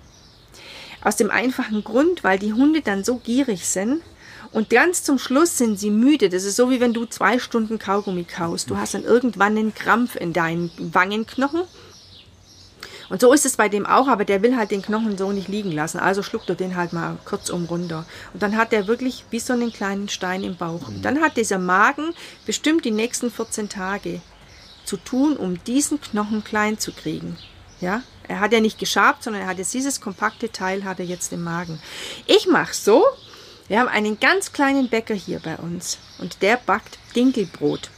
Aus 1.01 1.15
dem 1.15 1.31
einfachen 1.31 1.85
Grund, 1.85 2.25
weil 2.25 2.41
die 2.41 2.53
Hunde 2.53 2.83
dann 2.83 3.05
so 3.05 3.19
gierig 3.19 3.67
sind 3.69 4.03
Und 4.53 4.71
ganz 4.71 5.03
zum 5.03 5.19
Schluss 5.19 5.59
sind 5.59 5.79
sie 5.79 5.91
müde. 5.91 6.29
Das 6.29 6.45
ist 6.45 6.57
so, 6.57 6.71
wie 6.71 6.81
wenn 6.81 6.95
du 6.95 7.05
zwei 7.05 7.39
Stunden 7.39 7.79
Kaugummi 7.79 8.25
kaust. 8.25 8.71
Du 8.71 8.77
hast 8.77 8.95
dann 8.95 9.05
irgendwann 9.05 9.57
einen 9.57 9.75
Krampf 9.75 10.17
in 10.17 10.33
deinen 10.33 10.71
Wangenknochen. 10.79 11.63
Und 13.09 13.21
so 13.23 13.33
ist 13.33 13.47
es 13.47 13.57
bei 13.57 13.69
dem 13.69 13.87
auch, 13.87 14.07
aber 14.09 14.25
der 14.25 14.43
will 14.43 14.57
halt 14.57 14.71
den 14.71 14.83
Knochen 14.83 15.17
so 15.17 15.33
nicht 15.33 15.49
liegen 15.49 15.73
lassen. 15.73 15.99
Also 15.99 16.23
schluckt 16.23 16.49
er 16.51 16.57
den 16.57 16.77
halt 16.77 16.93
mal 16.93 17.17
kurzum 17.25 17.65
runter. 17.65 18.05
Und 18.35 18.43
dann 18.43 18.57
hat 18.57 18.73
er 18.73 18.87
wirklich 18.87 19.25
wie 19.31 19.41
so 19.41 19.55
einen 19.55 19.73
kleinen 19.73 20.09
Stein 20.09 20.45
im 20.45 20.57
Bauch. 20.57 20.89
Und 20.89 21.05
dann 21.05 21.21
hat 21.21 21.37
dieser 21.37 21.59
Magen 21.59 22.13
bestimmt 22.45 22.85
die 22.85 22.91
nächsten 22.91 23.31
14 23.31 23.69
Tage 23.69 24.21
zu 24.85 24.97
tun, 24.97 25.37
um 25.37 25.63
diesen 25.65 26.01
Knochen 26.01 26.45
klein 26.45 26.79
zu 26.79 26.93
kriegen. 26.93 27.37
Ja, 27.81 28.03
er 28.27 28.41
hat 28.41 28.53
ja 28.53 28.61
nicht 28.61 28.79
geschabt, 28.79 29.23
sondern 29.23 29.43
er 29.43 29.49
hat 29.49 29.59
jetzt 29.59 29.73
dieses 29.73 30.01
kompakte 30.01 30.51
Teil 30.51 30.85
hat 30.85 30.99
er 30.99 31.07
jetzt 31.07 31.33
im 31.33 31.43
Magen. 31.43 31.81
Ich 32.27 32.47
mache 32.47 32.75
so. 32.75 33.05
Wir 33.69 33.81
haben 33.81 33.89
einen 33.89 34.19
ganz 34.19 34.53
kleinen 34.53 34.89
Bäcker 34.89 35.15
hier 35.15 35.41
bei 35.41 35.57
uns 35.57 35.99
und 36.19 36.43
der 36.43 36.57
backt 36.57 36.99
Dinkelbrot. 37.15 37.91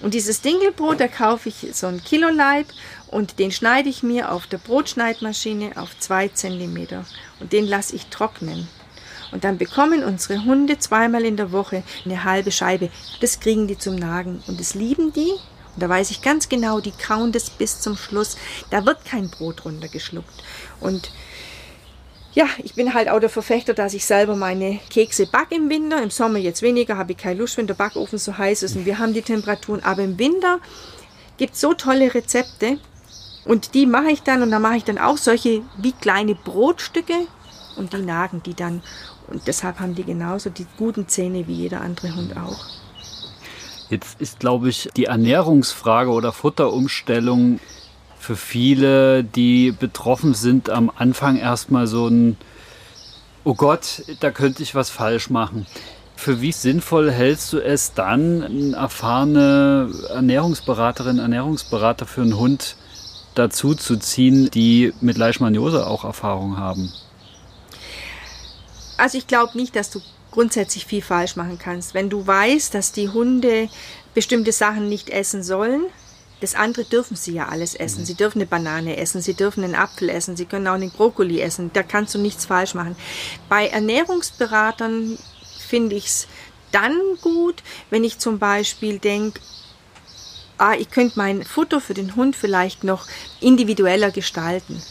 Und 0.00 0.14
dieses 0.14 0.40
Dinkelbrot, 0.40 1.00
da 1.00 1.08
kaufe 1.08 1.50
ich 1.50 1.66
so 1.72 1.86
ein 1.86 2.02
Kilo 2.02 2.28
Leib 2.28 2.66
und 3.08 3.38
den 3.38 3.52
schneide 3.52 3.88
ich 3.88 4.02
mir 4.02 4.32
auf 4.32 4.46
der 4.46 4.58
Brotschneidmaschine 4.58 5.72
auf 5.76 5.98
zwei 5.98 6.28
Zentimeter 6.28 7.04
und 7.40 7.52
den 7.52 7.66
lasse 7.66 7.94
ich 7.94 8.06
trocknen. 8.06 8.68
Und 9.32 9.44
dann 9.44 9.58
bekommen 9.58 10.02
unsere 10.02 10.44
Hunde 10.44 10.78
zweimal 10.78 11.24
in 11.24 11.36
der 11.36 11.52
Woche 11.52 11.82
eine 12.04 12.24
halbe 12.24 12.52
Scheibe. 12.52 12.90
Das 13.20 13.40
kriegen 13.40 13.66
die 13.66 13.78
zum 13.78 13.96
Nagen 13.96 14.42
und 14.46 14.60
das 14.60 14.74
lieben 14.74 15.12
die 15.12 15.32
und 15.74 15.82
da 15.82 15.88
weiß 15.88 16.10
ich 16.10 16.22
ganz 16.22 16.48
genau, 16.48 16.80
die 16.80 16.92
kauen 16.92 17.32
das 17.32 17.50
bis 17.50 17.80
zum 17.80 17.96
Schluss. 17.96 18.36
Da 18.70 18.86
wird 18.86 19.04
kein 19.04 19.28
Brot 19.28 19.64
runtergeschluckt. 19.64 20.32
Und 20.80 21.10
ja, 22.34 22.46
ich 22.58 22.74
bin 22.74 22.94
halt 22.94 23.08
auch 23.08 23.20
der 23.20 23.30
Verfechter, 23.30 23.74
dass 23.74 23.94
ich 23.94 24.04
selber 24.04 24.34
meine 24.34 24.80
Kekse 24.90 25.26
backe 25.26 25.54
im 25.54 25.70
Winter. 25.70 26.02
Im 26.02 26.10
Sommer 26.10 26.38
jetzt 26.38 26.62
weniger, 26.62 26.96
habe 26.96 27.12
ich 27.12 27.18
keine 27.18 27.38
Lust, 27.38 27.56
wenn 27.56 27.68
der 27.68 27.74
Backofen 27.74 28.18
so 28.18 28.36
heiß 28.36 28.64
ist 28.64 28.76
und 28.76 28.86
wir 28.86 28.98
haben 28.98 29.14
die 29.14 29.22
Temperaturen. 29.22 29.84
Aber 29.84 30.02
im 30.02 30.18
Winter 30.18 30.58
gibt 31.36 31.54
es 31.54 31.60
so 31.60 31.74
tolle 31.74 32.12
Rezepte 32.12 32.78
und 33.44 33.74
die 33.74 33.86
mache 33.86 34.10
ich 34.10 34.22
dann 34.22 34.42
und 34.42 34.50
da 34.50 34.58
mache 34.58 34.76
ich 34.76 34.84
dann 34.84 34.98
auch 34.98 35.16
solche 35.16 35.62
wie 35.76 35.92
kleine 35.92 36.34
Brotstücke 36.34 37.14
und 37.76 37.92
die 37.92 38.02
nagen 38.02 38.42
die 38.42 38.54
dann. 38.54 38.82
Und 39.28 39.46
deshalb 39.46 39.78
haben 39.78 39.94
die 39.94 40.04
genauso 40.04 40.50
die 40.50 40.66
guten 40.76 41.08
Zähne 41.08 41.46
wie 41.46 41.54
jeder 41.54 41.80
andere 41.80 42.14
Hund 42.14 42.36
auch. 42.36 42.66
Jetzt 43.90 44.20
ist, 44.20 44.40
glaube 44.40 44.70
ich, 44.70 44.88
die 44.96 45.04
Ernährungsfrage 45.04 46.10
oder 46.10 46.32
Futterumstellung 46.32 47.60
für 48.24 48.36
viele, 48.36 49.22
die 49.22 49.70
betroffen 49.70 50.32
sind, 50.32 50.70
am 50.70 50.90
Anfang 50.96 51.36
erstmal 51.36 51.86
so 51.86 52.08
ein, 52.08 52.38
oh 53.44 53.54
Gott, 53.54 54.02
da 54.20 54.30
könnte 54.30 54.62
ich 54.62 54.74
was 54.74 54.88
falsch 54.88 55.28
machen. 55.28 55.66
Für 56.16 56.40
wie 56.40 56.52
sinnvoll 56.52 57.10
hältst 57.10 57.52
du 57.52 57.58
es 57.58 57.92
dann, 57.92 58.42
eine 58.42 58.76
erfahrene 58.76 59.90
Ernährungsberaterin, 60.08 61.18
Ernährungsberater 61.18 62.06
für 62.06 62.22
einen 62.22 62.38
Hund 62.38 62.76
dazu 63.34 63.74
zu 63.74 63.98
ziehen, 63.98 64.48
die 64.50 64.94
mit 65.02 65.18
Leishmaniose 65.18 65.86
auch 65.86 66.04
Erfahrung 66.04 66.56
haben? 66.56 66.90
Also 68.96 69.18
ich 69.18 69.26
glaube 69.26 69.58
nicht, 69.58 69.76
dass 69.76 69.90
du 69.90 70.00
grundsätzlich 70.30 70.86
viel 70.86 71.02
falsch 71.02 71.36
machen 71.36 71.58
kannst. 71.58 71.92
Wenn 71.92 72.08
du 72.08 72.26
weißt, 72.26 72.72
dass 72.72 72.92
die 72.92 73.10
Hunde 73.10 73.68
bestimmte 74.14 74.52
Sachen 74.52 74.88
nicht 74.88 75.10
essen 75.10 75.42
sollen, 75.42 75.82
das 76.44 76.54
andere 76.54 76.84
dürfen 76.84 77.16
sie 77.16 77.32
ja 77.32 77.48
alles 77.48 77.74
essen. 77.74 78.02
Mhm. 78.02 78.04
Sie 78.04 78.14
dürfen 78.14 78.38
eine 78.38 78.46
Banane 78.46 78.98
essen, 78.98 79.22
sie 79.22 79.32
dürfen 79.32 79.64
einen 79.64 79.74
Apfel 79.74 80.10
essen, 80.10 80.36
sie 80.36 80.44
können 80.44 80.68
auch 80.68 80.74
einen 80.74 80.90
Brokkoli 80.90 81.40
essen. 81.40 81.70
Da 81.72 81.82
kannst 81.82 82.14
du 82.14 82.18
nichts 82.18 82.44
falsch 82.44 82.74
machen. 82.74 82.96
Bei 83.48 83.68
Ernährungsberatern 83.68 85.16
finde 85.66 85.96
ich 85.96 86.04
es 86.04 86.28
dann 86.70 86.98
gut, 87.22 87.62
wenn 87.88 88.04
ich 88.04 88.18
zum 88.18 88.38
Beispiel 88.38 88.98
denke, 88.98 89.40
ah, 90.58 90.74
ich 90.74 90.90
könnte 90.90 91.18
mein 91.18 91.44
Futter 91.44 91.80
für 91.80 91.94
den 91.94 92.14
Hund 92.14 92.36
vielleicht 92.36 92.84
noch 92.84 93.06
individueller 93.40 94.10
gestalten. 94.10 94.82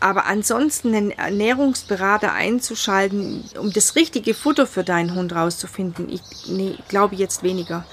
Aber 0.00 0.26
ansonsten 0.26 0.92
einen 0.92 1.12
Ernährungsberater 1.12 2.32
einzuschalten, 2.32 3.44
um 3.60 3.72
das 3.72 3.94
richtige 3.94 4.34
Futter 4.34 4.66
für 4.66 4.82
deinen 4.82 5.14
Hund 5.14 5.32
rauszufinden, 5.32 6.08
ich 6.08 6.22
nee, 6.48 6.76
glaube 6.88 7.14
jetzt 7.14 7.44
weniger. 7.44 7.86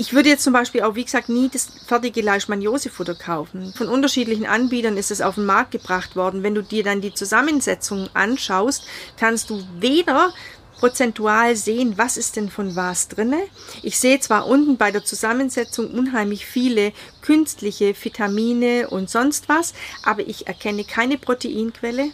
Ich 0.00 0.12
würde 0.12 0.28
jetzt 0.28 0.44
zum 0.44 0.52
Beispiel 0.52 0.82
auch, 0.82 0.94
wie 0.94 1.04
gesagt, 1.04 1.28
nie 1.28 1.48
das 1.48 1.68
fertige 1.84 2.22
Leishmaniose-Futter 2.22 3.16
kaufen. 3.16 3.74
Von 3.76 3.88
unterschiedlichen 3.88 4.46
Anbietern 4.46 4.96
ist 4.96 5.10
es 5.10 5.20
auf 5.20 5.34
den 5.34 5.44
Markt 5.44 5.72
gebracht 5.72 6.14
worden. 6.14 6.44
Wenn 6.44 6.54
du 6.54 6.62
dir 6.62 6.84
dann 6.84 7.00
die 7.00 7.12
Zusammensetzung 7.12 8.08
anschaust, 8.14 8.84
kannst 9.18 9.50
du 9.50 9.60
weder 9.80 10.32
prozentual 10.78 11.56
sehen, 11.56 11.98
was 11.98 12.16
ist 12.16 12.36
denn 12.36 12.48
von 12.48 12.76
was 12.76 13.08
drinne. 13.08 13.40
Ich 13.82 13.98
sehe 13.98 14.20
zwar 14.20 14.46
unten 14.46 14.76
bei 14.76 14.92
der 14.92 15.04
Zusammensetzung 15.04 15.90
unheimlich 15.90 16.46
viele 16.46 16.92
künstliche 17.20 17.92
Vitamine 18.00 18.88
und 18.88 19.10
sonst 19.10 19.48
was, 19.48 19.74
aber 20.04 20.28
ich 20.28 20.46
erkenne 20.46 20.84
keine 20.84 21.18
Proteinquelle. 21.18 22.12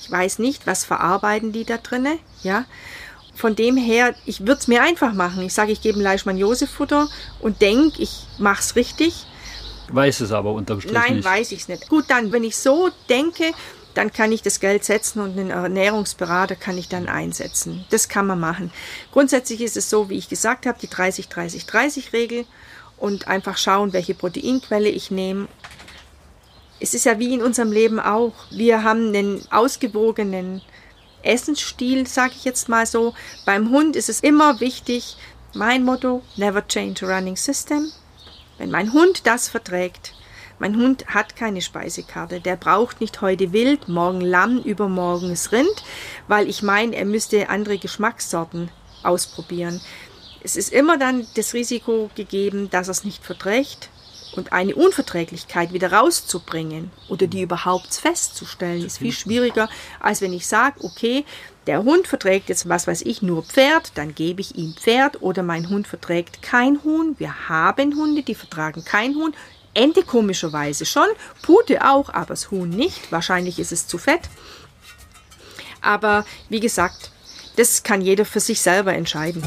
Ich 0.00 0.08
weiß 0.08 0.38
nicht, 0.38 0.68
was 0.68 0.84
verarbeiten 0.84 1.50
die 1.50 1.64
da 1.64 1.78
drinne, 1.78 2.18
ja. 2.44 2.64
Von 3.34 3.56
dem 3.56 3.76
her, 3.76 4.14
ich 4.26 4.40
würde 4.40 4.60
es 4.60 4.68
mir 4.68 4.82
einfach 4.82 5.12
machen. 5.12 5.42
Ich 5.42 5.54
sage, 5.54 5.72
ich 5.72 5.80
gebe 5.80 5.98
ein 5.98 6.02
Leishmaniose-Futter 6.02 7.08
und 7.40 7.60
denke, 7.60 8.00
ich 8.00 8.26
mache 8.38 8.60
es 8.60 8.76
richtig. 8.76 9.26
Weiß 9.88 10.20
es 10.20 10.32
aber 10.32 10.52
unterm 10.52 10.80
Strich 10.80 10.94
Nein, 10.94 11.16
nicht. 11.16 11.24
Nein, 11.24 11.38
weiß 11.38 11.52
ich 11.52 11.60
es 11.62 11.68
nicht. 11.68 11.88
Gut, 11.88 12.04
dann, 12.08 12.32
wenn 12.32 12.44
ich 12.44 12.56
so 12.56 12.90
denke, 13.08 13.52
dann 13.94 14.12
kann 14.12 14.32
ich 14.32 14.42
das 14.42 14.60
Geld 14.60 14.84
setzen 14.84 15.20
und 15.20 15.38
einen 15.38 15.50
Ernährungsberater 15.50 16.56
kann 16.56 16.76
ich 16.78 16.88
dann 16.88 17.08
einsetzen. 17.08 17.84
Das 17.90 18.08
kann 18.08 18.26
man 18.26 18.40
machen. 18.40 18.70
Grundsätzlich 19.12 19.60
ist 19.60 19.76
es 19.76 19.88
so, 19.88 20.10
wie 20.10 20.18
ich 20.18 20.28
gesagt 20.28 20.66
habe, 20.66 20.78
die 20.80 20.88
30-30-30-Regel 20.88 22.44
und 22.96 23.28
einfach 23.28 23.56
schauen, 23.56 23.92
welche 23.92 24.14
Proteinquelle 24.14 24.88
ich 24.88 25.10
nehme. 25.10 25.48
Es 26.80 26.94
ist 26.94 27.04
ja 27.04 27.18
wie 27.18 27.32
in 27.32 27.42
unserem 27.42 27.72
Leben 27.72 28.00
auch. 28.00 28.34
Wir 28.50 28.82
haben 28.82 29.08
einen 29.08 29.42
ausgewogenen 29.50 30.60
Essensstil, 31.24 32.06
sage 32.06 32.34
ich 32.36 32.44
jetzt 32.44 32.68
mal 32.68 32.86
so. 32.86 33.14
Beim 33.44 33.70
Hund 33.70 33.96
ist 33.96 34.08
es 34.08 34.20
immer 34.20 34.60
wichtig, 34.60 35.16
mein 35.54 35.84
Motto, 35.84 36.22
never 36.36 36.66
change 36.66 37.06
a 37.06 37.16
running 37.16 37.36
system. 37.36 37.90
Wenn 38.58 38.70
mein 38.70 38.92
Hund 38.92 39.26
das 39.26 39.48
verträgt, 39.48 40.14
mein 40.58 40.76
Hund 40.76 41.06
hat 41.06 41.36
keine 41.36 41.62
Speisekarte. 41.62 42.40
Der 42.40 42.56
braucht 42.56 43.00
nicht 43.00 43.20
heute 43.20 43.52
Wild, 43.52 43.88
morgen 43.88 44.20
Lamm, 44.20 44.58
übermorgen 44.58 45.30
es 45.30 45.52
Rind, 45.52 45.84
weil 46.28 46.48
ich 46.48 46.62
meine, 46.62 46.94
er 46.94 47.04
müsste 47.04 47.48
andere 47.48 47.78
Geschmackssorten 47.78 48.70
ausprobieren. 49.02 49.80
Es 50.42 50.56
ist 50.56 50.72
immer 50.72 50.98
dann 50.98 51.26
das 51.36 51.54
Risiko 51.54 52.10
gegeben, 52.14 52.70
dass 52.70 52.88
er 52.88 52.92
es 52.92 53.04
nicht 53.04 53.24
verträgt 53.24 53.90
und 54.36 54.52
eine 54.52 54.74
Unverträglichkeit 54.74 55.72
wieder 55.72 55.92
rauszubringen 55.92 56.90
oder 57.08 57.26
die 57.26 57.42
überhaupt 57.42 57.94
festzustellen, 57.94 58.84
ist 58.84 58.98
viel 58.98 59.12
schwieriger, 59.12 59.68
als 60.00 60.20
wenn 60.20 60.32
ich 60.32 60.46
sage, 60.46 60.82
okay, 60.82 61.24
der 61.66 61.82
Hund 61.82 62.06
verträgt 62.06 62.48
jetzt, 62.48 62.68
was 62.68 62.86
weiß 62.86 63.02
ich, 63.02 63.22
nur 63.22 63.42
Pferd, 63.42 63.92
dann 63.94 64.14
gebe 64.14 64.40
ich 64.40 64.56
ihm 64.56 64.74
Pferd 64.74 65.22
oder 65.22 65.42
mein 65.42 65.70
Hund 65.70 65.86
verträgt 65.86 66.42
kein 66.42 66.82
Huhn. 66.84 67.14
Wir 67.18 67.48
haben 67.48 67.96
Hunde, 67.96 68.22
die 68.22 68.34
vertragen 68.34 68.84
kein 68.84 69.14
Huhn. 69.14 69.34
Ente 69.72 70.02
komischerweise 70.02 70.86
schon, 70.86 71.08
Pute 71.42 71.88
auch, 71.88 72.12
aber 72.12 72.26
das 72.26 72.50
Huhn 72.50 72.68
nicht. 72.68 73.10
Wahrscheinlich 73.10 73.58
ist 73.58 73.72
es 73.72 73.86
zu 73.86 73.98
fett. 73.98 74.28
Aber 75.80 76.24
wie 76.48 76.60
gesagt, 76.60 77.10
das 77.56 77.82
kann 77.82 78.00
jeder 78.00 78.24
für 78.24 78.40
sich 78.40 78.60
selber 78.60 78.94
entscheiden. 78.94 79.42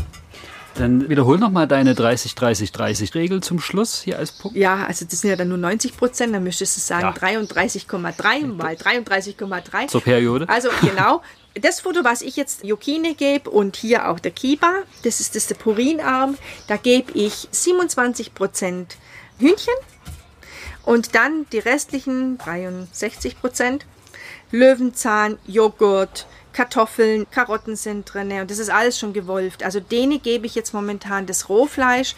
Dann 0.77 1.09
wiederhol 1.09 1.39
nochmal 1.39 1.67
deine 1.67 1.93
30-30-30-Regel 1.93 3.41
zum 3.41 3.59
Schluss 3.59 4.01
hier 4.01 4.19
als 4.19 4.31
Punkt. 4.31 4.55
Ja, 4.55 4.85
also 4.85 5.05
das 5.05 5.21
sind 5.21 5.31
ja 5.31 5.35
dann 5.35 5.49
nur 5.49 5.57
90 5.57 5.97
Prozent, 5.97 6.35
dann 6.35 6.43
müsstest 6.43 6.77
du 6.77 6.81
sagen 6.81 7.13
ja. 7.19 7.27
33,3 7.27 8.45
mal 8.45 8.73
33,3. 8.73 9.87
Zur 9.87 10.01
Periode. 10.01 10.47
Also 10.47 10.69
genau, 10.81 11.21
das 11.59 11.79
Foto, 11.79 12.03
was 12.03 12.21
ich 12.21 12.35
jetzt 12.35 12.63
Jokine 12.63 13.15
gebe 13.15 13.49
und 13.49 13.75
hier 13.75 14.07
auch 14.09 14.19
der 14.19 14.31
Kiba, 14.31 14.83
das 15.03 15.19
ist 15.19 15.35
das 15.35 15.47
der 15.47 15.55
Purinarm, 15.55 16.37
da 16.67 16.77
gebe 16.77 17.11
ich 17.13 17.47
27 17.51 18.35
Prozent 18.35 18.97
Hühnchen, 19.39 19.73
und 20.83 21.15
dann 21.15 21.45
die 21.51 21.59
restlichen 21.59 22.37
63 22.37 23.41
Prozent 23.41 23.85
Löwenzahn, 24.51 25.37
Joghurt, 25.45 26.27
Kartoffeln, 26.57 27.29
Karotten 27.29 27.75
sind 27.75 28.11
drin 28.11 28.31
und 28.31 28.49
das 28.49 28.57
ist 28.57 28.71
alles 28.71 28.97
schon 28.97 29.13
gewolft. 29.13 29.61
Also 29.61 29.79
denen 29.79 30.19
gebe 30.23 30.47
ich 30.47 30.55
jetzt 30.55 30.73
momentan 30.73 31.27
das 31.27 31.49
Rohfleisch, 31.49 32.15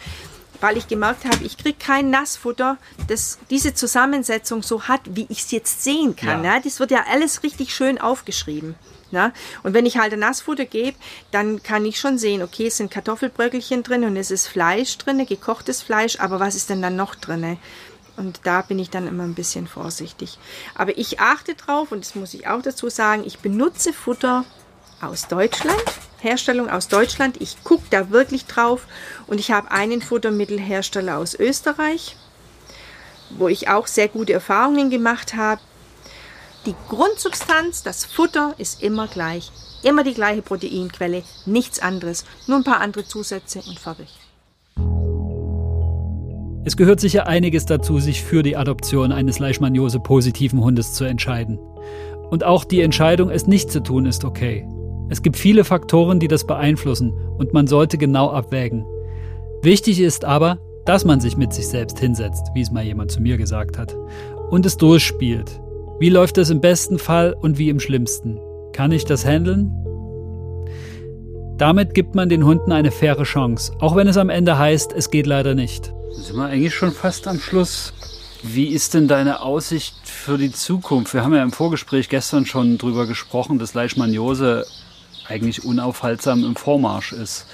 weil 0.62 0.78
ich 0.78 0.88
gemerkt 0.88 1.26
habe, 1.26 1.44
ich 1.44 1.58
kriege 1.58 1.76
kein 1.78 2.08
Nassfutter, 2.08 2.78
das 3.06 3.38
diese 3.50 3.74
Zusammensetzung 3.74 4.62
so 4.62 4.84
hat, 4.84 5.02
wie 5.04 5.26
ich 5.28 5.40
es 5.40 5.50
jetzt 5.50 5.84
sehen 5.84 6.16
kann. 6.16 6.42
Ja. 6.42 6.54
Ne? 6.54 6.60
Das 6.64 6.80
wird 6.80 6.90
ja 6.90 7.04
alles 7.10 7.42
richtig 7.42 7.74
schön 7.74 8.00
aufgeschrieben. 8.00 8.76
Ne? 9.10 9.34
Und 9.62 9.74
wenn 9.74 9.84
ich 9.84 9.98
halt 9.98 10.14
ein 10.14 10.20
Nassfutter 10.20 10.64
gebe, 10.64 10.96
dann 11.32 11.62
kann 11.62 11.84
ich 11.84 12.00
schon 12.00 12.16
sehen, 12.16 12.42
okay, 12.42 12.68
es 12.68 12.78
sind 12.78 12.90
Kartoffelbröckelchen 12.90 13.82
drin 13.82 14.04
und 14.04 14.16
es 14.16 14.30
ist 14.30 14.46
Fleisch 14.46 14.96
drin, 14.96 15.26
gekochtes 15.26 15.82
Fleisch, 15.82 16.18
aber 16.18 16.40
was 16.40 16.54
ist 16.54 16.70
denn 16.70 16.80
dann 16.80 16.96
noch 16.96 17.14
drin? 17.14 17.58
Und 18.20 18.40
da 18.44 18.60
bin 18.60 18.78
ich 18.78 18.90
dann 18.90 19.08
immer 19.08 19.22
ein 19.22 19.34
bisschen 19.34 19.66
vorsichtig. 19.66 20.38
Aber 20.74 20.98
ich 20.98 21.20
achte 21.20 21.54
drauf, 21.54 21.90
und 21.90 22.04
das 22.04 22.14
muss 22.14 22.34
ich 22.34 22.46
auch 22.46 22.60
dazu 22.60 22.90
sagen, 22.90 23.24
ich 23.24 23.38
benutze 23.38 23.94
Futter 23.94 24.44
aus 25.00 25.26
Deutschland, 25.26 25.82
Herstellung 26.18 26.68
aus 26.68 26.88
Deutschland. 26.88 27.40
Ich 27.40 27.64
gucke 27.64 27.84
da 27.88 28.10
wirklich 28.10 28.44
drauf 28.44 28.86
und 29.26 29.40
ich 29.40 29.52
habe 29.52 29.70
einen 29.70 30.02
Futtermittelhersteller 30.02 31.16
aus 31.16 31.34
Österreich, 31.34 32.14
wo 33.30 33.48
ich 33.48 33.70
auch 33.70 33.86
sehr 33.86 34.08
gute 34.08 34.34
Erfahrungen 34.34 34.90
gemacht 34.90 35.34
habe. 35.34 35.62
Die 36.66 36.74
Grundsubstanz, 36.90 37.82
das 37.82 38.04
Futter 38.04 38.54
ist 38.58 38.82
immer 38.82 39.08
gleich. 39.08 39.50
Immer 39.82 40.04
die 40.04 40.12
gleiche 40.12 40.42
Proteinquelle, 40.42 41.22
nichts 41.46 41.80
anderes. 41.80 42.26
Nur 42.46 42.58
ein 42.58 42.64
paar 42.64 42.82
andere 42.82 43.06
Zusätze 43.06 43.62
und 43.66 43.78
fertig. 43.78 44.19
Es 46.62 46.76
gehört 46.76 47.00
sicher 47.00 47.26
einiges 47.26 47.64
dazu, 47.64 47.98
sich 47.98 48.22
für 48.22 48.42
die 48.42 48.56
Adoption 48.56 49.12
eines 49.12 49.38
Leishmaniose-positiven 49.38 50.62
Hundes 50.62 50.92
zu 50.92 51.04
entscheiden. 51.04 51.58
Und 52.30 52.44
auch 52.44 52.64
die 52.64 52.82
Entscheidung, 52.82 53.30
es 53.30 53.46
nicht 53.46 53.70
zu 53.70 53.82
tun, 53.82 54.04
ist 54.04 54.24
okay. 54.24 54.66
Es 55.08 55.22
gibt 55.22 55.36
viele 55.36 55.64
Faktoren, 55.64 56.20
die 56.20 56.28
das 56.28 56.46
beeinflussen 56.46 57.12
und 57.38 57.52
man 57.52 57.66
sollte 57.66 57.98
genau 57.98 58.30
abwägen. 58.30 58.84
Wichtig 59.62 60.00
ist 60.00 60.24
aber, 60.24 60.58
dass 60.84 61.04
man 61.04 61.20
sich 61.20 61.36
mit 61.36 61.52
sich 61.52 61.66
selbst 61.66 61.98
hinsetzt, 61.98 62.48
wie 62.54 62.60
es 62.60 62.70
mal 62.70 62.84
jemand 62.84 63.10
zu 63.10 63.20
mir 63.20 63.36
gesagt 63.36 63.78
hat, 63.78 63.96
und 64.50 64.66
es 64.66 64.76
durchspielt. 64.76 65.60
Wie 65.98 66.10
läuft 66.10 66.38
es 66.38 66.50
im 66.50 66.60
besten 66.60 66.98
Fall 66.98 67.34
und 67.40 67.58
wie 67.58 67.70
im 67.70 67.80
schlimmsten? 67.80 68.38
Kann 68.72 68.92
ich 68.92 69.04
das 69.04 69.26
handeln? 69.26 69.72
Damit 71.60 71.92
gibt 71.92 72.14
man 72.14 72.30
den 72.30 72.46
Hunden 72.46 72.72
eine 72.72 72.90
faire 72.90 73.22
Chance, 73.24 73.72
auch 73.80 73.94
wenn 73.94 74.08
es 74.08 74.16
am 74.16 74.30
Ende 74.30 74.56
heißt, 74.56 74.94
es 74.94 75.10
geht 75.10 75.26
leider 75.26 75.54
nicht. 75.54 75.92
Sind 76.12 76.36
wir 76.36 76.46
eigentlich 76.46 76.74
schon 76.74 76.90
fast 76.90 77.28
am 77.28 77.38
Schluss? 77.38 77.92
Wie 78.42 78.68
ist 78.68 78.94
denn 78.94 79.08
deine 79.08 79.42
Aussicht 79.42 79.94
für 80.04 80.38
die 80.38 80.52
Zukunft? 80.52 81.12
Wir 81.12 81.22
haben 81.22 81.34
ja 81.34 81.42
im 81.42 81.52
Vorgespräch 81.52 82.08
gestern 82.08 82.46
schon 82.46 82.78
darüber 82.78 83.06
gesprochen, 83.06 83.58
dass 83.58 83.74
Leishmaniose 83.74 84.64
eigentlich 85.28 85.62
unaufhaltsam 85.62 86.44
im 86.44 86.56
Vormarsch 86.56 87.12
ist. 87.12 87.44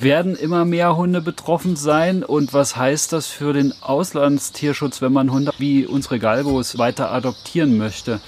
Werden 0.00 0.34
immer 0.34 0.64
mehr 0.64 0.96
Hunde 0.96 1.20
betroffen 1.20 1.76
sein 1.76 2.24
und 2.24 2.52
was 2.52 2.74
heißt 2.74 3.12
das 3.12 3.28
für 3.28 3.52
den 3.52 3.72
Auslandstierschutz, 3.80 5.02
wenn 5.02 5.12
man 5.12 5.30
Hunde 5.30 5.52
wie 5.58 5.86
unsere 5.86 6.18
Galgos 6.18 6.78
weiter 6.78 7.12
adoptieren 7.12 7.78
möchte? 7.78 8.20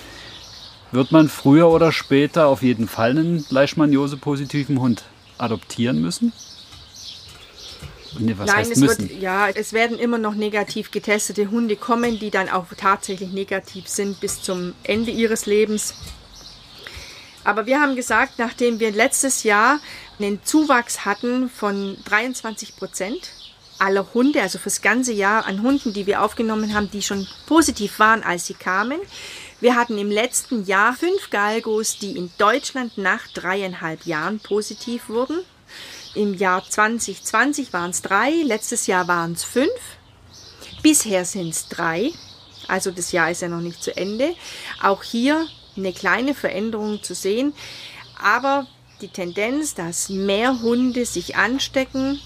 Wird 0.92 1.10
man 1.10 1.30
früher 1.30 1.70
oder 1.70 1.90
später 1.90 2.46
auf 2.46 2.62
jeden 2.62 2.86
Fall 2.86 3.10
einen 3.10 3.44
Leishmaniose-positiven 3.48 4.78
Hund 4.78 5.04
adoptieren 5.38 6.02
müssen? 6.02 6.32
Nee, 8.18 8.36
Nein, 8.38 8.70
es 8.70 8.78
müssen? 8.78 9.08
wird 9.08 9.22
ja, 9.22 9.48
es 9.48 9.72
werden 9.72 9.98
immer 9.98 10.18
noch 10.18 10.34
negativ 10.34 10.90
getestete 10.90 11.50
Hunde 11.50 11.76
kommen, 11.76 12.18
die 12.18 12.30
dann 12.30 12.50
auch 12.50 12.66
tatsächlich 12.76 13.32
negativ 13.32 13.88
sind 13.88 14.20
bis 14.20 14.42
zum 14.42 14.74
Ende 14.82 15.10
ihres 15.10 15.46
Lebens. 15.46 15.94
Aber 17.42 17.64
wir 17.64 17.80
haben 17.80 17.96
gesagt, 17.96 18.34
nachdem 18.38 18.78
wir 18.78 18.90
letztes 18.92 19.44
Jahr 19.44 19.80
einen 20.18 20.44
Zuwachs 20.44 21.06
hatten 21.06 21.48
von 21.48 21.96
23 22.04 22.76
Prozent 22.76 23.32
aller 23.78 24.06
Hunde, 24.14 24.42
also 24.42 24.58
fürs 24.58 24.82
ganze 24.82 25.12
Jahr 25.12 25.46
an 25.46 25.62
Hunden, 25.62 25.92
die 25.92 26.06
wir 26.06 26.22
aufgenommen 26.22 26.74
haben, 26.74 26.90
die 26.90 27.02
schon 27.02 27.26
positiv 27.46 27.98
waren, 27.98 28.22
als 28.22 28.46
sie 28.46 28.54
kamen. 28.54 29.00
Wir 29.62 29.76
hatten 29.76 29.96
im 29.96 30.10
letzten 30.10 30.64
Jahr 30.64 30.92
fünf 30.92 31.30
Galgos, 31.30 31.96
die 31.96 32.16
in 32.16 32.32
Deutschland 32.36 32.98
nach 32.98 33.28
dreieinhalb 33.28 34.06
Jahren 34.06 34.40
positiv 34.40 35.08
wurden. 35.08 35.38
Im 36.16 36.34
Jahr 36.34 36.68
2020 36.68 37.72
waren 37.72 37.90
es 37.90 38.02
drei, 38.02 38.32
letztes 38.42 38.88
Jahr 38.88 39.06
waren 39.06 39.34
es 39.34 39.44
fünf. 39.44 39.70
Bisher 40.82 41.24
sind 41.24 41.50
es 41.50 41.68
drei. 41.68 42.10
Also 42.66 42.90
das 42.90 43.12
Jahr 43.12 43.30
ist 43.30 43.42
ja 43.42 43.46
noch 43.46 43.60
nicht 43.60 43.80
zu 43.80 43.96
Ende. 43.96 44.34
Auch 44.82 45.04
hier 45.04 45.46
eine 45.76 45.92
kleine 45.92 46.34
Veränderung 46.34 47.00
zu 47.04 47.14
sehen. 47.14 47.52
Aber 48.20 48.66
die 49.00 49.10
Tendenz, 49.10 49.76
dass 49.76 50.08
mehr 50.08 50.60
Hunde 50.60 51.06
sich 51.06 51.36
anstecken, 51.36 52.20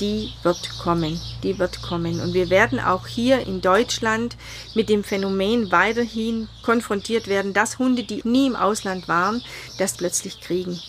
die 0.00 0.32
wird 0.42 0.78
kommen, 0.78 1.20
die 1.42 1.58
wird 1.58 1.82
kommen. 1.82 2.20
Und 2.20 2.34
wir 2.34 2.50
werden 2.50 2.80
auch 2.80 3.06
hier 3.06 3.40
in 3.46 3.60
Deutschland 3.60 4.36
mit 4.74 4.88
dem 4.88 5.04
Phänomen 5.04 5.70
weiterhin 5.70 6.48
konfrontiert 6.62 7.28
werden, 7.28 7.52
dass 7.52 7.78
Hunde, 7.78 8.02
die 8.02 8.22
nie 8.24 8.46
im 8.46 8.56
Ausland 8.56 9.08
waren, 9.08 9.42
das 9.78 9.96
plötzlich 9.96 10.40
kriegen 10.40 10.80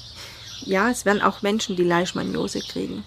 ja, 0.66 0.90
es 0.90 1.06
werden 1.06 1.22
auch 1.22 1.42
Menschen 1.42 1.76
die 1.76 1.84
Leishmaniose 1.84 2.60
kriegen. 2.60 3.04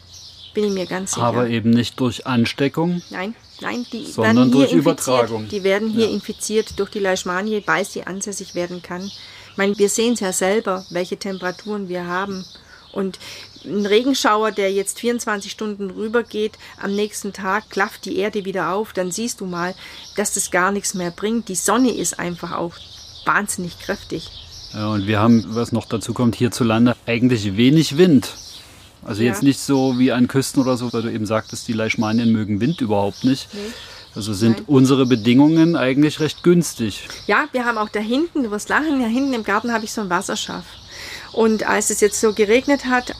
Bin 0.55 0.65
ich 0.65 0.73
mir 0.73 0.87
ganz 0.87 1.13
sicher. 1.13 1.27
Aber 1.27 1.49
eben 1.49 1.71
nicht 1.71 2.01
durch 2.01 2.27
Ansteckung? 2.27 3.03
Nein, 3.11 3.35
nein, 3.61 3.87
die 3.93 4.07
sondern 4.07 4.37
werden 4.37 4.53
durch 4.53 4.73
Übertragung. 4.73 5.49
Die 5.49 5.63
werden 5.65 5.91
hier 5.91 6.07
ja. 6.07 6.13
infiziert 6.13 6.79
durch 6.79 6.91
die 6.91 6.99
Leishmanie, 6.99 7.63
weil 7.67 7.85
sie 7.85 8.05
ansässig 8.05 8.55
werden 8.55 8.83
kann. 8.83 9.03
Ich 9.03 9.57
meine, 9.57 9.79
wir 9.79 9.89
sehen 9.89 10.15
es 10.15 10.21
ja 10.21 10.33
selber, 10.33 10.87
welche 10.91 11.19
Temperaturen 11.19 11.89
wir 11.89 12.07
haben. 12.07 12.45
Und 12.93 13.19
ein 13.67 13.87
Regenschauer, 13.87 14.53
der 14.53 14.73
jetzt 14.73 15.01
24 15.01 15.51
Stunden 15.51 15.91
rübergeht, 15.91 16.53
am 16.81 16.95
nächsten 16.95 17.33
Tag 17.33 17.71
klafft 17.71 18.05
die 18.05 18.17
Erde 18.17 18.45
wieder 18.45 18.73
auf, 18.73 18.93
dann 18.93 19.11
siehst 19.11 19.41
du 19.41 19.47
mal, 19.47 19.75
dass 20.17 20.35
das 20.35 20.51
gar 20.51 20.71
nichts 20.71 20.95
mehr 20.95 21.11
bringt. 21.11 21.49
Die 21.49 21.55
Sonne 21.55 21.91
ist 21.91 22.19
einfach 22.19 22.53
auch 22.53 22.75
wahnsinnig 23.25 23.79
kräftig. 23.79 24.31
Ja, 24.73 24.89
und 24.89 25.07
wir 25.07 25.19
haben, 25.21 25.45
was 25.49 25.73
noch 25.73 25.87
dazu 25.87 26.15
kommt, 26.15 26.37
hierzulande 26.37 26.97
eigentlich 27.07 27.57
wenig 27.57 27.97
Wind. 27.97 28.35
Also 29.03 29.23
ja. 29.23 29.29
jetzt 29.29 29.43
nicht 29.43 29.61
so 29.61 29.99
wie 29.99 30.13
an 30.13 30.29
Küsten 30.29 30.61
oder 30.63 30.77
so, 30.77 30.93
weil 30.93 31.03
du 31.03 31.13
eben 31.13 31.27
sagtest, 31.27 31.69
die 31.69 31.73
Leishmanien 31.73 32.33
mögen 32.33 32.61
Wind 32.61 32.81
überhaupt 32.81 33.25
nicht. 33.25 33.49
Nee. 33.53 33.61
Also 34.15 34.33
sind 34.33 34.57
Nein. 34.57 34.65
unsere 34.67 35.07
Bedingungen 35.07 35.77
eigentlich 35.77 36.21
recht 36.21 36.43
günstig. 36.43 37.07
Ja, 37.27 37.49
wir 37.53 37.65
haben 37.67 37.77
auch 37.77 37.91
da 37.91 38.01
hinten, 38.01 38.45
du 38.45 38.51
wirst 38.51 38.71
lachen, 38.71 39.01
ja 39.01 39.07
hinten 39.07 39.35
im 39.35 39.45
Garten 39.45 39.73
habe 39.73 39.85
ich 39.85 39.93
so 39.93 40.01
ein 40.01 40.11
Wasserschaff. 40.11 40.65
Und 41.33 41.69
als 41.69 41.91
es 41.91 42.01
jetzt 42.01 42.21
so 42.21 42.33
geregnet 42.33 42.87
hat, 42.87 43.15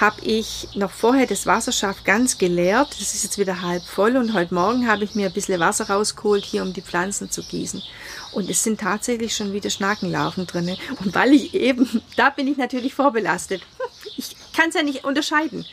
habe 0.00 0.20
ich 0.22 0.68
noch 0.74 0.90
vorher 0.90 1.26
das 1.26 1.46
Wasserschaff 1.46 2.04
ganz 2.04 2.38
geleert. 2.38 2.88
Das 2.90 3.14
ist 3.14 3.24
jetzt 3.24 3.38
wieder 3.38 3.62
halb 3.62 3.82
voll 3.84 4.16
und 4.16 4.34
heute 4.34 4.54
Morgen 4.54 4.88
habe 4.88 5.04
ich 5.04 5.14
mir 5.14 5.26
ein 5.26 5.32
bisschen 5.32 5.60
Wasser 5.60 5.88
rausgeholt, 5.88 6.44
hier 6.44 6.62
um 6.62 6.72
die 6.72 6.82
Pflanzen 6.82 7.30
zu 7.30 7.42
gießen. 7.42 7.82
Und 8.32 8.48
es 8.48 8.62
sind 8.62 8.80
tatsächlich 8.80 9.36
schon 9.36 9.52
wieder 9.52 9.70
Schnakenlarven 9.70 10.46
drin. 10.46 10.76
Und 11.00 11.14
weil 11.14 11.32
ich 11.32 11.54
eben, 11.54 12.02
da 12.16 12.30
bin 12.30 12.48
ich 12.48 12.56
natürlich 12.56 12.94
vorbelastet. 12.94 13.62
Ich 14.16 14.36
kann 14.54 14.68
es 14.68 14.74
ja 14.74 14.82
nicht 14.82 15.04
unterscheiden. 15.04 15.64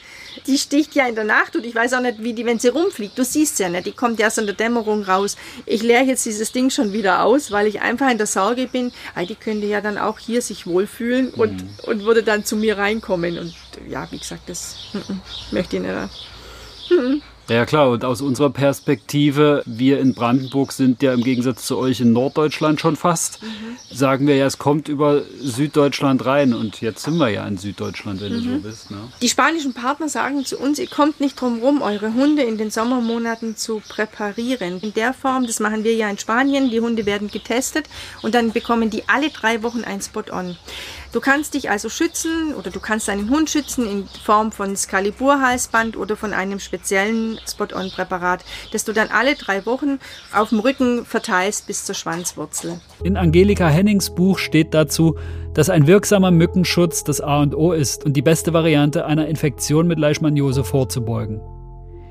Die 0.48 0.58
sticht 0.58 0.96
ja 0.96 1.08
in 1.08 1.16
der 1.16 1.24
Nacht 1.24 1.56
und 1.56 1.66
ich 1.66 1.76
weiß 1.76 1.94
auch 1.94 2.02
nicht, 2.02 2.22
wie 2.24 2.34
die, 2.34 2.46
wenn 2.46 2.60
sie 2.60 2.70
rumfliegt. 2.70 3.18
Du 3.18 3.24
siehst 3.24 3.58
sie 3.58 3.64
ja 3.64 3.70
nicht, 3.70 3.86
die 3.86 3.92
kommt 3.92 4.20
erst 4.20 4.38
in 4.38 4.46
der 4.46 4.56
Dämmerung 4.56 5.04
raus. 5.04 5.38
Ich 5.66 5.84
leere 5.84 6.04
jetzt 6.04 6.26
dieses 6.26 6.52
Ding 6.52 6.70
schon 6.70 6.94
wieder 6.94 7.24
aus, 7.24 7.52
weil 7.52 7.68
ich 7.68 7.82
einfach 7.82 8.10
in 8.10 8.18
der 8.18 8.28
Sorge 8.28 8.68
bin, 8.68 8.92
ah, 9.16 9.26
die 9.26 9.36
könnte 9.36 9.68
ja 9.68 9.82
dann 9.82 9.98
auch 9.98 10.20
hier 10.20 10.42
sich 10.42 10.66
wohlfühlen 10.68 11.32
und, 11.32 11.64
mhm. 11.64 11.70
und 11.84 12.04
würde 12.06 12.24
dann 12.24 12.46
zu 12.46 12.56
mir 12.56 12.78
reinkommen. 12.78 13.38
Und 13.38 13.54
ja, 13.88 14.08
wie 14.12 14.20
gesagt, 14.20 14.50
das 14.50 14.76
mm, 14.94 14.98
mm, 14.98 15.22
möchte 15.52 15.78
ich 15.78 15.82
nicht. 15.82 15.94
Ja 17.50 17.66
klar, 17.66 17.90
und 17.90 18.06
aus 18.06 18.22
unserer 18.22 18.52
Perspektive, 18.52 19.64
wir 19.66 20.00
in 20.00 20.14
Brandenburg 20.14 20.72
sind 20.72 21.02
ja 21.02 21.14
im 21.14 21.24
Gegensatz 21.24 21.66
zu 21.66 21.78
euch 21.78 22.00
in 22.00 22.14
Norddeutschland 22.14 22.80
schon 22.80 22.96
fast, 22.96 23.42
mhm. 23.42 23.48
sagen 23.92 24.28
wir 24.28 24.36
ja, 24.36 24.46
es 24.46 24.60
kommt 24.60 24.88
über 24.88 25.24
Süddeutschland 25.42 26.26
rein 26.26 26.54
und 26.54 26.80
jetzt 26.82 27.04
sind 27.04 27.18
wir 27.18 27.30
ja 27.30 27.48
in 27.48 27.58
Süddeutschland, 27.58 28.22
wenn 28.22 28.34
mhm. 28.34 28.38
du 28.38 28.44
so 28.44 28.50
mhm. 28.50 28.62
bist. 28.62 28.92
Ne? 28.92 28.98
Die 29.22 29.30
spanischen 29.30 29.74
Partner 29.74 30.10
sagen 30.10 30.46
zu 30.46 30.60
uns, 30.60 30.78
ihr 30.78 30.88
kommt 30.88 31.20
nicht 31.20 31.42
drum 31.42 31.60
rum, 31.60 31.82
eure 31.82 32.14
Hunde 32.14 32.44
in 32.44 32.60
den 32.60 32.70
Sommermonaten 32.70 33.58
zu 33.58 33.82
präparieren. 33.90 34.80
In 34.82 34.94
der 34.94 35.14
Form, 35.14 35.48
das 35.48 35.60
machen 35.60 35.84
wir 35.84 35.96
ja 35.96 36.08
in 36.08 36.20
Spanien, 36.20 36.70
die 36.70 36.82
Hunde 36.82 37.08
werden 37.08 37.30
getestet 37.30 37.86
und 38.22 38.36
dann 38.36 38.52
bekommen 38.52 38.92
die 38.92 39.10
alle 39.10 39.30
drei 39.30 39.64
Wochen 39.64 39.84
ein 39.84 40.02
Spot-on. 40.02 40.56
Du 41.12 41.22
kannst 41.22 41.56
dich 41.56 41.72
also 41.72 41.90
schützen 41.90 42.54
oder 42.54 42.70
du 42.70 42.80
kannst 42.80 43.08
deinen 43.08 43.32
Hund 43.32 43.50
schützen 43.50 43.90
in 43.90 44.06
Form 44.24 44.52
von 44.52 44.76
Scalibur-Halsband 44.76 45.98
oder 45.98 46.16
von 46.16 46.34
einem 46.34 46.60
speziellen 46.60 47.40
Spot-on-Präparat, 47.48 48.46
das 48.72 48.86
du 48.86 48.94
dann 48.94 49.08
alle 49.08 49.34
drei 49.34 49.66
Wochen 49.66 49.98
auf 50.32 50.50
dem 50.50 50.60
Rücken 50.60 51.06
verteilst 51.06 51.66
bis 51.66 51.84
zur 51.84 51.96
Schwanzwurzel. 51.96 52.80
In 53.04 53.18
Angelika 53.18 53.68
Hennings 53.68 54.12
Buch 54.12 54.38
steht 54.38 54.76
dazu, 54.76 55.18
dass 55.56 55.72
ein 55.72 55.88
wirksamer 55.88 56.30
Mückenschutz 56.30 57.04
das 57.04 57.22
A 57.22 57.42
und 57.42 57.56
O 57.56 57.72
ist 57.72 58.06
und 58.06 58.14
die 58.14 58.22
beste 58.22 58.54
Variante 58.54 59.08
einer 59.08 59.28
Infektion 59.28 59.88
mit 59.88 59.98
Leishmaniose 59.98 60.64
vorzubeugen. 60.64 61.42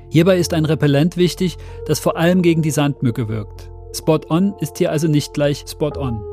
Hierbei 0.09 0.37
ist 0.37 0.53
ein 0.53 0.65
Repellent 0.65 1.15
wichtig, 1.15 1.55
das 1.85 1.99
vor 1.99 2.17
allem 2.17 2.41
gegen 2.41 2.63
die 2.63 2.71
Sandmücke 2.71 3.29
wirkt. 3.29 3.71
Spot-on 3.95 4.55
ist 4.59 4.77
hier 4.77 4.91
also 4.91 5.07
nicht 5.07 5.33
gleich 5.33 5.63
Spot-on. 5.67 6.28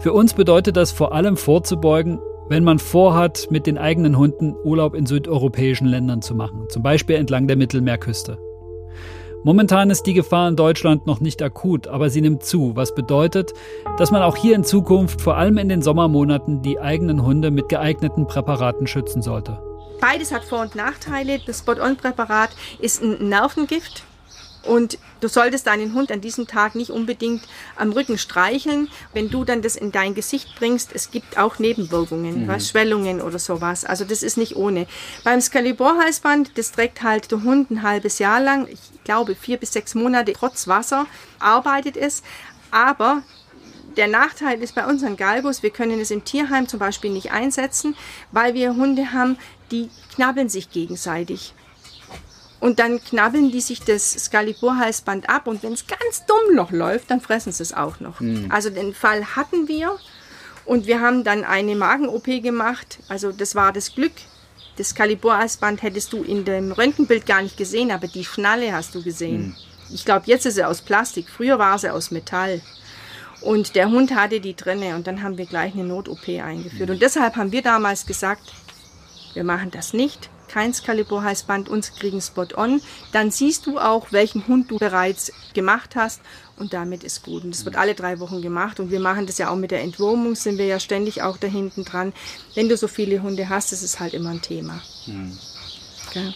Für 0.00 0.12
uns 0.12 0.34
bedeutet 0.34 0.76
das 0.76 0.92
vor 0.92 1.12
allem 1.12 1.36
vorzubeugen, 1.36 2.20
wenn 2.48 2.64
man 2.64 2.78
vorhat, 2.78 3.46
mit 3.50 3.66
den 3.66 3.78
eigenen 3.78 4.18
Hunden 4.18 4.56
Urlaub 4.64 4.94
in 4.94 5.06
südeuropäischen 5.06 5.86
Ländern 5.86 6.20
zu 6.20 6.34
machen, 6.34 6.66
zum 6.68 6.82
Beispiel 6.82 7.16
entlang 7.16 7.46
der 7.46 7.56
Mittelmeerküste. 7.56 8.38
Momentan 9.42 9.88
ist 9.88 10.02
die 10.02 10.12
Gefahr 10.12 10.48
in 10.48 10.56
Deutschland 10.56 11.06
noch 11.06 11.20
nicht 11.20 11.40
akut, 11.42 11.86
aber 11.86 12.10
sie 12.10 12.20
nimmt 12.20 12.42
zu, 12.42 12.76
was 12.76 12.94
bedeutet, 12.94 13.54
dass 13.96 14.10
man 14.10 14.22
auch 14.22 14.36
hier 14.36 14.54
in 14.54 14.64
Zukunft, 14.64 15.22
vor 15.22 15.36
allem 15.36 15.56
in 15.56 15.68
den 15.68 15.80
Sommermonaten, 15.80 16.60
die 16.60 16.78
eigenen 16.78 17.24
Hunde 17.24 17.50
mit 17.50 17.70
geeigneten 17.70 18.26
Präparaten 18.26 18.86
schützen 18.86 19.22
sollte. 19.22 19.62
Beides 20.00 20.32
hat 20.32 20.44
Vor- 20.44 20.62
und 20.62 20.74
Nachteile. 20.74 21.38
Das 21.46 21.60
Spot-on-Präparat 21.60 22.50
ist 22.80 23.02
ein 23.02 23.28
Nervengift 23.28 24.04
Und 24.62 24.98
du 25.20 25.28
solltest 25.28 25.66
deinen 25.66 25.94
Hund 25.94 26.12
an 26.12 26.20
diesem 26.20 26.46
Tag 26.46 26.74
nicht 26.74 26.90
unbedingt 26.90 27.42
am 27.76 27.92
Rücken 27.92 28.18
streicheln. 28.18 28.88
Wenn 29.14 29.30
du 29.30 29.44
dann 29.44 29.62
das 29.62 29.76
in 29.76 29.90
dein 29.90 30.14
Gesicht 30.14 30.54
bringst, 30.56 30.90
es 30.94 31.10
gibt 31.10 31.38
auch 31.38 31.58
Nebenwirkungen, 31.58 32.44
mhm. 32.44 32.48
was, 32.48 32.68
Schwellungen 32.68 33.22
oder 33.22 33.38
sowas. 33.38 33.84
Also 33.84 34.04
das 34.04 34.22
ist 34.22 34.36
nicht 34.36 34.56
ohne. 34.56 34.86
Beim 35.24 35.40
Scalibor-Halsband, 35.40 36.58
das 36.58 36.72
trägt 36.72 37.02
halt 37.02 37.30
der 37.30 37.42
Hund 37.42 37.70
ein 37.70 37.82
halbes 37.82 38.18
Jahr 38.18 38.40
lang, 38.40 38.66
ich 38.70 38.80
glaube 39.04 39.34
vier 39.34 39.56
bis 39.56 39.72
sechs 39.72 39.94
Monate 39.94 40.32
trotz 40.34 40.68
Wasser, 40.68 41.06
arbeitet 41.38 41.96
es. 41.96 42.22
Aber 42.70 43.22
der 43.96 44.08
Nachteil 44.08 44.62
ist 44.62 44.74
bei 44.74 44.86
unseren 44.86 45.16
Galbus, 45.16 45.62
wir 45.62 45.70
können 45.70 46.00
es 46.00 46.10
im 46.10 46.24
Tierheim 46.24 46.68
zum 46.68 46.78
Beispiel 46.78 47.10
nicht 47.10 47.32
einsetzen, 47.32 47.96
weil 48.30 48.54
wir 48.54 48.76
Hunde 48.76 49.12
haben, 49.12 49.36
die 49.70 49.90
knabbeln 50.14 50.48
sich 50.48 50.70
gegenseitig. 50.70 51.54
Und 52.60 52.78
dann 52.78 53.02
knabbeln 53.02 53.50
die 53.50 53.62
sich 53.62 53.80
das 53.80 54.12
Scalibur-Halsband 54.12 55.30
ab 55.30 55.46
und 55.46 55.62
wenn 55.62 55.72
es 55.72 55.86
ganz 55.86 56.26
dumm 56.26 56.54
noch 56.54 56.70
läuft, 56.70 57.10
dann 57.10 57.22
fressen 57.22 57.52
sie 57.52 57.62
es 57.62 57.72
auch 57.72 58.00
noch. 58.00 58.20
Mhm. 58.20 58.50
Also 58.50 58.68
den 58.68 58.92
Fall 58.92 59.24
hatten 59.34 59.66
wir 59.66 59.96
und 60.66 60.86
wir 60.86 61.00
haben 61.00 61.24
dann 61.24 61.42
eine 61.44 61.74
Magen-OP 61.74 62.26
gemacht. 62.42 62.98
Also 63.08 63.32
das 63.32 63.54
war 63.54 63.72
das 63.72 63.94
Glück. 63.94 64.12
Das 64.76 64.90
Scalibur-Halsband 64.90 65.82
hättest 65.82 66.12
du 66.12 66.22
in 66.22 66.44
dem 66.44 66.72
Röntgenbild 66.72 67.24
gar 67.24 67.40
nicht 67.40 67.56
gesehen, 67.56 67.90
aber 67.90 68.08
die 68.08 68.24
Schnalle 68.24 68.72
hast 68.74 68.94
du 68.94 69.02
gesehen. 69.02 69.48
Mhm. 69.48 69.56
Ich 69.92 70.04
glaube, 70.04 70.24
jetzt 70.26 70.44
ist 70.44 70.54
sie 70.54 70.64
aus 70.64 70.82
Plastik. 70.82 71.30
Früher 71.30 71.58
war 71.58 71.78
sie 71.78 71.92
aus 71.92 72.10
Metall. 72.10 72.60
Und 73.40 73.74
der 73.74 73.90
Hund 73.90 74.14
hatte 74.14 74.38
die 74.38 74.54
drinne 74.54 74.96
und 74.96 75.06
dann 75.06 75.22
haben 75.22 75.38
wir 75.38 75.46
gleich 75.46 75.72
eine 75.72 75.84
Not-OP 75.84 76.28
eingeführt. 76.28 76.90
Mhm. 76.90 76.94
Und 76.94 77.02
deshalb 77.02 77.36
haben 77.36 77.52
wir 77.52 77.62
damals 77.62 78.04
gesagt, 78.04 78.52
wir 79.32 79.44
machen 79.44 79.70
das 79.70 79.94
nicht 79.94 80.28
kein 80.50 80.74
Scalibur-Halsband 80.74 81.68
und 81.68 81.90
kriegen 81.98 82.20
Spot-On. 82.20 82.82
Dann 83.12 83.30
siehst 83.30 83.66
du 83.66 83.78
auch, 83.78 84.10
welchen 84.10 84.46
Hund 84.48 84.70
du 84.70 84.78
bereits 84.78 85.32
gemacht 85.54 85.94
hast 85.94 86.20
und 86.56 86.72
damit 86.72 87.04
ist 87.04 87.22
gut. 87.22 87.44
Und 87.44 87.54
das 87.54 87.64
wird 87.64 87.76
alle 87.76 87.94
drei 87.94 88.18
Wochen 88.18 88.42
gemacht 88.42 88.80
und 88.80 88.90
wir 88.90 89.00
machen 89.00 89.26
das 89.26 89.38
ja 89.38 89.50
auch 89.50 89.56
mit 89.56 89.70
der 89.70 89.82
Entwurmung, 89.82 90.34
sind 90.34 90.58
wir 90.58 90.66
ja 90.66 90.80
ständig 90.80 91.22
auch 91.22 91.36
da 91.36 91.46
hinten 91.46 91.84
dran. 91.84 92.12
Wenn 92.54 92.68
du 92.68 92.76
so 92.76 92.88
viele 92.88 93.22
Hunde 93.22 93.48
hast, 93.48 93.72
ist 93.72 93.82
es 93.82 94.00
halt 94.00 94.12
immer 94.12 94.30
ein 94.30 94.42
Thema. 94.42 94.80
Mhm. 95.06 95.38
Okay. 96.08 96.34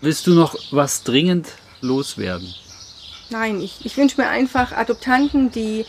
Willst 0.00 0.26
du 0.26 0.34
noch 0.34 0.56
was 0.70 1.02
dringend 1.02 1.48
loswerden? 1.80 2.52
Nein, 3.30 3.60
ich, 3.60 3.84
ich 3.84 3.96
wünsche 3.96 4.20
mir 4.20 4.28
einfach 4.28 4.72
Adoptanten, 4.72 5.50
die 5.50 5.84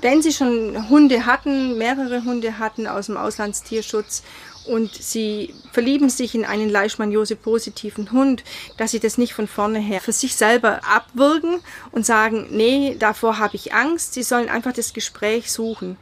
wenn 0.00 0.22
sie 0.22 0.32
schon 0.32 0.88
Hunde 0.88 1.26
hatten, 1.26 1.76
mehrere 1.76 2.24
Hunde 2.24 2.58
hatten 2.58 2.86
aus 2.86 3.06
dem 3.06 3.16
Auslandstierschutz 3.16 4.22
und 4.68 4.94
sie 4.94 5.54
verlieben 5.72 6.10
sich 6.10 6.34
in 6.34 6.44
einen 6.44 6.68
Leishmaniose-positiven 6.68 8.12
Hund, 8.12 8.44
dass 8.76 8.90
sie 8.90 9.00
das 9.00 9.18
nicht 9.18 9.34
von 9.34 9.48
vorne 9.48 9.78
her 9.78 10.00
für 10.00 10.12
sich 10.12 10.36
selber 10.36 10.80
abwürgen 10.84 11.60
und 11.90 12.06
sagen, 12.06 12.48
nee, 12.50 12.96
davor 12.98 13.38
habe 13.38 13.56
ich 13.56 13.72
Angst. 13.72 14.14
Sie 14.14 14.22
sollen 14.22 14.48
einfach 14.48 14.72
das 14.72 14.92
Gespräch 14.92 15.50
suchen. 15.50 15.96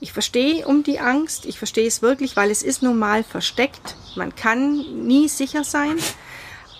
Ich 0.00 0.12
verstehe 0.12 0.66
um 0.66 0.82
die 0.82 0.98
Angst, 0.98 1.46
ich 1.46 1.58
verstehe 1.58 1.86
es 1.86 2.02
wirklich, 2.02 2.34
weil 2.36 2.50
es 2.50 2.62
ist 2.62 2.82
nun 2.82 2.98
mal 2.98 3.22
versteckt. 3.22 3.96
Man 4.16 4.34
kann 4.34 5.06
nie 5.06 5.28
sicher 5.28 5.64
sein, 5.64 5.96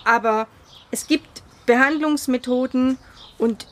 aber 0.03 0.47
es 0.91 1.07
gibt 1.07 1.41
Behandlungsmethoden 1.65 2.97
und 3.37 3.67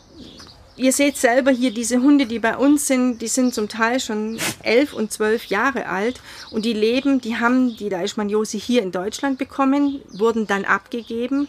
ihr 0.76 0.94
seht 0.94 1.18
selber 1.18 1.52
hier 1.52 1.72
diese 1.72 2.02
Hunde, 2.02 2.26
die 2.26 2.40
bei 2.40 2.58
uns 2.58 2.88
sind, 2.88 3.20
die 3.20 3.28
sind 3.28 3.54
zum 3.54 3.70
Teil 3.70 4.00
schon 4.00 4.40
elf 4.64 4.94
und 4.94 5.12
zwölf 5.12 5.46
Jahre 5.46 5.88
alt 5.88 6.22
und 6.52 6.66
die 6.66 6.74
leben, 6.74 7.22
die 7.22 7.38
haben 7.38 7.76
die 7.76 7.90
Leishmaniose 7.90 8.58
hier 8.58 8.82
in 8.82 8.92
Deutschland 8.92 9.38
bekommen, 9.38 10.02
wurden 10.12 10.48
dann 10.48 10.66
abgegeben, 10.66 11.48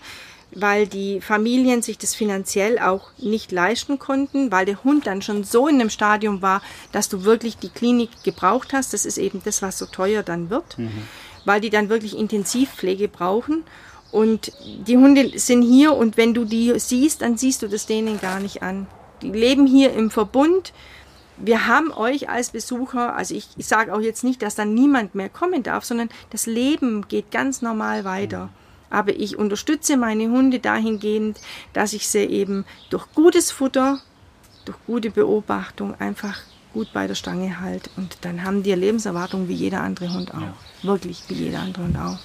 weil 0.54 0.86
die 0.86 1.20
Familien 1.20 1.82
sich 1.82 1.98
das 1.98 2.14
finanziell 2.14 2.78
auch 2.78 3.10
nicht 3.18 3.52
leisten 3.52 3.98
konnten, 3.98 4.52
weil 4.52 4.66
der 4.66 4.84
Hund 4.84 5.06
dann 5.06 5.22
schon 5.22 5.44
so 5.44 5.66
in 5.66 5.80
einem 5.80 5.90
Stadium 5.90 6.42
war, 6.42 6.60
dass 6.92 7.08
du 7.08 7.24
wirklich 7.24 7.56
die 7.56 7.70
Klinik 7.70 8.10
gebraucht 8.22 8.72
hast. 8.74 8.92
Das 8.92 9.06
ist 9.06 9.16
eben 9.16 9.40
das, 9.44 9.62
was 9.62 9.78
so 9.78 9.86
teuer 9.86 10.22
dann 10.22 10.50
wird, 10.50 10.78
mhm. 10.78 10.90
weil 11.46 11.62
die 11.62 11.70
dann 11.70 11.88
wirklich 11.88 12.18
Intensivpflege 12.18 13.08
brauchen. 13.08 13.64
Und 14.10 14.52
die 14.86 14.98
Hunde 14.98 15.38
sind 15.38 15.62
hier 15.62 15.94
und 15.94 16.18
wenn 16.18 16.34
du 16.34 16.44
die 16.44 16.78
siehst, 16.78 17.22
dann 17.22 17.38
siehst 17.38 17.62
du 17.62 17.68
das 17.68 17.86
denen 17.86 18.20
gar 18.20 18.38
nicht 18.38 18.62
an 18.62 18.86
leben 19.22 19.66
hier 19.66 19.92
im 19.92 20.10
Verbund. 20.10 20.72
Wir 21.38 21.66
haben 21.66 21.92
euch 21.92 22.28
als 22.28 22.50
Besucher, 22.50 23.16
also 23.16 23.34
ich, 23.34 23.48
ich 23.56 23.66
sage 23.66 23.94
auch 23.94 24.00
jetzt 24.00 24.22
nicht, 24.22 24.42
dass 24.42 24.54
dann 24.54 24.74
niemand 24.74 25.14
mehr 25.14 25.28
kommen 25.28 25.62
darf, 25.62 25.84
sondern 25.84 26.10
das 26.30 26.46
Leben 26.46 27.08
geht 27.08 27.30
ganz 27.30 27.62
normal 27.62 28.04
weiter. 28.04 28.50
Aber 28.90 29.14
ich 29.14 29.38
unterstütze 29.38 29.96
meine 29.96 30.28
Hunde 30.28 30.58
dahingehend, 30.58 31.40
dass 31.72 31.94
ich 31.94 32.08
sie 32.08 32.24
eben 32.24 32.66
durch 32.90 33.06
gutes 33.14 33.50
Futter, 33.50 34.00
durch 34.66 34.76
gute 34.86 35.10
Beobachtung 35.10 35.98
einfach 35.98 36.38
gut 36.74 36.92
bei 36.92 37.06
der 37.06 37.14
Stange 37.14 37.60
halte. 37.60 37.90
Und 37.96 38.18
dann 38.20 38.44
haben 38.44 38.62
die 38.62 38.72
Lebenserwartung 38.72 39.48
wie 39.48 39.54
jeder 39.54 39.80
andere 39.80 40.12
Hund 40.12 40.34
auch. 40.34 40.40
Ja. 40.40 40.54
Wirklich 40.82 41.22
wie 41.28 41.34
jeder 41.34 41.60
andere 41.60 41.84
Hund 41.84 41.96
auch. 41.96 42.18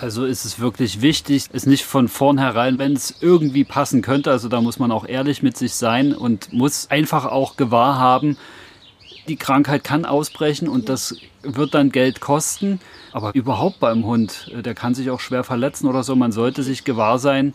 Also 0.00 0.24
ist 0.24 0.44
es 0.44 0.58
wirklich 0.58 1.02
wichtig, 1.02 1.46
es 1.52 1.66
nicht 1.66 1.84
von 1.84 2.08
vornherein, 2.08 2.78
wenn 2.78 2.94
es 2.94 3.14
irgendwie 3.20 3.64
passen 3.64 4.00
könnte, 4.00 4.30
also 4.30 4.48
da 4.48 4.60
muss 4.60 4.78
man 4.78 4.92
auch 4.92 5.06
ehrlich 5.06 5.42
mit 5.42 5.56
sich 5.56 5.74
sein 5.74 6.14
und 6.14 6.52
muss 6.52 6.90
einfach 6.90 7.26
auch 7.26 7.56
gewahr 7.56 7.98
haben, 7.98 8.38
die 9.28 9.36
Krankheit 9.36 9.84
kann 9.84 10.06
ausbrechen 10.06 10.68
und 10.68 10.88
das 10.88 11.16
wird 11.42 11.74
dann 11.74 11.90
Geld 11.90 12.20
kosten. 12.20 12.80
Aber 13.12 13.34
überhaupt 13.34 13.78
beim 13.78 14.04
Hund, 14.04 14.50
äh, 14.56 14.62
der 14.62 14.74
kann 14.74 14.94
sich 14.94 15.10
auch 15.10 15.20
schwer 15.20 15.44
verletzen 15.44 15.86
oder 15.86 16.02
so. 16.02 16.16
Man 16.16 16.32
sollte 16.32 16.62
sich 16.62 16.84
gewahr 16.84 17.18
sein, 17.18 17.54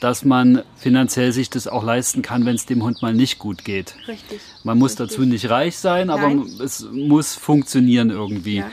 dass 0.00 0.24
man 0.24 0.62
finanziell 0.76 1.32
sich 1.32 1.50
das 1.50 1.68
auch 1.68 1.84
leisten 1.84 2.22
kann, 2.22 2.44
wenn 2.44 2.56
es 2.56 2.66
dem 2.66 2.82
Hund 2.82 3.02
mal 3.02 3.14
nicht 3.14 3.38
gut 3.38 3.64
geht. 3.64 3.94
Richtig. 4.08 4.40
Man 4.64 4.78
muss 4.78 4.92
Richtig. 4.92 5.08
dazu 5.10 5.22
nicht 5.22 5.50
reich 5.50 5.76
sein, 5.76 6.10
aber 6.10 6.28
Nein. 6.28 6.46
es 6.60 6.86
muss 6.90 7.34
funktionieren 7.34 8.10
irgendwie. 8.10 8.58
Ja 8.58 8.70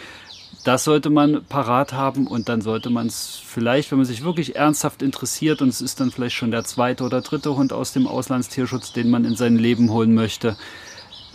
das 0.63 0.83
sollte 0.83 1.09
man 1.09 1.43
parat 1.45 1.93
haben 1.93 2.27
und 2.27 2.49
dann 2.49 2.61
sollte 2.61 2.89
man 2.89 3.07
es 3.07 3.41
vielleicht, 3.43 3.91
wenn 3.91 3.97
man 3.97 4.05
sich 4.05 4.23
wirklich 4.23 4.55
ernsthaft 4.55 5.01
interessiert 5.01 5.61
und 5.61 5.69
es 5.69 5.81
ist 5.81 5.99
dann 5.99 6.11
vielleicht 6.11 6.35
schon 6.35 6.51
der 6.51 6.65
zweite 6.65 7.03
oder 7.03 7.21
dritte 7.21 7.55
Hund 7.55 7.71
aus 7.71 7.93
dem 7.93 8.07
Auslandstierschutz, 8.07 8.91
den 8.91 9.09
man 9.09 9.25
in 9.25 9.35
sein 9.35 9.57
Leben 9.57 9.89
holen 9.89 10.13
möchte, 10.13 10.57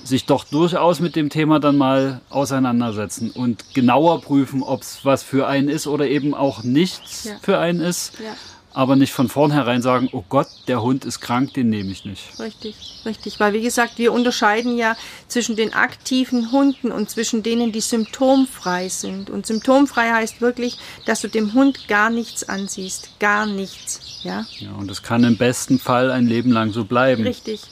sich 0.03 0.27
doch 0.27 0.45
durchaus 0.45 1.01
mit 1.01 1.17
dem 1.17 1.31
Thema 1.31 1.59
dann 1.59 1.79
mal 1.79 2.21
auseinandersetzen 2.29 3.31
und 3.31 3.75
genauer 3.75 4.21
prüfen, 4.21 4.63
ob 4.63 4.83
es 4.83 5.05
was 5.05 5.23
für 5.23 5.47
einen 5.47 5.69
ist 5.69 5.87
oder 5.87 6.07
eben 6.07 6.35
auch 6.35 6.63
nichts 6.63 7.25
ja. 7.25 7.37
für 7.41 7.59
einen 7.59 7.81
ist. 7.81 8.19
Ja 8.21 8.35
aber 8.75 8.97
nicht 8.97 9.13
von 9.13 9.29
vornherein 9.29 9.81
sagen, 9.83 10.09
oh 10.13 10.25
Gott, 10.29 10.49
der 10.67 10.83
Hund 10.83 11.05
ist 11.05 11.21
krank, 11.21 11.55
den 11.55 11.71
nehme 11.71 11.93
ich 11.93 12.05
nicht. 12.05 12.39
Richtig, 12.41 12.77
richtig, 13.07 13.39
weil 13.39 13.53
wie 13.53 13.63
gesagt, 13.63 13.99
wir 13.99 14.13
unterscheiden 14.13 14.77
ja 14.77 14.97
zwischen 15.29 15.55
den 15.55 15.73
aktiven 15.73 16.51
Hunden 16.51 16.91
und 16.91 17.09
zwischen 17.09 17.45
denen, 17.45 17.71
die 17.71 17.81
symptomfrei 17.81 18.89
sind. 18.89 19.31
Und 19.31 19.47
symptomfrei 19.47 20.11
heißt 20.11 20.41
wirklich, 20.41 20.77
dass 21.07 21.21
du 21.21 21.29
dem 21.29 21.55
Hund 21.55 21.87
gar 21.87 22.11
nichts 22.11 22.49
ansiehst, 22.49 23.21
gar 23.21 23.47
nichts, 23.47 24.21
ja? 24.25 24.45
Ja, 24.59 24.73
und 24.73 24.91
das 24.91 25.03
kann 25.03 25.23
im 25.23 25.37
besten 25.37 25.79
Fall 25.79 26.11
ein 26.11 26.27
Leben 26.27 26.51
lang 26.51 26.73
so 26.73 26.85
bleiben. 26.85 27.23
Richtig. 27.23 27.63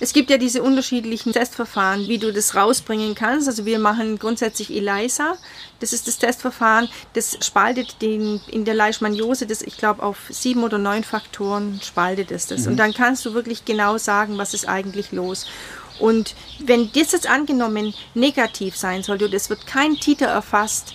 Es 0.00 0.14
gibt 0.14 0.30
ja 0.30 0.38
diese 0.38 0.62
unterschiedlichen 0.62 1.32
Testverfahren, 1.32 2.08
wie 2.08 2.18
du 2.18 2.32
das 2.32 2.54
rausbringen 2.54 3.14
kannst. 3.14 3.46
Also 3.46 3.66
wir 3.66 3.78
machen 3.78 4.18
grundsätzlich 4.18 4.74
ELISA. 4.74 5.36
Das 5.78 5.92
ist 5.92 6.08
das 6.08 6.18
Testverfahren. 6.18 6.88
Das 7.12 7.36
spaltet 7.44 8.00
den, 8.00 8.40
in 8.48 8.64
der 8.64 8.74
Leishmaniose, 8.74 9.46
das 9.46 9.60
ich 9.60 9.76
glaube 9.76 10.02
auf 10.02 10.16
sieben 10.30 10.64
oder 10.64 10.78
neun 10.78 11.04
Faktoren 11.04 11.80
spaltet 11.82 12.30
es 12.30 12.46
das. 12.46 12.62
Mhm. 12.62 12.68
Und 12.68 12.76
dann 12.78 12.94
kannst 12.94 13.26
du 13.26 13.34
wirklich 13.34 13.66
genau 13.66 13.98
sagen, 13.98 14.38
was 14.38 14.54
ist 14.54 14.66
eigentlich 14.66 15.12
los. 15.12 15.46
Und 15.98 16.34
wenn 16.58 16.90
das 16.92 17.12
jetzt 17.12 17.28
angenommen 17.28 17.94
negativ 18.14 18.76
sein 18.76 19.02
sollte 19.02 19.26
es 19.26 19.50
wird 19.50 19.66
kein 19.66 19.96
Titer 19.96 20.26
erfasst, 20.26 20.94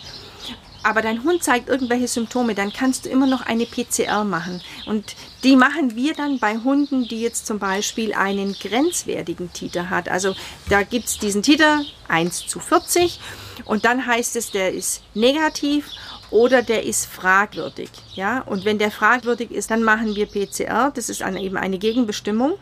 aber 0.86 1.02
dein 1.02 1.24
Hund 1.24 1.44
zeigt 1.44 1.68
irgendwelche 1.68 2.08
Symptome, 2.08 2.54
dann 2.54 2.72
kannst 2.72 3.06
du 3.06 3.10
immer 3.10 3.26
noch 3.26 3.42
eine 3.42 3.66
PCR 3.66 4.24
machen. 4.24 4.62
Und 4.86 5.16
die 5.44 5.56
machen 5.56 5.96
wir 5.96 6.14
dann 6.14 6.38
bei 6.38 6.58
Hunden, 6.58 7.08
die 7.08 7.22
jetzt 7.22 7.48
zum 7.48 7.58
Beispiel 7.58 8.14
einen 8.14 8.54
grenzwertigen 8.54 9.52
Titer 9.52 9.90
hat. 9.90 10.10
Also 10.10 10.36
da 10.70 10.84
gibt 10.84 11.06
es 11.06 11.18
diesen 11.18 11.42
Titer 11.42 11.82
1 12.08 12.46
zu 12.46 12.60
40 12.60 13.20
und 13.66 13.84
dann 13.84 14.06
heißt 14.06 14.36
es, 14.36 14.52
der 14.52 14.74
ist 14.74 15.02
negativ 15.16 15.90
oder 16.30 16.62
der 16.62 16.84
ist 16.84 17.08
fragwürdig. 17.08 17.90
Ja? 18.14 18.42
Und 18.42 18.64
wenn 18.64 18.78
der 18.78 18.92
fragwürdig 18.92 19.50
ist, 19.50 19.72
dann 19.72 19.82
machen 19.82 20.16
wir 20.16 20.28
PCR, 20.28 20.92
das 20.94 21.10
ist 21.10 21.24
eine, 21.24 21.42
eben 21.42 21.58
eine 21.58 21.80
Gegenbestimmung. 21.80 22.60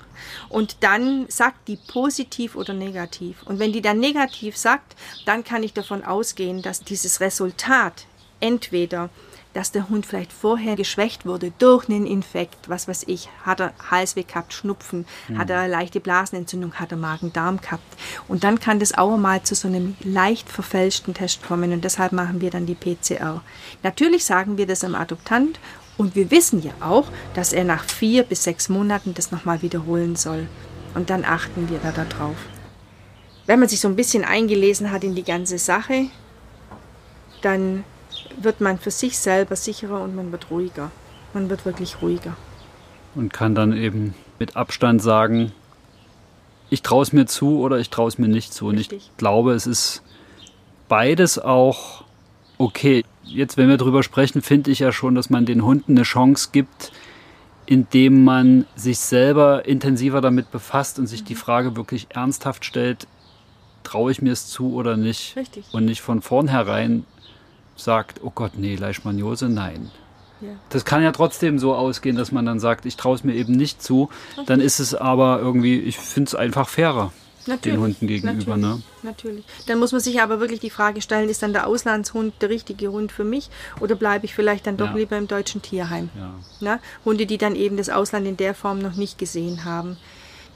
Und 0.47 0.77
dann 0.79 1.25
sagt 1.27 1.67
die 1.67 1.77
positiv 1.87 2.55
oder 2.55 2.73
negativ. 2.73 3.43
Und 3.43 3.59
wenn 3.59 3.73
die 3.73 3.81
dann 3.81 3.99
negativ 3.99 4.55
sagt, 4.55 4.95
dann 5.25 5.43
kann 5.43 5.63
ich 5.63 5.73
davon 5.73 6.05
ausgehen, 6.05 6.61
dass 6.61 6.81
dieses 6.81 7.19
Resultat 7.19 8.05
entweder 8.43 9.09
dass 9.53 9.71
der 9.71 9.89
Hund 9.89 10.05
vielleicht 10.05 10.33
vorher 10.33 10.75
geschwächt 10.75 11.25
wurde 11.25 11.53
durch 11.59 11.87
einen 11.87 12.07
Infekt, 12.07 12.69
was 12.69 12.87
weiß 12.87 13.03
ich, 13.07 13.29
hat 13.43 13.59
er 13.59 13.73
Halsweh 13.89 14.23
gehabt, 14.23 14.53
Schnupfen, 14.53 15.05
mhm. 15.27 15.37
hat 15.37 15.49
er 15.49 15.67
leichte 15.67 15.99
Blasenentzündung, 15.99 16.73
hat 16.73 16.91
er 16.91 16.97
Magen-Darm 16.97 17.61
gehabt. 17.61 17.83
Und 18.27 18.43
dann 18.43 18.59
kann 18.59 18.79
das 18.79 18.97
auch 18.97 19.15
mal 19.17 19.43
zu 19.43 19.55
so 19.55 19.67
einem 19.67 19.95
leicht 20.03 20.49
verfälschten 20.49 21.13
Test 21.13 21.43
kommen 21.43 21.71
und 21.71 21.83
deshalb 21.83 22.11
machen 22.11 22.41
wir 22.41 22.49
dann 22.49 22.65
die 22.65 22.75
PCR. 22.75 23.41
Natürlich 23.83 24.25
sagen 24.25 24.57
wir 24.57 24.65
das 24.65 24.83
am 24.83 24.95
Adoptant 24.95 25.59
Und 25.95 26.15
wir 26.15 26.31
wissen 26.31 26.63
ja 26.63 26.71
auch, 26.79 27.07
dass 27.35 27.53
er 27.53 27.63
nach 27.63 27.83
vier 27.83 28.23
bis 28.23 28.43
sechs 28.43 28.67
Monaten 28.67 29.13
das 29.13 29.31
nochmal 29.31 29.61
wiederholen 29.61 30.15
soll. 30.15 30.47
Und 30.95 31.11
dann 31.11 31.23
achten 31.23 31.69
wir 31.69 31.77
da 31.77 31.91
darauf. 31.91 32.35
Wenn 33.45 33.59
man 33.59 33.69
sich 33.69 33.79
so 33.79 33.89
ein 33.89 33.95
bisschen 33.95 34.25
eingelesen 34.25 34.89
hat 34.89 35.03
in 35.03 35.13
die 35.13 35.23
ganze 35.23 35.59
Sache, 35.59 36.07
dann 37.43 37.83
wird 38.37 38.61
man 38.61 38.77
für 38.79 38.91
sich 38.91 39.17
selber 39.17 39.55
sicherer 39.55 40.01
und 40.01 40.15
man 40.15 40.31
wird 40.31 40.49
ruhiger. 40.49 40.91
Man 41.33 41.49
wird 41.49 41.65
wirklich 41.65 42.01
ruhiger. 42.01 42.35
Und 43.15 43.31
kann 43.31 43.55
dann 43.55 43.73
eben 43.73 44.13
mit 44.39 44.55
Abstand 44.55 45.01
sagen, 45.01 45.51
ich 46.69 46.81
traue 46.81 47.03
es 47.03 47.13
mir 47.13 47.25
zu 47.25 47.59
oder 47.59 47.77
ich 47.77 47.89
traue 47.89 48.07
es 48.07 48.17
mir 48.17 48.27
nicht 48.27 48.53
zu. 48.53 48.67
Richtig. 48.67 48.91
Und 48.91 48.97
ich 48.97 49.17
glaube, 49.17 49.53
es 49.53 49.67
ist 49.67 50.01
beides 50.87 51.37
auch 51.37 52.03
okay. 52.57 53.03
Jetzt, 53.23 53.57
wenn 53.57 53.69
wir 53.69 53.77
darüber 53.77 54.03
sprechen, 54.03 54.41
finde 54.41 54.71
ich 54.71 54.79
ja 54.79 54.91
schon, 54.91 55.15
dass 55.15 55.29
man 55.29 55.45
den 55.45 55.63
Hunden 55.63 55.93
eine 55.93 56.03
Chance 56.03 56.49
gibt, 56.51 56.91
indem 57.65 58.23
man 58.23 58.65
sich 58.75 58.99
selber 58.99 59.65
intensiver 59.65 60.19
damit 60.19 60.51
befasst 60.51 60.99
und 60.99 61.07
sich 61.07 61.23
die 61.23 61.35
Frage 61.35 61.75
wirklich 61.75 62.07
ernsthaft 62.09 62.65
stellt, 62.65 63.07
traue 63.83 64.11
ich 64.11 64.21
mir 64.21 64.33
es 64.33 64.47
zu 64.47 64.73
oder 64.73 64.97
nicht? 64.97 65.35
Richtig. 65.35 65.65
Und 65.71 65.85
nicht 65.85 66.01
von 66.01 66.21
vornherein 66.21 67.05
sagt, 67.83 68.21
oh 68.23 68.31
Gott, 68.33 68.53
nee, 68.55 68.75
Leishmaniose, 68.75 69.49
nein. 69.49 69.91
Ja. 70.41 70.49
Das 70.69 70.83
kann 70.83 71.03
ja 71.03 71.11
trotzdem 71.11 71.59
so 71.59 71.73
ausgehen, 71.73 72.15
dass 72.15 72.31
man 72.31 72.45
dann 72.45 72.59
sagt, 72.59 72.85
ich 72.85 72.97
traue 72.97 73.15
es 73.15 73.23
mir 73.23 73.33
eben 73.33 73.53
nicht 73.53 73.81
zu. 73.81 74.09
Dann 74.45 74.59
ist 74.59 74.79
es 74.79 74.93
aber 74.93 75.39
irgendwie, 75.39 75.79
ich 75.79 75.97
finde 75.97 76.27
es 76.27 76.35
einfach 76.35 76.67
fairer. 76.67 77.13
Natürlich, 77.45 77.75
den 77.75 77.81
Hunden 77.81 78.07
gegenüber. 78.07 78.57
Natürlich, 78.57 78.61
ne? 78.61 78.83
natürlich. 79.03 79.45
Dann 79.67 79.79
muss 79.79 79.91
man 79.91 79.99
sich 79.99 80.21
aber 80.21 80.39
wirklich 80.39 80.61
die 80.61 80.69
Frage 80.69 81.01
stellen, 81.01 81.27
ist 81.27 81.43
dann 81.43 81.51
der 81.51 81.67
Auslandshund 81.67 82.33
der 82.41 82.49
richtige 82.49 82.91
Hund 82.91 83.11
für 83.11 83.25
mich 83.25 83.49
oder 83.81 83.95
bleibe 83.95 84.25
ich 84.25 84.33
vielleicht 84.33 84.65
dann 84.65 84.77
doch 84.77 84.91
ja. 84.91 84.95
lieber 84.95 85.17
im 85.17 85.27
deutschen 85.27 85.61
Tierheim? 85.61 86.09
Ja. 86.17 86.33
Na? 86.61 86.79
Hunde, 87.03 87.25
die 87.25 87.37
dann 87.37 87.55
eben 87.55 87.75
das 87.75 87.89
Ausland 87.89 88.27
in 88.27 88.37
der 88.37 88.53
Form 88.53 88.79
noch 88.79 88.95
nicht 88.95 89.17
gesehen 89.17 89.65
haben. 89.65 89.97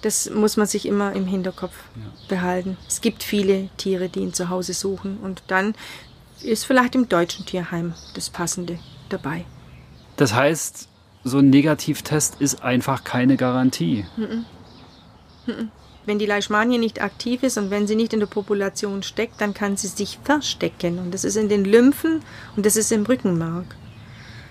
Das 0.02 0.30
muss 0.30 0.58
man 0.58 0.68
sich 0.68 0.86
immer 0.86 1.14
im 1.14 1.26
Hinterkopf 1.26 1.74
ja. 1.96 2.04
behalten. 2.30 2.78
Es 2.88 3.02
gibt 3.02 3.24
viele 3.24 3.70
Tiere, 3.78 4.10
die 4.10 4.20
ihn 4.20 4.34
zu 4.34 4.50
Hause 4.50 4.74
suchen 4.74 5.18
und 5.22 5.44
dann 5.48 5.74
ist 6.42 6.66
vielleicht 6.66 6.96
im 6.96 7.10
deutschen 7.10 7.46
Tierheim 7.46 7.94
das 8.14 8.30
Passende 8.30 8.80
dabei. 9.10 9.46
Das 10.16 10.34
heißt, 10.34 10.88
so 11.24 11.40
ein 11.40 11.50
Negativtest 11.50 12.36
ist 12.40 12.64
einfach 12.64 13.04
keine 13.04 13.38
Garantie. 13.38 14.06
Wenn 16.06 16.20
die 16.20 16.26
Leishmanie 16.26 16.78
nicht 16.78 17.02
aktiv 17.02 17.44
ist 17.44 17.58
und 17.58 17.70
wenn 17.70 17.86
sie 17.86 17.96
nicht 17.96 18.14
in 18.14 18.20
der 18.20 18.28
Population 18.28 19.04
steckt, 19.04 19.42
dann 19.42 19.54
kann 19.54 19.78
sie 19.78 19.88
sich 19.88 20.20
verstecken. 20.24 21.00
Und 21.00 21.14
das 21.14 21.24
ist 21.24 21.36
in 21.36 21.50
den 21.50 21.66
Lymphen 21.66 22.22
und 22.56 22.66
das 22.66 22.78
ist 22.78 22.92
im 22.92 23.06
Rückenmark. 23.06 23.76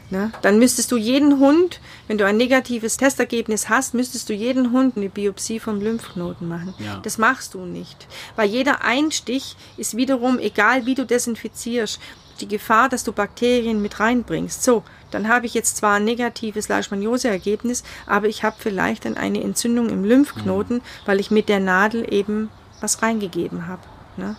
Na, 0.09 0.31
dann 0.43 0.59
müsstest 0.59 0.93
du 0.93 0.97
jeden 0.97 1.41
Hund, 1.41 1.81
wenn 2.07 2.17
du 2.17 2.25
ein 2.25 2.37
negatives 2.37 2.97
Testergebnis 2.97 3.69
hast, 3.69 3.93
müsstest 3.93 4.29
du 4.29 4.35
jeden 4.35 4.71
Hund 4.71 4.97
eine 4.97 5.09
Biopsie 5.09 5.59
vom 5.59 5.81
Lymphknoten 5.81 6.47
machen. 6.47 6.75
Ja. 6.79 7.01
Das 7.03 7.19
machst 7.19 7.55
du 7.55 7.61
nicht. 7.65 8.07
Weil 8.37 8.49
jeder 8.49 8.85
Einstich 8.85 9.57
ist 9.77 9.97
wiederum, 9.97 10.39
egal 10.39 10.87
wie 10.87 10.95
du 10.95 11.05
desinfizierst, 11.05 11.99
die 12.41 12.49
Gefahr, 12.49 12.89
dass 12.89 13.03
du 13.03 13.13
Bakterien 13.13 13.83
mit 13.83 13.99
reinbringst. 13.99 14.63
So, 14.63 14.85
dann 15.11 15.29
habe 15.29 15.47
ich 15.47 15.55
jetzt 15.55 15.79
zwar 15.79 15.97
ein 15.97 16.05
negatives 16.05 16.69
Leishmaniose-Ergebnis, 16.69 17.83
aber 18.07 18.29
ich 18.29 18.45
habe 18.45 18.57
vielleicht 18.59 19.07
dann 19.07 19.17
eine 19.17 19.43
Entzündung 19.43 19.89
im 19.89 20.05
Lymphknoten, 20.05 20.77
mhm. 20.77 20.83
weil 21.07 21.19
ich 21.19 21.31
mit 21.31 21.49
der 21.49 21.61
Nadel 21.61 22.13
eben 22.13 22.51
was 22.81 23.03
reingegeben 23.03 23.67
habe. 23.67 23.83
Ne? 24.17 24.37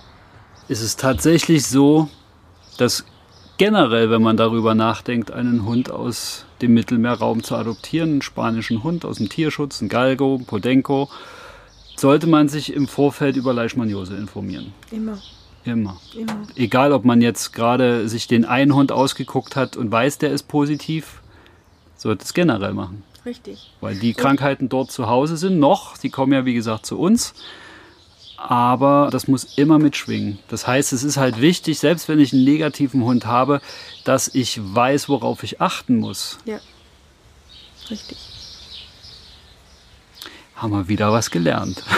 Ist 0.67 0.81
es 0.81 0.95
tatsächlich 0.95 1.65
so, 1.65 2.09
dass 2.77 3.05
generell, 3.57 4.09
wenn 4.09 4.21
man 4.21 4.37
darüber 4.37 4.75
nachdenkt, 4.75 5.31
einen 5.31 5.65
Hund 5.65 5.91
aus 5.91 6.45
dem 6.61 6.73
Mittelmeerraum 6.73 7.43
zu 7.43 7.55
adoptieren, 7.55 8.11
einen 8.11 8.21
spanischen 8.21 8.83
Hund 8.83 9.05
aus 9.05 9.17
dem 9.17 9.29
Tierschutz, 9.29 9.81
einen 9.81 9.89
Galgo, 9.89 10.35
einen 10.35 10.45
Podenco, 10.45 11.09
sollte 11.95 12.27
man 12.27 12.47
sich 12.49 12.73
im 12.73 12.87
Vorfeld 12.87 13.35
über 13.35 13.53
Leishmaniose 13.53 14.15
informieren. 14.15 14.73
Immer. 14.91 15.19
Immer. 15.65 15.99
Immer. 16.15 16.43
Egal, 16.55 16.93
ob 16.93 17.03
man 17.03 17.21
jetzt 17.21 17.51
gerade 17.51 18.07
sich 18.07 18.27
den 18.27 18.45
einen 18.45 18.73
Hund 18.73 18.91
ausgeguckt 18.91 19.55
hat 19.55 19.75
und 19.75 19.91
weiß, 19.91 20.17
der 20.19 20.31
ist 20.31 20.43
positiv, 20.43 21.21
sollte 21.95 22.23
es 22.23 22.33
generell 22.33 22.73
machen. 22.73 23.03
Richtig. 23.25 23.73
Weil 23.81 23.95
die 23.95 24.13
Krankheiten 24.13 24.69
dort 24.69 24.91
zu 24.91 25.07
Hause 25.07 25.35
sind 25.35 25.59
noch, 25.59 25.97
die 25.97 26.09
kommen 26.09 26.31
ja 26.31 26.45
wie 26.45 26.53
gesagt 26.53 26.85
zu 26.85 26.97
uns 26.97 27.33
aber 28.37 29.09
das 29.11 29.27
muss 29.27 29.57
immer 29.57 29.79
mitschwingen. 29.79 30.39
Das 30.47 30.67
heißt, 30.67 30.93
es 30.93 31.03
ist 31.03 31.17
halt 31.17 31.41
wichtig, 31.41 31.79
selbst 31.79 32.07
wenn 32.07 32.19
ich 32.19 32.31
einen 32.31 32.43
negativen 32.43 33.03
Hund 33.03 33.25
habe, 33.25 33.61
dass 34.03 34.27
ich 34.33 34.59
weiß, 34.61 35.09
worauf 35.09 35.43
ich 35.43 35.59
achten 35.59 35.97
muss. 35.97 36.37
Ja, 36.45 36.59
richtig. 37.89 38.17
Haben 40.55 40.71
wir 40.71 40.87
wieder 40.87 41.11
was 41.11 41.29
gelernt. 41.31 41.83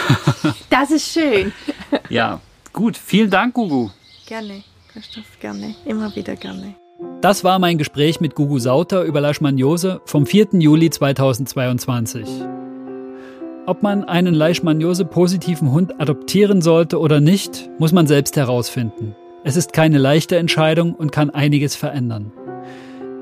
Das 0.70 0.92
ist 0.92 1.12
schön. 1.12 1.52
Ja, 2.10 2.40
gut. 2.72 2.98
Vielen 2.98 3.30
Dank, 3.30 3.56
Gugu. 3.56 3.90
Gerne, 4.26 4.64
Christoph, 4.94 5.40
gerne. 5.40 5.76
Immer 5.86 6.16
wieder 6.16 6.36
gerne. 6.36 6.76
Das 7.22 7.44
war 7.44 7.60
mein 7.60 7.78
Gespräch 7.78 8.20
mit 8.20 8.36
Gugu 8.36 8.60
Sauter 8.60 9.04
über 9.04 9.22
Leishmaniose 9.22 10.02
vom 10.06 10.26
4. 10.26 10.50
Juli 10.54 10.90
2022. 10.90 12.28
Ob 13.70 13.84
man 13.84 14.04
einen 14.04 14.34
Leishmaniose-positiven 14.34 15.72
Hund 15.72 16.02
adoptieren 16.02 16.60
sollte 16.60 17.00
oder 17.00 17.20
nicht, 17.20 17.70
muss 17.78 17.92
man 17.92 18.08
selbst 18.08 18.36
herausfinden. 18.36 19.16
Es 19.44 19.58
ist 19.58 19.74
keine 19.74 20.00
leichte 20.00 20.38
Entscheidung 20.38 20.96
und 20.96 21.12
kann 21.12 21.30
einiges 21.30 21.76
verändern. 21.76 22.32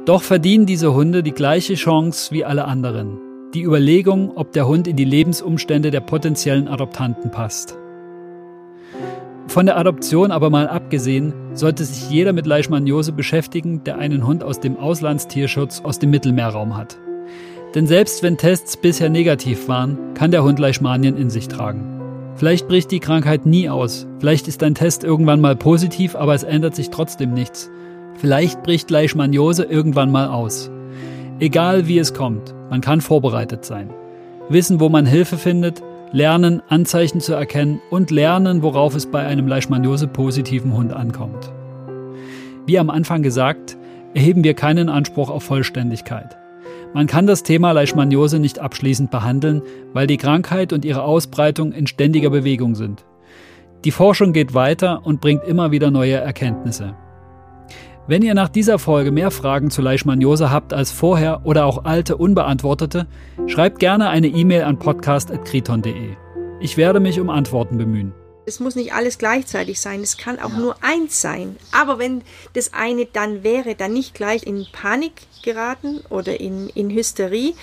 Doch 0.05 0.23
verdienen 0.23 0.65
diese 0.65 0.93
Hunde 0.93 1.21
die 1.21 1.33
gleiche 1.33 1.73
Chance 1.73 2.31
wie 2.31 2.45
alle 2.45 2.63
anderen. 2.63 3.17
Die 3.53 3.61
Überlegung, 3.61 4.37
ob 4.37 4.53
der 4.53 4.69
Hund 4.69 4.87
in 4.87 4.95
die 4.95 5.03
Lebensumstände 5.03 5.91
der 5.91 5.99
potenziellen 5.99 6.69
Adoptanten 6.69 7.29
passt. 7.29 7.77
Von 9.49 9.65
der 9.65 9.77
Adoption 9.77 10.31
aber 10.31 10.49
mal 10.49 10.69
abgesehen, 10.69 11.33
sollte 11.55 11.83
sich 11.83 12.09
jeder 12.09 12.31
mit 12.31 12.45
Leishmaniose 12.45 13.11
beschäftigen, 13.11 13.83
der 13.83 13.97
einen 13.97 14.25
Hund 14.25 14.45
aus 14.45 14.61
dem 14.61 14.77
Auslandstierschutz 14.77 15.81
aus 15.81 15.99
dem 15.99 16.09
Mittelmeerraum 16.09 16.77
hat. 16.77 16.97
Denn 17.75 17.87
selbst 17.87 18.23
wenn 18.23 18.37
Tests 18.37 18.77
bisher 18.77 19.09
negativ 19.09 19.67
waren, 19.67 19.97
kann 20.13 20.31
der 20.31 20.43
Hund 20.43 20.59
Leishmanien 20.59 21.17
in 21.17 21.29
sich 21.29 21.47
tragen. 21.47 21.97
Vielleicht 22.35 22.67
bricht 22.67 22.91
die 22.91 22.99
Krankheit 22.99 23.45
nie 23.45 23.67
aus. 23.67 24.07
Vielleicht 24.19 24.47
ist 24.47 24.61
ein 24.63 24.75
Test 24.75 25.03
irgendwann 25.03 25.41
mal 25.41 25.55
positiv, 25.55 26.15
aber 26.15 26.35
es 26.35 26.43
ändert 26.43 26.75
sich 26.75 26.91
trotzdem 26.91 27.33
nichts. 27.33 27.69
Vielleicht 28.15 28.63
bricht 28.63 28.89
Leishmaniose 28.91 29.63
irgendwann 29.63 30.11
mal 30.11 30.27
aus. 30.27 30.69
Egal 31.39 31.87
wie 31.87 31.99
es 31.99 32.13
kommt, 32.13 32.53
man 32.69 32.81
kann 32.81 33.01
vorbereitet 33.01 33.65
sein. 33.65 33.89
Wissen, 34.49 34.79
wo 34.79 34.89
man 34.89 35.05
Hilfe 35.05 35.37
findet, 35.37 35.83
lernen, 36.11 36.61
Anzeichen 36.69 37.21
zu 37.21 37.33
erkennen 37.33 37.81
und 37.89 38.11
lernen, 38.11 38.63
worauf 38.63 38.95
es 38.95 39.07
bei 39.07 39.25
einem 39.25 39.47
Leishmaniose-positiven 39.47 40.75
Hund 40.75 40.93
ankommt. 40.93 41.51
Wie 42.65 42.79
am 42.79 42.89
Anfang 42.89 43.23
gesagt, 43.23 43.77
erheben 44.13 44.43
wir 44.43 44.53
keinen 44.53 44.89
Anspruch 44.89 45.29
auf 45.29 45.43
Vollständigkeit. 45.43 46.37
Man 46.93 47.07
kann 47.07 47.27
das 47.27 47.43
Thema 47.43 47.71
Leishmaniose 47.71 48.39
nicht 48.39 48.59
abschließend 48.59 49.11
behandeln, 49.11 49.61
weil 49.93 50.07
die 50.07 50.17
Krankheit 50.17 50.73
und 50.73 50.85
ihre 50.85 51.03
Ausbreitung 51.03 51.71
in 51.71 51.87
ständiger 51.87 52.29
Bewegung 52.29 52.75
sind. 52.75 53.05
Die 53.85 53.91
Forschung 53.91 54.33
geht 54.33 54.53
weiter 54.53 55.05
und 55.05 55.21
bringt 55.21 55.43
immer 55.43 55.71
wieder 55.71 55.91
neue 55.91 56.15
Erkenntnisse. 56.15 56.95
Wenn 58.07 58.21
ihr 58.21 58.33
nach 58.33 58.49
dieser 58.49 58.79
Folge 58.79 59.11
mehr 59.11 59.31
Fragen 59.31 59.69
zu 59.69 59.81
Leishmaniose 59.81 60.49
habt 60.49 60.73
als 60.73 60.91
vorher 60.91 61.41
oder 61.45 61.65
auch 61.65 61.83
alte 61.83 62.15
unbeantwortete, 62.15 63.05
schreibt 63.47 63.79
gerne 63.79 64.09
eine 64.09 64.27
E-Mail 64.27 64.63
an 64.63 64.79
podcast.kriton.de. 64.79 66.15
Ich 66.61 66.77
werde 66.77 67.01
mich 67.01 67.19
um 67.19 67.29
Antworten 67.29 67.77
bemühen. 67.77 68.13
Es 68.47 68.61
muss 68.61 68.75
nicht 68.75 68.93
alles 68.93 69.17
gleichzeitig 69.17 69.81
sein, 69.81 70.01
es 70.01 70.15
kann 70.17 70.39
auch 70.39 70.51
ja. 70.51 70.57
nur 70.57 70.75
eins 70.81 71.19
sein. 71.19 71.57
Aber 71.73 71.99
wenn 71.99 72.21
das 72.53 72.73
eine 72.73 73.05
dann 73.05 73.43
wäre, 73.43 73.75
dann 73.75 73.91
nicht 73.91 74.13
gleich 74.13 74.43
in 74.43 74.65
Panik 74.71 75.11
geraten 75.43 75.99
oder 76.09 76.39
in, 76.39 76.69
in 76.69 76.89
Hysterie, 76.89 77.55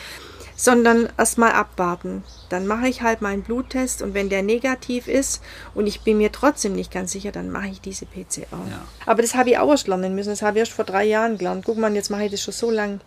sondern 0.56 1.08
erstmal 1.16 1.52
abwarten. 1.52 2.22
Dann 2.50 2.66
mache 2.66 2.86
ich 2.86 3.00
halt 3.00 3.22
meinen 3.22 3.42
Bluttest 3.42 4.02
und 4.02 4.12
wenn 4.12 4.28
der 4.28 4.42
negativ 4.42 5.08
ist 5.08 5.42
und 5.74 5.86
ich 5.86 6.02
bin 6.02 6.18
mir 6.18 6.30
trotzdem 6.30 6.74
nicht 6.74 6.92
ganz 6.92 7.12
sicher, 7.12 7.32
dann 7.32 7.50
mache 7.50 7.68
ich 7.68 7.80
diese 7.80 8.04
PCR. 8.04 8.44
Ja. 8.52 8.84
Aber 9.06 9.22
das 9.22 9.34
habe 9.34 9.50
ich 9.50 9.58
auch 9.58 9.70
erst 9.70 9.88
lernen 9.88 10.14
müssen. 10.14 10.28
Das 10.30 10.42
habe 10.42 10.58
ich 10.58 10.60
erst 10.60 10.72
vor 10.72 10.84
drei 10.84 11.04
Jahren 11.04 11.38
gelernt. 11.38 11.64
Guck 11.64 11.78
mal, 11.78 11.94
jetzt 11.94 12.10
mache 12.10 12.24
ich 12.24 12.30
das 12.30 12.42
schon 12.42 12.54
so 12.54 12.70
lang. 12.70 13.00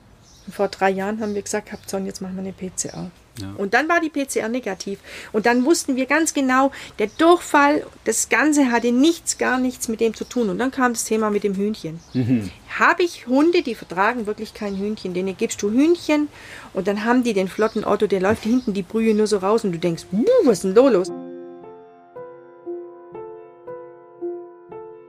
Vor 0.52 0.68
drei 0.68 0.90
Jahren 0.90 1.22
haben 1.22 1.36
wir 1.36 1.44
gesagt, 1.44 1.72
habt 1.72 1.88
so, 1.88 1.98
jetzt 1.98 2.22
machen 2.22 2.36
wir 2.36 2.42
eine 2.42 2.54
PCR. 2.54 3.12
Ja. 3.42 3.54
Und 3.58 3.74
dann 3.74 3.88
war 3.90 4.00
die 4.00 4.10
PCR 4.10 4.50
negativ. 4.50 5.00
Und 5.32 5.46
dann 5.46 5.66
wussten 5.66 5.96
wir 5.96 6.06
ganz 6.06 6.34
genau, 6.34 6.72
der 7.00 7.08
Durchfall, 7.18 7.86
das 8.06 8.30
Ganze 8.30 8.72
hatte 8.72 8.92
nichts, 8.92 9.38
gar 9.38 9.60
nichts 9.60 9.88
mit 9.88 10.00
dem 10.00 10.14
zu 10.14 10.24
tun. 10.24 10.50
Und 10.50 10.60
dann 10.60 10.72
kam 10.72 10.94
das 10.94 11.06
Thema 11.06 11.30
mit 11.30 11.44
dem 11.44 11.56
Hühnchen. 11.56 12.00
Mhm. 12.14 12.50
Habe 12.80 13.04
ich 13.04 13.28
Hunde, 13.28 13.62
die 13.62 13.76
vertragen 13.76 14.28
wirklich 14.28 14.54
kein 14.54 14.78
Hühnchen. 14.78 15.14
Denen 15.14 15.36
gibst 15.38 15.62
du 15.62 15.72
Hühnchen 15.72 16.28
und 16.74 16.88
dann 16.88 17.06
haben 17.06 17.24
die 17.24 17.34
den 17.34 17.48
flotten 17.48 17.86
Otto, 17.86 18.08
der 18.08 18.22
läuft 18.22 18.44
hinten 18.44 18.74
die 18.74 18.84
Brühe 18.84 19.14
nur 19.14 19.28
so 19.28 19.38
raus 19.38 19.64
und 19.64 19.72
du 19.72 19.80
denkst, 19.80 20.06
was 20.12 20.54
ist 20.54 20.64
denn 20.64 20.76
da 20.76 20.88
los? 20.88 21.12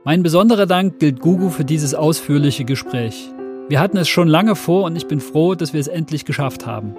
Mein 0.05 0.23
besonderer 0.23 0.65
Dank 0.65 0.99
gilt 0.99 1.19
Gugu 1.19 1.49
für 1.49 1.65
dieses 1.65 1.93
ausführliche 1.93 2.65
Gespräch. 2.65 3.29
Wir 3.67 3.79
hatten 3.79 3.97
es 3.97 4.09
schon 4.09 4.27
lange 4.27 4.55
vor 4.55 4.85
und 4.85 4.95
ich 4.95 5.05
bin 5.05 5.19
froh, 5.19 5.53
dass 5.53 5.73
wir 5.73 5.79
es 5.79 5.87
endlich 5.87 6.25
geschafft 6.25 6.65
haben. 6.65 6.95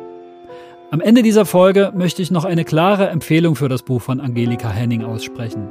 Am 0.93 1.01
Ende 1.01 1.23
dieser 1.23 1.47
Folge 1.47 1.93
möchte 1.95 2.21
ich 2.21 2.33
noch 2.33 2.45
eine 2.45 2.65
klare 2.65 3.11
Empfehlung 3.11 3.55
für 3.55 3.69
das 3.69 3.85
Buch 3.85 4.03
von 4.03 4.19
Angelika 4.19 4.71
Henning 4.71 5.05
aussprechen. 5.05 5.69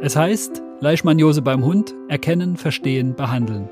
Es 0.00 0.14
heißt 0.14 0.62
Leishmaniose 0.78 1.42
beim 1.42 1.64
Hund, 1.64 1.92
erkennen, 2.06 2.56
verstehen, 2.56 3.16
behandeln. 3.16 3.68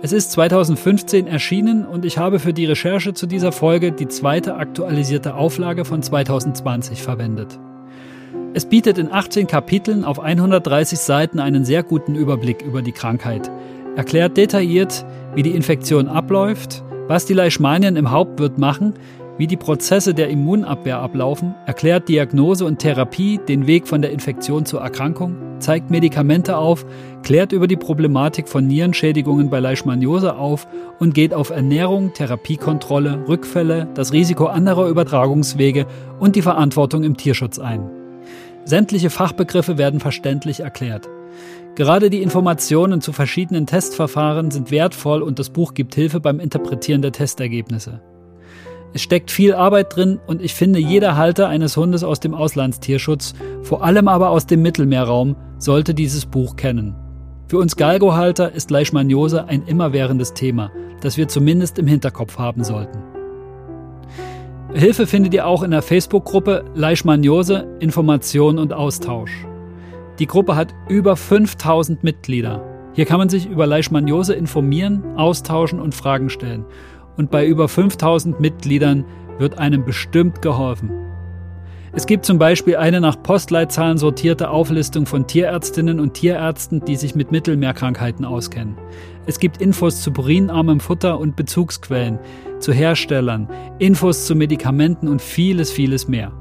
Es 0.00 0.12
ist 0.12 0.32
2015 0.32 1.26
erschienen 1.26 1.84
und 1.84 2.06
ich 2.06 2.16
habe 2.16 2.38
für 2.38 2.54
die 2.54 2.64
Recherche 2.64 3.12
zu 3.12 3.26
dieser 3.26 3.52
Folge 3.52 3.92
die 3.92 4.08
zweite 4.08 4.54
aktualisierte 4.54 5.34
Auflage 5.34 5.84
von 5.84 6.02
2020 6.02 7.02
verwendet. 7.02 7.58
Es 8.54 8.64
bietet 8.64 8.96
in 8.96 9.12
18 9.12 9.46
Kapiteln 9.46 10.06
auf 10.06 10.20
130 10.20 10.98
Seiten 10.98 11.38
einen 11.38 11.66
sehr 11.66 11.82
guten 11.82 12.14
Überblick 12.14 12.62
über 12.62 12.80
die 12.80 12.92
Krankheit, 12.92 13.50
erklärt 13.94 14.38
detailliert, 14.38 15.04
wie 15.34 15.42
die 15.42 15.54
Infektion 15.54 16.08
abläuft, 16.08 16.82
was 17.08 17.26
die 17.26 17.34
Leishmanien 17.34 17.96
im 17.96 18.10
Hauptwirt 18.10 18.56
machen, 18.56 18.94
wie 19.38 19.46
die 19.46 19.56
Prozesse 19.56 20.12
der 20.12 20.28
Immunabwehr 20.28 20.98
ablaufen, 20.98 21.54
erklärt 21.64 22.08
Diagnose 22.08 22.64
und 22.64 22.80
Therapie 22.80 23.38
den 23.48 23.66
Weg 23.66 23.88
von 23.88 24.02
der 24.02 24.10
Infektion 24.10 24.66
zur 24.66 24.80
Erkrankung, 24.80 25.36
zeigt 25.60 25.90
Medikamente 25.90 26.56
auf, 26.56 26.84
klärt 27.22 27.52
über 27.52 27.68
die 27.68 27.76
Problematik 27.76 28.48
von 28.48 28.66
Nierenschädigungen 28.66 29.48
bei 29.48 29.60
Leishmaniose 29.60 30.36
auf 30.36 30.66
und 30.98 31.14
geht 31.14 31.32
auf 31.32 31.50
Ernährung, 31.50 32.12
Therapiekontrolle, 32.12 33.26
Rückfälle, 33.28 33.88
das 33.94 34.12
Risiko 34.12 34.46
anderer 34.46 34.88
Übertragungswege 34.88 35.86
und 36.18 36.36
die 36.36 36.42
Verantwortung 36.42 37.04
im 37.04 37.16
Tierschutz 37.16 37.58
ein. 37.58 37.88
Sämtliche 38.64 39.08
Fachbegriffe 39.08 39.78
werden 39.78 40.00
verständlich 40.00 40.60
erklärt. 40.60 41.08
Gerade 41.74 42.10
die 42.10 42.22
Informationen 42.22 43.00
zu 43.00 43.12
verschiedenen 43.12 43.66
Testverfahren 43.66 44.50
sind 44.50 44.72
wertvoll 44.72 45.22
und 45.22 45.38
das 45.38 45.50
Buch 45.50 45.74
gibt 45.74 45.94
Hilfe 45.94 46.18
beim 46.18 46.40
Interpretieren 46.40 47.02
der 47.02 47.12
Testergebnisse. 47.12 48.00
Es 48.94 49.02
steckt 49.02 49.30
viel 49.30 49.54
Arbeit 49.54 49.94
drin 49.94 50.18
und 50.26 50.40
ich 50.40 50.54
finde, 50.54 50.78
jeder 50.78 51.16
Halter 51.16 51.48
eines 51.48 51.76
Hundes 51.76 52.04
aus 52.04 52.20
dem 52.20 52.34
Auslandstierschutz, 52.34 53.34
vor 53.62 53.84
allem 53.84 54.08
aber 54.08 54.30
aus 54.30 54.46
dem 54.46 54.62
Mittelmeerraum, 54.62 55.36
sollte 55.58 55.92
dieses 55.92 56.24
Buch 56.24 56.56
kennen. 56.56 56.94
Für 57.48 57.58
uns 57.58 57.76
Galgo-Halter 57.76 58.52
ist 58.52 58.70
Leishmaniose 58.70 59.46
ein 59.46 59.62
immerwährendes 59.66 60.32
Thema, 60.34 60.70
das 61.00 61.16
wir 61.16 61.28
zumindest 61.28 61.78
im 61.78 61.86
Hinterkopf 61.86 62.38
haben 62.38 62.64
sollten. 62.64 62.98
Hilfe 64.72 65.06
findet 65.06 65.34
ihr 65.34 65.46
auch 65.46 65.62
in 65.62 65.70
der 65.70 65.82
Facebook-Gruppe 65.82 66.64
Leishmaniose 66.74 67.66
Information 67.80 68.58
und 68.58 68.72
Austausch. 68.72 69.32
Die 70.18 70.26
Gruppe 70.26 70.56
hat 70.56 70.74
über 70.88 71.16
5000 71.16 72.04
Mitglieder. 72.04 72.62
Hier 72.92 73.06
kann 73.06 73.18
man 73.18 73.28
sich 73.28 73.46
über 73.48 73.66
Leishmaniose 73.66 74.34
informieren, 74.34 75.16
austauschen 75.16 75.80
und 75.80 75.94
Fragen 75.94 76.30
stellen 76.30 76.64
und 77.18 77.30
bei 77.30 77.46
über 77.46 77.68
5000 77.68 78.40
Mitgliedern 78.40 79.04
wird 79.38 79.58
einem 79.58 79.84
bestimmt 79.84 80.40
geholfen. 80.40 80.90
Es 81.92 82.06
gibt 82.06 82.24
zum 82.24 82.38
Beispiel 82.38 82.76
eine 82.76 83.00
nach 83.00 83.22
Postleitzahlen 83.22 83.98
sortierte 83.98 84.50
Auflistung 84.50 85.06
von 85.06 85.26
Tierärztinnen 85.26 86.00
und 86.00 86.14
Tierärzten, 86.14 86.84
die 86.84 86.96
sich 86.96 87.14
mit 87.14 87.32
Mittelmeerkrankheiten 87.32 88.24
auskennen. 88.24 88.76
Es 89.26 89.40
gibt 89.40 89.60
Infos 89.60 90.02
zu 90.02 90.12
purinarmem 90.12 90.80
Futter 90.80 91.18
und 91.18 91.34
Bezugsquellen, 91.34 92.18
zu 92.60 92.72
Herstellern, 92.72 93.48
Infos 93.78 94.26
zu 94.26 94.34
Medikamenten 94.34 95.08
und 95.08 95.22
vieles, 95.22 95.72
vieles 95.72 96.08
mehr. 96.08 96.32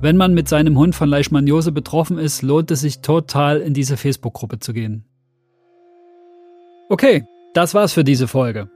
Wenn 0.00 0.16
man 0.16 0.32
mit 0.32 0.48
seinem 0.48 0.78
Hund 0.78 0.94
von 0.94 1.08
Leishmaniose 1.08 1.72
betroffen 1.72 2.18
ist, 2.18 2.42
lohnt 2.42 2.70
es 2.70 2.80
sich 2.80 3.02
total, 3.02 3.60
in 3.60 3.74
diese 3.74 3.96
Facebook-Gruppe 3.96 4.60
zu 4.60 4.72
gehen. 4.72 5.04
Okay, 6.88 7.24
das 7.52 7.74
war's 7.74 7.92
für 7.92 8.04
diese 8.04 8.28
Folge. 8.28 8.70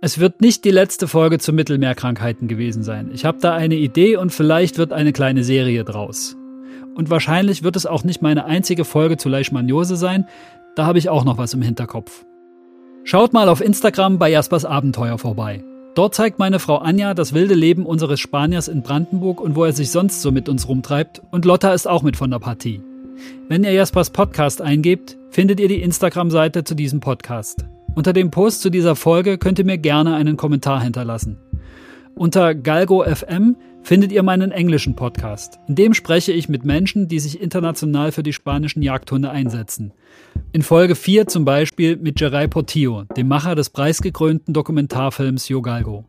Es 0.00 0.20
wird 0.20 0.40
nicht 0.40 0.64
die 0.64 0.70
letzte 0.70 1.08
Folge 1.08 1.38
zu 1.38 1.52
Mittelmeerkrankheiten 1.52 2.46
gewesen 2.46 2.84
sein. 2.84 3.10
Ich 3.12 3.24
habe 3.24 3.38
da 3.40 3.54
eine 3.54 3.74
Idee 3.74 4.16
und 4.16 4.32
vielleicht 4.32 4.78
wird 4.78 4.92
eine 4.92 5.12
kleine 5.12 5.42
Serie 5.42 5.82
draus. 5.82 6.36
Und 6.94 7.10
wahrscheinlich 7.10 7.64
wird 7.64 7.74
es 7.74 7.84
auch 7.84 8.04
nicht 8.04 8.22
meine 8.22 8.44
einzige 8.44 8.84
Folge 8.84 9.16
zu 9.16 9.28
Leishmaniose 9.28 9.96
sein. 9.96 10.28
Da 10.76 10.86
habe 10.86 10.98
ich 10.98 11.08
auch 11.08 11.24
noch 11.24 11.36
was 11.36 11.52
im 11.52 11.62
Hinterkopf. 11.62 12.24
Schaut 13.02 13.32
mal 13.32 13.48
auf 13.48 13.60
Instagram 13.60 14.20
bei 14.20 14.30
Jaspers 14.30 14.64
Abenteuer 14.64 15.18
vorbei. 15.18 15.64
Dort 15.96 16.14
zeigt 16.14 16.38
meine 16.38 16.60
Frau 16.60 16.76
Anja 16.76 17.14
das 17.14 17.32
wilde 17.32 17.54
Leben 17.54 17.84
unseres 17.84 18.20
Spaniers 18.20 18.68
in 18.68 18.82
Brandenburg 18.82 19.40
und 19.40 19.56
wo 19.56 19.64
er 19.64 19.72
sich 19.72 19.90
sonst 19.90 20.22
so 20.22 20.30
mit 20.30 20.48
uns 20.48 20.68
rumtreibt. 20.68 21.22
Und 21.32 21.44
Lotta 21.44 21.72
ist 21.72 21.88
auch 21.88 22.04
mit 22.04 22.16
von 22.16 22.30
der 22.30 22.38
Partie. 22.38 22.80
Wenn 23.48 23.64
ihr 23.64 23.72
Jaspers 23.72 24.10
Podcast 24.10 24.62
eingebt, 24.62 25.16
findet 25.30 25.58
ihr 25.58 25.66
die 25.66 25.82
Instagram-Seite 25.82 26.62
zu 26.62 26.76
diesem 26.76 27.00
Podcast. 27.00 27.64
Unter 27.98 28.12
dem 28.12 28.30
Post 28.30 28.60
zu 28.60 28.70
dieser 28.70 28.94
Folge 28.94 29.38
könnt 29.38 29.58
ihr 29.58 29.64
mir 29.64 29.76
gerne 29.76 30.14
einen 30.14 30.36
Kommentar 30.36 30.80
hinterlassen. 30.80 31.36
Unter 32.14 32.54
Galgo 32.54 33.02
FM 33.02 33.56
findet 33.82 34.12
ihr 34.12 34.22
meinen 34.22 34.52
englischen 34.52 34.94
Podcast. 34.94 35.58
In 35.66 35.74
dem 35.74 35.94
spreche 35.94 36.30
ich 36.30 36.48
mit 36.48 36.64
Menschen, 36.64 37.08
die 37.08 37.18
sich 37.18 37.40
international 37.40 38.12
für 38.12 38.22
die 38.22 38.32
spanischen 38.32 38.82
Jagdhunde 38.82 39.30
einsetzen. 39.30 39.90
In 40.52 40.62
Folge 40.62 40.94
4 40.94 41.26
zum 41.26 41.44
Beispiel 41.44 41.96
mit 41.96 42.14
Geray 42.14 42.46
Portillo, 42.46 43.02
dem 43.16 43.26
Macher 43.26 43.56
des 43.56 43.68
preisgekrönten 43.68 44.54
Dokumentarfilms 44.54 45.48
Yo 45.48 45.60
Galgo. 45.60 46.04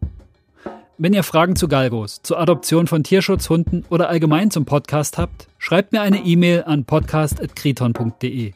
Wenn 0.99 1.14
ihr 1.14 1.24
Fragen 1.24 1.56
zu 1.56 1.68
Galgos, 1.68 2.22
zur 2.22 2.40
Adoption 2.40 2.86
von 2.86 3.02
Tierschutzhunden 3.02 3.84
oder 3.90 4.10
allgemein 4.10 4.52
zum 4.52 4.66
Podcast 4.66 5.18
habt, 5.18 5.48
schreibt 5.57 5.91
mir 5.91 6.02
eine 6.02 6.20
E-Mail 6.20 6.66
an 6.68 6.86
podcast.kriton.de. 6.86 8.53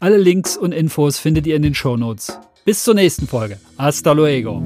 Alle 0.00 0.16
Links 0.16 0.56
und 0.56 0.70
Infos 0.70 1.18
findet 1.18 1.44
ihr 1.48 1.56
in 1.56 1.62
den 1.62 1.74
Shownotes. 1.74 2.38
Bis 2.64 2.84
zur 2.84 2.94
nächsten 2.94 3.26
Folge. 3.26 3.58
Hasta 3.76 4.12
luego. 4.12 4.62